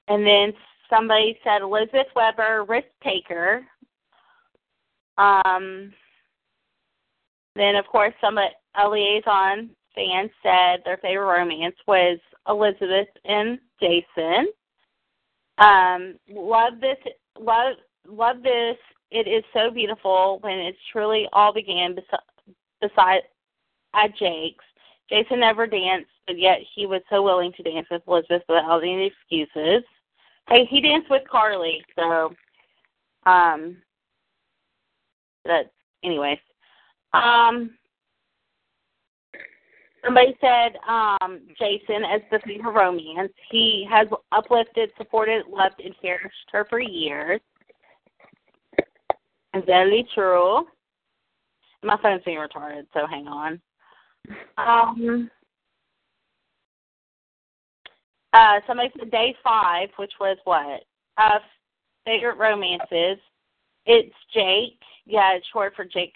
[0.10, 0.54] And then
[0.90, 3.66] somebody said Elizabeth Webber, risk taker.
[5.18, 5.94] Um,
[7.56, 14.48] then of course somebody a liaison fan said their favorite romance was Elizabeth and Jason.
[15.58, 16.98] Um, love this
[17.40, 17.76] love
[18.08, 18.78] love this.
[19.12, 23.22] It is so beautiful when it truly all began besi- beside
[23.94, 24.64] at Jake's.
[25.10, 29.08] Jason never danced, but yet he was so willing to dance with Elizabeth without any
[29.08, 29.84] excuses.
[30.70, 32.34] He danced with Carly, so
[33.26, 33.78] um
[35.46, 35.72] that
[36.04, 36.40] anyways.
[37.14, 37.72] Um
[40.04, 43.34] somebody said um Jason as the fever romance.
[43.52, 47.42] He has uplifted, supported, loved, and cherished her for years.
[49.66, 50.66] Very true.
[51.84, 53.62] My phone's being retarded, so hang on.
[54.58, 55.32] Um,
[58.34, 60.84] uh, somebody said day five, which was what?
[61.18, 61.40] Uh,
[62.06, 63.18] favorite romances.
[63.86, 64.80] It's Jake.
[65.06, 66.14] Yeah, it's short for Jake.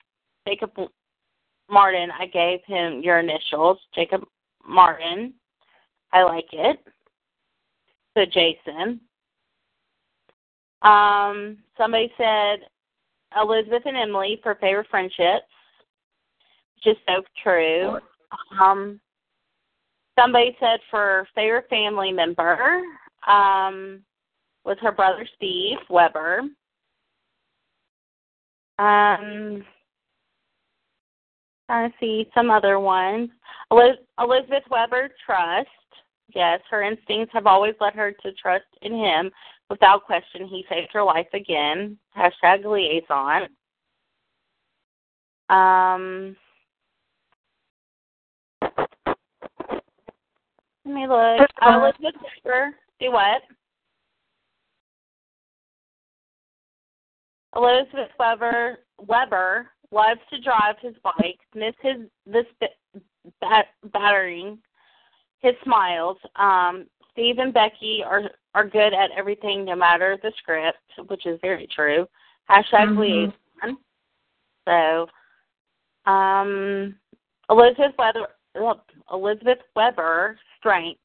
[0.47, 0.71] Jacob
[1.69, 2.09] Martin.
[2.11, 4.23] I gave him your initials, Jacob
[4.67, 5.33] Martin.
[6.11, 6.79] I like it.
[8.15, 8.99] So Jason.
[10.83, 12.59] Um, somebody said
[13.41, 15.45] Elizabeth and Emily for favorite friendships.
[16.83, 17.97] Just so true.
[18.59, 18.99] Um,
[20.17, 22.81] somebody said for favorite family member
[23.27, 24.01] um,
[24.65, 26.41] was her brother Steve Webber.
[28.79, 29.63] Um,
[31.69, 33.29] to see some other ones.
[33.71, 35.67] Elizabeth Webber, trust.
[36.35, 39.31] Yes, her instincts have always led her to trust in him.
[39.69, 41.97] Without question, he saved her life again.
[42.17, 43.47] Hashtag liaison.
[45.49, 46.35] Um,
[50.85, 51.49] let me look.
[51.61, 53.41] Uh, Elizabeth Webber, do what?
[57.55, 62.45] Elizabeth Webber Webber loves to drive his bike, miss his this
[63.41, 64.57] bat, battering,
[65.39, 66.17] his smiles.
[66.35, 68.23] Um, Steve and Becky are
[68.55, 72.07] are good at everything, no matter the script, which is very true.
[72.49, 72.97] Hashtag Mhm.
[72.97, 73.77] liaison.
[74.65, 76.99] So, um,
[77.49, 78.75] Elizabeth Webber, uh,
[79.11, 80.99] Elizabeth Webber, strength.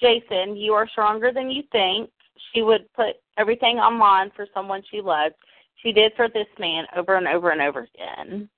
[0.00, 2.10] Jason, you are stronger than you think.
[2.52, 5.34] She would put everything online for someone she loved.
[5.82, 8.48] She did for this man over and over and over again.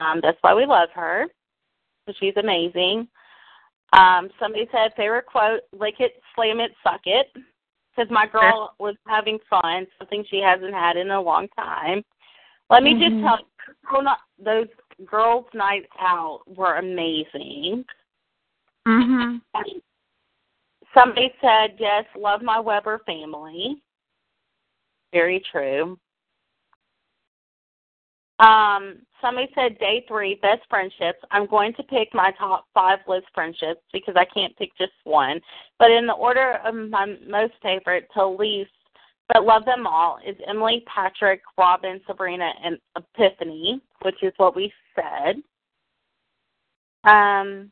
[0.00, 1.26] Um, that's why we love her.
[2.20, 3.08] She's amazing.
[3.92, 7.28] Um, somebody said favorite quote: "Lick it, slam it, suck it."
[7.96, 12.04] Because my girl was having fun, something she hasn't had in a long time.
[12.70, 13.22] Let me just Mhm.
[13.22, 14.68] tell you, those
[15.04, 17.84] girls' nights out were amazing.
[18.88, 19.42] Mhm.
[20.94, 23.82] Somebody said, yes, love my Webber family.
[25.12, 25.98] Very true.
[28.38, 31.18] Um, somebody said day three, best friendships.
[31.30, 35.40] I'm going to pick my top five list friendships because I can't pick just one.
[35.78, 38.70] But in the order of my most favorite to least,
[39.28, 44.72] but love them all, is Emily, Patrick, Robin, Sabrina, and Epiphany, which is what we
[44.94, 45.36] said.
[47.04, 47.70] Um,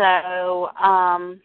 [0.00, 1.40] so, um,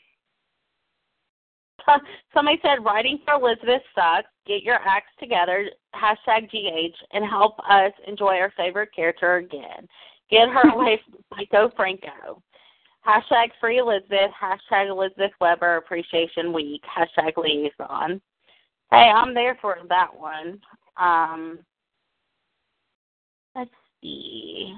[2.34, 4.28] somebody said writing for Elizabeth sucks.
[4.48, 5.70] Get your acts together.
[5.94, 9.88] Hashtag GH and help us enjoy our favorite character again.
[10.30, 12.42] Get her away from Psycho Franco.
[13.06, 14.32] Hashtag Free Elizabeth.
[14.42, 16.82] Hashtag Elizabeth Webber Appreciation Week.
[16.84, 18.22] Hashtag Liaison.
[18.92, 20.60] Hey, I'm there for that one.
[20.98, 21.60] Um,
[23.56, 24.76] let's see.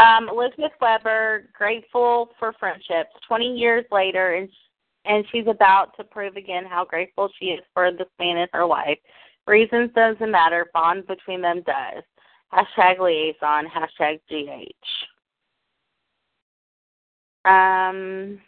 [0.00, 3.10] Um, Elizabeth Webber, grateful for friendships.
[3.28, 4.48] 20 years later, and
[5.06, 8.66] and she's about to prove again how grateful she is for this man in her
[8.66, 8.98] life.
[9.46, 12.02] Reasons doesn't matter, bond between them does.
[12.52, 14.86] Hashtag liaison, hashtag GH.
[17.48, 18.40] Um,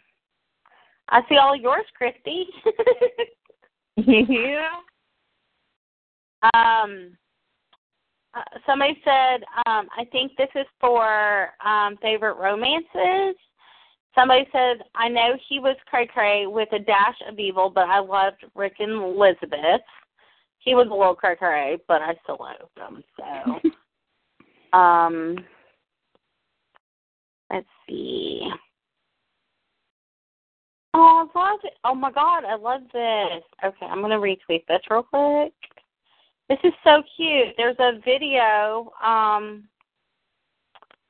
[1.09, 2.45] I see all yours, Christy.
[3.97, 4.69] yeah.
[6.53, 7.17] Um,
[8.35, 13.35] uh, somebody said, um, I think this is for um, favorite romances.
[14.15, 17.99] Somebody said, I know he was cray cray with a dash of evil, but I
[17.99, 19.81] loved Ric and Elizabeth.
[20.59, 23.03] He was a little cray cray, but I still loved him.
[23.17, 25.35] So, um,
[27.51, 28.49] let's see.
[30.95, 31.73] Oh, I love it.
[31.83, 33.43] Oh my God, I love this.
[33.65, 35.53] Okay, I'm gonna retweet this real quick.
[36.53, 37.55] This is so cute.
[37.57, 39.63] There's a video um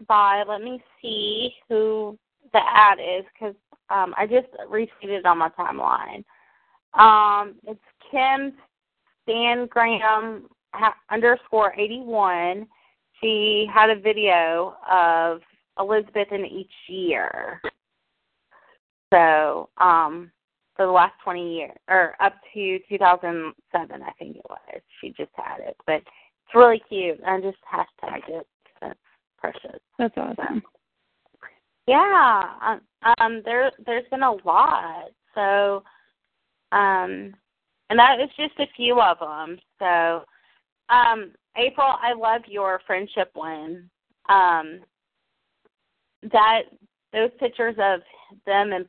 [0.08, 2.18] by let me see who
[2.54, 3.56] the ad is because
[3.90, 6.24] um I just retweeted it on my timeline.
[6.94, 8.54] Um, it's Kim
[9.28, 12.66] Stangram ha- underscore eighty one.
[13.20, 15.42] She had a video of
[15.78, 17.62] Elizabeth in each year.
[19.12, 20.32] So, um,
[20.76, 24.82] for the last 20 years, or up to 2007, I think it was.
[25.00, 27.20] She just had it, but it's really cute.
[27.26, 28.48] I just hashtagged it.
[28.82, 29.00] That's
[29.38, 29.80] precious.
[30.00, 30.64] That's awesome.
[31.86, 32.82] Yeah, um,
[33.20, 35.10] um, there there's been a lot.
[35.36, 35.84] So,
[36.72, 37.34] um,
[37.90, 39.58] and that is just a few of them.
[39.80, 40.24] So,
[40.90, 43.90] um, April, I love your friendship one.
[44.30, 44.80] Um,
[46.32, 46.62] that
[47.12, 48.00] those pictures of
[48.46, 48.86] them and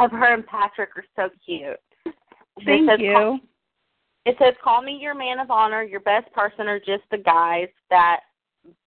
[0.00, 1.78] of her and Patrick are so cute.
[2.64, 3.12] Thank says, you.
[3.12, 3.40] Call,
[4.26, 7.68] it says, "Call me your man of honor, your best person, or just the guys
[7.90, 8.20] that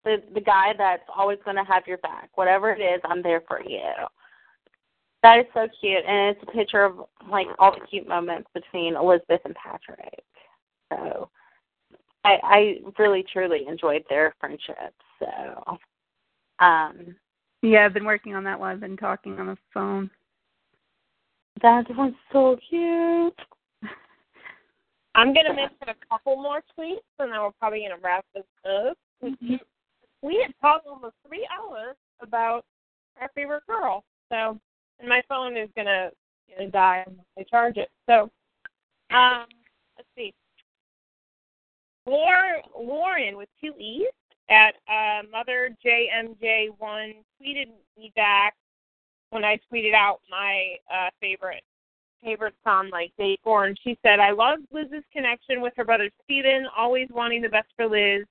[0.04, 2.30] the the guy that's always going to have your back.
[2.36, 3.92] Whatever it is, I'm there for you."
[5.24, 8.96] That is so cute, and it's a picture of like all the cute moments between
[8.96, 10.24] Elizabeth and Patrick.
[10.92, 11.30] So,
[12.26, 14.94] I I really truly enjoyed their friendship.
[15.20, 15.78] So,
[16.60, 17.16] um,
[17.62, 20.12] Yeah, I've been working on that while I've been talking on the phone.
[21.64, 23.34] That one's so cute.
[25.16, 28.98] I'm gonna mention a couple more tweets, and then we're probably gonna wrap this up.
[30.22, 32.66] We had talked almost three hours about
[33.20, 34.60] our favorite girl, so
[35.00, 36.10] and my phone is gonna
[36.56, 37.90] gonna die unless I charge it.
[38.08, 38.30] So,
[39.16, 39.46] um,
[39.98, 40.34] let's see.
[42.06, 44.08] Lauren, Lauren with two e's
[44.50, 48.56] at uh, Mother JMJ1 tweeted me back
[49.34, 51.64] when I tweeted out my uh, favorite
[52.24, 53.12] favorites on like
[53.44, 57.50] four, and she said, "I love Liz's connection with her brother Steven, always wanting the
[57.50, 58.26] best for Liz,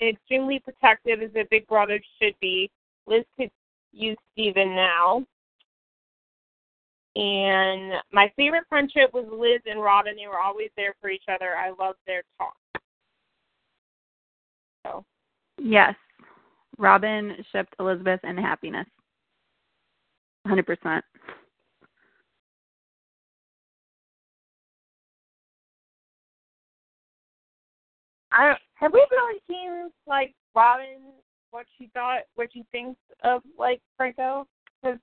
[0.00, 2.70] and extremely protective as a big brother should be.
[3.06, 3.50] Liz could
[3.92, 5.24] use Steven now."
[7.14, 10.14] And my favorite friendship was Liz and Robin.
[10.16, 11.56] They were always there for each other.
[11.56, 12.56] I loved their talk.
[14.86, 15.04] So
[15.58, 15.94] Yes.
[16.78, 18.86] Robin shipped Elizabeth and happiness.
[20.46, 21.02] 100%.
[28.34, 31.12] I don't, have we really seen like Robin
[31.50, 34.46] what she thought, what she thinks of like Franco?
[34.82, 34.98] Because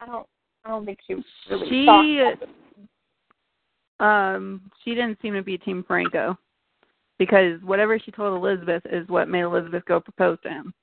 [0.00, 0.26] I don't,
[0.64, 1.14] I don't think she
[1.48, 2.38] really She thought.
[4.00, 6.36] um she didn't seem to be team Franco
[7.18, 10.74] because whatever she told Elizabeth is what made Elizabeth go propose to him.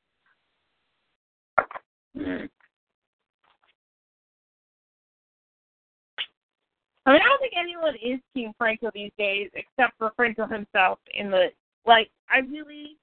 [7.07, 10.99] I mean, I don't think anyone is Team Franco these days except for Franco himself.
[11.13, 11.47] In the
[11.85, 12.97] like, I really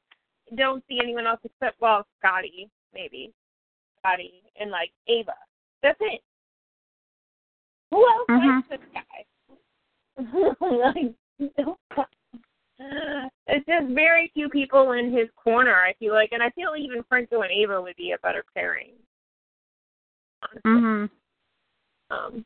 [0.56, 3.32] don't see anyone else except well, Scotty maybe,
[3.98, 5.32] Scotty and like Ava.
[5.82, 6.20] That's it.
[7.90, 8.68] Who else Mhm.
[8.68, 9.24] likes this guy?
[10.60, 11.14] like,
[13.46, 15.74] it's just very few people in his corner.
[15.74, 18.92] I feel like, and I feel even Franco and Ava would be a better pairing.
[20.42, 20.60] Honestly.
[20.70, 21.10] Mhm.
[22.10, 22.44] Um,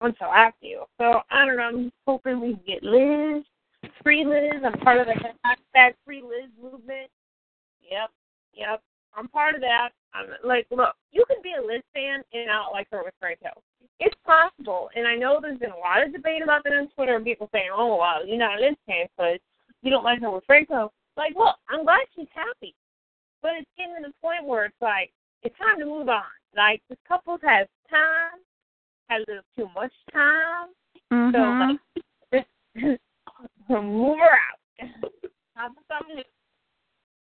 [0.00, 0.84] until after you.
[0.98, 1.62] So I don't know.
[1.62, 3.44] I'm hoping we can get Liz,
[4.02, 4.62] free Liz.
[4.64, 7.10] I'm part of the hashtag free Liz movement.
[7.90, 8.10] Yep,
[8.54, 8.82] yep.
[9.16, 9.90] I'm part of that.
[10.14, 13.50] I'm like, look, you can be a Liz fan and not like her with Franco.
[13.98, 17.16] It's possible, and I know there's been a lot of debate about that on Twitter,
[17.16, 19.38] and people saying, "Oh, well, you're not a Liz fan because
[19.82, 22.74] you don't like her with Franco." Like, look, I'm glad she's happy.
[23.42, 25.10] but it's getting to the point where it's like
[25.42, 26.22] it's time to move on.
[26.56, 28.40] Like this couple has time,
[29.10, 30.68] has a little too much time,
[31.12, 31.32] Mhm.
[31.32, 31.38] so
[32.32, 32.48] like
[33.68, 34.90] move her out.
[35.56, 36.24] Have something new.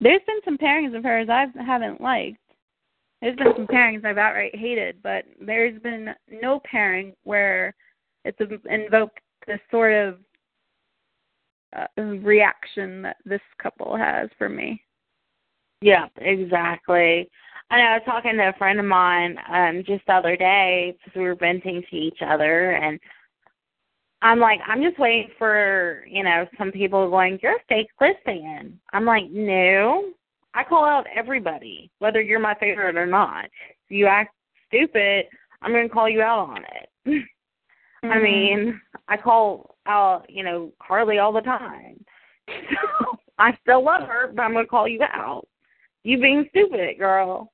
[0.01, 2.37] There's been some pairings of hers I haven't liked.
[3.21, 7.73] There's been some pairings I've outright hated, but there's been no pairing where
[8.23, 10.19] it's invoked the sort of
[11.73, 14.83] uh, reaction that this couple has for me.
[15.81, 17.29] Yeah, exactly.
[17.71, 20.95] I know I was talking to a friend of mine um just the other day
[20.97, 22.99] because we were venting to each other and
[24.21, 27.89] I'm like, I'm just waiting for, you know, some people going, You're a fake
[28.25, 28.77] fan.
[28.93, 30.09] I'm like, No.
[30.55, 33.45] I call out everybody, whether you're my favorite or not.
[33.45, 34.33] If you act
[34.67, 35.25] stupid,
[35.61, 36.89] I'm gonna call you out on it.
[38.03, 38.23] I Mhm.
[38.23, 42.03] mean, I call out, you know, Carly all the time.
[42.47, 45.47] So I still love her, but I'm gonna call you out.
[46.03, 47.51] You being stupid, girl.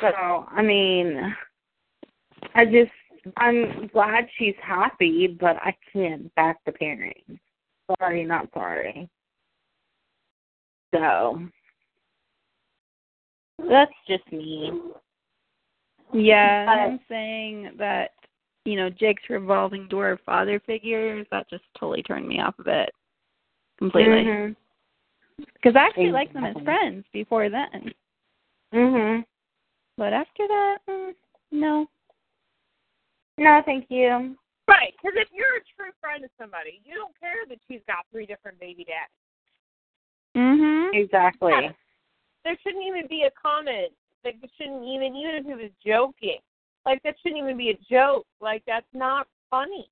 [0.00, 1.34] So I mean,
[2.54, 2.92] I just
[3.36, 7.40] I'm glad she's happy, but I can't back the parents.
[7.98, 9.08] Sorry, not sorry.
[10.94, 11.42] So
[13.68, 14.72] that's just me.
[16.12, 18.10] Yeah, But- I'm saying that
[18.64, 22.66] you know Jake's revolving door of father figures that just totally turned me off of
[22.66, 22.90] it
[23.78, 24.54] completely.
[25.38, 27.92] Because I actually liked them as friends before then,
[28.72, 29.26] Mhm.
[29.96, 31.12] But after that, mm,
[31.52, 31.86] no.
[33.38, 34.36] No, thank you.
[34.68, 38.04] Right, because if you're a true friend of somebody, you don't care that she's got
[38.10, 39.10] three different baby daddies.
[40.34, 40.94] Mhm.
[40.94, 41.52] Exactly.
[41.52, 41.72] Yeah.
[42.44, 43.92] There shouldn't even be a comment.
[44.24, 46.40] Like, it shouldn't even, even if he was joking,
[46.84, 48.26] like that shouldn't even be a joke.
[48.40, 49.88] Like, that's not funny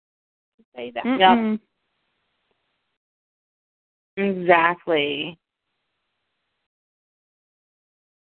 [0.58, 1.04] to say that.
[1.04, 1.18] Yep.
[1.18, 1.60] Mm-mm.
[4.16, 5.38] Exactly.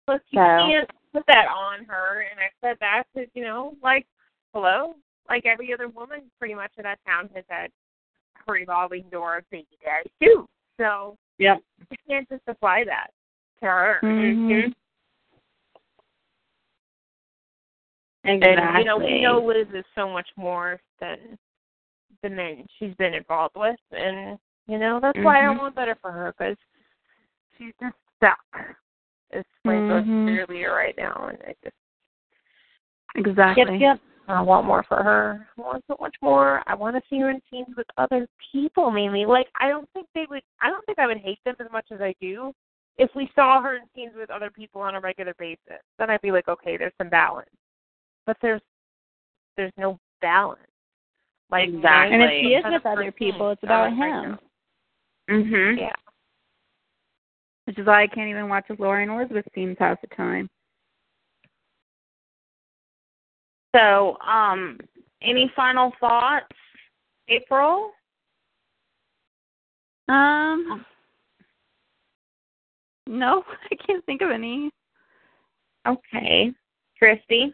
[0.07, 2.25] Plus, you So- can't put that on her.
[2.31, 4.07] And I said that because, you know, like,
[4.55, 4.95] hello?
[5.29, 7.71] Like every other woman pretty much in that town has had
[8.47, 10.49] a revolving door of baby daddy, too.
[10.79, 11.63] So Yep.
[11.91, 13.11] you can't just apply that
[13.61, 14.01] to her.
[14.03, 14.75] Mhm.
[18.25, 18.63] Exactly.
[18.63, 21.39] And, you know, we know Liz is so much more than
[22.23, 23.79] the men she's been involved with.
[23.93, 25.59] And, you know, that's why I Mhm.
[25.59, 26.57] want better for her because
[27.57, 28.77] she's just stuck.
[29.31, 30.29] It's my most Mhm.
[30.29, 31.29] cheerleader right now.
[31.29, 31.77] And I just
[33.15, 33.79] Exactly.
[33.79, 34.01] Yep, yep.
[34.29, 35.49] I want more for her.
[35.57, 36.63] I want so much more.
[36.67, 39.25] I want to see her in scenes with other people, mainly.
[39.25, 40.43] Like I don't think they would.
[40.61, 42.53] I don't think I would hate them as much as I do
[42.99, 45.81] if we saw her in scenes with other people on a regular basis.
[45.99, 47.51] Then I'd be like, okay, there's some balance.
[48.27, 48.63] But there's
[49.57, 50.61] there's no balance.
[51.51, 52.15] Like Exactly.
[52.15, 54.39] And if he is with other people, it's about it right him.
[55.29, 55.79] Mhm.
[55.79, 55.93] Yeah.
[57.67, 60.49] Which is why I can't even watch his Laura and Elizabeth scenes half the time.
[63.75, 64.79] So, um,
[65.21, 66.47] any final thoughts,
[67.29, 67.91] April?
[70.09, 70.85] Um.
[73.09, 74.71] No, I can't think of any.
[75.87, 76.53] Okay.
[76.99, 77.53] Christy?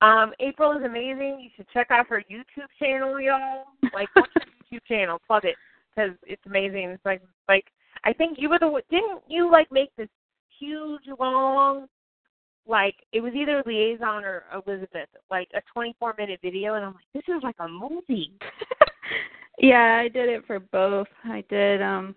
[0.00, 1.40] Um, April is amazing.
[1.42, 3.64] You should check out her YouTube channel, y'all.
[3.94, 4.40] Like, what's her
[4.72, 5.20] YouTube channel?
[5.26, 5.54] Plug it
[5.94, 6.90] because it's amazing.
[6.90, 7.66] It's like, like
[8.04, 10.08] I think you were the didn't you like make this
[10.58, 11.86] huge long,
[12.66, 17.04] like it was either liaison or Elizabeth, like a 24 minute video, and I'm like,
[17.14, 18.32] this is like a movie.
[19.58, 21.08] yeah, I did it for both.
[21.24, 22.14] I did um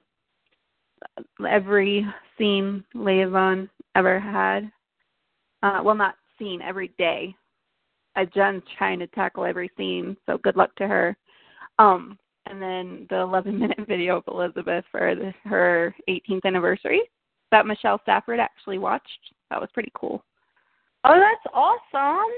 [1.47, 2.05] every
[2.37, 4.71] scene liaison ever had.
[5.63, 7.35] Uh well not scene, every day.
[8.17, 11.17] Uh, Jen's trying to tackle every scene, so good luck to her.
[11.79, 12.17] Um
[12.48, 17.01] and then the 11 minute video of Elizabeth for the, her 18th anniversary
[17.51, 19.33] that Michelle Stafford actually watched.
[19.49, 20.24] That was pretty cool.
[21.03, 22.32] Oh, that's awesome.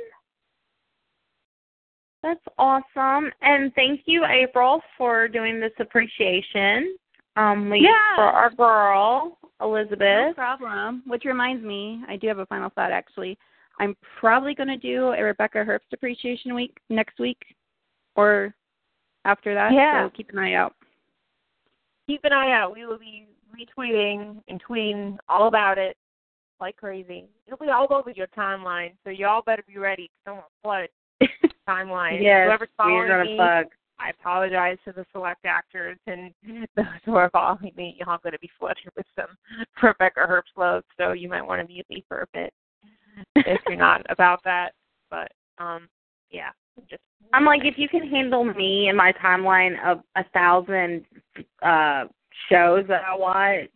[2.24, 3.32] That's awesome.
[3.42, 6.98] And thank you, April, for doing this appreciation
[7.38, 8.16] um week Yeah.
[8.16, 10.00] for our girl, Elizabeth.
[10.02, 11.03] No problem.
[11.06, 13.38] Which reminds me, I do have a final thought actually.
[13.80, 17.38] I'm probably going to do a Rebecca Herbst Appreciation Week next week
[18.16, 18.56] or
[19.28, 19.74] after that.
[19.74, 20.08] Yeah.
[20.08, 20.74] So keep an eye out.
[22.08, 22.74] Keep an eye out.
[22.74, 25.98] We will be retweeting and tweeting all about it
[26.60, 27.26] like crazy.
[27.46, 30.10] It'll be all over your timeline, so y'all better be ready.
[30.26, 30.88] gonna flood
[31.70, 32.22] timeline.
[32.22, 33.68] Yes, Whoever's following me, bug.
[34.00, 36.32] I apologize to the select actors and
[36.76, 37.98] those who are following me.
[38.00, 39.36] Y'all going to be flooded with some
[39.84, 42.54] Rebecca Herbst love, so you might want to mute me for a bit
[43.36, 44.74] if you're not about that.
[45.10, 45.88] But um,
[46.30, 46.50] yeah,
[47.34, 51.06] I'm like, if you can handle me and my timeline of a thousand
[51.62, 52.06] uh
[52.50, 53.70] shows that I watch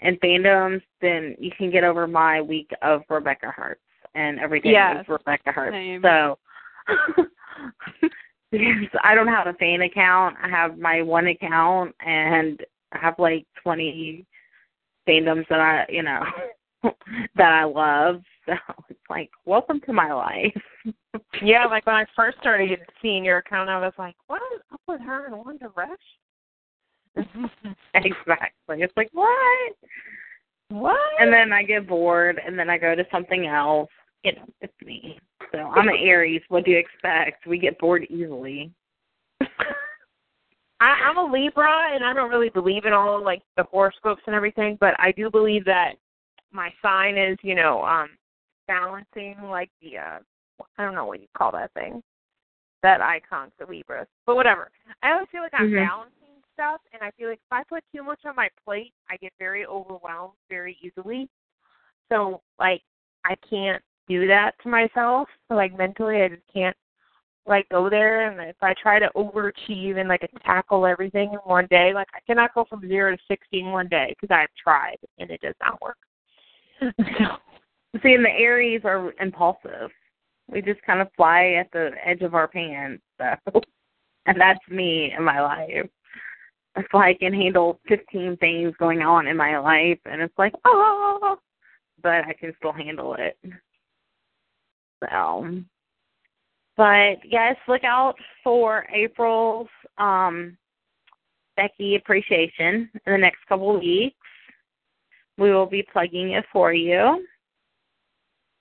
[0.00, 3.76] and fandoms, then you can get over my week of Rebecca Herbst
[4.14, 5.02] and everything Yes.
[5.02, 5.72] is Rebecca Herbst.
[5.72, 6.02] Same.
[6.02, 6.38] So
[8.50, 10.36] because I don't have a fan account.
[10.42, 12.60] I have my one account and
[12.92, 14.26] I have like twenty
[15.08, 16.22] fandoms that I you know
[17.36, 18.22] that I love.
[18.44, 18.54] So
[18.88, 20.62] it's like, welcome to my life.
[21.40, 24.80] Yeah, like when I first started seeing your account, I was like, "What is up
[24.88, 25.88] with her and One Rush?
[27.94, 28.82] exactly.
[28.82, 29.72] It's like what?
[30.70, 31.20] what?
[31.20, 33.90] And then I get bored and then I go to something else.
[34.24, 35.18] You know, it's me.
[35.52, 36.42] So I'm an Aries.
[36.48, 37.46] What do you expect?
[37.46, 38.72] We get bored easily.
[39.40, 44.34] I, I'm a Libra, and I don't really believe in all like the horoscopes and
[44.34, 45.92] everything, but I do believe that
[46.52, 48.10] my sign is, you know, um
[48.68, 50.18] balancing like the uh
[50.78, 52.02] I don't know what you call that thing.
[52.82, 54.06] That icon for Libras.
[54.26, 54.70] But whatever.
[55.02, 55.86] I always feel like I'm Mhm.
[55.86, 59.16] balancing stuff and I feel like if I put too much on my plate I
[59.16, 61.28] get very overwhelmed very easily.
[62.10, 62.82] So like
[63.24, 65.28] I can't do that to myself.
[65.48, 66.76] So like mentally I just can't
[67.46, 71.66] like go there and if I try to overachieve and like tackle everything in one
[71.70, 74.98] day, like I cannot go from zero to sixty in one day because I've tried
[75.18, 75.96] and it does not work.
[76.82, 77.26] So
[78.02, 79.90] See, and the Aries are impulsive.
[80.48, 83.02] We just kind of fly at the edge of our pants.
[83.18, 83.60] So,
[84.26, 85.88] and that's me in my life.
[86.76, 90.54] It's like I can handle 15 things going on in my life, and it's like,
[90.64, 91.36] oh,
[92.02, 93.36] but I can still handle it.
[95.04, 95.50] So,
[96.78, 100.56] but yes, look out for April's um,
[101.56, 104.16] Becky appreciation in the next couple of weeks.
[105.38, 107.26] We will be plugging it for you.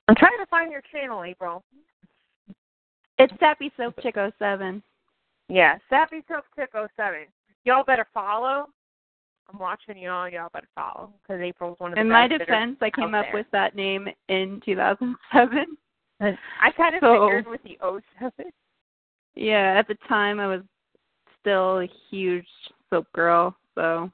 [0.07, 1.63] I'm trying to find your channel, April.
[3.17, 4.81] It's Sappy Soap Chick 07.
[5.47, 7.27] Yeah, Sappy Soap Chick 07.
[7.65, 8.67] Y'all better follow.
[9.51, 10.29] I'm watching y'all.
[10.29, 12.05] Y'all better follow because April's one of the best.
[12.05, 13.33] In my best that defense, I came up there.
[13.33, 15.77] with that name in 2007.
[16.21, 18.51] I kind of So- figured with the 07.
[19.35, 20.61] Yeah, at the time I was
[21.39, 22.47] still a huge
[22.89, 24.11] soap girl, so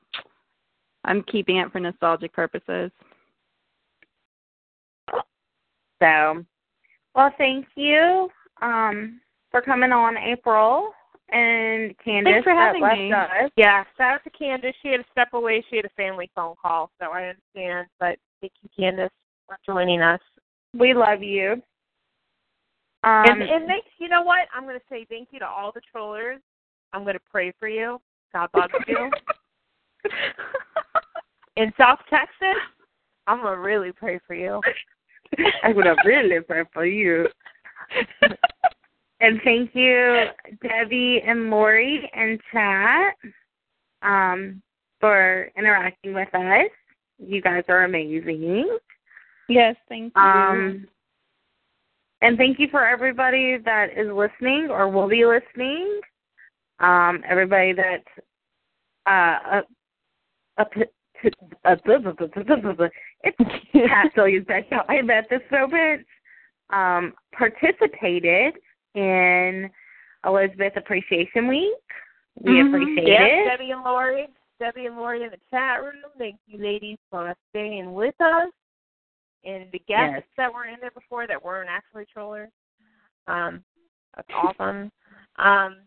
[1.07, 2.91] I'm keeping it for nostalgic purposes.
[6.01, 6.45] So,
[7.15, 8.29] well, thank you
[8.61, 9.19] um,
[9.49, 10.91] for coming on, April
[11.31, 12.33] and Candace.
[12.33, 13.11] Thanks for having me.
[13.11, 13.49] Us.
[13.55, 14.75] Yeah, shout out to Candace.
[14.83, 15.65] She had to step away.
[15.69, 17.87] She had a family phone call, so I understand.
[17.99, 19.09] But thank you, Candace,
[19.47, 20.21] for joining us.
[20.77, 21.53] We love you.
[23.03, 23.87] Um, and and thanks.
[23.99, 24.47] You know what?
[24.53, 26.41] I'm going to say thank you to all the trollers.
[26.93, 27.99] I'm going to pray for you.
[28.33, 29.09] God loves you.
[31.57, 32.61] In South Texas,
[33.27, 34.61] I'm going to really pray for you.
[35.63, 37.27] I'm gonna really pray for you.
[39.19, 40.25] and thank you,
[40.61, 43.15] Debbie and Lori and chat,
[44.01, 44.61] um,
[44.99, 46.69] for interacting with us.
[47.19, 48.77] You guys are amazing.
[49.49, 50.21] Yes, thank you.
[50.21, 50.87] Um,
[52.21, 55.99] and thank you for everybody that is listening or will be listening.
[56.79, 58.03] Um, everybody that
[59.07, 59.61] uh, uh,
[60.57, 60.83] uh,
[61.23, 61.35] it's
[63.87, 64.85] Pat Sillius Becca.
[64.89, 66.05] I met the so much.
[66.69, 68.55] Um, participated
[68.93, 69.69] in
[70.25, 71.73] Elizabeth Appreciation Week.
[72.41, 72.67] We Mhm.
[72.67, 73.45] appreciate Yes, it.
[73.45, 74.27] Debbie and Lori.
[74.59, 76.03] Debbie and Lori in the chat room.
[76.17, 78.51] Thank you, ladies, for staying with us.
[79.45, 80.23] And the guests Yes.
[80.35, 82.51] that were in there before that weren't actually trollers.
[83.27, 83.63] Um,
[84.15, 84.91] that's awesome.
[85.37, 85.77] Um,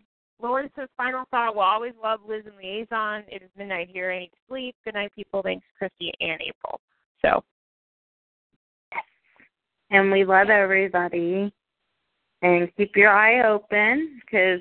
[0.42, 1.54] Lori says, final thought.
[1.54, 3.24] We'll always love Liz and Liaison.
[3.28, 4.12] It is midnight here.
[4.12, 4.74] I need to sleep.
[4.84, 5.42] Good night, people.
[5.42, 6.80] Thanks, Christy and April.
[7.22, 7.42] So,
[9.90, 11.52] and we love everybody.
[12.42, 14.60] And keep your eye open because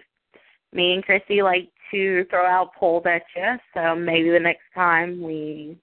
[0.74, 3.56] me and Christy like to throw out polls at you.
[3.74, 5.78] So maybe the next time we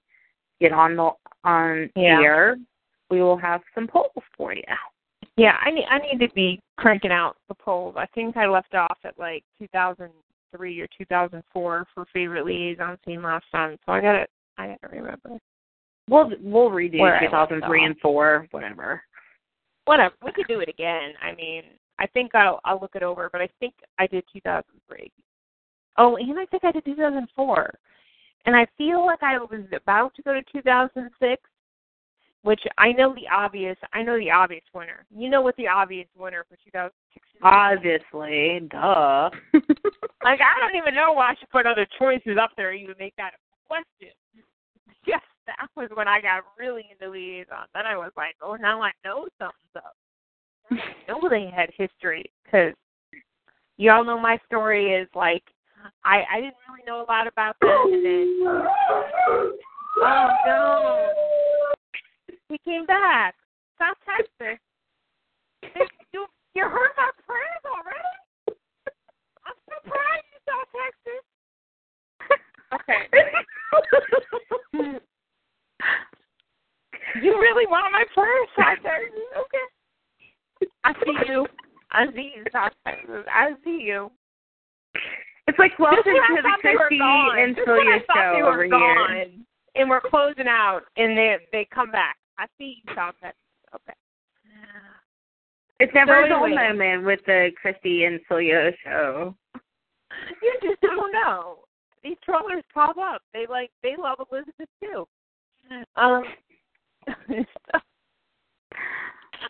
[0.61, 1.11] get on the
[1.43, 2.21] on Yeah.
[2.21, 2.57] air,
[3.09, 4.63] we will have some polls for you.
[5.37, 7.95] Yeah, I need I need to be cranking out the polls.
[7.97, 13.45] I think I left off at like 2003 or 2004 for favorite liaison scene last
[13.51, 13.77] time.
[13.85, 14.25] So I got to
[14.57, 15.39] I got to remember.
[16.09, 19.01] We'll we'll redo Where I 2003 and four, whatever.
[19.85, 20.15] Whatever.
[20.25, 21.13] We could do it again.
[21.21, 21.63] I mean,
[21.99, 25.11] I think I'll I'll look it over, but I think I did 2003.
[25.99, 27.73] Oh, and I think I did 2004.
[28.45, 31.41] And I feel like I was about to go to 2006,
[32.43, 33.77] which I know the obvious.
[33.93, 35.05] I know the obvious winner.
[35.15, 37.41] You know what the obvious winner for 2006 is?
[37.43, 39.29] Obviously, duh.
[40.23, 42.95] Like I don't even know why I should put other choices up there or even
[42.99, 44.13] make that a question.
[45.05, 47.67] Yes, that was when I got really into liaison.
[47.73, 49.95] Then I was like, oh, now I know something's up.
[50.71, 50.75] I
[51.07, 52.73] know they had history because
[53.77, 55.43] y'all know my story is like
[56.03, 58.43] I I didn't really know a lot about them, and then
[60.03, 61.09] Oh no.
[62.49, 63.35] He came back.
[63.77, 64.59] South Texas.
[66.13, 68.15] You you heard my prayers already?
[69.45, 69.83] I'm of
[70.31, 71.23] you, South Texas.
[72.73, 73.01] Okay.
[77.23, 79.19] you really want my prayers, South Texas?
[79.37, 79.65] Okay.
[80.83, 81.47] I see you.
[81.91, 83.25] I see you, South Texas.
[83.31, 84.11] I see you.
[85.47, 86.99] It's like welcome Just when I to the thought they were Christy
[87.41, 88.71] and Just when I Celia thought show over here.
[88.71, 89.45] gone,
[89.75, 92.16] And we're closing out, and they they come back.
[92.39, 93.33] I see you, Texas.
[93.73, 93.93] Okay.
[95.79, 99.35] It's never So a dull moment with the Christy and Celia show.
[100.41, 101.59] You just don't know.
[102.01, 103.21] These trollers pop up.
[103.33, 105.05] They like they love Elizabeth too.
[105.97, 106.23] Um,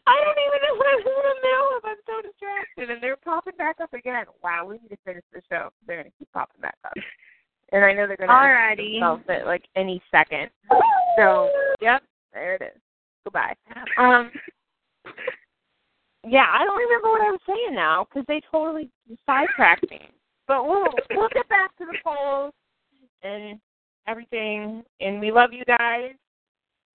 [0.08, 1.86] I don't even know what I'm in the middle of.
[1.86, 4.26] I'm so distracted, and they're popping back up again.
[4.44, 5.70] Wow, we need to finish the show.
[5.86, 6.94] They're gonna keep popping back up,
[7.72, 8.94] and I know they're gonna Alrighty.
[9.00, 10.50] themselves at like any second.
[11.18, 11.50] So,
[11.82, 12.02] yep,
[12.38, 12.82] there it is.
[13.24, 13.56] Goodbye.
[13.98, 14.32] Um,
[16.28, 18.90] yeah, I don't remember what I was saying now because they totally
[19.26, 20.02] sidetracked me.
[20.48, 22.54] But we'll we'll get back to the polls
[23.24, 23.60] and
[24.08, 24.84] everything.
[25.00, 26.12] And we love you guys.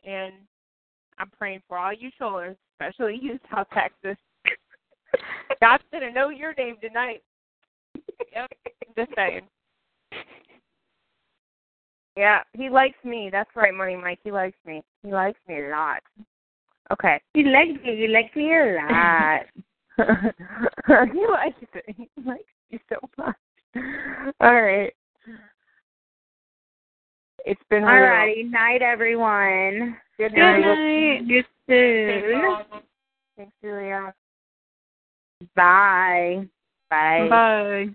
[0.05, 0.35] And
[1.19, 4.17] I'm praying for all you trollers, especially you, South Texas.
[5.61, 7.23] God's gonna know your name tonight.
[8.35, 8.51] Yep,
[8.97, 9.43] just saying.
[12.17, 13.31] Yeah, he likes me.
[13.33, 14.19] That's right, Money Mike.
[14.23, 14.83] He likes me.
[15.03, 16.03] He likes me a lot.
[16.93, 17.21] Okay.
[17.33, 17.97] He likes me.
[17.97, 19.47] He likes me a lot.
[21.13, 21.85] he likes it.
[21.97, 23.37] He likes you so much.
[24.41, 24.93] All right.
[27.45, 27.93] It's been real.
[27.93, 28.51] Alrighty.
[28.51, 29.97] Night, everyone.
[30.19, 30.57] Good night.
[30.57, 31.23] Good night.
[31.25, 32.83] You soon.
[33.37, 34.15] Thanks, Julia.
[35.57, 36.47] Bye.
[36.91, 37.27] Bye.
[37.31, 37.95] Bye.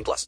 [0.00, 0.18] 18 plus.